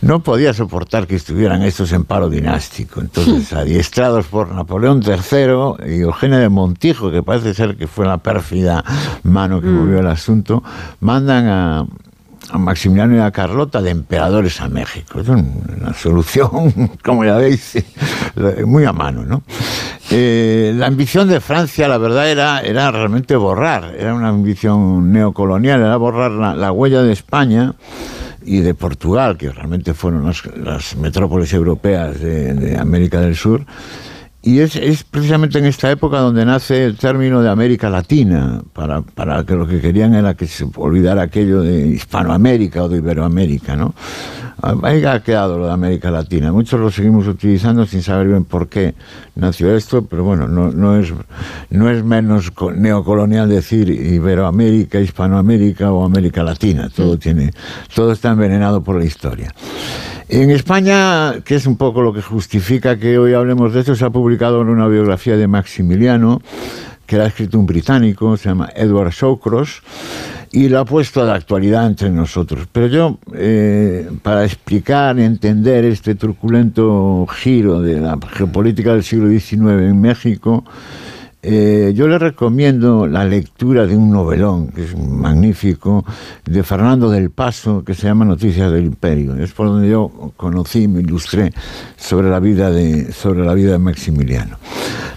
no 0.03 0.21
podía 0.21 0.53
soportar 0.53 1.07
que 1.07 1.15
estuvieran 1.15 1.63
estos 1.63 1.93
en 1.93 2.03
paro 2.03 2.29
dinástico. 2.29 3.01
Entonces, 3.01 3.51
adiestrados 3.53 4.27
por 4.27 4.53
Napoleón 4.53 5.01
III 5.03 5.91
y 5.91 6.01
Eugenia 6.01 6.37
de 6.37 6.49
Montijo, 6.49 7.09
que 7.09 7.23
parece 7.23 7.55
ser 7.55 7.75
que 7.75 7.87
fue 7.87 8.05
la 8.05 8.19
pérfida 8.19 8.85
mano 9.23 9.59
que 9.59 9.65
movió 9.65 9.97
el 9.97 10.05
asunto, 10.05 10.63
mandan 10.99 11.47
a, 11.47 11.87
a 12.49 12.57
Maximiliano 12.57 13.15
y 13.15 13.19
a 13.19 13.31
Carlota 13.31 13.81
de 13.81 13.91
emperadores 13.91 14.61
a 14.61 14.69
México. 14.69 15.19
Es 15.19 15.27
un- 15.29 15.63
una 15.81 15.93
solución, 15.93 16.91
como 17.03 17.23
ya 17.25 17.35
veis, 17.35 17.83
muy 18.65 18.85
a 18.85 18.93
mano, 18.93 19.25
¿no? 19.25 19.43
Eh, 20.09 20.73
la 20.75 20.87
ambición 20.87 21.27
de 21.27 21.41
Francia, 21.41 21.87
la 21.87 21.97
verdad, 21.97 22.29
era, 22.29 22.61
era 22.61 22.89
realmente 22.91 23.35
borrar, 23.35 23.93
era 23.97 24.13
una 24.13 24.29
ambición 24.29 25.11
neocolonial, 25.11 25.81
era 25.81 25.97
borrar 25.97 26.31
la, 26.31 26.55
la 26.55 26.71
huella 26.71 27.01
de 27.03 27.11
España 27.11 27.73
y 28.45 28.59
de 28.61 28.73
Portugal, 28.73 29.37
que 29.37 29.51
realmente 29.51 29.93
fueron 29.93 30.25
las, 30.25 30.43
las 30.55 30.95
metrópolis 30.95 31.51
europeas 31.53 32.19
de, 32.21 32.53
de 32.53 32.77
América 32.77 33.19
del 33.19 33.35
Sur. 33.35 33.65
Y 34.47 34.61
es, 34.61 34.77
es 34.77 35.03
precisamente 35.03 35.59
en 35.59 35.65
esta 35.65 35.91
época 35.91 36.19
donde 36.19 36.45
nace 36.45 36.85
el 36.85 36.95
término 36.95 37.41
de 37.41 37.49
América 37.49 37.89
Latina, 37.89 38.61
para, 38.71 39.01
para 39.01 39.43
que 39.43 39.55
lo 39.55 39.67
que 39.67 39.81
querían 39.81 40.13
era 40.13 40.35
que 40.35 40.47
se 40.47 40.65
olvidara 40.77 41.23
aquello 41.23 41.61
de 41.61 41.87
Hispanoamérica 41.87 42.83
o 42.83 42.87
de 42.87 42.99
Iberoamérica, 42.99 43.75
¿no? 43.75 43.93
Ahí 44.83 45.03
ha 45.03 45.21
quedado 45.21 45.59
lo 45.59 45.67
de 45.67 45.73
América 45.73 46.11
Latina. 46.11 46.53
Muchos 46.53 46.79
lo 46.79 46.89
seguimos 46.89 47.27
utilizando 47.27 47.85
sin 47.85 48.01
saber 48.01 48.27
bien 48.29 48.45
por 48.45 48.69
qué 48.69 48.95
nació 49.35 49.75
esto, 49.75 50.05
pero 50.05 50.23
bueno, 50.23 50.47
no, 50.47 50.71
no, 50.71 50.97
es, 50.97 51.13
no 51.69 51.89
es 51.89 52.05
menos 52.05 52.49
co- 52.51 52.71
neocolonial 52.71 53.49
decir 53.49 53.89
Iberoamérica, 53.89 55.01
Hispanoamérica 55.01 55.91
o 55.91 56.05
América 56.05 56.41
Latina. 56.41 56.89
Todo, 56.95 57.19
tiene, 57.19 57.51
todo 57.93 58.13
está 58.13 58.31
envenenado 58.31 58.81
por 58.81 58.95
la 58.97 59.03
historia. 59.03 59.53
En 60.29 60.51
España, 60.51 61.41
que 61.45 61.55
es 61.55 61.65
un 61.67 61.77
poco 61.77 62.01
lo 62.01 62.11
que 62.11 62.21
justifica 62.21 62.97
que 62.97 63.17
hoy 63.17 63.33
hablemos 63.33 63.73
de 63.73 63.79
esto, 63.79 63.95
se 63.95 64.03
ha 64.03 64.09
publicado 64.09 64.59
una 64.59 64.85
biografía 64.87 65.37
de 65.37 65.47
Maximiliano, 65.47 66.41
que 67.05 67.15
la 67.15 67.23
ha 67.23 67.27
escrito 67.27 67.57
un 67.57 67.65
británico, 67.65 68.35
se 68.35 68.49
llama 68.49 68.69
Edward 68.75 69.11
Shawcross, 69.11 69.81
y 70.51 70.67
lo 70.67 70.79
ha 70.79 70.85
puesto 70.85 71.25
de 71.25 71.31
actualidad 71.31 71.87
entre 71.87 72.09
nosotros. 72.09 72.67
Pero 72.69 72.87
yo, 72.87 73.19
eh, 73.35 74.09
para 74.21 74.43
explicar 74.43 75.17
y 75.17 75.23
entender 75.23 75.85
este 75.85 76.15
truculento 76.15 77.25
giro 77.31 77.81
de 77.81 78.01
la 78.01 78.19
geopolítica 78.33 78.91
del 78.91 79.03
siglo 79.03 79.29
XIX 79.29 79.81
en 79.81 80.01
México, 80.01 80.65
eh, 81.43 81.93
yo 81.95 82.07
le 82.07 82.17
recomiendo 82.17 83.07
la 83.07 83.23
lectura 83.25 83.85
de 83.85 83.95
un 83.95 84.11
novelón, 84.11 84.67
que 84.69 84.83
es 84.83 84.97
magnífico, 84.97 86.03
de 86.45 86.63
Fernando 86.63 87.09
del 87.09 87.29
Paso, 87.29 87.83
que 87.83 87.93
se 87.93 88.07
llama 88.07 88.25
Noticias 88.25 88.71
del 88.71 88.85
Imperio. 88.85 89.35
Es 89.35 89.51
por 89.53 89.67
donde 89.67 89.89
yo 89.89 90.31
conocí 90.35 90.83
y 90.83 90.87
me 90.87 90.99
ilustré 91.01 91.53
sobre 91.95 92.29
la 92.29 92.39
vida 92.39 92.71
de, 92.71 93.11
sobre 93.13 93.45
la 93.45 93.53
vida 93.53 93.71
de 93.73 93.79
Maximiliano. 93.79 94.57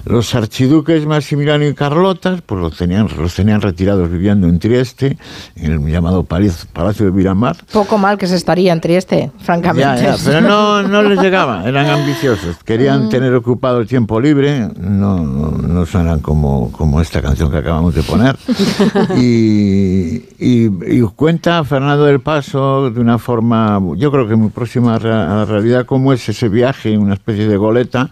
Los 0.06 0.34
archiduques 0.34 1.04
Maximiliano 1.04 1.64
y 1.66 1.74
Carlota, 1.74 2.38
pues 2.46 2.60
los 2.60 2.76
tenían, 2.76 3.06
los 3.18 3.34
tenían 3.34 3.60
retirados 3.60 4.10
viviendo 4.10 4.48
en 4.48 4.58
Trieste, 4.58 5.18
en 5.56 5.72
el 5.72 5.86
llamado 5.86 6.24
Palacio, 6.24 7.06
de 7.06 7.12
Miramar. 7.12 7.56
Poco 7.70 7.98
mal 7.98 8.16
que 8.16 8.26
se 8.26 8.36
estaría 8.36 8.72
en 8.72 8.80
Trieste, 8.80 9.30
francamente. 9.40 10.02
Ya, 10.02 10.16
ya, 10.16 10.24
pero 10.24 10.40
no, 10.40 10.82
no 10.82 11.02
les 11.02 11.20
llegaba, 11.20 11.68
eran 11.68 11.86
ambiciosos, 11.90 12.56
querían 12.64 13.06
Mm. 13.06 13.08
tener 13.10 13.34
ocupado 13.34 13.78
el 13.80 13.86
tiempo 13.86 14.20
libre, 14.20 14.68
no, 14.78 15.18
no, 15.24 15.50
no 15.50 15.86
como, 16.18 16.70
como 16.72 17.00
esta 17.00 17.22
canción 17.22 17.50
que 17.50 17.58
acabamos 17.58 17.94
de 17.94 18.02
poner. 18.02 18.36
Y, 19.16 20.22
y- 20.38 20.70
y 20.86 21.00
cuenta 21.14 21.62
Fernando 21.64 22.04
del 22.04 22.20
Paso 22.20 22.90
de 22.90 23.00
una 23.00 23.18
forma, 23.18 23.80
yo 23.96 24.10
creo 24.10 24.26
que 24.28 24.36
muy 24.36 24.50
próxima 24.50 24.96
a 24.96 24.98
la- 24.98 25.32
a 25.32 25.36
la 25.36 25.44
realidad, 25.44 25.86
cómo 25.86 26.12
es 26.12 26.28
ese 26.28 26.48
viaje, 26.48 26.96
una 26.98 27.14
especie 27.14 27.46
de 27.48 27.56
goleta. 27.56 28.10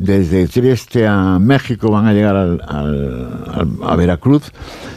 Desde 0.00 0.48
Trieste 0.48 1.06
a 1.06 1.38
México 1.38 1.90
van 1.90 2.06
a 2.06 2.14
llegar 2.14 2.34
a 2.34 3.96
Veracruz 3.96 4.50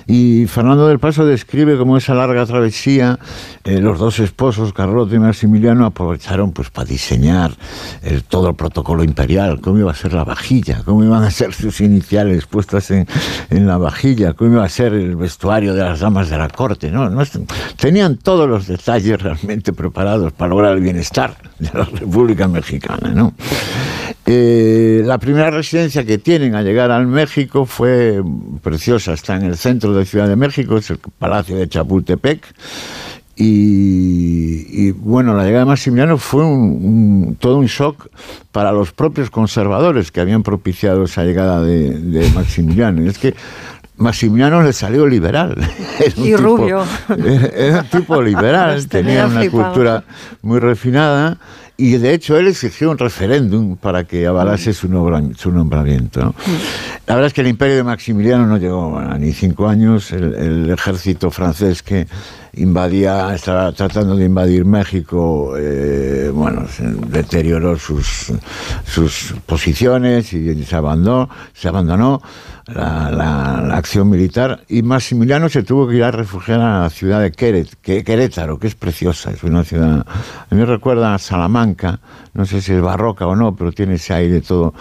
y 0.08 0.48
Fernando 0.48 0.88
del 0.88 1.00
Paso 1.00 1.26
describe 1.26 1.78
cómo 1.78 1.98
esa 1.98 2.14
larga 2.14 2.46
travesía 2.46 3.20
eh, 3.66 3.80
los 3.80 4.00
dos 4.00 4.20
esposos, 4.20 4.72
Carlota 4.72 5.16
y 5.16 5.20
Maximiliano, 5.20 5.86
aprovecharon 5.86 6.54
pues 6.54 6.70
para 6.70 6.88
diseñar 6.88 7.52
todo 8.30 8.50
el 8.50 8.56
protocolo 8.56 9.04
imperial, 9.04 9.60
cómo 9.60 9.80
iba 9.80 9.92
a 9.92 9.96
ser 9.96 10.14
la 10.14 10.24
vajilla, 10.24 10.84
cómo 10.86 11.04
iban 11.04 11.24
a 11.24 11.32
ser 11.32 11.54
sus 11.54 11.82
iniciales 11.82 12.46
puestas 12.46 12.90
en, 12.92 13.06
en 13.50 13.68
la 13.68 13.78
vajilla, 13.78 14.34
cómo 14.34 14.54
iba 14.54 14.64
a 14.64 14.70
ser 14.70 14.94
el 14.94 15.18
vestuario 15.18 15.74
de 15.74 15.84
las 15.84 16.00
damas 16.00 16.30
de 16.30 16.38
la 16.38 16.48
corte. 16.48 16.92
¿no? 16.92 17.10
No 17.10 17.24
tenían 17.78 18.18
todos 18.18 18.48
los 18.48 18.68
detalles 18.68 19.22
realmente 19.22 19.74
preparados 19.74 20.32
para 20.32 20.50
lograr 20.50 20.78
el 20.78 20.82
bienestar 20.82 21.36
de 21.60 21.70
la 21.74 21.86
República 21.86 22.48
Mexicana. 22.48 23.10
¿no? 23.14 23.34
Eh, 24.26 25.02
la 25.06 25.18
primera 25.18 25.52
residencia 25.52 26.06
que 26.06 26.18
tienen 26.18 26.56
al 26.56 26.64
llegar 26.64 26.92
al 26.92 27.08
México 27.08 27.66
fue 27.66 28.24
preciosa, 28.62 29.14
está 29.14 29.36
en 29.36 29.44
el 29.44 29.58
centro 29.58 29.94
de 29.94 30.06
Ciudad 30.06 30.30
de 30.30 30.38
México, 30.38 30.78
es 30.78 30.90
el 30.92 31.00
Palacio 31.20 31.58
de 31.58 31.68
Chapultepec. 31.68 32.42
Y, 33.36 34.66
y, 34.88 34.92
bueno, 34.92 35.34
la 35.36 35.44
llegada 35.44 35.66
de 35.66 35.70
Maximiliano 35.72 36.18
fue 36.18 36.46
un- 36.46 37.26
un- 37.28 37.36
todo 37.40 37.58
un 37.58 37.66
shock 37.66 38.08
para 38.52 38.72
los 38.72 38.92
propios 38.92 39.30
conservadores 39.30 40.12
que 40.12 40.22
habían 40.22 40.44
propiciado 40.44 41.04
esa 41.06 41.24
llegada 41.24 41.62
de, 41.62 41.98
de 42.00 42.30
Maximiliano. 42.30 43.04
Y 43.04 43.08
es 43.08 43.18
que 43.18 43.34
Maximiliano 43.98 44.62
le 44.62 44.72
salió 44.72 45.08
liberal. 45.08 45.56
Era 46.00 46.10
Y 46.16 46.24
tipo- 46.24 46.38
rubio. 46.38 46.84
Era 47.58 47.80
un 47.82 47.88
tipo 47.88 48.22
liberal, 48.22 48.76
Los 48.76 48.88
tenía 48.88 49.24
tenía 49.24 49.26
una 49.28 49.40
flipados. 49.42 49.66
cultura 49.68 50.04
muy 50.44 50.60
refinada 50.60 51.38
y 51.78 51.94
de 51.98 52.14
hecho 52.14 52.38
él 52.38 52.48
exigió 52.48 52.92
un 52.92 52.98
referéndum 52.98 53.78
para 53.78 54.04
que 54.04 54.28
avalase 54.28 54.74
su, 54.74 54.88
nombra- 54.88 55.36
su 55.36 55.52
nombramiento. 55.52 56.22
¿no? 56.22 56.36
La 57.08 57.16
verdad 57.16 57.28
es 57.28 57.34
que 57.34 57.42
el 57.42 57.48
imperio 57.48 57.76
de 57.78 57.84
Maximiliano 57.84 58.46
no 58.46 58.58
llegó 58.58 58.98
a 58.98 59.18
ni 59.18 59.34
cinco 59.34 59.68
años, 59.68 60.12
el, 60.12 60.34
el 60.36 60.70
ejército 60.70 61.32
francés 61.32 61.82
que 61.82 62.08
invadía, 62.56 63.34
estaba 63.34 63.72
tratando 63.72 64.16
de 64.16 64.26
invadir 64.26 64.64
México, 64.66 65.56
eh, 65.58 66.30
bueno, 66.34 66.66
deterioró 67.08 67.78
sus, 67.78 68.32
sus 68.86 69.34
posiciones 69.46 70.34
y 70.34 70.64
se 70.64 70.76
abandonó, 70.76 71.30
se 71.54 71.68
abandonó 71.68 72.22
la, 72.68 73.10
la- 73.12 73.76
acción 73.76 74.10
militar. 74.10 74.62
Y 74.70 74.84
Maximiliano 74.84 75.50
se 75.50 75.64
tuvo 75.64 75.88
que 75.88 75.96
ir 75.96 76.04
a 76.04 76.12
refugiar 76.12 76.60
a 76.62 76.82
la 76.84 76.90
ciudad 76.90 77.22
de 77.22 77.32
Queret- 77.32 77.74
que- 77.82 78.04
Querétaro, 78.04 78.60
que 78.60 78.68
es 78.68 78.76
preciosa, 78.76 79.32
es 79.32 79.44
una 79.44 79.64
ciudad, 79.64 80.06
a 80.08 80.54
mí 80.56 80.60
me 80.60 80.66
recuerda 80.66 81.14
a 81.16 81.18
Salamanca, 81.18 82.00
no 82.34 82.46
sé 82.46 82.62
si 82.62 82.74
es 82.74 82.82
barroca 82.82 83.26
o 83.28 83.36
no, 83.36 83.56
pero 83.56 83.72
tiene 83.72 83.96
ese 83.96 84.14
aire 84.14 84.42
todo, 84.42 84.74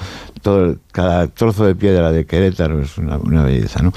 todo 0.43 0.77
cada 0.93 1.27
trozo 1.29 1.65
de 1.65 1.75
piedra 1.75 2.13
de 2.13 2.27
Querétaro 2.27 2.83
es 2.83 2.99
una, 2.99 3.17
una 3.17 3.45
belleza, 3.45 3.81
¿no? 3.83 3.93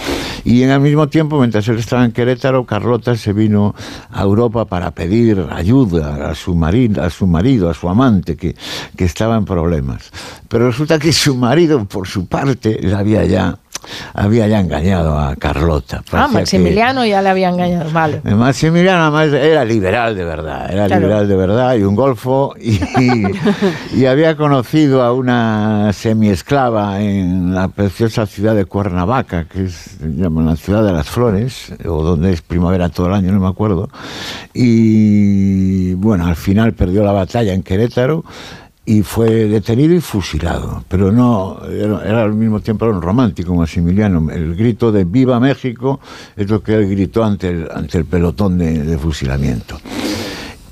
Y 0.45 0.63
en 0.63 0.69
el 0.69 0.79
mismo 0.79 1.09
tiempo, 1.09 1.39
mientras 1.39 1.67
él 1.67 1.77
estaba 1.79 2.05
en 2.05 2.11
Querétaro, 2.11 2.65
Carlota 2.65 3.15
se 3.15 3.33
vino 3.33 3.75
a 4.11 4.21
Europa 4.23 4.65
para 4.65 4.91
pedir 4.91 5.45
ayuda 5.51 6.29
a 6.29 6.35
su 6.35 6.55
marido, 6.55 7.03
a 7.03 7.09
su 7.09 7.27
marido, 7.27 7.69
a 7.69 7.73
su 7.73 7.89
amante, 7.89 8.37
que, 8.37 8.55
que 8.95 9.03
estaba 9.05 9.35
en 9.35 9.43
problemas. 9.45 10.11
Pero 10.47 10.67
resulta 10.67 10.99
que 10.99 11.11
su 11.11 11.35
marido, 11.35 11.83
por 11.85 12.07
su 12.07 12.27
parte, 12.27 12.79
le 12.81 12.95
había 12.95 13.25
ya 13.25 13.57
había 14.15 14.47
ya 14.47 14.61
engañado 14.61 15.19
a 15.19 15.35
Carlota. 15.35 15.97
Ah, 15.97 16.03
Parecía 16.09 16.27
que- 16.29 16.33
Maximiliano 16.39 17.05
ya 17.05 17.21
le 17.21 17.29
había 17.29 17.49
engañado. 17.49 17.91
Vale. 17.91 18.19
Maximiliano 18.23 19.03
además 19.15 19.39
era 19.39 19.63
liberal 19.63 20.15
de 20.15 20.23
verdad, 20.23 20.71
era 20.73 20.87
Claro. 20.87 21.01
liberal 21.03 21.27
de 21.27 21.35
verdad 21.35 21.75
y 21.75 21.83
un 21.83 21.93
golfo 21.95 22.55
y, 22.59 22.79
y 23.95 24.05
había 24.07 24.35
conocido 24.37 25.03
a 25.03 25.13
una 25.13 25.91
semiesclava 26.35 27.01
en 27.01 27.55
la 27.55 27.69
preciosa 27.69 28.25
ciudad 28.25 28.55
de 28.55 28.65
Cuernavaca, 28.65 29.45
que 29.45 29.65
es 29.65 29.73
se 29.99 30.07
llama 30.09 30.43
la 30.43 30.57
ciudad 30.57 30.83
de 30.83 30.91
las 30.91 31.07
flores, 31.09 31.73
o 31.85 32.03
donde 32.03 32.33
es 32.33 32.41
primavera 32.41 32.89
todo 32.89 33.07
el 33.07 33.13
año, 33.13 33.31
no 33.31 33.39
me 33.39 33.47
acuerdo. 33.47 33.89
Y 34.53 35.93
bueno, 35.93 36.25
al 36.25 36.35
final 36.35 36.73
perdió 36.73 37.03
la 37.03 37.13
batalla 37.13 37.53
en 37.53 37.63
Querétaro 37.63 38.25
y 38.85 39.01
fue 39.01 39.45
detenido 39.45 39.93
y 39.93 40.01
fusilado. 40.01 40.83
Pero 40.89 41.11
no, 41.11 41.59
era, 41.69 42.03
era 42.03 42.23
al 42.23 42.33
mismo 42.33 42.59
tiempo 42.59 42.85
un 42.85 43.01
romántico 43.01 43.55
Maximiliano. 43.55 44.29
El 44.29 44.55
grito 44.55 44.91
de 44.91 45.05
Viva 45.05 45.39
México 45.39 46.01
es 46.35 46.49
lo 46.49 46.61
que 46.61 46.75
él 46.75 46.89
gritó 46.89 47.23
ante 47.23 47.47
el, 47.47 47.69
ante 47.73 47.97
el 47.97 48.05
pelotón 48.05 48.57
de 48.57 48.97
fusilamiento. 48.97 49.77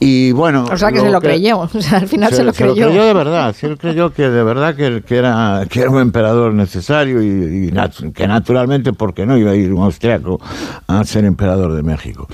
Y 0.05 0.31
bueno, 0.33 0.65
O 0.71 0.77
sea 0.77 0.91
que 0.91 0.99
se 0.99 1.09
lo 1.09 1.21
creyó. 1.21 1.59
O 1.73 1.81
sea, 1.81 1.99
al 1.99 2.07
final 2.07 2.33
se, 2.33 2.43
lo 2.43 2.53
creyó. 2.53 2.89
de 2.89 3.13
verdad. 3.13 3.55
Sí, 3.57 3.65
él 3.65 3.77
creyó 3.77 4.11
que 4.13 4.29
de 4.29 4.43
verdad 4.43 4.75
que, 4.75 5.01
que 5.05 5.17
era, 5.17 5.63
que 5.69 5.81
era 5.81 5.89
un 5.89 5.99
emperador 6.01 6.53
necesario 6.53 7.21
y, 7.21 7.67
y 7.67 7.71
nat- 7.71 8.11
que 8.13 8.27
naturalmente, 8.27 8.93
porque 8.93 9.25
no 9.25 9.37
iba 9.37 9.51
a 9.51 9.55
ir 9.55 9.71
un 9.73 9.83
austriaco 9.83 10.39
a 10.87 11.03
ser 11.05 11.25
emperador 11.25 11.73
de 11.73 11.83
México. 11.83 12.27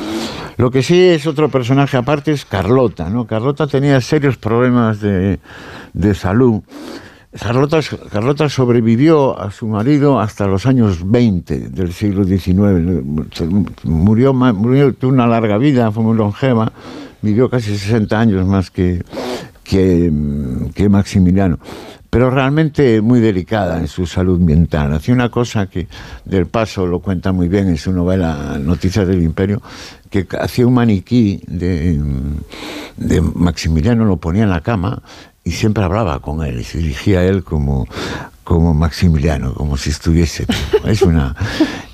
Lo 0.58 0.72
que 0.72 0.84
sí 0.84 1.00
es 1.00 1.26
otro 1.28 1.50
personaje 1.50 1.96
aparte 1.96 2.32
es 2.32 2.44
Carlota, 2.46 3.10
¿no? 3.10 3.26
Carlota 3.26 3.66
tenía 3.68 4.02
serios 4.02 4.36
problemas 4.38 5.00
de, 5.00 5.40
de 5.94 6.14
salud. 6.16 6.62
Carlota, 7.40 7.80
Carlota 8.12 8.50
sobrevivió 8.50 9.40
a 9.40 9.52
su 9.52 9.68
marido 9.68 10.20
hasta 10.20 10.48
los 10.48 10.66
años 10.66 11.10
20 11.10 11.70
del 11.70 11.94
siglo 11.94 12.24
XIX. 12.26 13.04
Murió, 13.84 14.34
murió 14.34 14.94
tuvo 14.94 15.12
una 15.12 15.28
larga 15.28 15.58
vida, 15.60 15.92
fue 15.92 16.04
muy 16.04 16.18
longeva, 16.18 16.72
vivió 17.22 17.50
casi 17.50 17.78
60 17.78 18.20
años 18.20 18.46
más 18.46 18.72
que, 18.72 19.04
que, 19.64 20.90
Maximiliano. 20.90 21.60
Pero 22.10 22.32
realmente 22.32 23.02
muy 23.02 23.20
delicada 23.20 23.78
en 23.80 23.88
su 23.88 24.08
salud 24.08 24.40
mental. 24.40 24.94
Hacía 24.94 25.14
una 25.14 25.30
cosa 25.30 25.68
que 25.68 25.88
Del 26.26 26.48
Paso 26.48 26.88
lo 26.88 27.00
cuenta 27.02 27.32
muy 27.32 27.48
bien 27.48 27.68
en 27.68 27.78
su 27.78 27.94
novela 27.94 28.58
Noticias 28.60 29.08
del 29.08 29.22
Imperio, 29.22 29.62
que 30.10 30.28
hacía 30.40 30.66
un 30.66 30.74
maniquí 30.74 31.44
de, 31.46 32.02
de 32.98 33.22
Maximiliano, 33.22 34.06
lo 34.06 34.18
ponía 34.18 34.42
en 34.42 34.50
la 34.50 34.62
cama 34.62 35.04
y 35.44 35.52
siempre 35.52 35.84
hablaba 35.84 36.20
con 36.20 36.44
él 36.44 36.64
se 36.64 36.80
dirigía 36.80 37.20
a 37.20 37.24
él 37.26 37.44
como, 37.44 37.88
como 38.44 38.74
Maximiliano, 38.74 39.54
como 39.54 39.78
si 39.78 39.90
estuviese. 39.90 40.46
Es 40.86 41.02
una. 41.02 41.36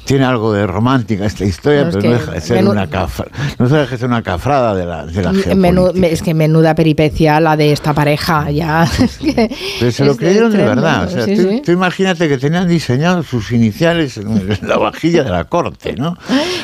Tiene 0.05 0.23
algo 0.25 0.53
de 0.53 0.67
romántica 0.67 1.25
esta 1.25 1.45
historia, 1.45 1.83
No, 1.83 1.89
es 1.89 1.95
pero 1.95 2.09
no 2.09 2.13
deja 2.19 2.31
de 2.31 2.41
ser 2.41 2.65
una 2.67 2.87
cafra, 2.87 3.25
no 3.57 3.67
deja 3.67 3.91
de 3.91 3.97
ser 3.97 4.07
una 4.07 4.21
cafrada 4.21 4.75
de 4.75 4.85
la, 4.85 5.05
de 5.05 5.21
la 5.23 5.31
Menu- 5.33 5.93
me- 5.93 6.11
es 6.11 6.21
que 6.21 6.33
menuda 6.35 6.75
peripecia 6.75 7.39
la 7.39 7.57
de 7.57 7.71
esta 7.71 7.93
pareja. 7.93 8.51
Ya. 8.51 8.83
es 9.01 9.17
que 9.17 9.49
Pero 9.79 9.91
se 9.91 10.05
lo 10.05 10.15
creyeron 10.15 10.51
de 10.51 10.59
verdad. 10.63 11.05
O 11.05 11.09
sea, 11.09 11.25
sí, 11.25 11.35
tú, 11.35 11.41
sí. 11.49 11.61
tú 11.65 11.71
imagínate 11.71 12.27
que 12.29 12.37
tenían 12.37 12.67
diseñado 12.67 13.23
sus 13.23 13.51
iniciales 13.51 14.17
en 14.17 14.57
la 14.61 14.77
vajilla 14.77 15.23
de 15.23 15.31
la 15.31 15.45
corte, 15.45 15.95
¿no? 15.97 16.15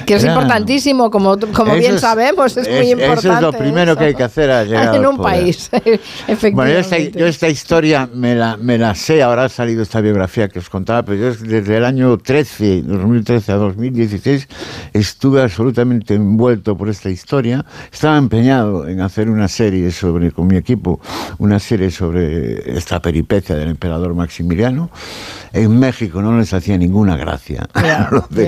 Que 0.05 0.15
es 0.15 0.23
Era- 0.23 0.33
importantísimo, 0.33 1.09
como, 1.09 1.37
como 1.53 1.73
bien 1.75 1.95
es- 1.95 2.01
sabemos, 2.01 2.55
es, 2.57 2.69
muy 2.69 2.91
importante. 2.91 3.27
Eso 3.27 3.33
es 3.35 3.41
lo 3.41 3.53
primero 3.53 3.97
que 3.97 4.05
hay 4.05 4.13
que 4.13 4.23
hacer 4.23 4.51
al 4.51 4.67
llegar 4.67 4.95
en 4.97 5.05
un 5.05 5.17
país, 5.17 5.69
efectivamente. 6.27 6.51
Bueno, 6.61 6.73
yo 6.73 6.79
esta, 6.79 6.97
yo 6.99 7.25
esta 7.27 7.49
historia 7.49 8.07
me 8.13 8.35
la, 8.35 8.55
me 8.57 8.77
la 8.77 8.93
sé, 8.93 9.23
ahora 9.23 9.45
ha 9.45 9.49
salido 9.49 9.81
esta 9.81 9.99
biografía 10.01 10.47
que 10.47 10.59
os 10.59 10.69
contaba, 10.69 11.03
pero 11.03 11.17
yo 11.17 11.33
desde 11.43 11.77
el 11.77 11.85
año 11.85 12.17
13, 12.17 12.83
2013 12.83 13.30
a 13.35 13.55
2016, 13.55 14.47
estuve 14.93 15.41
absolutamente 15.41 16.15
envuelto 16.15 16.77
por 16.77 16.89
esta 16.89 17.09
historia. 17.09 17.65
Estaba 17.91 18.17
empeñado 18.17 18.87
en 18.87 19.01
hacer 19.01 19.29
una 19.29 19.47
serie 19.47 19.91
sobre, 19.91 20.31
con 20.31 20.47
mi 20.47 20.57
equipo, 20.57 20.99
una 21.37 21.59
serie 21.59 21.91
sobre 21.91 22.77
esta 22.77 23.01
peripecia 23.01 23.55
del 23.55 23.69
emperador 23.69 24.13
Maximiliano. 24.13 24.89
En 25.53 25.79
México 25.79 26.21
no 26.21 26.37
les 26.37 26.53
hacía 26.53 26.77
ninguna 26.77 27.15
gracia. 27.17 27.67
Lo 28.11 28.25
de- 28.29 28.43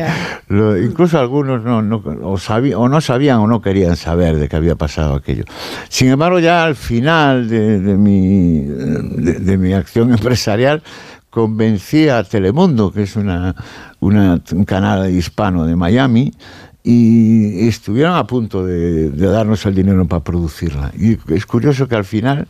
lo- 0.47 0.77
incluso 0.77 1.19
algunos 1.19 1.63
no, 1.63 1.81
no- 1.81 1.97
o, 2.23 2.35
o 2.37 2.89
no 2.89 3.01
sabían 3.01 3.39
o 3.39 3.47
no 3.47 3.61
querían 3.61 3.95
saber 3.95 4.37
de 4.37 4.47
qué 4.49 4.55
había 4.55 4.75
pasado 4.75 5.15
aquello. 5.15 5.43
Sin 5.89 6.09
embargo, 6.09 6.39
ya 6.39 6.63
al 6.63 6.75
final 6.75 7.49
de, 7.49 7.79
de 7.79 7.97
mi, 7.97 8.59
de, 8.61 9.33
de 9.39 9.57
mi 9.57 9.73
acción 9.73 10.11
empresarial, 10.11 10.81
convencí 11.33 12.07
a 12.09 12.23
Telemundo, 12.23 12.91
que 12.91 13.03
es 13.03 13.15
una, 13.15 13.55
un 13.99 14.65
canal 14.65 15.09
hispano 15.09 15.65
de 15.65 15.75
Miami, 15.75 16.31
y 16.83 17.67
estuvieron 17.67 18.15
a 18.15 18.27
punto 18.27 18.63
de 18.63 19.09
darnos 19.09 19.65
el 19.65 19.73
dinero 19.73 20.05
para 20.05 20.23
producirla. 20.23 20.91
Y 20.95 21.17
es 21.33 21.45
curioso 21.47 21.87
que 21.87 21.95
al 21.95 22.05
final 22.05 22.47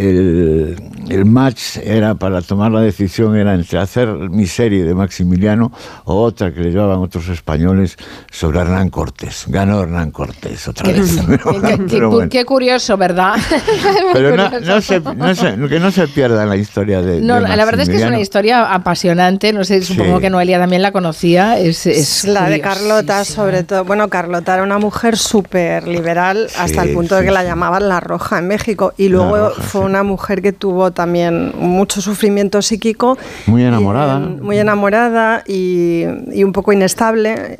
el, 0.00 0.76
el 1.08 1.24
match 1.24 1.76
era 1.82 2.14
para 2.14 2.40
tomar 2.42 2.70
la 2.72 2.80
decisión 2.80 3.36
era 3.36 3.54
entre 3.54 3.78
hacer 3.78 4.08
mi 4.08 4.46
serie 4.46 4.84
de 4.84 4.94
Maximiliano 4.94 5.70
o 6.04 6.22
otra 6.22 6.52
que 6.52 6.60
le 6.60 6.70
llevaban 6.70 6.98
otros 7.00 7.28
españoles 7.28 7.96
sobre 8.30 8.60
Hernán 8.60 8.88
Cortés. 8.90 9.44
Ganó 9.48 9.82
Hernán 9.82 10.10
Cortés 10.10 10.66
otra 10.68 10.84
Qué, 10.86 10.92
vez. 11.00 11.16
qué- 11.66 11.86
qué- 11.86 12.04
bueno. 12.04 12.28
qué 12.30 12.44
curioso, 12.44 12.96
¿verdad? 12.96 13.34
Pero 14.12 14.36
no, 14.36 14.50
Curioso. 14.50 14.66
no 14.74 14.80
se, 14.80 15.00
no 15.00 15.34
se- 15.34 15.68
que 15.68 15.80
no 15.80 15.90
se 15.90 16.08
pierda 16.08 16.46
la 16.46 16.56
historia 16.56 17.02
de, 17.02 17.20
No, 17.20 17.34
de 17.40 17.40
la 17.56 17.64
verdad 17.64 17.80
es 17.82 17.88
que 17.88 17.96
es 17.96 18.04
una 18.04 18.20
historia 18.20 18.72
apasionante. 18.72 19.52
No 19.52 19.64
sé, 19.64 19.82
supongo 19.82 20.16
Sí. 20.16 20.22
que 20.22 20.30
Noelia 20.30 20.58
también 20.58 20.82
la 20.82 20.92
conocía. 20.92 21.58
Es, 21.58 21.86
es 21.86 22.24
la 22.24 22.48
de. 22.48 22.60
Carlota, 22.60 23.24
sobre 23.24 23.62
todo. 23.64 23.84
Bueno, 23.84 24.08
Carlota 24.08 24.54
era 24.54 24.62
una 24.62 24.78
mujer 24.78 25.16
súper 25.16 25.86
liberal 25.86 26.48
hasta 26.58 26.82
el 26.84 26.92
punto 26.94 27.14
de 27.16 27.22
sí, 27.22 27.26
que 27.26 27.32
la 27.32 27.40
sí. 27.42 27.46
llamaban 27.46 27.88
la 27.88 28.00
roja 28.00 28.38
en 28.38 28.48
México. 28.48 28.92
Y 28.96 29.08
luego 29.08 29.36
Roja, 29.50 29.62
fue 29.62 29.80
una 29.90 30.02
mujer 30.02 30.40
que 30.40 30.52
tuvo 30.52 30.90
también 30.90 31.52
mucho 31.58 32.00
sufrimiento 32.00 32.62
psíquico. 32.62 33.18
Muy 33.46 33.62
enamorada. 33.64 34.18
Muy 34.18 34.58
enamorada 34.58 35.44
y, 35.46 36.04
y 36.32 36.44
un 36.44 36.52
poco 36.52 36.72
inestable. 36.72 37.58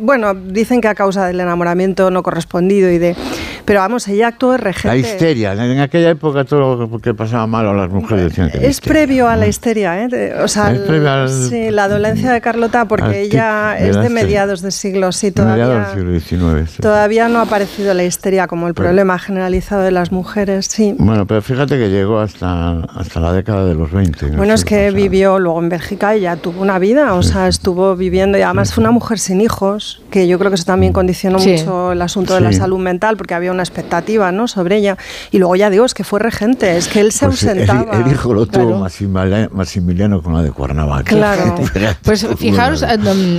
Bueno, 0.00 0.34
dicen 0.34 0.80
que 0.80 0.88
a 0.88 0.94
causa 0.94 1.26
del 1.26 1.40
enamoramiento 1.40 2.10
no 2.10 2.22
correspondido 2.22 2.90
y 2.90 2.98
de. 2.98 3.16
Pero 3.64 3.80
vamos, 3.80 4.08
ella 4.08 4.28
actuó 4.28 4.52
de 4.52 4.58
regente. 4.58 4.88
La 4.88 4.96
histeria. 4.96 5.52
En 5.52 5.78
aquella 5.80 6.10
época 6.10 6.44
todo 6.44 6.76
lo 6.88 6.98
que 7.00 7.14
pasaba 7.14 7.46
mal 7.46 7.66
a 7.66 7.72
las 7.72 7.90
mujeres 7.90 8.24
decían 8.24 8.50
que 8.50 8.66
Es 8.66 8.80
previo 8.80 9.28
a 9.28 9.36
la 9.36 9.46
histeria, 9.46 10.02
¿eh? 10.04 10.34
O 10.42 10.48
sea, 10.48 10.72
Es 10.72 10.80
previo 10.80 11.10
al- 11.10 11.28
sí, 11.28 11.70
la 11.70 11.88
dolencia 11.88 12.32
de 12.32 12.40
Carlota, 12.40 12.86
porque 12.86 13.22
ella 13.22 13.74
es 13.76 13.82
de 13.82 13.88
histeria. 13.90 14.10
mediados 14.10 14.62
de 14.62 14.70
siglo, 14.72 15.12
sí, 15.12 15.32
mediados 15.36 15.56
todavía, 15.94 16.10
del 16.10 16.20
siglo 16.20 16.58
XIX. 16.60 16.70
sí. 16.70 16.82
todavía 16.82 17.28
no 17.28 17.38
ha 17.38 17.42
aparecido 17.42 17.94
la 17.94 18.04
histeria 18.04 18.46
como 18.48 18.66
el 18.68 18.74
Pero- 18.74 18.88
problema 18.88 19.18
generalizado 19.18 19.82
de 19.82 19.92
las 19.92 20.10
mujeres, 20.12 20.66
sí. 20.66 20.94
Bueno, 20.98 21.26
pero 21.26 21.40
fíjate 21.40 21.78
que 21.78 21.88
llegó 21.88 22.18
hasta, 22.18 22.80
hasta 22.96 23.20
la 23.20 23.32
década 23.32 23.64
de 23.64 23.74
los 23.74 23.92
20. 23.92 24.30
¿no? 24.30 24.38
Bueno, 24.38 24.54
es 24.54 24.60
Sí, 24.60 24.66
que 24.66 24.90
vivió 24.90 25.38
luego 25.38 25.60
en 25.60 25.68
Bélgica 25.68 26.16
y 26.16 26.22
ya 26.22 26.36
tuvo 26.36 26.62
una 26.62 26.78
vida, 26.78 27.14
o 27.14 27.22
sea, 27.22 27.46
estuvo 27.48 27.94
viviendo 27.96 28.38
y 28.38 28.42
además 28.42 28.74
fue 28.74 28.82
una 28.82 28.90
mujer 28.90 29.18
sin 29.20 29.40
hijos, 29.40 30.02
que 30.10 30.26
yo 30.26 30.38
creo 30.38 30.50
que 30.50 30.56
eso 30.56 30.64
también 30.64 30.92
condicionó 30.92 31.38
Sí. 31.38 31.52
mucho 31.52 31.92
el 31.92 32.02
asunto 32.02 32.34
de 32.34 32.40
la 32.40 32.50
Sí. 32.52 32.58
salud 32.58 32.78
mental, 32.80 33.16
porque 33.16 33.34
había 33.34 33.51
una 33.52 33.62
expectativa, 33.62 34.32
¿no?, 34.32 34.48
sobre 34.48 34.76
ella. 34.78 34.96
Y 35.30 35.38
luego 35.38 35.54
ya 35.56 35.70
digo, 35.70 35.84
es 35.84 35.94
que 35.94 36.04
fue 36.04 36.18
regente, 36.20 36.76
es 36.76 36.88
que 36.88 37.00
él 37.00 37.12
se 37.12 37.26
Pues 37.26 37.42
el, 37.44 37.60
ausentaba. 37.70 38.00
el 38.04 38.12
hijo 38.12 38.34
lo 38.34 38.46
tuvo 38.46 38.64
Claro. 38.66 38.78
Maximiliano, 38.80 39.48
Maximiliano 39.52 40.22
con 40.22 40.34
la 40.34 40.42
de 40.42 40.50
Cuernavaca. 40.50 41.04
Claro. 41.14 41.54
Pues 42.02 42.26
fijaros, 42.38 42.82
eh, 42.82 42.96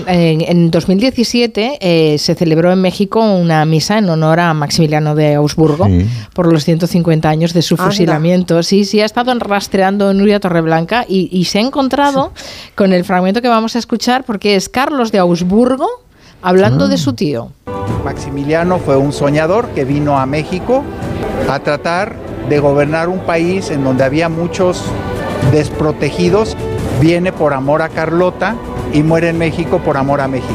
en, 0.07 0.41
en 0.41 0.71
2017 0.71 1.77
eh, 1.81 2.17
se 2.17 2.35
celebró 2.35 2.71
en 2.71 2.81
México 2.81 3.19
una 3.21 3.65
misa 3.65 3.97
en 3.97 4.09
honor 4.09 4.39
a 4.39 4.53
Maximiliano 4.53 5.15
de 5.15 5.35
Augsburgo 5.35 5.85
Sí. 5.85 6.05
por 6.33 6.51
los 6.51 6.63
150 6.63 7.27
años 7.29 7.53
de 7.53 7.61
su 7.61 7.75
Anda. 7.75 7.85
fusilamiento. 7.85 8.63
Sí, 8.63 8.85
sí, 8.85 9.01
ha 9.01 9.05
estado 9.05 9.33
rastreando 9.39 10.13
Nuria 10.13 10.39
Torreblanca 10.39 11.05
y, 11.07 11.29
y 11.31 11.45
se 11.45 11.59
ha 11.59 11.61
encontrado 11.61 12.31
con 12.75 12.93
el 12.93 13.03
fragmento 13.03 13.41
que 13.41 13.47
vamos 13.49 13.75
a 13.75 13.79
escuchar 13.79 14.23
porque 14.23 14.55
es 14.55 14.69
Carlos 14.69 15.11
de 15.11 15.19
Augsburgo 15.19 15.87
hablando 16.43 16.87
de 16.87 16.97
su 16.97 17.13
tío. 17.13 17.51
Maximiliano 18.03 18.77
fue 18.77 18.97
un 18.97 19.13
soñador 19.13 19.69
que 19.69 19.85
vino 19.85 20.19
a 20.19 20.25
México 20.25 20.83
a 21.49 21.59
tratar 21.59 22.15
de 22.49 22.59
gobernar 22.59 23.09
un 23.09 23.19
país 23.19 23.71
en 23.71 23.83
donde 23.83 24.03
había 24.03 24.29
muchos 24.29 24.83
desprotegidos. 25.51 26.55
Viene 26.99 27.31
por 27.31 27.53
amor 27.53 27.81
a 27.81 27.89
Carlota 27.89 28.55
y 28.93 29.01
muere 29.03 29.29
en 29.29 29.37
México 29.37 29.79
por 29.79 29.97
amor 29.97 30.21
a 30.21 30.27
México. 30.27 30.53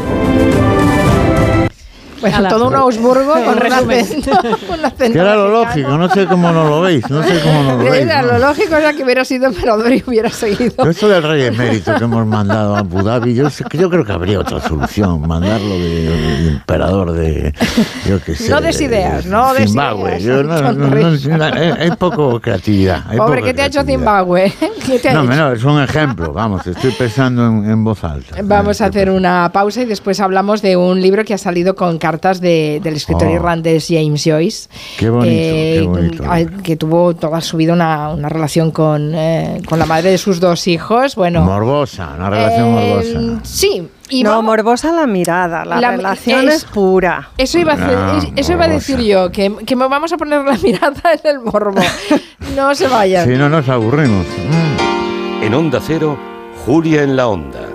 Bueno, 2.20 2.48
todo 2.48 2.68
un 2.68 2.74
Augsburgo 2.74 3.32
con 3.32 3.66
un 3.66 3.72
acento, 3.72 4.30
un 4.72 4.84
acento 4.84 5.12
Que 5.12 5.18
era 5.18 5.34
lo 5.36 5.48
lógico, 5.50 5.96
no 5.96 6.08
sé 6.08 6.26
cómo 6.26 6.50
no 6.52 6.64
lo 6.68 6.80
veis, 6.80 7.08
no 7.10 7.22
sé 7.22 7.40
cómo 7.42 7.62
no 7.62 7.76
lo 7.76 7.90
veis. 7.90 8.02
Era 8.04 8.22
¿no? 8.22 8.32
lo 8.32 8.38
lógico 8.38 8.76
era 8.76 8.92
que 8.92 9.04
hubiera 9.04 9.24
sido 9.24 9.46
emperador 9.46 9.92
y 9.92 10.02
hubiera 10.06 10.30
seguido. 10.30 10.88
Esto 10.88 11.08
del 11.08 11.22
rey 11.22 11.44
emérito 11.44 11.94
que 11.96 12.04
hemos 12.04 12.26
mandado 12.26 12.74
a 12.76 12.80
Abu 12.80 13.02
Dhabi, 13.02 13.34
yo, 13.34 13.48
yo 13.72 13.90
creo 13.90 14.04
que 14.04 14.12
habría 14.12 14.40
otra 14.40 14.60
solución, 14.60 15.26
mandarlo 15.26 15.74
de, 15.74 15.88
de 16.08 16.48
emperador 16.48 17.12
de, 17.12 17.52
yo 18.08 18.20
qué 18.22 18.34
sé. 18.34 18.50
No 18.50 18.60
des 18.60 18.80
ideas, 18.80 19.26
no 19.26 19.54
des 19.54 19.66
Zimbabue. 19.70 20.20
Yo 20.20 20.42
no- 20.42 20.72
no- 20.72 20.88
poco 21.98 22.40
creatividad. 22.40 23.04
Pobre, 23.16 23.42
¿qué 23.42 23.54
te 23.54 23.62
ha 23.62 23.66
hecho. 23.66 23.82
Zimbabue? 23.82 24.52
¿Qué 24.86 24.98
te 24.98 25.08
ha 25.10 25.14
No, 25.22 25.52
es 25.52 25.64
un 25.64 25.80
ejemplo, 25.80 26.32
vamos, 26.32 26.66
estoy 26.66 26.92
pensando 26.92 27.46
en, 27.46 27.70
en 27.70 27.84
voz 27.84 28.02
alta. 28.04 28.36
Vamos 28.42 28.80
a 28.80 28.86
hacer 28.86 29.10
una 29.10 29.50
pausa 29.52 29.82
y 29.82 29.86
después 29.86 30.20
hablamos 30.20 30.62
de 30.62 30.76
un 30.76 31.00
libro 31.00 31.24
que 31.24 31.34
ha 31.34 31.38
salido 31.38 31.74
con 31.74 31.98
cartas 32.08 32.40
de- 32.40 32.80
del 32.82 32.94
escritor 32.96 33.28
Oh. 33.28 33.34
irlandés 33.34 33.86
James 33.88 34.22
Joyce. 34.24 34.68
Qué 34.98 35.10
bonito, 35.10 35.30
eh, 35.30 35.78
qué 35.82 35.86
bonito. 35.86 36.24
a- 36.30 36.62
Que 36.62 36.76
tuvo 36.76 37.14
toda 37.14 37.40
su 37.42 37.56
vida 37.58 37.74
una, 37.74 38.08
una 38.10 38.28
relación 38.30 38.70
con, 38.70 39.12
eh, 39.14 39.60
con 39.68 39.78
la 39.78 39.84
madre 39.86 40.10
de 40.10 40.16
sus 40.18 40.40
dos 40.40 40.66
hijos. 40.66 41.14
Bueno, 41.16 41.42
Morbosa, 41.42 42.14
una 42.16 42.30
relación 42.30 42.68
eh, 42.68 42.70
morbosa. 43.14 43.40
Sí. 43.44 43.88
Y 44.10 44.22
no, 44.22 44.30
vamos- 44.30 44.44
morbosa 44.46 44.90
la 44.90 45.06
mirada, 45.06 45.66
la, 45.66 45.80
La- 45.82 45.90
relación 45.90 46.48
es- 46.48 46.54
es, 46.56 46.64
pura. 46.64 47.28
Eso 47.36 47.58
iba 47.58 47.72
a, 47.72 47.74
hacer- 47.76 47.98
No, 47.98 48.16
es- 48.18 48.28
eso 48.36 48.52
iba 48.52 48.64
a 48.64 48.68
decir 48.68 48.98
yo, 49.00 49.30
que, 49.30 49.52
que 49.66 49.76
me 49.76 49.86
vamos 49.86 50.10
a 50.14 50.16
poner 50.16 50.42
la 50.44 50.56
mirada 50.62 51.02
en 51.12 51.20
el 51.30 51.40
morbo. 51.40 51.80
No 52.56 52.74
se 52.74 52.88
vayan. 52.88 53.26
Si 53.28 53.36
no 53.36 53.48
nos 53.50 53.68
aburrimos. 53.68 54.24
En 55.42 55.52
Onda 55.54 55.80
Cero, 55.86 56.16
Julia 56.64 57.02
en 57.02 57.14
la 57.16 57.28
Onda, 57.28 57.68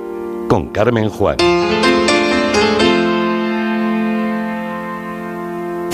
con 0.49 0.69
Carmen 0.69 1.07
Juan. 1.10 1.38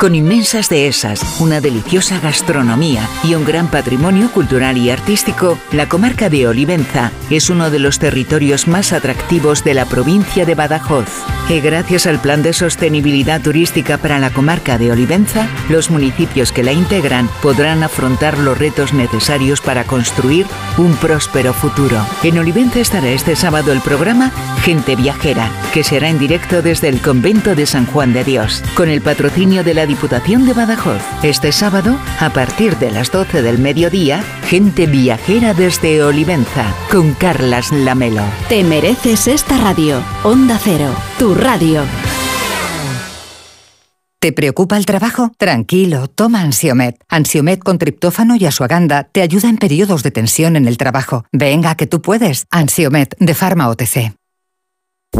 Con 0.00 0.16
inmensas 0.16 0.68
dehesas, 0.68 1.20
una 1.38 1.60
deliciosa 1.60 2.18
gastronomía 2.18 3.08
y 3.22 3.36
un 3.36 3.44
gran 3.44 3.68
patrimonio 3.68 4.32
cultural 4.32 4.76
y 4.76 4.90
artístico, 4.90 5.58
la 5.70 5.88
comarca 5.88 6.28
de 6.28 6.48
Olivenza 6.48 7.12
es 7.30 7.50
uno 7.50 7.70
de 7.70 7.78
los 7.78 8.00
territorios 8.00 8.66
más 8.66 8.92
atractivos 8.92 9.62
de 9.62 9.74
la 9.74 9.84
provincia 9.84 10.44
de 10.44 10.56
Badajoz. 10.56 11.06
Y 11.48 11.60
gracias 11.60 12.06
al 12.06 12.20
Plan 12.20 12.42
de 12.42 12.52
Sostenibilidad 12.52 13.40
Turística 13.40 13.96
para 13.96 14.18
la 14.18 14.30
comarca 14.30 14.76
de 14.76 14.90
Olivenza, 14.90 15.46
los 15.68 15.90
municipios 15.90 16.50
que 16.50 16.64
la 16.64 16.72
integran 16.72 17.28
podrán 17.40 17.84
afrontar 17.84 18.38
los 18.38 18.58
retos 18.58 18.92
necesarios 18.92 19.60
para 19.60 19.84
construir 19.84 20.46
un 20.78 20.96
próspero 20.96 21.52
futuro. 21.52 22.04
En 22.24 22.38
Olivenza 22.38 22.80
estará 22.80 23.08
este 23.08 23.36
sábado 23.36 23.72
el 23.72 23.80
programa 23.80 24.32
Gente 24.64 24.96
Viajera, 24.96 25.48
que 25.72 25.84
será 25.84 26.08
en 26.08 26.18
directo 26.18 26.62
desde 26.62 26.88
el 26.88 27.00
convento 27.00 27.54
de 27.54 27.66
San 27.66 27.86
Juan 27.86 28.12
de 28.12 28.24
Dios, 28.24 28.62
con 28.74 28.88
el 28.88 29.00
patrocinio 29.00 29.62
de 29.62 29.74
la 29.74 29.86
Diputación 29.92 30.46
de 30.46 30.54
Badajoz. 30.54 31.02
Este 31.22 31.52
sábado, 31.52 31.98
a 32.18 32.30
partir 32.30 32.78
de 32.78 32.90
las 32.90 33.12
12 33.12 33.42
del 33.42 33.58
mediodía, 33.58 34.24
Gente 34.48 34.86
Viajera 34.86 35.52
desde 35.52 36.02
Olivenza, 36.02 36.74
con 36.90 37.12
Carlas 37.12 37.70
Lamelo. 37.72 38.24
Te 38.48 38.64
mereces 38.64 39.28
esta 39.28 39.58
radio. 39.58 40.02
Onda 40.24 40.58
Cero, 40.58 40.88
tu 41.18 41.34
radio. 41.34 41.84
¿Te 44.18 44.32
preocupa 44.32 44.78
el 44.78 44.86
trabajo? 44.86 45.30
Tranquilo, 45.36 46.08
toma 46.08 46.40
Ansiomet. 46.40 46.96
Ansiomet 47.10 47.62
con 47.62 47.76
triptófano 47.76 48.34
y 48.36 48.46
asuaganda 48.46 49.04
te 49.12 49.20
ayuda 49.20 49.50
en 49.50 49.58
periodos 49.58 50.02
de 50.02 50.10
tensión 50.10 50.56
en 50.56 50.66
el 50.66 50.78
trabajo. 50.78 51.26
Venga, 51.32 51.74
que 51.74 51.86
tú 51.86 52.00
puedes. 52.00 52.46
Ansiomet 52.50 53.14
de 53.18 53.34
Pharma 53.34 53.68
OTC. 53.68 54.14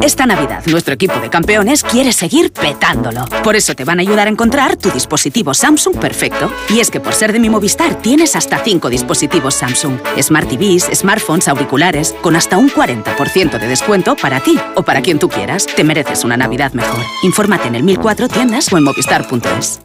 Esta 0.00 0.24
Navidad, 0.24 0.64
nuestro 0.66 0.94
equipo 0.94 1.20
de 1.20 1.28
campeones 1.28 1.82
quiere 1.82 2.12
seguir 2.12 2.50
petándolo. 2.50 3.26
Por 3.44 3.56
eso 3.56 3.74
te 3.74 3.84
van 3.84 3.98
a 3.98 4.02
ayudar 4.02 4.26
a 4.26 4.30
encontrar 4.30 4.76
tu 4.76 4.90
dispositivo 4.90 5.52
Samsung 5.52 5.96
perfecto. 5.98 6.50
Y 6.70 6.80
es 6.80 6.90
que 6.90 6.98
por 6.98 7.12
ser 7.12 7.32
de 7.32 7.38
mi 7.38 7.50
Movistar 7.50 7.96
tienes 7.96 8.34
hasta 8.34 8.58
5 8.58 8.88
dispositivos 8.88 9.54
Samsung. 9.54 9.98
Smart 10.20 10.48
TVs, 10.48 10.88
smartphones, 10.94 11.46
auriculares, 11.46 12.14
con 12.22 12.36
hasta 12.36 12.56
un 12.56 12.70
40% 12.70 13.58
de 13.58 13.68
descuento 13.68 14.16
para 14.16 14.40
ti 14.40 14.58
o 14.76 14.82
para 14.82 15.02
quien 15.02 15.18
tú 15.18 15.28
quieras. 15.28 15.66
Te 15.66 15.84
mereces 15.84 16.24
una 16.24 16.38
Navidad 16.38 16.72
mejor. 16.72 17.00
Infórmate 17.22 17.68
en 17.68 17.74
el 17.74 17.82
1004 17.82 18.28
tiendas 18.28 18.72
o 18.72 18.78
en 18.78 18.84
movistar.es. 18.84 19.82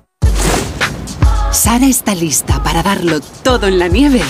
Sara 1.51 1.85
está 1.85 2.15
lista 2.15 2.63
para 2.63 2.81
darlo 2.81 3.19
todo 3.43 3.67
en 3.67 3.77
la 3.77 3.89
nieve. 3.89 4.21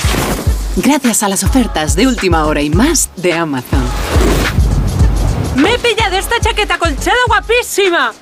Gracias 0.78 1.24
a 1.24 1.30
las 1.30 1.44
ofertas 1.44 1.96
de 1.96 2.08
última 2.08 2.46
hora 2.46 2.62
y 2.62 2.70
más 2.72 3.10
de 3.16 3.34
Amazon. 3.34 3.84
¡Me 5.58 5.74
he 5.74 5.80
pillado 5.80 6.16
esta 6.18 6.40
chaqueta 6.40 6.78
colchada 6.78 7.18
guapísima! 7.28 8.14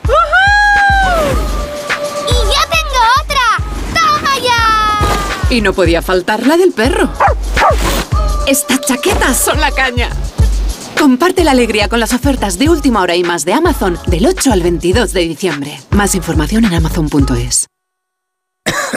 ¡Y 2.28 2.34
yo 2.34 2.62
tengo 2.72 3.02
otra! 3.22 3.46
¡Toma 3.94 4.38
ya! 4.42 5.54
Y 5.54 5.60
no 5.60 5.74
podía 5.74 6.02
faltar 6.02 6.48
la 6.48 6.56
del 6.56 6.72
perro. 6.72 7.10
Estas 8.48 8.80
chaquetas 8.82 9.38
son 9.38 9.60
la 9.60 9.72
caña. 9.72 10.10
Comparte 10.98 11.44
la 11.44 11.52
alegría 11.52 11.90
con 11.90 12.00
las 12.00 12.14
ofertas 12.14 12.58
de 12.58 12.70
última 12.70 13.02
hora 13.02 13.16
y 13.16 13.24
más 13.24 13.44
de 13.44 13.54
Amazon 13.54 14.00
del 14.08 14.28
8 14.28 14.54
al 14.54 14.62
22 14.64 15.12
de 15.12 15.22
diciembre. 15.22 15.78
Más 15.92 16.16
información 16.16 16.64
en 16.64 16.74
amazon.es. 16.74 17.68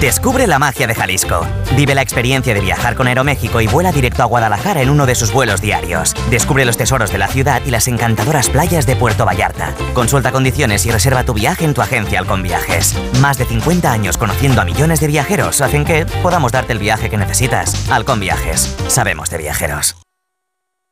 Descubre 0.00 0.46
la 0.46 0.58
magia 0.58 0.86
de 0.86 0.94
Jalisco. 0.94 1.46
Vive 1.76 1.94
la 1.94 2.02
experiencia 2.02 2.54
de 2.54 2.60
viajar 2.60 2.96
con 2.96 3.06
Aeroméxico 3.06 3.60
y 3.60 3.66
vuela 3.66 3.92
directo 3.92 4.22
a 4.22 4.26
Guadalajara 4.26 4.82
en 4.82 4.90
uno 4.90 5.06
de 5.06 5.14
sus 5.14 5.32
vuelos 5.32 5.60
diarios. 5.60 6.14
Descubre 6.30 6.64
los 6.64 6.76
tesoros 6.76 7.12
de 7.12 7.18
la 7.18 7.28
ciudad 7.28 7.62
y 7.64 7.70
las 7.70 7.88
encantadoras 7.88 8.50
playas 8.50 8.86
de 8.86 8.96
Puerto 8.96 9.24
Vallarta. 9.24 9.74
Consulta 9.94 10.32
condiciones 10.32 10.86
y 10.86 10.90
reserva 10.90 11.24
tu 11.24 11.34
viaje 11.34 11.64
en 11.64 11.74
tu 11.74 11.82
agencia 11.82 12.18
Halcón 12.18 12.42
Viajes. 12.42 12.94
Más 13.20 13.38
de 13.38 13.44
50 13.44 13.90
años 13.90 14.18
conociendo 14.18 14.60
a 14.60 14.64
millones 14.64 15.00
de 15.00 15.06
viajeros 15.06 15.60
hacen 15.60 15.84
que 15.84 16.04
podamos 16.22 16.52
darte 16.52 16.72
el 16.72 16.78
viaje 16.78 17.08
que 17.08 17.16
necesitas. 17.16 17.90
Halcón 17.90 18.20
Viajes. 18.20 18.74
Sabemos 18.88 19.30
de 19.30 19.38
viajeros. 19.38 19.96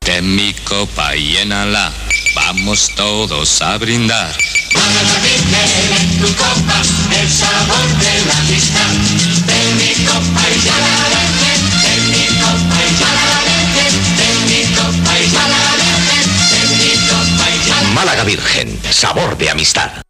Ten 0.01 0.35
mi 0.35 0.55
copa 0.65 1.15
llénala, 1.15 1.93
vamos 2.35 2.91
todos 2.97 3.61
a 3.61 3.77
brindar. 3.77 4.35
Tu 6.21 6.37
copa 6.37 6.83
el 7.21 7.29
sabor 7.31 7.89
de 7.99 8.25
la 8.27 8.37
amistad. 8.39 8.93
De 9.47 9.75
mi 9.75 10.05
copa 10.05 10.43
y 10.55 10.61
ya 10.65 10.77
la 10.79 10.97
dejen, 11.15 11.61
de 11.83 11.95
mi 12.11 12.27
copa 12.39 12.77
y 12.85 12.99
ya 13.01 13.11
la 13.19 13.29
dejen, 13.49 13.95
de 14.19 14.29
mi 14.47 14.61
copa 14.75 15.19
y 15.19 15.31
ya 15.31 15.45
la 15.49 15.63
dejen, 15.83 16.27
de 16.51 16.61
mi 16.77 16.91
copa 17.09 17.51
y 17.51 17.69
ya 17.69 17.83
la 17.83 17.89
Málaga 17.91 18.25
Virgen, 18.25 18.79
sabor 18.91 19.37
de 19.39 19.51
amistad. 19.51 20.10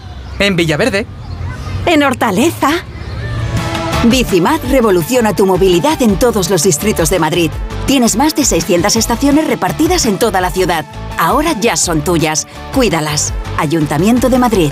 En 0.41 0.55
Villaverde. 0.55 1.05
En 1.85 2.01
Hortaleza. 2.01 2.69
Bicimad 4.05 4.59
revoluciona 4.71 5.35
tu 5.35 5.45
movilidad 5.45 6.01
en 6.01 6.17
todos 6.17 6.49
los 6.49 6.63
distritos 6.63 7.11
de 7.11 7.19
Madrid. 7.19 7.51
Tienes 7.85 8.15
más 8.15 8.35
de 8.35 8.43
600 8.43 8.95
estaciones 8.95 9.45
repartidas 9.45 10.07
en 10.07 10.17
toda 10.17 10.41
la 10.41 10.49
ciudad. 10.49 10.85
Ahora 11.19 11.53
ya 11.59 11.77
son 11.77 12.03
tuyas. 12.03 12.47
Cuídalas. 12.73 13.33
Ayuntamiento 13.59 14.29
de 14.29 14.39
Madrid. 14.39 14.71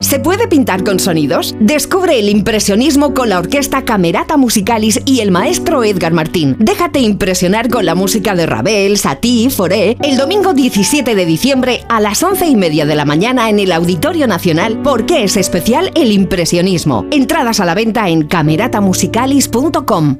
¿Se 0.00 0.20
puede 0.20 0.46
pintar 0.46 0.84
con 0.84 1.00
sonidos? 1.00 1.56
Descubre 1.58 2.20
el 2.20 2.28
impresionismo 2.28 3.14
con 3.14 3.30
la 3.30 3.40
orquesta 3.40 3.84
Camerata 3.84 4.36
Musicalis 4.36 5.00
y 5.04 5.22
el 5.22 5.32
maestro 5.32 5.82
Edgar 5.82 6.12
Martín. 6.12 6.54
Déjate 6.60 7.00
impresionar 7.00 7.68
con 7.68 7.84
la 7.84 7.96
música 7.96 8.36
de 8.36 8.46
Ravel, 8.46 8.96
Satie, 8.96 9.50
Foré, 9.50 9.96
el 10.00 10.16
domingo 10.16 10.54
17 10.54 11.16
de 11.16 11.26
diciembre 11.26 11.84
a 11.88 11.98
las 11.98 12.22
11 12.22 12.46
y 12.46 12.54
media 12.54 12.86
de 12.86 12.94
la 12.94 13.04
mañana 13.04 13.50
en 13.50 13.58
el 13.58 13.72
Auditorio 13.72 14.28
Nacional 14.28 14.78
porque 14.84 15.24
es 15.24 15.36
especial 15.36 15.90
el 15.96 16.12
impresionismo. 16.12 17.04
Entradas 17.10 17.58
a 17.58 17.64
la 17.64 17.74
venta 17.74 18.08
en 18.08 18.28
cameratamusicalis.com. 18.28 20.16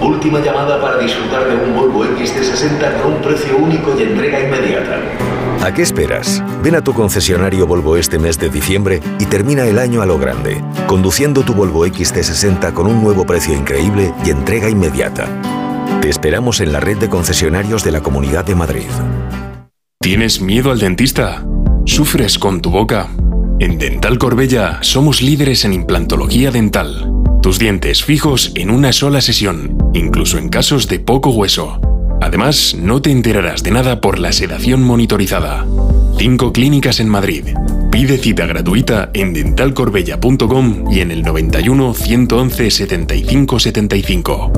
Última 0.00 0.38
llamada 0.38 0.80
para 0.80 0.98
disfrutar 0.98 1.48
de 1.48 1.56
un 1.56 1.74
Volvo 1.74 2.04
XC60 2.04 3.02
con 3.02 3.14
un 3.14 3.20
precio 3.20 3.56
único 3.56 3.98
y 3.98 4.02
entrega 4.04 4.44
inmediata. 4.44 5.00
¿A 5.62 5.72
qué 5.72 5.82
esperas? 5.82 6.42
Ven 6.64 6.74
a 6.74 6.82
tu 6.82 6.92
concesionario 6.92 7.68
Volvo 7.68 7.96
este 7.96 8.18
mes 8.18 8.36
de 8.36 8.48
diciembre 8.48 9.00
y 9.20 9.26
termina 9.26 9.64
el 9.64 9.78
año 9.78 10.02
a 10.02 10.06
lo 10.06 10.18
grande, 10.18 10.60
conduciendo 10.88 11.42
tu 11.42 11.54
Volvo 11.54 11.86
XT60 11.86 12.72
con 12.72 12.88
un 12.88 13.00
nuevo 13.00 13.24
precio 13.24 13.54
increíble 13.54 14.12
y 14.26 14.30
entrega 14.30 14.68
inmediata. 14.68 15.28
Te 16.00 16.08
esperamos 16.08 16.60
en 16.60 16.72
la 16.72 16.80
red 16.80 16.98
de 16.98 17.08
concesionarios 17.08 17.84
de 17.84 17.92
la 17.92 18.00
Comunidad 18.00 18.44
de 18.44 18.56
Madrid. 18.56 18.88
¿Tienes 20.00 20.40
miedo 20.40 20.72
al 20.72 20.80
dentista? 20.80 21.46
¿Sufres 21.84 22.40
con 22.40 22.60
tu 22.60 22.72
boca? 22.72 23.06
En 23.60 23.78
Dental 23.78 24.18
Corbella 24.18 24.80
somos 24.82 25.22
líderes 25.22 25.64
en 25.64 25.74
implantología 25.74 26.50
dental. 26.50 27.08
Tus 27.40 27.60
dientes 27.60 28.02
fijos 28.02 28.50
en 28.56 28.68
una 28.68 28.92
sola 28.92 29.20
sesión, 29.20 29.78
incluso 29.94 30.38
en 30.38 30.48
casos 30.48 30.88
de 30.88 30.98
poco 30.98 31.30
hueso. 31.30 31.80
Además, 32.32 32.74
no 32.74 33.02
te 33.02 33.10
enterarás 33.10 33.62
de 33.62 33.72
nada 33.72 34.00
por 34.00 34.18
la 34.18 34.32
sedación 34.32 34.82
monitorizada. 34.82 35.66
Cinco 36.16 36.50
clínicas 36.50 36.98
en 36.98 37.10
Madrid. 37.10 37.44
Pide 37.90 38.16
cita 38.16 38.46
gratuita 38.46 39.10
en 39.12 39.34
dentalcorbella.com 39.34 40.90
y 40.90 41.00
en 41.00 41.10
el 41.10 41.20
91 41.24 41.92
111 41.92 42.70
75 42.70 43.58
75. 43.58 44.52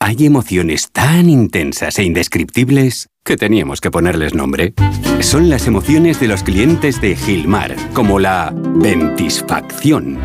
Hay 0.00 0.26
emociones 0.26 0.90
tan 0.90 1.30
intensas 1.30 1.96
e 2.00 2.02
indescriptibles 2.02 3.06
que 3.24 3.36
teníamos 3.36 3.80
que 3.80 3.92
ponerles 3.92 4.34
nombre. 4.34 4.74
Son 5.20 5.48
las 5.48 5.68
emociones 5.68 6.18
de 6.18 6.26
los 6.26 6.42
clientes 6.42 7.00
de 7.00 7.14
Gilmar, 7.14 7.76
como 7.94 8.18
la 8.18 8.52
ventisfacción. 8.52 10.18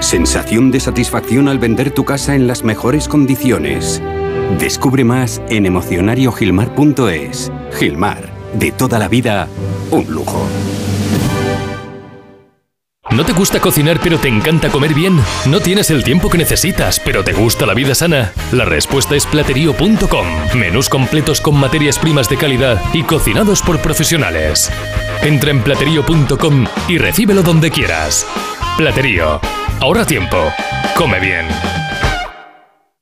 Sensación 0.00 0.70
de 0.70 0.80
satisfacción 0.80 1.48
al 1.48 1.58
vender 1.58 1.90
tu 1.90 2.04
casa 2.04 2.34
en 2.34 2.46
las 2.46 2.64
mejores 2.64 3.08
condiciones. 3.08 4.02
Descubre 4.58 5.04
más 5.04 5.40
en 5.48 5.66
emocionariogilmar.es. 5.66 7.52
Gilmar, 7.78 8.30
de 8.54 8.72
toda 8.72 8.98
la 8.98 9.08
vida, 9.08 9.48
un 9.90 10.06
lujo. 10.12 10.46
¿No 13.10 13.26
te 13.26 13.32
gusta 13.34 13.60
cocinar 13.60 14.00
pero 14.02 14.18
te 14.18 14.28
encanta 14.28 14.70
comer 14.70 14.94
bien? 14.94 15.20
¿No 15.46 15.60
tienes 15.60 15.90
el 15.90 16.02
tiempo 16.02 16.30
que 16.30 16.38
necesitas 16.38 16.98
pero 16.98 17.22
te 17.22 17.34
gusta 17.34 17.66
la 17.66 17.74
vida 17.74 17.94
sana? 17.94 18.32
La 18.52 18.64
respuesta 18.64 19.14
es 19.14 19.26
platerío.com. 19.26 20.26
Menús 20.54 20.88
completos 20.88 21.42
con 21.42 21.60
materias 21.60 21.98
primas 21.98 22.30
de 22.30 22.38
calidad 22.38 22.80
y 22.94 23.02
cocinados 23.02 23.60
por 23.60 23.80
profesionales. 23.80 24.70
Entra 25.22 25.50
en 25.50 25.62
platerío.com 25.62 26.64
y 26.88 26.96
recíbelo 26.96 27.42
donde 27.42 27.70
quieras. 27.70 28.26
Platerío. 28.78 29.40
Ahorra 29.80 30.06
tiempo. 30.06 30.38
Come 30.96 31.20
bien. 31.20 31.46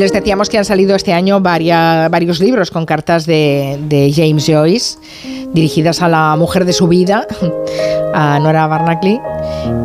Les 0.00 0.14
decíamos 0.14 0.48
que 0.48 0.56
han 0.56 0.64
salido 0.64 0.96
este 0.96 1.12
año 1.12 1.40
varios 1.42 2.40
libros 2.40 2.70
con 2.70 2.86
cartas 2.86 3.26
de, 3.26 3.78
de, 3.86 4.10
James 4.10 4.46
Joyce, 4.46 4.98
dirigidas 5.52 6.00
a 6.00 6.08
la 6.08 6.36
mujer 6.36 6.64
de 6.64 6.72
su 6.72 6.88
vida, 6.88 7.26
a 8.14 8.38
Nora 8.38 8.66
Barnacle. 8.66 9.20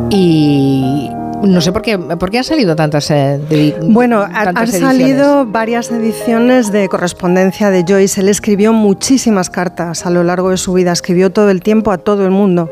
Y, 0.08 1.10
no 1.42 1.60
sé 1.60 1.70
por 1.70 1.82
qué, 1.82 1.98
por 1.98 2.30
qué 2.30 2.38
han 2.38 2.44
salido 2.44 2.74
tantas. 2.74 3.10
Eh, 3.10 3.38
de, 3.48 3.76
bueno, 3.82 4.26
tantas 4.26 4.74
han 4.74 4.80
salido 4.80 5.44
varias 5.44 5.90
ediciones 5.90 6.72
de 6.72 6.88
correspondencia 6.88 7.70
de 7.70 7.84
Joyce. 7.86 8.22
Él 8.22 8.30
escribió 8.30 8.72
muchísimas 8.72 9.50
cartas 9.50 10.06
a 10.06 10.10
lo 10.10 10.24
largo 10.24 10.48
de 10.48 10.56
su 10.56 10.72
vida, 10.72 10.92
escribió 10.92 11.30
todo 11.30 11.50
el 11.50 11.60
tiempo 11.60 11.92
a 11.92 11.98
todo 11.98 12.24
el 12.24 12.30
mundo. 12.30 12.70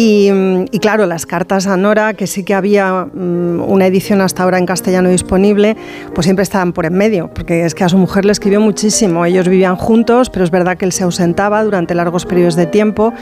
Y, 0.00 0.30
y 0.70 0.78
claro, 0.78 1.06
las 1.06 1.26
cartas 1.26 1.66
a 1.66 1.76
Nora, 1.76 2.14
que 2.14 2.28
sí 2.28 2.44
que 2.44 2.54
había 2.54 3.08
um, 3.12 3.60
una 3.60 3.84
edición 3.84 4.20
hasta 4.20 4.44
ahora 4.44 4.56
en 4.56 4.64
castellano 4.64 5.08
disponible, 5.08 5.76
pues 6.14 6.24
siempre 6.24 6.44
estaban 6.44 6.72
por 6.72 6.86
en 6.86 6.94
medio, 6.94 7.34
porque 7.34 7.64
es 7.64 7.74
que 7.74 7.82
a 7.82 7.88
su 7.88 7.98
mujer 7.98 8.24
le 8.24 8.30
escribió 8.30 8.60
muchísimo. 8.60 9.24
Ellos 9.24 9.48
vivían 9.48 9.74
juntos, 9.74 10.30
pero 10.30 10.44
es 10.44 10.52
verdad 10.52 10.76
que 10.76 10.84
él 10.84 10.92
se 10.92 11.02
ausentaba 11.02 11.64
durante 11.64 11.96
largos 11.96 12.26
periodos 12.26 12.54
de 12.54 12.66
tiempo, 12.66 13.12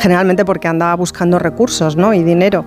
generalmente 0.00 0.44
porque 0.44 0.66
andaba 0.66 0.96
buscando 0.96 1.38
recursos 1.38 1.94
¿no? 1.94 2.12
y 2.12 2.24
dinero. 2.24 2.64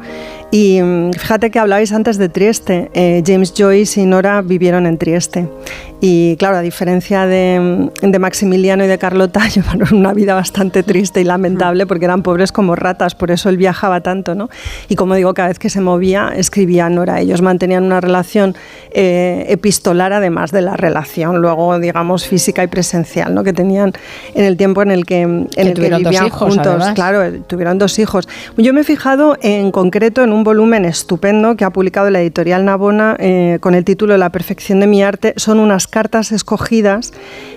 Y 0.49 0.79
fíjate 1.19 1.51
que 1.51 1.59
hablabais 1.59 1.91
antes 1.91 2.17
de 2.17 2.29
Trieste. 2.29 2.89
Eh, 2.93 3.21
James 3.27 3.53
Joyce 3.53 3.99
y 3.99 4.05
Nora 4.05 4.41
vivieron 4.41 4.87
en 4.87 4.97
Trieste. 4.97 5.49
Y 5.99 6.37
claro, 6.37 6.57
a 6.57 6.61
diferencia 6.61 7.25
de, 7.25 7.89
de, 8.01 8.19
Maximiliano 8.19 8.85
y 8.85 8.87
de 8.87 8.97
Carlota, 8.97 9.45
llevaron 9.53 9.93
una 9.93 10.13
vida 10.13 10.35
bastante 10.35 10.83
triste 10.83 11.19
y 11.21 11.23
lamentable 11.23 11.85
porque 11.85 12.05
eran 12.05 12.23
pobres 12.23 12.51
como 12.51 12.75
ratas. 12.75 13.15
Por 13.15 13.31
eso 13.31 13.49
él 13.49 13.56
él 13.57 13.57
viajaba 13.57 14.01
tanto, 14.01 14.35
¿no? 14.35 14.49
Y 14.89 14.95
como 14.95 15.15
digo, 15.15 15.33
cada 15.33 15.49
vez 15.49 15.59
que 15.59 15.69
se 15.69 15.81
movía, 15.81 16.31
escribía 16.35 16.89
Nora. 16.89 17.19
Ellos 17.19 17.41
mantenían 17.41 17.83
una 17.83 18.01
relación 18.01 18.55
eh, 18.91 19.45
epistolar, 19.49 20.13
además 20.13 20.51
de 20.51 20.61
la 20.61 20.75
relación, 20.75 21.41
luego, 21.41 21.79
digamos, 21.79 22.27
física 22.27 22.63
y 22.63 22.67
presencial, 22.67 23.33
¿no? 23.33 23.43
Que 23.43 23.53
tenían 23.53 23.93
en 24.33 24.45
el 24.45 24.57
tiempo 24.57 24.81
en 24.81 24.91
el 24.91 25.05
que, 25.05 25.21
en 25.21 25.49
el 25.55 25.73
que 25.73 25.89
vivían 25.89 26.29
juntos. 26.29 26.85
Claro, 26.95 27.41
tuvieron 27.47 27.77
dos 27.77 27.99
hijos. 27.99 28.27
Yo 28.57 28.73
me 28.73 28.81
he 28.81 28.83
fijado 28.83 29.37
en 29.41 29.71
concreto 29.71 30.23
en 30.23 30.33
un 30.33 30.43
volumen 30.43 30.85
estupendo 30.85 31.55
que 31.55 31.65
ha 31.65 31.71
publicado 31.71 32.09
la 32.09 32.21
editorial 32.21 32.65
Navona 32.65 33.15
eh, 33.19 33.57
con 33.61 33.75
el 33.75 33.83
título 33.83 34.17
La 34.17 34.31
perfección 34.31 34.79
de 34.79 34.87
mi 34.87 35.03
arte. 35.03 35.33
Son 35.37 35.59
unas 35.59 35.87
cartas 35.87 36.31
escogidas 36.31 37.13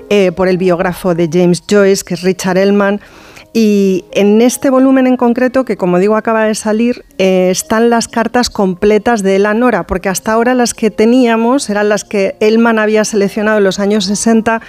eh, 0.09 0.33
por 0.33 0.49
el 0.49 0.59
biógrafo 0.59 1.15
de 1.15 1.29
James 1.33 1.63
Joyce, 1.69 2.05
que 2.05 2.15
es 2.15 2.23
Richard 2.23 2.59
Ellman. 2.59 3.01
Y 3.53 4.05
en 4.13 4.41
este 4.43 4.71
volumen 4.71 5.09
en 5.09 5.17
concreto, 5.17 5.65
que 5.65 5.77
como 5.77 5.99
digo 5.99 6.15
acaba 6.15 6.45
de 6.45 6.55
salir, 6.55 7.05
eh, 7.19 7.49
están 7.51 7.91
las 7.91 8.07
cartas 8.07 8.49
completas 8.49 9.25
de 9.25 9.35
Ella 9.35 9.55
Nora, 9.55 9.89
porque 9.89 10.09
hasta 10.09 10.33
ahora 10.33 10.55
las 10.55 10.73
que 10.73 10.93
teníamos 10.93 11.69
eran 11.69 11.89
las 11.89 12.05
que 12.05 12.37
Elman 12.39 12.79
había 12.79 13.05
seleccionado 13.05 13.59
en 13.59 13.65
los 13.65 13.81
años 13.81 14.05
60 14.05 14.61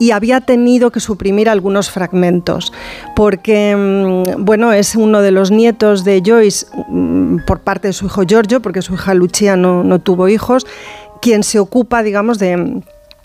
y 0.00 0.10
había 0.10 0.40
tenido 0.40 0.90
que 0.90 0.98
suprimir 0.98 1.48
algunos 1.48 1.92
fragmentos, 1.92 2.72
porque 3.14 3.76
mm, 3.76 4.44
bueno, 4.44 4.72
es 4.72 4.96
uno 4.96 5.20
de 5.20 5.30
los 5.30 5.52
nietos 5.52 6.02
de 6.04 6.20
Joyce 6.24 6.66
mm, 6.88 7.44
por 7.46 7.60
parte 7.60 7.88
de 7.88 7.92
su 7.92 8.06
hijo 8.06 8.24
Giorgio, 8.24 8.60
porque 8.60 8.82
su 8.82 8.94
hija 8.94 9.14
Lucia 9.14 9.56
no, 9.56 10.00
tuvo 10.00 10.28
hijos, 10.28 10.66
quien 11.22 11.44
se 11.44 11.60
ocupa, 11.60 12.02
digamos, 12.02 12.40
de 12.40 12.82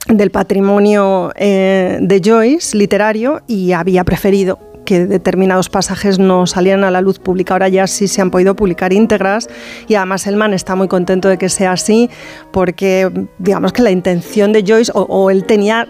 del 0.07 0.31
patrimonio 0.31 1.31
eh, 1.36 1.99
de 2.02 2.22
Joyce 2.23 2.76
literario 2.76 3.41
y 3.48 3.73
había 3.73 4.03
preferido 4.03 4.57
que 4.90 5.06
determinados 5.06 5.70
pasajes 5.70 6.18
no 6.18 6.48
salieran 6.48 6.84
a 6.84 6.90
la 6.90 7.02
luz 7.02 7.20
pública. 7.20 7.53
Ahora 7.53 7.70
ya 7.70 7.86
sí 7.86 8.07
se 8.07 8.24
han 8.24 8.32
podido 8.32 8.56
publicar 8.56 8.91
íntegras 8.91 9.48
y 9.88 9.94
además 9.94 10.26
Elman 10.26 10.56
está 10.56 10.76
muy 10.76 10.88
contento 10.88 11.30
de 11.30 11.38
que 11.38 11.48
sea 11.48 11.74
así 11.74 12.10
porque 12.52 13.28
digamos 13.38 13.72
que 13.72 13.84
la 13.84 13.91
intención 13.91 14.52
de 14.52 14.64
Joyce 14.66 14.91
o, 14.95 15.30
él 15.30 15.45
tenía 15.45 15.88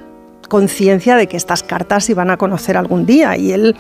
conciencia 0.50 1.16
de 1.16 1.28
que 1.28 1.38
estas 1.38 1.64
cartas 1.64 2.10
iban 2.10 2.30
a 2.30 2.36
conocer 2.36 2.76
algún 2.76 3.06
día 3.06 3.38
y 3.38 3.54
él 3.54 3.78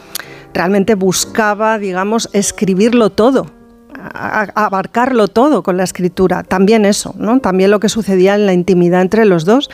realmente 0.53 0.95
buscaba, 0.95 1.79
digamos, 1.79 2.29
escribirlo 2.31 3.09
todo 3.09 3.47
abarcarlo 4.01 5.27
todo 5.27 5.61
con 5.61 5.75
la 5.75 5.83
escritura. 5.83 6.43
También 6.43 6.85
eso, 6.85 7.13
¿no? 7.17 7.41
También 7.41 7.69
lo 7.69 7.81
que 7.81 7.89
sucedía 7.89 8.35
en 8.35 8.45
la 8.45 8.53
intimidad 8.53 9.01
entre 9.01 9.25
los 9.25 9.43
dos 9.43 9.69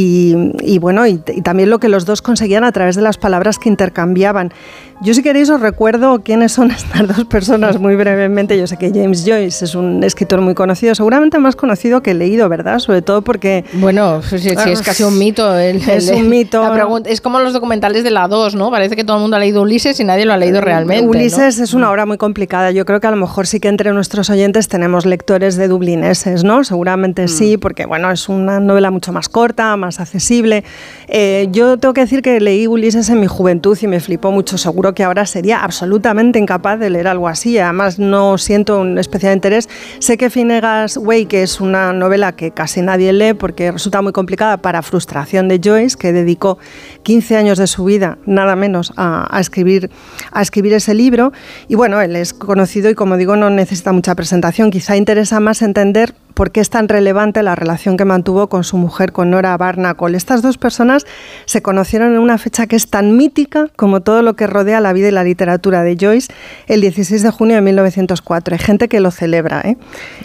y, 0.00 0.78
bueno, 0.78 1.06
y, 1.06 1.18
también 1.18 1.70
lo 1.70 1.80
que 1.80 1.88
los 1.88 2.04
dos 2.04 2.22
conseguían 2.22 2.64
a 2.64 2.72
través 2.72 2.96
de 2.96 3.02
las 3.02 3.18
palabras 3.18 3.58
que 3.58 3.68
intercambiaban. 3.68 4.52
Yo 5.00 5.14
si 5.14 5.22
queréis 5.22 5.48
os 5.48 5.60
recuerdo 5.60 6.22
quiénes 6.24 6.50
son 6.50 6.70
estas 6.72 7.06
dos 7.06 7.24
personas 7.26 7.78
muy 7.78 7.94
brevemente. 7.94 8.58
Yo 8.58 8.66
sé 8.66 8.76
que 8.76 8.90
James 8.90 9.24
Joyce 9.24 9.64
es 9.64 9.74
un 9.76 10.02
escritor 10.02 10.40
muy 10.40 10.54
conocido, 10.54 10.94
seguramente 10.94 11.38
más 11.38 11.54
conocido 11.54 12.02
que 12.02 12.14
leído, 12.14 12.48
¿verdad? 12.48 12.80
Sobre 12.80 13.00
todo 13.02 13.22
porque... 13.22 13.64
Bueno, 13.74 14.20
es 14.20 14.82
casi 14.82 15.04
un 15.04 15.16
mito. 15.16 15.56
es 15.58 16.10
un 16.10 16.28
mito. 16.28 16.64
es 17.06 17.20
como 17.20 17.38
los 17.38 17.52
documentales 17.52 18.02
de 18.02 18.10
la 18.10 18.26
2, 18.26 18.56
¿no? 18.56 18.70
Parece 18.72 18.96
que 18.96 19.04
todo 19.04 19.18
el 19.18 19.22
mundo 19.22 19.36
ha 19.36 19.40
leído 19.40 19.62
Ulises 19.62 20.00
y 20.00 20.04
nadie 20.04 20.24
lo 20.24 20.32
ha 20.32 20.36
leído 20.36 20.60
realmente. 20.60 21.06
Ulises 21.06 21.60
es 21.60 21.74
una 21.74 21.90
obra 21.90 22.04
muy 22.04 22.16
complicada. 22.16 22.72
Yo 22.72 22.84
creo 22.84 23.00
que 23.00 23.06
a 23.06 23.12
lo 23.12 23.16
mejor 23.16 23.46
sí 23.46 23.60
que 23.60 23.68
entre 23.68 23.92
nuestros 23.92 24.30
oyentes 24.30 24.66
tenemos 24.66 25.06
lectores 25.06 25.56
de 25.56 25.68
dublineses, 25.68 26.42
¿no? 26.42 26.64
Seguramente 26.64 27.26
mm. 27.26 27.28
sí, 27.28 27.56
porque 27.56 27.86
bueno, 27.86 28.10
es 28.10 28.28
una 28.28 28.58
novela 28.58 28.90
mucho 28.90 29.12
más 29.12 29.28
corta, 29.28 29.76
más 29.76 30.00
accesible. 30.00 30.64
Eh, 31.06 31.48
yo 31.52 31.78
tengo 31.78 31.94
que 31.94 32.00
decir 32.00 32.20
que 32.20 32.40
leí 32.40 32.66
Ulises 32.66 33.08
en 33.10 33.20
mi 33.20 33.28
juventud 33.28 33.78
y 33.80 33.86
me 33.86 34.00
flipó 34.00 34.32
mucho. 34.32 34.58
Seguro 34.58 34.87
que 34.94 35.04
ahora 35.04 35.26
sería 35.26 35.62
absolutamente 35.62 36.38
incapaz 36.38 36.78
de 36.78 36.90
leer 36.90 37.08
algo 37.08 37.28
así. 37.28 37.58
Además, 37.58 37.98
no 37.98 38.38
siento 38.38 38.80
un 38.80 38.98
especial 38.98 39.34
interés. 39.34 39.68
Sé 39.98 40.16
que 40.16 40.30
Finnegan's 40.30 40.96
Way, 40.96 41.26
que 41.26 41.42
es 41.42 41.60
una 41.60 41.92
novela 41.92 42.32
que 42.32 42.50
casi 42.50 42.82
nadie 42.82 43.12
lee 43.12 43.34
porque 43.34 43.72
resulta 43.72 44.02
muy 44.02 44.12
complicada 44.12 44.56
para 44.58 44.82
frustración 44.82 45.48
de 45.48 45.60
Joyce, 45.62 45.96
que 45.96 46.12
dedicó 46.12 46.58
15 47.02 47.36
años 47.36 47.58
de 47.58 47.66
su 47.66 47.84
vida, 47.84 48.18
nada 48.26 48.56
menos, 48.56 48.92
a, 48.96 49.38
escribir, 49.40 49.90
a 50.32 50.42
escribir 50.42 50.72
ese 50.74 50.94
libro. 50.94 51.32
Y 51.68 51.74
bueno, 51.74 52.00
él 52.00 52.16
es 52.16 52.34
conocido 52.34 52.90
y, 52.90 52.94
como 52.94 53.16
digo, 53.16 53.36
no 53.36 53.50
necesita 53.50 53.92
mucha 53.92 54.14
presentación. 54.14 54.70
Quizá 54.70 54.96
interesa 54.96 55.40
más 55.40 55.62
entender 55.62 56.14
por 56.38 56.52
qué 56.52 56.60
es 56.60 56.70
tan 56.70 56.88
relevante 56.88 57.42
la 57.42 57.56
relación 57.56 57.96
que 57.96 58.04
mantuvo 58.04 58.48
con 58.48 58.62
su 58.62 58.76
mujer, 58.76 59.10
con 59.10 59.28
Nora 59.28 59.56
Barnacle. 59.56 60.16
Estas 60.16 60.40
dos 60.40 60.56
personas 60.56 61.04
se 61.46 61.62
conocieron 61.62 62.12
en 62.12 62.20
una 62.20 62.38
fecha 62.38 62.68
que 62.68 62.76
es 62.76 62.88
tan 62.88 63.16
mítica 63.16 63.66
como 63.74 64.02
todo 64.02 64.22
lo 64.22 64.36
que 64.36 64.46
rodea 64.46 64.78
la 64.78 64.92
vida 64.92 65.08
y 65.08 65.10
la 65.10 65.24
literatura 65.24 65.82
de 65.82 65.96
Joyce, 66.00 66.32
el 66.68 66.80
16 66.80 67.24
de 67.24 67.30
junio 67.32 67.56
de 67.56 67.62
1904. 67.62 68.54
Hay 68.54 68.60
gente 68.60 68.86
que 68.86 69.00
lo 69.00 69.10
celebra. 69.10 69.62
¿eh? 69.62 69.78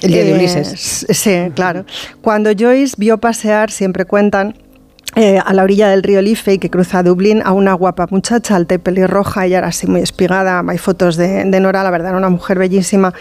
El 0.04 0.12
día 0.12 0.24
de 0.24 0.30
eh, 0.30 0.36
Ulises. 0.36 1.08
Sí, 1.10 1.52
claro. 1.56 1.84
Cuando 2.22 2.52
Joyce 2.56 2.94
vio 3.00 3.18
pasear, 3.18 3.72
siempre 3.72 4.06
cuentan, 4.06 4.54
eh, 5.16 5.40
a 5.46 5.54
la 5.54 5.62
orilla 5.62 5.90
del 5.90 6.02
río 6.02 6.24
Liffey, 6.24 6.58
que 6.58 6.72
cruza 6.72 7.04
Dublín, 7.04 7.44
a 7.46 7.52
una 7.52 7.74
guapa 7.74 8.08
muchacha, 8.10 8.56
alta 8.56 8.74
y 8.74 8.78
pelirroja, 8.80 9.46
ella 9.46 9.60
era 9.60 9.68
así 9.68 9.86
muy 9.86 10.02
espigada, 10.02 10.64
hay 10.68 10.78
fotos 10.80 11.18
de, 11.18 11.44
de 11.46 11.60
Nora, 11.60 11.84
la 11.84 11.92
verdad, 11.92 12.10
era 12.10 12.18
una 12.18 12.30
mujer 12.30 12.58
bellísima, 12.58 13.14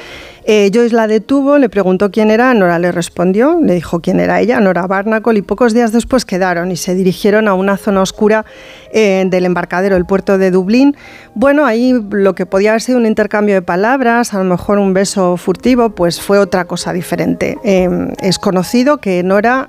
eh, 0.45 0.71
Joyce 0.73 0.95
la 0.95 1.07
detuvo, 1.07 1.59
le 1.59 1.69
preguntó 1.69 2.11
quién 2.11 2.31
era, 2.31 2.53
Nora 2.55 2.79
le 2.79 2.93
respondió, 2.93 3.59
le 3.61 3.75
dijo 3.75 4.01
quién 4.01 4.21
era 4.21 4.41
ella, 4.41 4.61
Nora 4.61 4.87
Barnacle, 4.87 5.39
y 5.39 5.43
pocos 5.43 5.73
días 5.75 5.93
después 5.93 6.25
quedaron 6.25 6.71
y 6.71 6.77
se 6.77 6.95
dirigieron 6.95 7.49
a 7.49 7.55
una 7.55 7.77
zona 7.77 8.03
oscura 8.03 8.45
eh, 8.93 9.25
del 9.27 9.45
embarcadero, 9.45 9.97
el 9.97 10.05
puerto 10.05 10.39
de 10.39 10.51
Dublín. 10.51 10.97
Bueno, 11.35 11.65
ahí 11.65 11.95
lo 12.11 12.35
que 12.35 12.47
podía 12.47 12.71
haber 12.71 12.83
sido 12.83 12.99
un 12.99 13.07
intercambio 13.07 13.55
de 13.55 13.63
palabras, 13.63 14.35
a 14.35 14.39
lo 14.39 14.45
mejor 14.45 14.79
un 14.79 14.95
beso 14.95 15.37
furtivo, 15.37 15.91
pues 15.91 16.21
fue 16.21 16.39
otra 16.39 16.65
cosa 16.65 16.93
diferente. 16.93 17.59
Eh, 17.65 17.89
es 18.21 18.39
conocido 18.39 18.99
que 18.99 19.23
Nora 19.23 19.69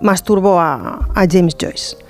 masturbó 0.00 0.60
a 0.60 1.26
James 1.30 1.56
Joyce. 1.60 2.09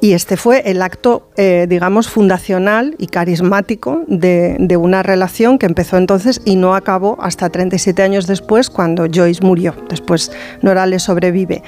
Y 0.00 0.12
este 0.12 0.36
fue 0.36 0.62
el 0.70 0.80
acto, 0.80 1.28
eh, 1.36 1.66
digamos, 1.68 2.08
fundacional 2.08 2.94
y 2.98 3.08
carismático 3.08 4.04
de, 4.06 4.76
una 4.78 5.02
relación 5.02 5.58
que 5.58 5.66
empezó 5.66 5.96
entonces 5.96 6.40
y 6.44 6.54
no 6.54 6.74
acabó 6.74 7.16
hasta 7.20 7.50
37 7.50 8.02
años 8.02 8.28
después, 8.28 8.70
cuando 8.70 9.06
Joyce 9.12 9.44
murió. 9.44 9.74
Después 9.88 10.30
Nora 10.62 10.86
le 10.86 11.00
sobrevive. 11.00 11.62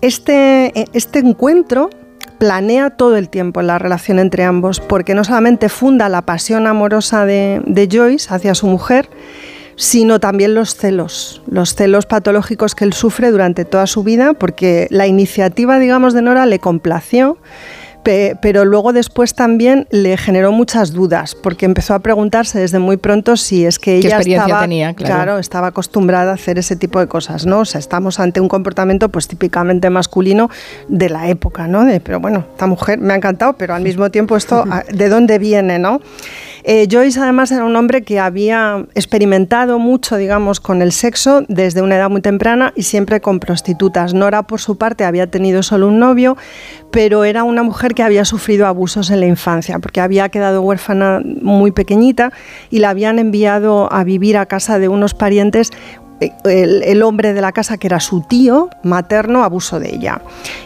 Este, 0.00 0.72
este 0.94 1.18
encuentro 1.18 1.90
planea 2.38 2.90
todo 2.90 3.16
el 3.16 3.28
tiempo 3.28 3.60
la 3.60 3.78
relación 3.78 4.18
entre 4.18 4.44
ambos, 4.44 4.80
porque 4.80 5.14
no 5.14 5.24
solamente 5.24 5.68
funda 5.68 6.08
la 6.08 6.22
pasión 6.22 6.66
amorosa 6.66 7.26
de 7.26 7.88
Joyce 7.90 8.32
hacia 8.34 8.54
su 8.54 8.66
mujer, 8.66 9.08
sino 9.76 10.20
también 10.20 10.54
los 10.54 10.74
celos, 10.74 11.42
los 11.46 11.74
celos 11.74 12.06
patológicos 12.06 12.74
que 12.74 12.84
él 12.84 12.92
sufre 12.92 13.30
durante 13.30 13.64
toda 13.64 13.86
su 13.86 14.02
vida, 14.02 14.32
porque 14.32 14.88
la 14.90 15.06
iniciativa, 15.06 15.78
digamos, 15.78 16.14
de 16.14 16.22
Nora 16.22 16.46
le 16.46 16.58
complació, 16.58 17.38
pero 18.40 18.64
luego 18.64 18.92
después 18.92 19.34
también 19.34 19.88
le 19.90 20.16
generó 20.16 20.52
muchas 20.52 20.92
dudas, 20.92 21.34
porque 21.34 21.66
empezó 21.66 21.94
a 21.94 21.98
preguntarse 21.98 22.60
desde 22.60 22.78
muy 22.78 22.96
pronto 22.96 23.36
si 23.36 23.66
es 23.66 23.78
que 23.78 23.96
ella 23.96 24.18
estaba, 24.20 24.60
tenía, 24.60 24.94
claro. 24.94 25.38
estaba 25.38 25.68
acostumbrada 25.68 26.30
a 26.30 26.34
hacer 26.34 26.58
ese 26.58 26.76
tipo 26.76 27.00
de 27.00 27.08
cosas, 27.08 27.46
¿no? 27.46 27.60
O 27.60 27.64
sea, 27.64 27.80
estamos 27.80 28.20
ante 28.20 28.40
un 28.40 28.48
comportamiento 28.48 29.08
pues 29.08 29.26
típicamente 29.26 29.90
masculino 29.90 30.50
de 30.88 31.08
la 31.10 31.28
época, 31.28 31.66
¿no? 31.66 31.84
De, 31.84 31.98
pero 31.98 32.20
bueno, 32.20 32.44
esta 32.52 32.66
mujer 32.66 33.00
me 33.00 33.12
ha 33.12 33.16
encantado, 33.16 33.54
pero 33.54 33.74
al 33.74 33.82
mismo 33.82 34.08
tiempo 34.10 34.36
esto, 34.36 34.64
¿de 34.92 35.08
dónde 35.08 35.40
viene, 35.40 35.80
no? 35.80 36.00
Eh, 36.68 36.88
Joyce 36.90 37.20
además 37.20 37.52
era 37.52 37.64
un 37.64 37.76
hombre 37.76 38.02
que 38.02 38.18
había 38.18 38.84
experimentado 38.96 39.78
mucho, 39.78 40.16
digamos, 40.16 40.58
con 40.58 40.82
el 40.82 40.90
sexo 40.90 41.44
desde 41.46 41.80
una 41.80 41.94
edad 41.94 42.10
muy 42.10 42.22
temprana 42.22 42.72
y 42.74 42.82
siempre 42.82 43.20
con 43.20 43.38
prostitutas. 43.38 44.14
Nora, 44.14 44.48
por 44.48 44.60
su 44.60 44.76
parte, 44.76 45.04
había 45.04 45.28
tenido 45.28 45.62
solo 45.62 45.86
un 45.86 46.00
novio, 46.00 46.36
pero 46.90 47.22
era 47.22 47.44
una 47.44 47.62
mujer 47.62 47.94
que 47.94 48.02
había 48.02 48.24
sufrido 48.24 48.66
abusos 48.66 49.10
en 49.10 49.20
la 49.20 49.26
infancia, 49.26 49.78
porque 49.78 50.00
había 50.00 50.28
quedado 50.28 50.60
huérfana 50.60 51.22
muy 51.40 51.70
pequeñita 51.70 52.32
y 52.68 52.80
la 52.80 52.90
habían 52.90 53.20
enviado 53.20 53.88
a 53.92 54.02
vivir 54.02 54.36
a 54.36 54.46
casa 54.46 54.80
de 54.80 54.88
unos 54.88 55.14
parientes 55.14 55.70
el, 56.20 57.02
hombre 57.02 57.32
de 57.34 57.40
la 57.40 57.52
casa, 57.52 57.76
que 57.76 57.86
era 57.86 58.00
su 58.00 58.22
tío 58.22 58.70
materno, 58.82 59.44
abusó 59.44 59.80
de 59.80 59.94
ella. 59.94 60.22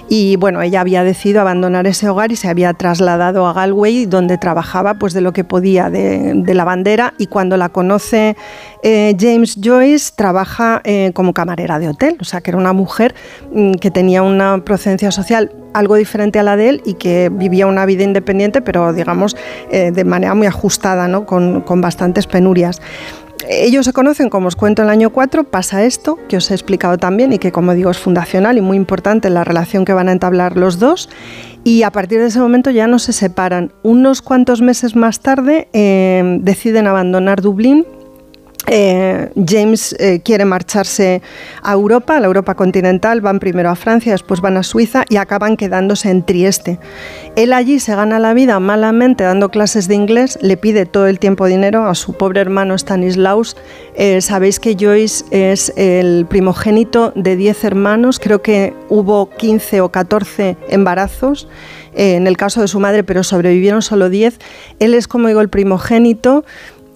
Y 0.09 0.37
bueno, 0.37 0.63
ella 0.63 0.81
había 0.81 1.05
decidido 1.05 1.41
abandonar 1.41 1.87
ese 1.87 2.09
hogar 2.09 2.33
y 2.33 2.37
se 2.37 2.49
había 2.49 2.73
trasladado 2.75 3.47
a 3.47 3.53
Galway, 3.53 4.07
donde 4.07 4.39
trabajaba 4.39 4.95
pues 4.95 5.13
de 5.13 5.21
lo 5.21 5.33
que 5.33 5.45
podía 5.45 5.91
de, 5.91 6.55
la 6.55 6.65
bandera. 6.65 7.15
Y 7.19 7.27
cuando 7.27 7.57
la 7.57 7.69
conoce 7.69 8.37
eh, 8.83 9.17
James 9.19 9.59
Joyce, 9.63 10.13
trabaja 10.15 10.81
eh, 10.85 11.11
como 11.15 11.33
camarera 11.35 11.79
de 11.79 11.89
hotel, 11.89 12.17
o 12.21 12.25
sea 12.25 12.41
que 12.41 12.51
era 12.51 12.59
una 12.59 12.73
mujer 12.73 13.15
mm, 13.53 13.75
que 13.75 13.91
tenía 13.91 14.23
una 14.23 14.65
procedencia 14.65 15.11
social 15.11 15.53
algo 15.73 15.97
diferente 15.97 16.39
a 16.39 16.43
la 16.43 16.57
de 16.57 16.69
él 16.69 16.83
y 16.85 16.95
que 16.95 17.31
vivía 17.33 17.67
una 17.67 17.87
vida 17.87 18.03
independiente, 18.03 18.61
pero 18.61 18.93
digamos 18.93 19.37
eh, 19.71 19.93
de 19.93 20.05
manera 20.05 20.35
muy 20.35 20.47
ajustada, 20.47 21.09
¿no? 21.09 21.27
con, 21.27 21.61
con 21.61 21.81
bastantes 21.81 22.27
penurias. 22.27 22.81
Ellos 23.49 23.87
se 23.87 23.93
conocen, 23.93 24.29
como 24.29 24.49
os 24.49 24.57
cuento, 24.57 24.83
en 24.83 24.89
el 24.89 24.93
año 24.93 25.11
4, 25.11 25.45
pasa 25.45 25.85
esto, 25.85 26.19
que 26.29 26.37
os 26.37 26.51
he 26.51 26.55
explicado 26.55 26.99
también 26.99 27.33
y 27.33 27.39
que, 27.39 27.53
como 27.53 27.75
digo, 27.75 27.91
es 27.91 27.99
fundacional 27.99 28.59
y 28.59 28.61
muy 28.61 28.77
importante 28.77 29.29
en 29.29 29.35
la 29.35 29.45
relación 29.45 29.85
que 29.85 29.93
van 29.93 30.09
a 30.09 30.13
entablar 30.13 30.57
los 30.57 30.79
dos. 30.79 31.09
Y 31.65 31.83
a 31.83 31.91
partir 31.91 32.21
de 32.21 32.27
ese 32.27 32.41
momento 32.41 32.71
ya 32.71 32.87
no 32.87 32.99
se 32.99 33.13
separan. 33.13 33.73
Unos 33.83 34.23
cuantos 34.23 34.61
meses 34.61 34.97
más 34.97 35.21
tarde 35.21 35.69
eh, 35.73 36.39
deciden 36.41 36.87
abandonar 36.87 37.41
Dublín 37.41 37.87
eh, 38.67 39.31
James 39.47 39.97
eh, 39.99 40.21
quiere 40.23 40.45
marcharse 40.45 41.23
a 41.63 41.73
Europa, 41.73 42.17
a 42.17 42.21
la 42.21 42.27
Europa 42.27 42.55
continental, 42.55 43.21
van 43.21 43.41
primero 43.41 43.71
a 43.71 43.75
Francia, 43.75 44.13
después 44.13 44.41
van 44.41 44.57
a 44.57 44.63
Suiza 44.63 45.05
y 45.09 45.17
acaban 45.17 45.57
quedándose 45.57 46.11
en 46.11 46.25
Trieste. 46.25 46.79
Él 47.37 47.53
allí 47.53 47.81
se 47.81 47.95
gana 47.95 48.19
la 48.19 48.35
vida 48.35 48.61
malamente 48.61 49.25
dando 49.25 49.49
clases 49.49 49.89
de 49.89 49.95
inglés, 49.95 50.39
le 50.43 50.57
pide 50.57 50.87
todo 50.87 51.07
el 51.07 51.19
tiempo 51.19 51.47
dinero 51.47 51.87
a 51.87 51.95
su 51.95 52.13
pobre 52.13 52.41
hermano 52.41 52.77
Stanislaus. 52.77 53.57
Eh, 53.95 54.21
sabéis 54.21 54.61
que 54.61 54.77
Joyce 54.79 55.25
es 55.31 55.73
el 55.77 56.27
primogénito 56.29 57.13
de 57.17 57.37
10 57.37 57.65
hermanos, 57.65 58.19
creo 58.19 58.43
que 58.43 58.75
hubo 58.89 59.31
15 59.31 59.81
o 59.81 59.89
14 59.91 60.57
embarazos 60.69 61.49
en 61.95 62.27
el 62.27 62.37
caso 62.37 62.61
de 62.61 62.69
su 62.69 62.79
madre, 62.79 63.03
pero 63.05 63.25
sobrevivieron 63.25 63.83
solo 63.83 64.09
10. 64.09 64.39
Él 64.79 64.95
es, 64.95 65.09
como 65.09 65.29
digo, 65.29 65.41
el 65.41 65.49
primogénito. 65.49 66.45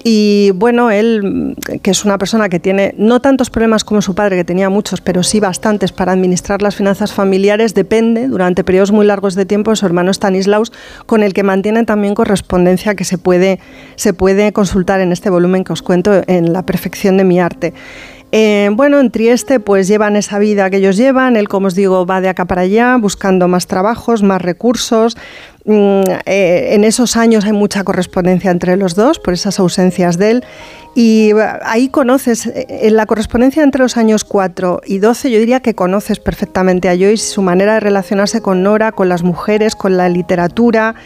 Y 0.07 0.51
bueno, 0.51 0.91
él, 0.91 1.57
que 1.83 1.91
es 1.91 2.05
una 2.05 2.19
persona 2.19 2.51
que 2.51 2.61
tiene 2.61 2.95
no 2.99 3.21
tantos 3.21 3.49
problemas 3.49 3.85
como 3.85 4.03
su 4.03 4.15
padre, 4.15 4.37
que 4.37 4.45
tenía 4.45 4.69
muchos, 4.69 5.01
pero 5.01 5.23
sí 5.23 5.41
bastantes 5.41 5.93
para 5.93 6.13
administrar 6.13 6.61
las 6.61 6.77
finanzas 6.77 7.15
familiares, 7.15 7.73
depende 7.73 8.29
durante 8.29 8.65
periodos 8.65 8.93
muy 8.93 9.07
largos 9.07 9.35
de 9.35 9.47
tiempo 9.47 9.71
de 9.71 9.77
su 9.77 9.87
hermano 9.87 10.13
Stanislaus, 10.13 10.73
con 11.07 11.23
el 11.23 11.33
que 11.33 11.43
mantiene 11.43 11.85
también 11.85 12.15
correspondencia 12.15 12.95
que 12.95 13.05
se 13.05 13.17
puede, 13.17 13.61
se 13.97 14.13
puede 14.13 14.53
consultar 14.53 15.01
en 15.01 15.11
este 15.11 15.31
volumen 15.31 15.65
que 15.65 15.73
os 15.73 15.81
cuento 15.81 16.23
en 16.27 16.53
La 16.53 16.67
perfección 16.67 17.17
de 17.17 17.25
mi 17.25 17.41
arte. 17.41 17.73
Eh, 18.37 18.69
bueno, 18.73 18.99
en 18.99 19.13
Trieste 19.13 19.61
pues 19.61 19.87
llevan 19.87 20.17
esa 20.17 20.41
vida 20.41 20.69
que 20.69 20.79
ellos 20.79 20.97
llevan, 20.97 21.37
él 21.37 21.49
como 21.49 21.69
os 21.69 21.77
digo 21.77 22.05
va 22.05 22.21
de 22.21 22.29
acá 22.29 22.47
para 22.47 22.63
allá 22.63 22.97
buscando 22.97 23.47
más 23.47 23.69
trabajos, 23.69 24.25
más 24.25 24.43
recursos, 24.43 25.17
mm, 25.65 26.01
eh, 26.27 26.71
en 26.73 26.83
esos 26.83 27.17
años 27.17 27.45
hay 27.45 27.53
mucha 27.53 27.85
correspondencia 27.85 28.51
entre 28.51 28.77
los 28.77 28.97
dos 28.97 29.21
por 29.21 29.35
esas 29.35 29.61
ausencias 29.61 30.19
de 30.19 30.31
él. 30.33 30.45
Y 30.97 31.31
ahí 31.63 31.89
conoces, 31.91 32.47
eh, 32.47 32.67
en 32.69 32.97
la 32.97 33.07
correspondencia 33.07 33.63
entre 33.63 33.83
los 33.83 33.97
años 33.97 34.25
4 34.25 34.81
y 34.85 34.99
12 34.99 35.31
yo 35.31 35.39
diría 35.39 35.61
que 35.61 35.77
conoces 35.77 36.19
perfectamente 36.19 36.89
a 36.89 36.97
Joyce, 36.97 37.35
su 37.35 37.41
manera 37.41 37.75
de 37.75 37.81
relacionarse 37.81 38.43
con 38.43 38.65
Nora, 38.65 38.91
con 38.91 39.09
las 39.09 39.23
mujeres, 39.23 39.77
con 39.77 39.97
la 39.97 40.09
literatura. 40.09 40.97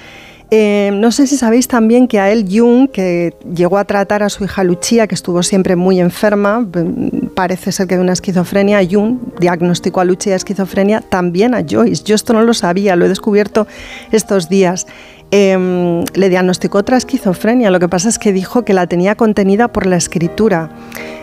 Eh, 0.51 0.91
no 0.95 1.13
sé 1.13 1.27
si 1.27 1.37
sabéis 1.37 1.69
también 1.69 2.09
que 2.09 2.19
a 2.19 2.31
él 2.31 2.47
Jung, 2.51 2.91
que 2.91 3.35
llegó 3.55 3.77
a 3.77 3.85
tratar 3.85 4.23
a 4.23 4.31
su 4.31 4.45
hija 4.45 4.65
Lucia, 4.65 5.07
que 5.07 5.15
estuvo 5.15 5.43
siempre 5.43 5.77
muy 5.77 6.01
enferma, 6.01 6.61
mm, 6.61 7.29
parece 7.35 7.71
ser 7.71 7.87
que 7.87 7.97
de 7.97 8.01
una 8.01 8.15
esquizofrenia, 8.15 8.81
Jung 8.91 9.19
diagnosticó 9.39 10.01
a 10.01 10.05
Lucia 10.07 10.33
de 10.33 10.37
esquizofrenia, 10.37 11.03
también 11.03 11.55
a 11.55 11.63
Joyce. 11.69 12.03
Yo 12.03 12.15
esto 12.15 12.33
no 12.33 12.43
lo 12.43 12.55
sabía, 12.55 12.97
lo 12.97 13.05
he 13.05 13.09
descubierto 13.09 13.67
estos 14.11 14.49
días. 14.49 14.87
Em, 15.31 16.05
le 16.15 16.31
diagnosticó 16.31 16.79
otra 16.79 16.97
esquizofrenia, 16.97 17.71
lo 17.71 17.79
que 17.79 17.89
pasa 17.89 18.09
es 18.09 18.19
que 18.19 18.33
dijo 18.33 18.65
que 18.65 18.73
la 18.73 18.87
tenía 18.87 19.17
contenida 19.17 19.69
por 19.69 19.85
la 19.85 19.97
escritura. 19.97 20.71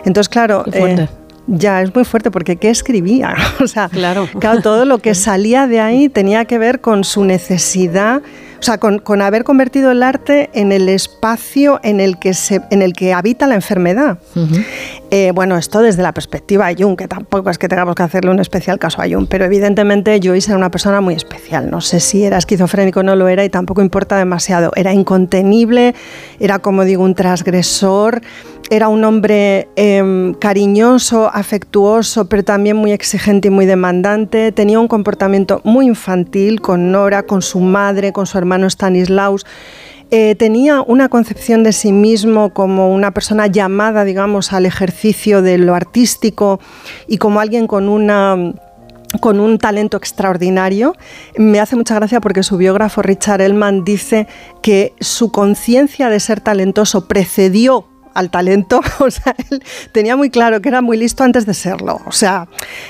Entonces, 0.06 0.30
claro... 0.30 0.64
Eh, 0.72 1.08
ya, 1.48 1.84
es 1.84 1.94
muy 1.94 2.06
fuerte 2.06 2.32
porque 2.32 2.56
¿qué 2.56 2.72
escribía? 2.72 3.36
o 3.60 3.68
sea, 3.68 3.88
claro. 3.90 4.28
claro, 4.40 4.62
todo 4.62 4.84
lo 4.86 4.98
que 4.98 5.14
salía 5.14 5.68
de 5.68 5.80
ahí 5.80 6.10
tenía 6.10 6.46
que 6.46 6.58
ver 6.58 6.82
con 6.82 7.04
su 7.04 7.24
necesidad 7.24 8.24
sea, 8.66 8.78
con, 8.80 9.22
haber 9.22 9.44
convertido 9.44 9.92
el 9.92 10.04
arte 10.04 10.50
en 10.54 10.72
el 10.72 10.90
espacio 10.90 11.80
en 11.84 12.00
el 12.00 12.18
que, 12.18 12.34
se, 12.34 12.62
en 12.72 12.82
el 12.82 12.94
que 12.94 13.14
habita 13.14 13.48
la 13.48 13.56
enfermedad. 13.56 14.18
Eh, 15.12 15.32
bueno, 15.34 15.58
esto 15.58 15.82
desde 15.82 16.02
la 16.02 16.14
perspectiva 16.14 16.68
de 16.68 16.82
Jung, 16.82 16.98
que 16.98 17.08
tampoco 17.08 17.50
es 17.50 17.58
que 17.58 17.68
tengamos 17.68 17.96
que 17.96 18.04
hacerle 18.04 18.32
un 18.32 18.40
especial 18.40 18.80
caso 18.80 19.02
a 19.02 19.06
Jung, 19.08 19.28
pero 19.30 19.46
evidentemente 19.46 20.20
Joyce 20.22 20.50
era 20.52 20.58
una 20.58 20.72
persona 20.72 21.00
muy 21.00 21.14
especial. 21.14 21.70
No 21.70 21.80
sé 21.82 22.00
si 22.00 22.24
era 22.24 22.38
esquizofrénico 22.38 23.02
o 23.02 23.04
no 23.04 23.16
lo 23.16 23.28
era 23.28 23.46
y 23.46 23.50
tampoco 23.50 23.82
importa 23.82 24.18
demasiado. 24.18 24.72
Era 24.76 24.94
incontenible, 24.94 25.94
era 26.40 26.60
como 26.60 26.84
digo 26.84 27.04
un 27.04 27.16
transgresor 27.16 28.22
era 28.70 28.88
un 28.88 29.04
hombre 29.04 29.68
em, 29.76 30.34
cariñoso, 30.34 31.30
afectuoso, 31.32 32.28
pero 32.28 32.44
también 32.44 32.76
muy 32.76 32.92
exigente 32.92 33.50
y 33.50 33.52
muy 33.52 33.66
demandante. 33.66 34.52
Tenía 34.52 34.80
un 34.80 34.88
comportamiento 34.88 35.62
muy 35.64 35.86
infantil 35.86 36.62
con 36.62 36.92
Nora, 36.92 37.24
con 37.24 37.42
su 37.42 37.60
madre, 37.60 38.12
con 38.12 38.26
su 38.26 38.38
hermano 38.38 38.68
Stanislaus. 38.70 39.46
Eh, 40.12 40.36
tenía 40.36 40.82
una 40.82 41.10
concepción 41.10 41.64
de 41.64 41.74
sí 41.74 41.92
mismo 41.92 42.54
como 42.54 42.94
una 42.94 43.12
persona 43.12 43.48
llamada, 43.48 44.04
digamos, 44.04 44.54
al 44.54 44.66
ejercicio 44.66 45.42
de 45.42 45.58
lo 45.58 45.76
artístico 45.76 46.60
y 47.08 47.18
como 47.18 47.40
alguien 47.40 47.68
con 47.68 47.90
un 47.90 49.58
talento 49.60 49.98
extraordinario. 49.98 50.96
Me 51.38 51.60
hace 51.60 51.76
mucha 51.76 51.96
gracia 51.96 52.22
porque 52.22 52.44
su 52.44 52.58
biógrafo 52.58 53.02
Richard 53.02 53.42
Ellman 53.42 53.84
dice 53.84 54.28
que 54.62 54.94
su 55.00 55.32
conciencia 55.32 56.10
de 56.10 56.20
ser 56.20 56.40
talentoso 56.40 57.08
precedió 57.08 57.88
al 58.16 58.32
talento, 58.32 58.82
o 59.00 59.12
sea, 59.12 59.36
él 59.52 59.62
tenía 59.92 60.16
muy 60.16 60.32
claro 60.32 60.62
que 60.62 60.70
era 60.70 60.82
muy 60.82 60.98
listo 60.98 61.24
antes 61.24 61.46
de 61.46 61.54
serlo, 61.54 62.02
o 62.08 62.12
sea, 62.12 62.48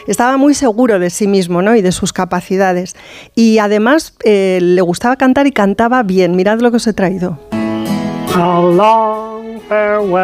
estaba 0.08 0.38
muy 0.38 0.54
seguro 0.54 1.00
de 1.00 1.10
sí 1.10 1.28
mismo 1.28 1.62
¿no? 1.62 1.76
y 1.76 1.82
de 1.82 1.92
sus 1.92 2.14
capacidades. 2.14 2.96
Y 3.36 3.58
además 3.58 4.14
eh, 4.24 4.60
le 4.62 4.82
gustaba 4.82 5.18
cantar 5.18 5.48
y 5.48 5.52
cantaba 5.52 6.04
bien, 6.04 6.36
mirad 6.36 6.60
lo 6.60 6.72
que 6.72 6.78
os 6.78 6.88
he 6.88 6.94
traído. 6.94 7.40
How 8.36 8.70
long 8.70 9.62
farewell 9.70 10.16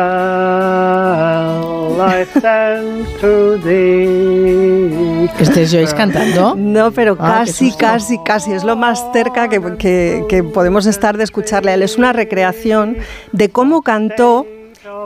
I 2.02 2.26
send 2.42 3.08
to 3.22 3.58
thee. 3.64 5.30
¿Este 5.40 5.64
es 5.64 5.72
Joyce 5.72 5.96
cantando? 5.96 6.56
No, 6.58 6.92
pero 6.92 7.16
ah, 7.20 7.44
casi, 7.46 7.72
casi, 7.72 8.18
casi. 8.24 8.52
Es 8.52 8.64
lo 8.64 8.76
más 8.76 9.06
cerca 9.14 9.48
que, 9.48 9.62
que, 9.78 10.26
que 10.28 10.44
podemos 10.44 10.86
estar 10.88 11.18
de 11.18 11.24
escucharle 11.24 11.72
a 11.72 11.74
él. 11.76 11.84
Es 11.84 11.98
una 11.98 12.12
recreación 12.12 12.98
de 13.32 13.50
cómo 13.50 13.82
cantó 13.82 14.46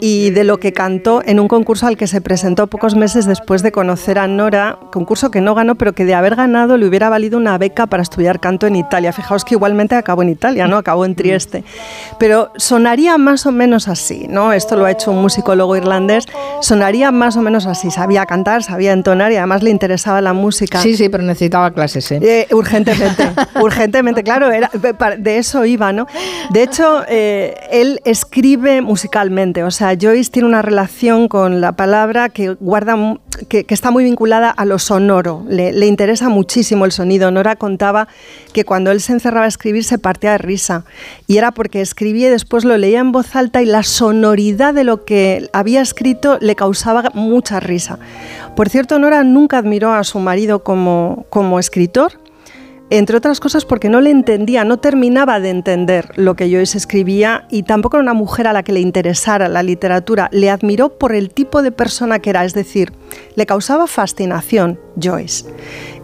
y 0.02 0.30
de 0.32 0.44
lo 0.44 0.58
que 0.60 0.74
cantó 0.74 1.22
en 1.26 1.40
un 1.40 1.48
concurso 1.48 1.88
al 1.88 1.98
que 1.98 2.08
se 2.08 2.22
presentó 2.22 2.68
pocos 2.68 2.96
meses 2.96 3.26
después 3.26 3.64
de 3.64 3.72
conocer 3.72 4.20
a 4.20 4.28
Nora, 4.28 4.78
concurso 4.92 5.32
que 5.32 5.42
no 5.42 5.56
ganó, 5.56 5.76
pero 5.76 5.94
que 5.94 6.06
de 6.06 6.14
haber 6.14 6.36
ganado 6.36 6.78
le 6.78 6.88
hubiera 6.88 7.10
valido 7.10 7.38
una 7.38 7.58
beca 7.58 7.88
para 7.88 8.04
estudiar 8.04 8.40
canto 8.40 8.68
en 8.68 8.76
Italia. 8.76 9.14
Fijaos 9.14 9.46
que 9.46 9.56
igualmente 9.56 9.96
acabó 9.96 10.22
en 10.22 10.30
Italia, 10.30 10.68
¿no? 10.68 10.78
Acabó 10.78 11.06
en 11.06 11.16
Trieste. 11.16 11.64
Pero 12.20 12.52
sonaría 12.58 13.18
más 13.18 13.46
o 13.46 13.52
menos 13.52 13.88
así, 13.88 14.28
¿no? 14.30 14.54
Esto 14.54 14.76
lo 14.76 14.86
ha 14.86 14.92
hecho 14.92 15.12
un 15.12 15.22
musicólogo 15.22 15.76
irlandés. 15.76 16.26
Sonaría 16.62 17.12
más 17.12 17.38
o 17.38 17.42
menos 17.42 17.66
así. 17.66 17.92
Sabía 17.92 18.26
cantar, 18.26 18.64
sabía 18.64 18.94
entonar 18.94 19.32
y 19.32 19.38
además 19.38 19.64
le 19.64 19.70
interesaba 19.70 20.22
la 20.22 20.34
música. 20.34 20.82
Sí, 20.82 20.96
sí, 20.96 21.10
pero 21.10 21.24
necesitaba 21.24 21.72
clases, 21.72 22.12
¿eh? 22.12 22.20
eh 22.22 22.48
urgentemente, 22.54 23.30
urgentemente, 23.62 24.24
claro, 24.24 24.52
era, 24.52 24.70
de 25.18 25.38
eso 25.38 25.66
iba, 25.66 25.92
¿no? 25.92 26.08
De 26.52 26.64
hecho, 26.64 27.04
eh, 27.08 27.56
él 27.72 28.00
escribe 28.06 28.82
musicalmente, 28.82 29.64
o 29.66 29.72
sea, 29.72 29.96
Joyce 30.00 30.32
tiene 30.32 30.48
una 30.48 30.62
relación 30.62 31.28
con 31.28 31.62
la 31.62 31.74
palabra 31.74 32.30
que 32.30 32.54
guarda 32.54 32.96
que, 33.50 33.66
está 33.70 33.92
muy 33.92 34.04
vinculada 34.04 34.50
a 34.50 34.66
lo 34.66 34.80
sonoro. 34.80 35.44
Le, 35.48 35.86
interesa 35.86 36.30
muchísimo 36.30 36.86
el 36.86 36.92
sonido. 36.92 37.32
Nora 37.32 37.56
contaba 37.56 38.08
que 38.54 38.64
cuando 38.64 38.92
él 38.92 39.02
se 39.02 39.14
encerraba 39.14 39.46
a 39.46 39.50
escribir 39.50 39.84
se 39.84 39.98
partía 39.98 40.32
de 40.32 40.38
risa 40.38 40.86
y 41.28 41.38
era 41.38 41.52
porque 41.52 41.82
escribía 41.82 42.28
y 42.28 42.32
después 42.32 42.64
lo 42.64 42.78
leía 42.78 43.00
en 43.00 43.12
voz 43.12 43.36
alta 43.36 43.62
y 43.62 43.66
la 43.66 43.84
sonoridad 43.84 44.74
de 44.74 44.84
lo 44.84 45.06
que 45.06 45.50
había 45.54 45.82
escrito 45.82 46.38
le 46.40 46.56
causaba 46.56 47.12
mucha 47.14 47.60
risa. 47.60 48.00
Por 48.56 48.70
cierto, 48.70 49.00
Nora 49.00 49.24
nunca 49.24 49.58
admiró 49.58 49.94
a 49.94 50.04
su 50.04 50.20
marido 50.20 50.64
como, 50.64 51.26
como 51.30 51.60
escritor 51.60 52.25
entre 52.90 53.18
otras 53.18 53.40
cosas 53.40 53.66
porque 53.66 53.90
no 53.90 54.00
le 54.00 54.12
entendía, 54.12 54.64
no 54.64 54.78
terminaba 54.78 55.40
de 55.40 55.50
entender 55.50 56.12
lo 56.16 56.36
que 56.36 56.50
Joyce 56.50 56.78
escribía 56.78 57.48
y 57.50 57.64
tampoco 57.64 57.98
era 57.98 58.04
una 58.04 58.14
mujer 58.14 58.48
a 58.48 58.54
la 58.54 58.64
que 58.64 58.74
le 58.74 58.80
interesara 58.80 59.48
la 59.48 59.64
literatura. 59.64 60.30
Le 60.32 60.50
admiró 60.50 60.98
por 60.98 61.14
el 61.14 61.32
tipo 61.32 61.62
de 61.62 61.72
persona 61.72 62.20
que 62.20 62.30
era, 62.30 62.46
es 62.46 62.54
decir, 62.54 62.94
le 63.36 63.46
causaba 63.46 63.88
fascinación 63.88 64.80
Joyce 65.02 65.46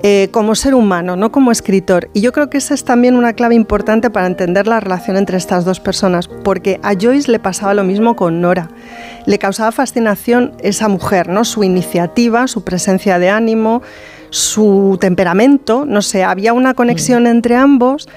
eh, 0.04 0.30
como 0.32 0.56
ser 0.56 0.74
humano, 0.74 1.16
no 1.16 1.32
como 1.32 1.52
escritor. 1.52 2.10
Y 2.14 2.22
yo 2.22 2.32
creo 2.32 2.50
que 2.50 2.58
esa 2.58 2.74
es 2.74 2.84
también 2.84 3.16
una 3.16 3.34
clave 3.34 3.54
importante 3.54 4.10
para 4.10 4.26
entender 4.26 4.66
la 4.66 4.80
relación 4.80 5.18
entre 5.18 5.38
estas 5.38 5.66
dos 5.66 5.80
personas, 5.80 6.28
porque 6.28 6.80
a 6.82 6.94
Joyce 7.00 7.32
le 7.32 7.40
pasaba 7.40 7.76
lo 7.76 7.84
mismo 7.84 8.16
con 8.16 8.42
Nora. 8.42 8.70
Le 9.28 9.38
causaba 9.38 9.72
fascinación 9.72 10.54
esa 10.64 10.88
mujer, 10.88 11.30
¿no? 11.30 11.46
su 11.46 11.64
iniciativa, 11.64 12.48
su 12.48 12.64
presencia 12.64 13.20
de 13.20 13.30
ánimo 13.30 13.84
su 14.32 14.98
temperamento, 15.00 15.86
no 15.86 16.02
sé, 16.02 16.24
había 16.24 16.54
una 16.54 16.74
conexión 16.74 17.24
mm. 17.24 17.28
entre 17.28 17.56
ambos 17.56 18.08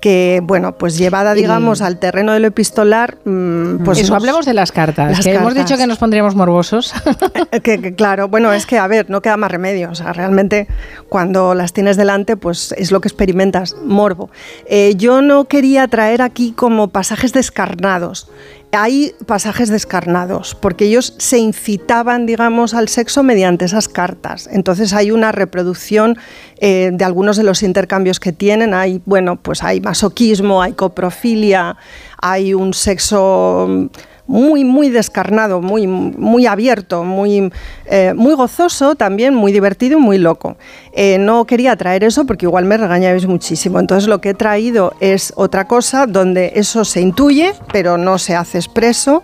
que, 0.00 0.40
bueno, 0.42 0.76
pues 0.76 0.98
llevada, 0.98 1.34
digamos, 1.34 1.82
al 1.82 1.98
terreno 1.98 2.32
de 2.32 2.40
lo 2.40 2.48
epistolar, 2.48 3.18
mm, 3.24 3.84
pues... 3.84 3.98
Eso, 3.98 4.14
hablemos 4.14 4.46
de 4.46 4.54
las 4.54 4.72
cartas, 4.72 5.20
que 5.20 5.34
hemos 5.34 5.54
dicho 5.54 5.76
que 5.76 5.86
nos 5.86 5.98
pondríamos 5.98 6.34
morbosos. 6.34 6.92
Eh, 7.52 7.60
que, 7.60 7.94
claro, 7.94 8.28
bueno, 8.28 8.52
es 8.52 8.66
que, 8.66 8.78
a 8.78 8.86
ver, 8.86 9.08
no 9.08 9.22
queda 9.22 9.36
más 9.36 9.50
remedio, 9.50 9.90
o 9.90 9.94
sea, 9.94 10.12
realmente 10.12 10.66
cuando 11.08 11.54
las 11.54 11.72
tienes 11.72 11.96
delante, 11.96 12.36
pues 12.36 12.72
es 12.76 12.90
lo 12.90 13.00
que 13.00 13.08
experimentas, 13.08 13.76
morbo. 13.84 14.30
Eh, 14.66 14.94
yo 14.96 15.22
no 15.22 15.44
quería 15.44 15.86
traer 15.86 16.22
aquí 16.22 16.52
como 16.52 16.88
pasajes 16.88 17.32
descarnados, 17.32 18.28
hay 18.72 19.14
pasajes 19.26 19.68
descarnados, 19.68 20.54
porque 20.54 20.86
ellos 20.86 21.14
se 21.18 21.38
incitaban, 21.38 22.26
digamos, 22.26 22.74
al 22.74 22.88
sexo 22.88 23.22
mediante 23.22 23.64
esas 23.64 23.88
cartas. 23.88 24.48
Entonces 24.52 24.92
hay 24.92 25.10
una 25.10 25.32
reproducción 25.32 26.18
eh, 26.58 26.90
de 26.92 27.04
algunos 27.04 27.36
de 27.36 27.44
los 27.44 27.62
intercambios 27.62 28.20
que 28.20 28.32
tienen. 28.32 28.74
Hay, 28.74 29.00
bueno, 29.04 29.36
pues 29.36 29.62
hay 29.62 29.80
masoquismo, 29.80 30.62
hay 30.62 30.72
coprofilia, 30.72 31.76
hay 32.20 32.54
un 32.54 32.74
sexo 32.74 33.88
muy, 34.26 34.64
muy 34.64 34.90
descarnado, 34.90 35.60
muy, 35.60 35.86
muy 35.86 36.46
abierto, 36.46 37.04
muy, 37.04 37.52
eh, 37.86 38.12
muy 38.14 38.34
gozoso 38.34 38.94
también, 38.94 39.34
muy 39.34 39.52
divertido 39.52 39.98
y 39.98 40.00
muy 40.00 40.18
loco. 40.18 40.56
Eh, 40.92 41.18
no 41.18 41.44
quería 41.44 41.76
traer 41.76 42.04
eso 42.04 42.26
porque 42.26 42.46
igual 42.46 42.64
me 42.64 42.76
regañáis 42.76 43.26
muchísimo. 43.26 43.78
Entonces 43.78 44.08
lo 44.08 44.20
que 44.20 44.30
he 44.30 44.34
traído 44.34 44.92
es 45.00 45.32
otra 45.36 45.66
cosa 45.66 46.06
donde 46.06 46.52
eso 46.54 46.84
se 46.84 47.00
intuye, 47.00 47.52
pero 47.72 47.98
no 47.98 48.18
se 48.18 48.34
hace 48.34 48.58
expreso 48.58 49.22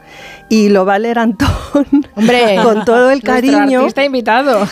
y 0.49 0.69
lo 0.69 0.85
va 0.85 0.95
a 0.95 0.99
leer 0.99 1.19
Antón 1.19 1.49
Hombre, 2.15 2.57
con 2.63 2.85
todo 2.85 3.11
el 3.11 3.23
cariño. 3.23 3.87
Está 3.87 4.05
invitado. 4.05 4.69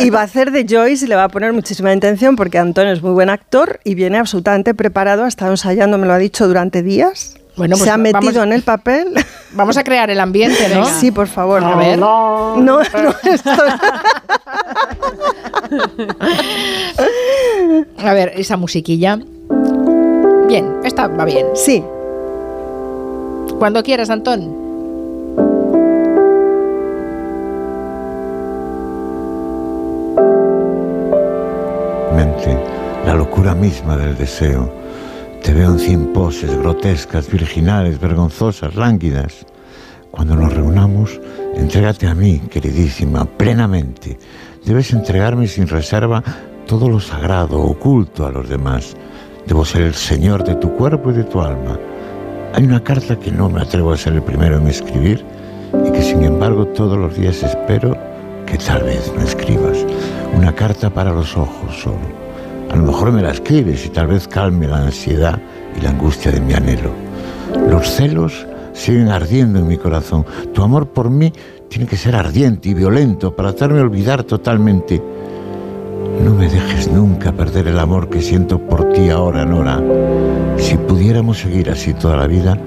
Y 0.00 0.10
va 0.10 0.20
a 0.20 0.24
hacer 0.24 0.50
de 0.50 0.66
Joyce 0.68 1.06
y 1.06 1.08
le 1.08 1.16
va 1.16 1.24
a 1.24 1.28
poner 1.28 1.52
muchísima 1.52 1.92
intención 1.92 2.36
porque 2.36 2.58
Antón 2.58 2.86
es 2.88 3.02
muy 3.02 3.12
buen 3.12 3.30
actor 3.30 3.80
y 3.84 3.94
viene 3.94 4.18
absolutamente 4.18 4.74
preparado, 4.74 5.24
ha 5.24 5.28
estado 5.28 5.52
ensayando, 5.52 5.98
me 5.98 6.06
lo 6.06 6.12
ha 6.12 6.18
dicho, 6.18 6.46
durante 6.46 6.82
días. 6.82 7.36
Bueno, 7.56 7.74
pues 7.76 7.84
se 7.84 7.90
ha 7.90 7.98
metido 7.98 8.20
vamos- 8.20 8.36
en 8.46 8.52
el 8.52 8.62
papel. 8.62 9.08
Vamos 9.54 9.76
a 9.76 9.84
crear 9.84 10.08
el 10.08 10.18
ambiente, 10.18 10.66
¿no? 10.74 10.86
Sí, 10.86 11.10
por 11.10 11.26
favor. 11.26 11.62
A 11.62 11.76
ver. 11.76 11.98
No, 11.98 12.56
no, 12.56 12.80
esto- 12.80 13.14
A 17.98 18.14
ver, 18.14 18.32
esa 18.36 18.56
musiquilla. 18.56 19.18
Bien, 20.48 20.76
esta 20.84 21.08
va 21.08 21.26
bien. 21.26 21.48
Sí. 21.54 21.84
Cuando 23.58 23.82
quieras, 23.82 24.08
Antón. 24.08 24.56
mente, 32.14 32.56
la 33.06 33.14
locura 33.14 33.54
misma 33.54 33.96
del 33.96 34.16
deseo. 34.16 34.70
Te 35.42 35.52
veo 35.52 35.72
en 35.72 35.78
cien 35.80 36.12
poses 36.12 36.56
grotescas, 36.56 37.28
virginales, 37.28 38.00
vergonzosas, 38.00 38.76
lánguidas. 38.76 39.44
Cuando 40.12 40.36
nos 40.36 40.52
reunamos, 40.52 41.20
entrégate 41.56 42.06
a 42.06 42.14
mí, 42.14 42.40
queridísima, 42.48 43.24
plenamente. 43.24 44.18
Debes 44.64 44.92
entregarme 44.92 45.48
sin 45.48 45.66
reserva 45.66 46.22
todo 46.66 46.88
lo 46.88 47.00
sagrado, 47.00 47.60
oculto 47.60 48.24
a 48.24 48.30
los 48.30 48.48
demás. 48.48 48.94
Debo 49.44 49.64
ser 49.64 49.82
el 49.82 49.94
señor 49.94 50.44
de 50.44 50.54
tu 50.54 50.76
cuerpo 50.76 51.10
y 51.10 51.14
de 51.14 51.24
tu 51.24 51.40
alma. 51.40 51.76
Hay 52.54 52.62
una 52.62 52.84
carta 52.84 53.18
que 53.18 53.32
no 53.32 53.48
me 53.48 53.62
atrevo 53.62 53.92
a 53.92 53.96
ser 53.96 54.12
el 54.12 54.22
primero 54.22 54.58
en 54.58 54.68
escribir 54.68 55.24
y 55.84 55.90
que 55.90 56.02
sin 56.02 56.22
embargo 56.22 56.66
todos 56.66 56.96
los 56.96 57.16
días 57.16 57.42
espero 57.42 57.96
que 58.46 58.58
tal 58.58 58.84
vez 58.84 59.12
no 59.16 59.22
escribas. 59.22 59.78
Una 60.36 60.54
carta 60.54 60.88
para 60.88 61.12
los 61.12 61.36
ojos 61.36 61.82
solo. 61.82 62.21
A 62.72 62.76
lo 62.76 62.84
mejor 62.84 63.12
me 63.12 63.22
la 63.22 63.30
escribes 63.30 63.84
y 63.84 63.90
tal 63.90 64.06
vez 64.06 64.26
calme 64.26 64.66
la 64.66 64.78
ansiedad 64.78 65.38
y 65.76 65.82
la 65.82 65.90
angustia 65.90 66.32
de 66.32 66.40
mi 66.40 66.54
anhelo. 66.54 66.90
Los 67.68 67.90
celos 67.90 68.46
siguen 68.72 69.08
ardiendo 69.08 69.58
en 69.58 69.68
mi 69.68 69.76
corazón. 69.76 70.24
Tu 70.54 70.62
amor 70.62 70.88
por 70.88 71.10
mí 71.10 71.32
tiene 71.68 71.86
que 71.86 71.96
ser 71.96 72.16
ardiente 72.16 72.70
y 72.70 72.74
violento 72.74 73.36
para 73.36 73.50
hacerme 73.50 73.80
olvidar 73.80 74.24
totalmente. 74.24 75.02
No 76.24 76.34
me 76.34 76.48
dejes 76.48 76.90
nunca 76.90 77.32
perder 77.32 77.68
el 77.68 77.78
amor 77.78 78.08
que 78.08 78.22
siento 78.22 78.58
por 78.58 78.92
ti 78.92 79.10
ahora, 79.10 79.44
Nora. 79.44 79.80
Si 80.56 80.76
pudiéramos 80.76 81.38
seguir 81.38 81.70
así 81.70 81.92
toda 81.94 82.16
la 82.16 82.26
vida, 82.26 82.58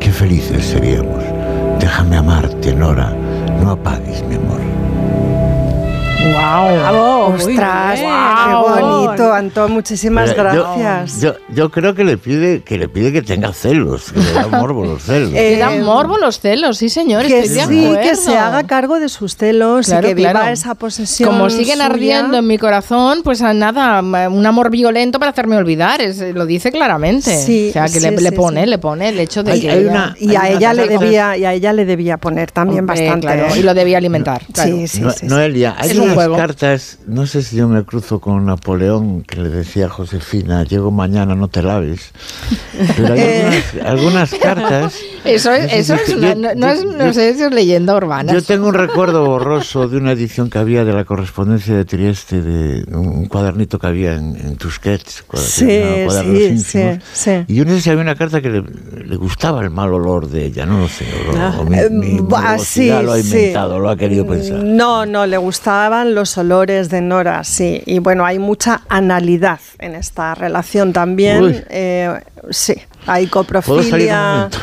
qué 0.00 0.10
felices 0.10 0.64
seríamos. 0.64 1.22
Déjame 1.78 2.16
amarte, 2.16 2.74
Nora. 2.74 3.16
No 3.62 3.72
apagues 3.72 4.24
mi 4.28 4.36
amor. 4.36 4.71
¡Wow! 6.24 7.34
¡Ostras! 7.34 8.00
¡Qué 8.00 8.54
bonito, 8.54 9.32
Antón! 9.32 9.72
Muchísimas 9.72 10.30
yo- 10.30 10.36
gracias. 10.36 11.20
Yo, 11.20 11.34
yo 11.54 11.70
creo 11.70 11.94
que 11.94 12.04
le 12.04 12.16
pide 12.16 12.62
que 12.62 12.78
le 12.78 12.88
pide 12.88 13.12
que 13.12 13.22
tenga 13.22 13.52
celos, 13.52 14.12
que 14.12 14.20
le 14.20 14.32
da 14.32 14.46
morbo 14.48 14.84
los 14.84 15.02
celos. 15.02 15.30
Le 15.42 15.56
dan 15.58 15.82
morbo 15.82 16.18
los 16.18 16.40
celos, 16.40 16.78
sí, 16.78 16.88
señor. 16.88 17.26
que 17.26 17.46
sí, 17.48 17.58
acuerdo. 17.60 18.00
que 18.00 18.16
se 18.16 18.36
haga 18.36 18.62
cargo 18.64 18.98
de 19.00 19.08
sus 19.08 19.36
celos 19.36 19.86
Claro, 19.86 20.06
y 20.06 20.10
que 20.10 20.14
viva 20.14 20.30
claro. 20.32 20.52
esa 20.52 20.74
posesión. 20.74 21.30
Como 21.30 21.50
siguen 21.50 21.74
suya. 21.76 21.86
ardiendo 21.86 22.38
en 22.38 22.46
mi 22.46 22.58
corazón, 22.58 23.22
pues 23.24 23.42
a 23.42 23.52
nada, 23.54 24.00
un 24.28 24.46
amor 24.46 24.70
violento 24.70 25.18
para 25.18 25.30
hacerme 25.32 25.56
olvidar, 25.56 26.00
es- 26.00 26.20
lo 26.34 26.46
dice 26.46 26.70
claramente. 26.72 27.36
Sí, 27.36 27.68
o 27.70 27.72
sea, 27.72 27.84
que 27.84 28.00
sí, 28.00 28.00
le, 28.00 28.10
le 28.12 28.30
sí, 28.30 28.34
pone, 28.36 28.64
sí. 28.64 28.70
le 28.70 28.78
pone 28.78 29.08
el 29.08 29.18
hecho 29.18 29.42
de 29.42 29.60
que 29.60 29.70
hay 29.70 29.78
ella- 29.80 29.90
una- 29.90 30.16
y 30.18 30.34
a 30.36 30.48
ella 30.48 30.74
le 30.74 30.86
debía 30.88 31.36
y 31.36 31.44
a 31.44 31.52
ella 31.52 31.72
le 31.72 31.84
debía 31.84 32.16
poner 32.18 32.50
también 32.52 32.80
Hombre, 32.80 33.00
bastante 33.02 33.26
claro, 33.26 33.54
¿eh? 33.54 33.58
y 33.58 33.62
lo 33.62 33.74
debía 33.74 33.98
alimentar. 33.98 34.42
claro. 34.52 34.70
sí 34.70 34.88
sí 34.88 35.00
No- 35.00 35.10
sí, 35.10 35.18
sí. 35.20 35.26
Noelia, 35.26 35.74
hay 35.78 35.90
Es 35.90 35.98
un 35.98 36.11
unas 36.12 36.24
juego. 36.26 36.36
cartas, 36.36 36.98
no 37.06 37.26
sé 37.26 37.42
si 37.42 37.56
yo 37.56 37.68
me 37.68 37.84
cruzo 37.84 38.20
con 38.20 38.46
Napoleón, 38.46 39.22
que 39.22 39.40
le 39.40 39.48
decía 39.48 39.86
a 39.86 39.88
Josefina, 39.88 40.64
llego 40.64 40.90
mañana, 40.90 41.34
no 41.34 41.48
te 41.48 41.62
laves. 41.62 42.12
Pero 42.96 43.14
hay 43.14 43.20
Eh. 43.22 43.62
algunas, 43.84 44.32
algunas 44.32 44.34
cartas... 44.34 44.94
Eso 45.24 45.52
es, 45.52 45.62
no 45.64 45.68
sé 45.70 45.78
eso 45.78 45.96
si- 46.04 46.12
es 46.12 46.16
una- 46.18 46.28
yo- 46.30 46.34
no, 46.40 46.54
no 46.54 46.68
es, 46.68 46.82
yo- 46.82 46.92
no 46.92 47.12
sé, 47.12 47.28
eso 47.30 47.46
es 47.46 47.52
leyenda 47.54 47.94
urbana. 47.96 48.32
Yo 48.32 48.42
tengo 48.42 48.66
un 48.68 48.74
recuerdo 48.74 49.24
borroso 49.24 49.86
de 49.88 49.96
una 49.98 50.12
edición 50.12 50.50
que 50.50 50.58
había 50.58 50.84
de 50.84 50.92
la 50.92 51.04
correspondencia 51.04 51.74
de 51.76 51.84
Trieste, 51.84 52.40
de 52.42 52.84
un, 52.96 53.26
cuadernito 53.26 53.78
que 53.78 53.86
había 53.86 54.14
en, 54.14 54.34
en 54.36 54.56
Tusquets, 54.56 55.24
Sí, 55.34 55.66
llamaba 55.66 56.04
Cuadernos 56.06 56.38
sí, 56.38 56.44
Íntimos. 56.44 56.64
sí, 57.12 57.30
sí. 57.30 57.44
Y 57.46 57.54
yo 57.54 57.64
no 57.64 57.70
sé 57.74 57.80
si 57.82 57.90
había 57.90 58.02
una 58.02 58.14
carta 58.16 58.40
que 58.40 58.50
le, 58.50 58.62
le 59.06 59.16
gustaba 59.16 59.62
el 59.62 59.70
mal 59.70 59.92
olor 59.92 60.28
de 60.28 60.46
ella, 60.46 60.66
no 60.66 60.80
lo 60.80 60.88
sé. 60.88 61.04
O, 61.30 61.36
Ah, 61.36 61.56
o 61.60 61.64
mi, 61.64 61.78
eh, 61.78 61.88
mi 61.90 62.20
morbosidad 62.20 63.00
sí, 63.00 63.04
lo 63.06 63.12
ha 63.12 63.18
inventado, 63.20 63.78
lo 63.78 63.90
ha 63.90 63.96
querido 63.96 64.26
pensar. 64.26 64.62
No, 64.62 65.06
no, 65.06 65.24
le 65.26 65.36
los 66.04 66.36
olores 66.38 66.88
de 66.88 67.00
Nora, 67.00 67.44
sí. 67.44 67.82
Y 67.86 67.98
bueno, 67.98 68.24
hay 68.24 68.38
mucha 68.38 68.82
analidad 68.88 69.60
en 69.78 69.94
esta 69.94 70.34
relación 70.34 70.92
también. 70.92 71.64
Eh, 71.70 72.20
sí, 72.50 72.74
hay 73.06 73.26
¿Puedo 73.26 73.44
salir 73.82 74.12
un 74.14 74.48
coprofilia. 74.48 74.50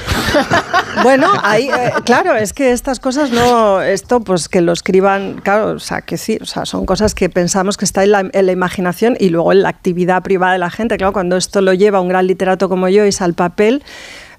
Bueno, 1.03 1.27
hay, 1.43 1.69
eh, 1.69 1.93
claro, 2.03 2.35
es 2.35 2.51
que 2.51 2.71
estas 2.71 2.99
cosas 2.99 3.31
no, 3.31 3.81
esto 3.81 4.19
pues 4.19 4.49
que 4.49 4.59
lo 4.59 4.73
escriban, 4.73 5.39
claro, 5.41 5.71
o 5.71 5.79
sea, 5.79 6.01
que 6.01 6.17
sí, 6.17 6.37
o 6.41 6.45
sea, 6.45 6.65
son 6.65 6.85
cosas 6.85 7.15
que 7.15 7.29
pensamos 7.29 7.77
que 7.77 7.85
está 7.85 8.03
en 8.03 8.11
la, 8.11 8.29
en 8.31 8.45
la 8.45 8.51
imaginación 8.51 9.15
y 9.17 9.29
luego 9.29 9.53
en 9.53 9.61
la 9.61 9.69
actividad 9.69 10.21
privada 10.23 10.53
de 10.53 10.59
la 10.59 10.69
gente, 10.69 10.97
claro, 10.97 11.13
cuando 11.13 11.37
esto 11.37 11.61
lo 11.61 11.73
lleva 11.73 12.01
un 12.01 12.09
gran 12.09 12.27
literato 12.27 12.67
como 12.67 12.89
yo 12.89 13.05
y 13.05 13.11
al 13.19 13.33
papel, 13.33 13.83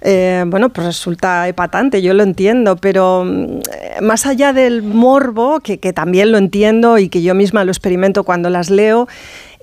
eh, 0.01 0.43
bueno, 0.47 0.69
pues 0.69 0.87
resulta 0.87 1.47
epatante, 1.47 2.01
yo 2.01 2.13
lo 2.13 2.23
entiendo, 2.23 2.75
pero 2.75 3.23
mm, 3.23 3.59
eh, 3.71 4.01
más 4.01 4.25
allá 4.25 4.51
del 4.51 4.81
morbo, 4.81 5.59
que, 5.59 5.79
que 5.79 5.93
también 5.93 6.31
lo 6.31 6.37
entiendo 6.39 6.97
y 6.97 7.07
que 7.07 7.21
yo 7.21 7.35
misma 7.35 7.63
lo 7.63 7.71
experimento 7.71 8.23
cuando 8.23 8.49
las 8.49 8.69
leo, 8.69 9.07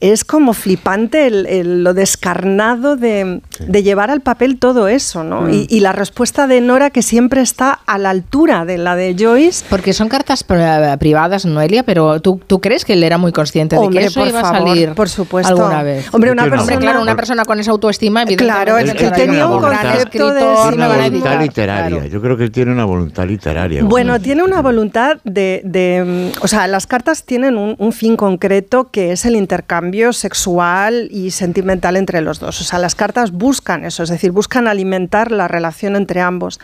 es 0.01 0.25
como 0.25 0.53
flipante 0.53 1.27
el- 1.27 1.47
el- 1.47 1.85
lo 1.85 1.95
descarnado 1.95 2.97
de, 2.97 3.41
de 3.61 3.83
llevar 3.83 4.11
al 4.11 4.20
papel 4.20 4.59
todo 4.59 4.89
eso, 4.89 5.25
¿no? 5.25 5.43
Mm. 5.43 5.51
Y, 5.51 5.66
y 5.70 5.81
la 5.81 5.93
respuesta 5.93 6.47
de 6.47 6.61
Nora 6.61 6.91
que 6.91 7.03
siempre 7.03 7.41
está 7.41 7.73
a 7.87 7.99
la 7.99 8.11
altura 8.11 8.65
de 8.65 8.79
la 8.79 8.97
de 8.97 9.16
Joyce. 9.19 9.65
Porque 9.70 9.93
son 9.93 10.09
cartas 10.09 10.45
pri- 10.45 10.97
privadas, 10.99 11.47
Noelia, 11.47 11.83
pero 11.83 12.20
¿tú, 12.20 12.41
tú 12.47 12.61
crees 12.61 12.85
que 12.85 12.93
él 12.93 13.03
era 13.03 13.19
muy 13.19 13.33
consciente 13.33 13.77
de 13.77 13.83
Hombre, 13.83 14.01
que 14.01 14.07
eso 14.07 14.20
por 14.20 14.29
iba 14.29 14.41
a 14.41 14.43
favor, 14.43 14.69
salir 14.69 14.93
por 14.95 15.09
supuesto. 15.09 15.53
alguna 15.53 15.83
vez? 15.83 16.07
Hombre, 16.12 16.31
una 16.33 16.45
Hombre, 16.45 16.59
persona- 16.59 16.79
claro, 16.81 17.03
una 17.03 17.16
persona 17.16 17.45
con 17.45 17.59
esa 17.61 17.70
autoestima, 17.73 18.23
evidentemente, 18.23 18.55
Claro, 18.65 18.79
él- 18.79 19.12
tenía 19.15 19.47
un 19.47 19.61
concepto 19.61 20.33
de 20.33 20.41
sí 20.41 20.75
Una 20.75 20.87
a 20.87 20.97
voluntad 20.97 21.41
literaria. 21.41 22.07
Yo 22.07 22.20
creo 22.20 22.37
que 22.37 22.45
él 22.45 22.51
tiene 22.53 22.73
una 22.73 22.85
voluntad 22.85 23.27
literaria. 23.27 23.83
Bueno, 23.85 24.20
tiene 24.20 24.43
una 24.43 24.62
voluntad 24.62 25.19
de, 25.25 25.61
de, 25.65 26.33
mm, 26.39 26.45
O 26.45 26.49
sea, 26.49 26.66
las 26.66 26.87
cartas 26.87 27.25
tienen 27.25 27.57
un, 27.57 27.75
un 27.79 27.93
fin 27.93 28.16
concreto 28.16 28.91
que 28.91 29.12
es 29.12 29.25
el 29.25 29.35
intercambio 29.37 29.88
sexual 30.12 31.09
y 31.10 31.31
sentimental 31.31 31.97
entre 31.97 32.20
los 32.20 32.40
dos. 32.40 32.60
O 32.60 32.65
sea, 32.65 32.78
las 32.78 32.94
cartas 32.94 33.32
buscan 33.32 33.85
eso, 33.85 34.02
es 34.02 34.09
decir, 34.09 34.31
buscan 34.32 34.69
alimentar 34.69 35.32
la 35.32 35.48
relación 35.48 35.97
entre 35.97 36.20
ambos. 36.20 36.60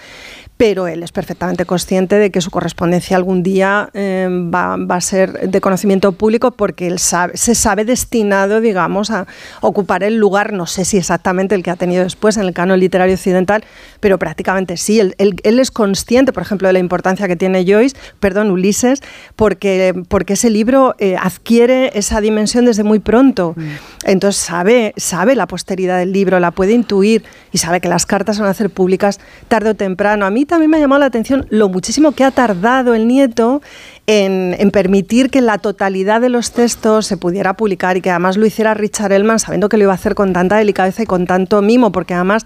Pero 0.57 0.87
él 0.87 1.03
es 1.03 1.11
perfectamente 1.11 1.65
consciente 1.65 2.15
de 2.17 2.31
que 2.31 2.41
su 2.41 2.51
correspondencia 2.53 3.17
algún 3.17 3.43
día 3.43 3.91
eh, 3.93 4.29
va, 4.31 4.77
va 4.77 4.95
a 4.97 5.01
ser 5.01 5.51
de 5.51 5.61
conocimiento 5.61 6.13
público 6.13 6.53
porque 6.53 6.87
él 6.87 7.01
sabe, 7.01 7.37
se 7.37 7.57
sabe 7.57 7.85
destinado, 7.85 8.61
digamos, 8.61 9.11
a 9.11 9.27
ocupar 9.63 10.05
el 10.05 10.17
lugar, 10.17 10.53
no 10.53 10.67
sé 10.67 10.85
si 10.85 10.97
exactamente 10.97 11.57
el 11.57 11.65
que 11.65 11.71
ha 11.73 11.77
tenido 11.77 12.05
después 12.05 12.37
en 12.37 12.45
el 12.45 12.53
canon 12.53 12.79
literario 12.79 13.15
occidental, 13.17 13.65
pero 13.99 14.17
prácticamente 14.21 14.77
sí. 14.77 15.01
Él, 15.01 15.17
él- 15.19 15.41
él 15.43 15.59
es 15.59 15.73
consciente, 15.73 16.33
por 16.33 16.45
ejemplo, 16.45 16.69
de 16.69 16.73
la 16.75 16.79
importancia 16.79 17.27
que 17.27 17.35
tiene 17.35 17.65
Joyce, 17.67 17.97
perdón, 18.21 18.53
Ulises, 18.53 19.01
porque, 19.35 19.93
porque 20.09 20.35
ese 20.35 20.51
libro 20.51 20.95
eh, 21.01 21.17
adquiere 21.21 21.91
esa 21.99 22.21
dimensión 22.21 22.65
desde 22.65 22.85
muy 22.85 23.01
pronto. 23.01 23.57
Entonces 24.05 24.41
sabe, 24.41 24.95
sabe 24.97 25.35
la 25.35 25.49
posteridad 25.49 25.99
del 25.99 26.13
libro, 26.13 26.39
la 26.39 26.53
puede 26.53 26.75
intuir 26.75 27.25
y 27.51 27.59
sabe 27.59 27.81
que 27.81 27.89
las 27.89 28.07
cartas 28.07 28.39
van 28.39 28.47
a 28.47 28.51
hacer 28.53 28.71
públicas 28.71 29.19
tarde 29.49 29.71
o 29.71 29.75
temprano. 29.75 30.27
A 30.27 30.31
mí 30.31 30.44
también 30.47 30.71
me 30.71 30.77
ha 30.77 30.81
llamado 30.81 31.01
la 31.01 31.07
atención 31.07 31.47
lo 31.51 31.69
muchísimo 31.69 32.13
que 32.13 32.25
ha 32.25 32.31
tardado 32.31 32.95
el 32.95 33.07
nieto 33.07 33.63
en, 34.07 34.55
en 34.59 34.71
permitir 34.71 35.31
que 35.31 35.41
la 35.41 35.59
totalidad 35.59 36.21
de 36.21 36.29
los 36.29 36.53
textos 36.53 37.07
se 37.07 37.17
pudiera 37.17 37.55
publicar 37.55 37.97
y 37.97 38.01
que 38.01 38.11
además 38.11 38.37
lo 38.37 38.47
hiciera 38.47 38.75
Richard 38.75 39.13
Ellman 39.13 39.39
sabiendo 39.39 39.69
que 39.69 39.77
lo 39.77 39.85
iba 39.85 39.93
a 39.93 39.97
hacer 39.97 40.15
con 40.15 40.33
tanta 40.33 40.57
delicadeza 40.57 41.03
y 41.03 41.07
con 41.07 41.27
tanto 41.27 41.63
mimo, 41.63 41.93
porque 41.93 42.15
además 42.15 42.45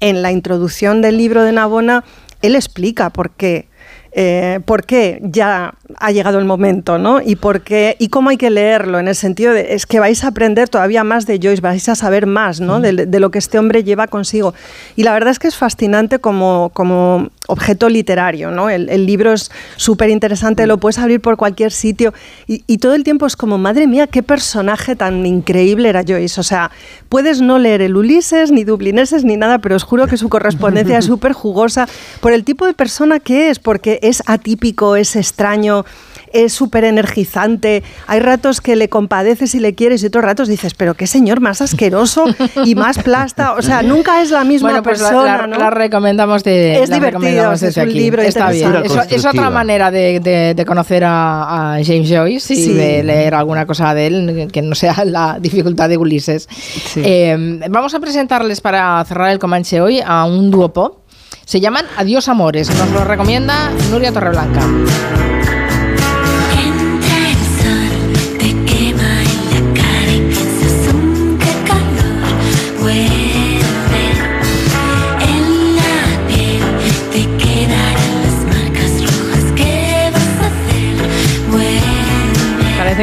en 0.00 0.22
la 0.22 0.32
introducción 0.32 1.02
del 1.02 1.16
libro 1.16 1.42
de 1.42 1.52
Navona 1.52 2.04
él 2.42 2.54
explica 2.54 3.10
por 3.10 3.30
qué. 3.30 3.68
eh, 4.12 4.58
por 4.64 4.84
qué 4.86 5.20
ya 5.22 5.74
ha 5.98 6.10
llegado 6.10 6.38
el 6.38 6.44
momento, 6.44 6.98
¿no? 6.98 7.20
Y 7.20 7.36
por 7.36 7.60
qué 7.62 7.96
y 7.98 8.08
cómo 8.08 8.30
hay 8.30 8.36
que 8.36 8.50
leerlo 8.50 8.98
en 8.98 9.06
el 9.08 9.14
sentido 9.14 9.52
de 9.52 9.74
es 9.74 9.86
que 9.86 10.00
vais 10.00 10.24
a 10.24 10.28
aprender 10.28 10.68
todavía 10.68 11.04
más 11.04 11.26
de 11.26 11.38
Joyce, 11.40 11.60
vais 11.60 11.88
a 11.88 11.94
saber 11.94 12.26
más, 12.26 12.60
¿no? 12.60 12.80
De, 12.80 12.92
de 13.06 13.20
lo 13.20 13.30
que 13.30 13.38
este 13.38 13.58
hombre 13.58 13.84
lleva 13.84 14.08
consigo. 14.08 14.52
Y 14.96 15.04
la 15.04 15.12
verdad 15.12 15.30
es 15.30 15.38
que 15.38 15.48
es 15.48 15.56
fascinante 15.56 16.18
como, 16.18 16.70
como 16.74 17.30
objeto 17.50 17.88
literario, 17.88 18.50
¿no? 18.50 18.70
El, 18.70 19.06
libro 19.06 19.32
es 19.32 19.50
súper 19.76 20.10
interesante, 20.10 20.66
lo 20.66 20.78
puedes 20.78 20.98
abrir 20.98 21.20
por 21.20 21.36
cualquier 21.36 21.72
sitio 21.72 22.12
y, 22.46 22.62
y, 22.66 22.78
todo 22.78 22.94
el 22.94 23.02
tiempo 23.02 23.26
es 23.26 23.36
como, 23.36 23.58
madre 23.58 23.86
mía, 23.86 24.06
qué 24.06 24.22
personaje 24.22 24.94
tan 24.96 25.24
increíble 25.26 25.88
era 25.88 26.02
Joyce. 26.06 26.40
O 26.40 26.44
sea, 26.44 26.70
puedes 27.08 27.40
no 27.40 27.58
leer 27.58 27.82
el 27.82 27.96
Ulises, 27.96 28.50
ni 28.52 28.64
Dublineses, 28.64 29.24
ni 29.24 29.36
nada, 29.36 29.58
pero 29.58 29.76
os 29.76 29.82
juro 29.82 30.06
que 30.06 30.16
su 30.16 30.28
correspondencia 30.28 30.98
es 30.98 31.04
súper 31.10 31.32
jugosa 31.32 31.88
por 32.20 32.32
el 32.32 32.44
tipo 32.44 32.66
de 32.66 32.74
persona 32.74 33.20
que 33.20 33.50
es, 33.50 33.58
porque 33.58 33.98
es 34.02 34.22
atípico, 34.26 34.96
es 34.96 35.16
extraño 35.16 35.84
es 36.32 36.52
súper 36.52 36.84
energizante. 36.84 37.82
Hay 38.06 38.20
ratos 38.20 38.60
que 38.60 38.76
le 38.76 38.88
compadeces 38.88 39.54
y 39.54 39.60
le 39.60 39.74
quieres 39.74 40.02
y 40.02 40.06
otros 40.06 40.24
ratos 40.24 40.48
dices, 40.48 40.74
pero 40.74 40.94
qué 40.94 41.06
señor 41.06 41.40
más 41.40 41.60
asqueroso 41.60 42.24
y 42.64 42.74
más 42.74 42.98
plasta. 42.98 43.54
O 43.54 43.62
sea, 43.62 43.82
nunca 43.82 44.22
es 44.22 44.30
la 44.30 44.44
misma 44.44 44.82
pues 44.82 45.00
persona. 45.00 45.46
La, 45.46 45.58
la, 45.58 45.70
recomendamos 45.70 46.44
de 46.44 46.82
Es 46.82 46.90
divertido, 46.90 47.52
es 47.52 47.76
un 47.76 47.92
libro 47.92 48.22
Está 48.22 48.50
bien. 48.50 48.72
Es, 49.10 49.24
otra 49.24 49.50
manera 49.50 49.90
de, 49.90 50.64
conocer 50.66 51.04
a, 51.06 51.78
James 51.84 52.08
Joyce 52.08 52.54
y 52.54 52.72
de 52.72 53.02
leer 53.02 53.34
alguna 53.34 53.66
cosa 53.66 53.94
de 53.94 54.06
él 54.06 54.48
que 54.52 54.62
no 54.62 54.74
sea 54.74 55.04
la 55.04 55.38
dificultad 55.40 55.88
de 55.88 55.96
Ulises. 55.96 56.48
Eh, 56.96 57.60
vamos 57.68 57.94
a 57.94 58.00
presentarles 58.00 58.60
para 58.60 59.04
cerrar 59.04 59.30
el 59.30 59.38
Comanche 59.38 59.80
hoy 59.80 60.00
a 60.04 60.24
un 60.24 60.50
dúo 60.50 60.72
pop. 60.72 60.98
Se 61.44 61.60
llaman 61.60 61.86
Adiós 61.96 62.28
Amores. 62.28 62.70
Nos 62.78 62.90
lo 62.90 63.04
recomienda 63.04 63.70
Nuria 63.90 64.12
Torreblanca. 64.12 64.60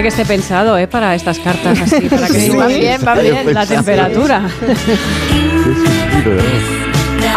Que 0.02 0.10
esté 0.10 0.26
pensado 0.26 0.78
¿eh? 0.78 0.88
para 0.88 1.16
estas 1.16 1.40
cartas 1.40 1.80
así, 1.82 2.10
para 2.10 2.28
que 2.28 2.50
va 2.58 2.68
bien, 2.68 3.02
va 3.06 3.16
bien 3.20 3.54
la 3.54 3.66
temperatura. 3.66 4.42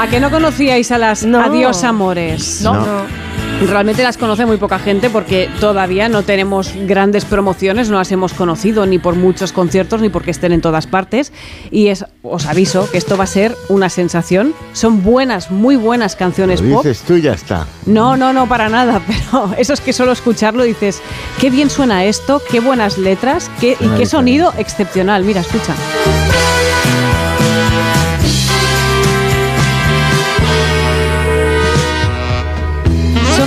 ¿A 0.00 0.06
que 0.06 0.20
no 0.20 0.30
conocíais 0.30 0.90
a 0.92 0.98
las 0.98 1.24
Adiós 1.24 1.84
Amores? 1.84 2.60
no. 2.62 2.74
no. 2.74 3.19
Realmente 3.60 4.02
las 4.02 4.16
conoce 4.16 4.46
muy 4.46 4.56
poca 4.56 4.78
gente 4.78 5.10
porque 5.10 5.48
todavía 5.60 6.08
no 6.08 6.22
tenemos 6.22 6.72
grandes 6.86 7.24
promociones, 7.24 7.90
no 7.90 7.98
las 7.98 8.10
hemos 8.10 8.32
conocido 8.32 8.86
ni 8.86 8.98
por 8.98 9.16
muchos 9.16 9.52
conciertos 9.52 10.00
ni 10.00 10.08
porque 10.08 10.30
estén 10.30 10.52
en 10.52 10.60
todas 10.60 10.86
partes. 10.86 11.32
Y 11.70 11.88
es, 11.88 12.04
os 12.22 12.46
aviso 12.46 12.90
que 12.90 12.98
esto 12.98 13.16
va 13.16 13.24
a 13.24 13.26
ser 13.26 13.54
una 13.68 13.90
sensación. 13.90 14.54
Son 14.72 15.02
buenas, 15.02 15.50
muy 15.50 15.76
buenas 15.76 16.16
canciones 16.16 16.60
Lo 16.62 16.76
pop. 16.76 16.84
Dices 16.84 17.04
tú 17.06 17.18
ya 17.18 17.34
está. 17.34 17.66
No, 17.86 18.16
no, 18.16 18.32
no, 18.32 18.48
para 18.48 18.68
nada. 18.68 19.02
Pero 19.06 19.54
eso 19.58 19.74
es 19.74 19.80
que 19.80 19.92
solo 19.92 20.12
escucharlo 20.12 20.64
dices, 20.64 21.02
qué 21.38 21.50
bien 21.50 21.70
suena 21.70 22.04
esto, 22.04 22.42
qué 22.50 22.60
buenas 22.60 22.98
letras 22.98 23.50
qué, 23.60 23.76
y 23.78 23.88
qué 23.90 24.06
sonido 24.06 24.52
excepcional. 24.56 25.24
Mira, 25.24 25.42
escucha. 25.42 25.74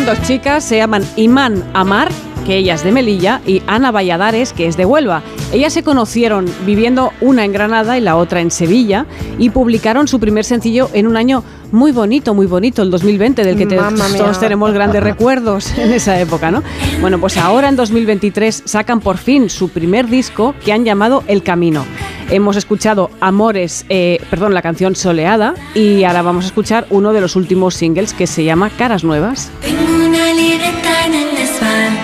Dos 0.05 0.21
chicas, 0.23 0.63
se 0.63 0.77
llaman 0.77 1.03
Imán 1.15 1.63
Amar, 1.73 2.09
que 2.45 2.57
ella 2.57 2.73
es 2.73 2.83
de 2.83 2.91
Melilla, 2.91 3.41
y 3.45 3.61
Ana 3.67 3.91
Valladares, 3.91 4.51
que 4.51 4.67
es 4.67 4.75
de 4.75 4.85
Huelva. 4.85 5.21
Ellas 5.53 5.71
se 5.71 5.83
conocieron 5.83 6.45
viviendo 6.65 7.11
una 7.21 7.45
en 7.45 7.53
Granada 7.53 7.97
y 7.97 8.01
la 8.01 8.17
otra 8.17 8.41
en 8.41 8.51
Sevilla 8.51 9.05
y 9.37 9.49
publicaron 9.49 10.07
su 10.07 10.19
primer 10.19 10.43
sencillo 10.43 10.89
en 10.93 11.07
un 11.07 11.15
año 11.15 11.43
muy 11.73 11.91
bonito, 11.91 12.35
muy 12.35 12.45
bonito, 12.45 12.83
el 12.83 12.91
2020, 12.91 13.43
del 13.43 13.57
que 13.57 13.65
todos 13.65 14.39
tenemos 14.39 14.71
grandes 14.71 15.01
recuerdos 15.03 15.75
en 15.77 15.91
esa 15.91 16.19
época, 16.19 16.51
¿no? 16.51 16.61
Bueno, 17.01 17.19
pues 17.19 17.35
ahora 17.35 17.67
en 17.67 17.75
2023 17.75 18.63
sacan 18.65 18.99
por 18.99 19.17
fin 19.17 19.49
su 19.49 19.69
primer 19.69 20.07
disco 20.07 20.53
que 20.63 20.71
han 20.71 20.85
llamado 20.85 21.23
El 21.27 21.41
Camino. 21.41 21.83
Hemos 22.29 22.57
escuchado 22.57 23.09
Amores, 23.19 23.85
eh, 23.89 24.21
perdón, 24.29 24.53
la 24.53 24.61
canción 24.61 24.95
Soleada 24.95 25.55
y 25.73 26.03
ahora 26.03 26.21
vamos 26.21 26.45
a 26.45 26.47
escuchar 26.47 26.85
uno 26.91 27.11
de 27.11 27.21
los 27.21 27.35
últimos 27.35 27.73
singles 27.73 28.13
que 28.13 28.27
se 28.27 28.43
llama 28.43 28.69
Caras 28.69 29.03
Nuevas. 29.03 29.49
Tengo 29.61 29.81
una 30.05 30.31
libreta 30.31 31.05
en 31.07 31.13
el 31.15 31.35
desván, 31.35 31.97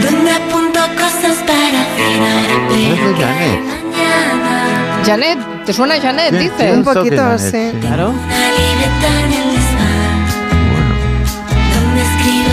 donde 0.00 0.30
apunto 0.30 0.80
cosas 0.94 1.38
para 1.44 1.84
cenar. 1.96 2.62
Janet. 3.18 3.82
Janet, 5.04 5.51
¿te 5.64 5.72
suena 5.72 6.00
Janet? 6.00 6.32
Dice. 6.32 6.72
Un 6.72 6.84
poquito, 6.84 7.38
sí. 7.38 7.72
Claro. 7.80 8.12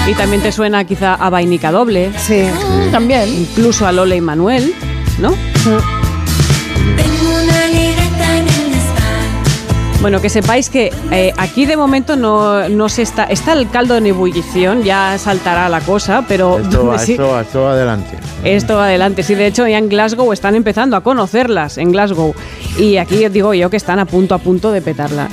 Y 0.07 0.13
también 0.15 0.41
te 0.41 0.51
suena 0.51 0.83
quizá 0.85 1.13
a 1.13 1.29
Vainica 1.29 1.71
Doble. 1.71 2.11
Sí, 2.17 2.45
también. 2.91 3.29
Incluso 3.29 3.85
a 3.85 3.91
Lola 3.91 4.15
y 4.15 4.21
Manuel, 4.21 4.73
¿no? 5.19 5.33
Bueno, 10.01 10.21
que 10.21 10.29
sepáis 10.29 10.69
que 10.69 10.93
eh, 11.11 11.33
aquí 11.37 11.65
de 11.65 11.75
momento 11.75 12.15
no, 12.15 12.69
no, 12.69 12.87
se 12.87 13.01
está. 13.01 13.25
Está 13.25 13.51
el 13.51 13.69
caldo 13.69 13.97
en 13.97 14.05
ebullición, 14.05 14.83
ya 14.83 15.17
saltará 15.17 15.67
la 15.67 15.81
cosa, 15.81 16.23
pero. 16.25 16.59
Esto 16.59 16.85
va, 16.85 17.41
esto, 17.41 17.67
adelante. 17.67 18.17
Esto 18.45 18.75
va 18.75 18.85
adelante. 18.85 19.23
Sí, 19.23 19.35
de 19.35 19.47
hecho, 19.47 19.67
ya 19.67 19.77
en 19.77 19.89
Glasgow 19.89 20.31
están 20.31 20.55
empezando 20.55 20.95
a 20.95 21.01
conocerlas, 21.01 21.77
en 21.77 21.91
Glasgow. 21.91 22.33
Y 22.77 22.95
aquí 22.95 23.27
digo 23.27 23.53
yo 23.53 23.69
que 23.69 23.75
están 23.75 23.99
a 23.99 24.05
punto 24.05 24.35
a 24.35 24.37
punto 24.37 24.71
de 24.71 24.81
petarla. 24.81 25.27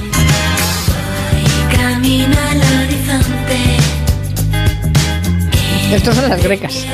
Estos 5.92 6.16
son 6.16 6.28
las 6.28 6.42
grecas. 6.42 6.72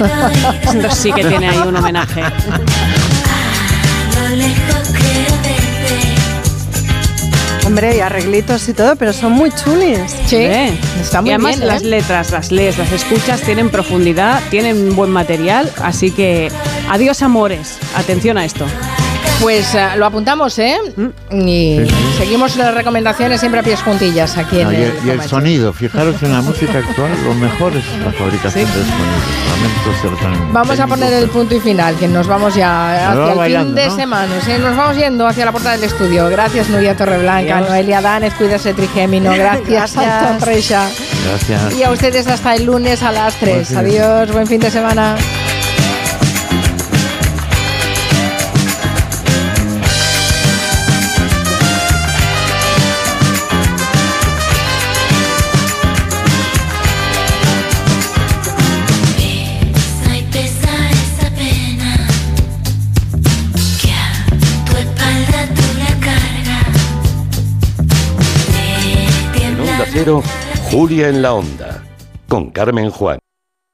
sí 0.90 1.11
que 1.12 1.24
tiene 1.24 1.49
ahí 1.49 1.59
un 1.66 1.74
homenaje. 1.74 2.23
Hombre, 7.73 7.89
hay 7.89 8.01
arreglitos 8.01 8.69
y 8.69 8.74
todo, 8.74 8.97
pero 8.97 9.15
son 9.15 9.32
muy 9.32 9.51
chulis. 9.51 10.15
Sí, 10.27 10.36
está 10.36 11.23
muy 11.23 11.31
y 11.31 11.32
además 11.32 11.57
bien, 11.57 11.66
las 11.66 11.81
¿eh? 11.81 11.86
letras, 11.86 12.31
las 12.31 12.53
lees, 12.53 12.77
las 12.77 12.93
escuchas, 12.93 13.40
tienen 13.40 13.70
profundidad, 13.70 14.43
tienen 14.51 14.94
buen 14.94 15.09
material, 15.09 15.73
así 15.81 16.11
que 16.11 16.53
adiós 16.90 17.23
amores, 17.23 17.78
atención 17.94 18.36
a 18.36 18.44
esto. 18.44 18.66
Pues 19.43 19.74
uh, 19.74 19.98
lo 19.98 20.06
apuntamos, 20.06 20.56
¿eh? 20.60 20.78
Mm. 20.97 21.09
Y 21.48 21.78
Sí, 21.81 21.86
sí. 21.89 21.94
seguimos 22.19 22.56
las 22.56 22.73
recomendaciones 22.74 23.40
siempre 23.40 23.60
a 23.60 23.62
pies 23.64 23.82
juntillas 23.82 24.39
aquí 24.39 24.60
en 24.60 24.70
y, 24.73 24.74
el, 24.77 24.81
el, 24.82 24.89
y 24.89 24.97
el 24.97 25.01
Comanche. 25.02 25.28
sonido, 25.28 25.73
fijaros 25.73 26.23
en 26.23 26.32
la 26.32 26.40
música 26.43 26.78
actual, 26.78 27.10
lo 27.24 27.35
mejor 27.35 27.77
es 27.77 27.85
la 28.05 28.12
fabricación 28.12 28.64
del 28.64 28.82
sonido. 28.85 30.52
Vamos 30.52 30.78
a 30.81 30.86
poner 30.86 31.12
el 31.12 31.28
punto 31.28 31.55
y 31.56 31.60
final, 31.60 31.97
que 31.97 32.09
nos 32.09 32.27
vamos 32.27 32.55
ya 32.55 32.69
va 32.69 33.10
hacia 33.12 33.32
el 33.32 33.39
bailando, 33.39 33.66
fin 33.69 33.74
de 33.74 33.86
¿no? 33.89 33.97
semana. 33.97 34.40
Sí, 34.44 34.52
nos 34.60 34.77
vamos 34.77 34.97
yendo 34.97 35.27
hacia 35.27 35.44
la 35.44 35.52
puerta 35.52 35.73
del 35.73 35.85
estudio. 35.85 36.28
Gracias, 36.28 36.69
Nuria 36.69 36.97
Torreblanca, 36.97 37.56
Adiós. 37.59 37.69
Noelia 37.69 38.01
Danez, 38.01 38.35
cuídese 38.35 38.74
Trigémino. 38.74 39.32
Gracias, 39.36 39.94
Gracias. 39.94 40.43
Reixa. 40.43 40.89
Gracias. 41.28 41.74
Y 41.74 41.82
a 41.82 41.90
ustedes 41.90 42.27
hasta 42.28 42.55
el 42.55 42.64
lunes 42.64 43.02
a 43.02 43.12
las 43.12 43.35
3. 43.36 43.55
Buen 43.55 43.66
fin 43.66 43.74
de 43.74 44.01
Adiós, 44.01 44.32
buen 44.32 44.47
fin 44.47 44.60
de 44.60 44.70
semana. 44.70 45.16
Julia 70.70 71.09
en 71.09 71.23
la 71.23 71.35
Onda, 71.35 71.85
con 72.29 72.51
Carmen 72.51 72.91
Juan. 72.91 73.19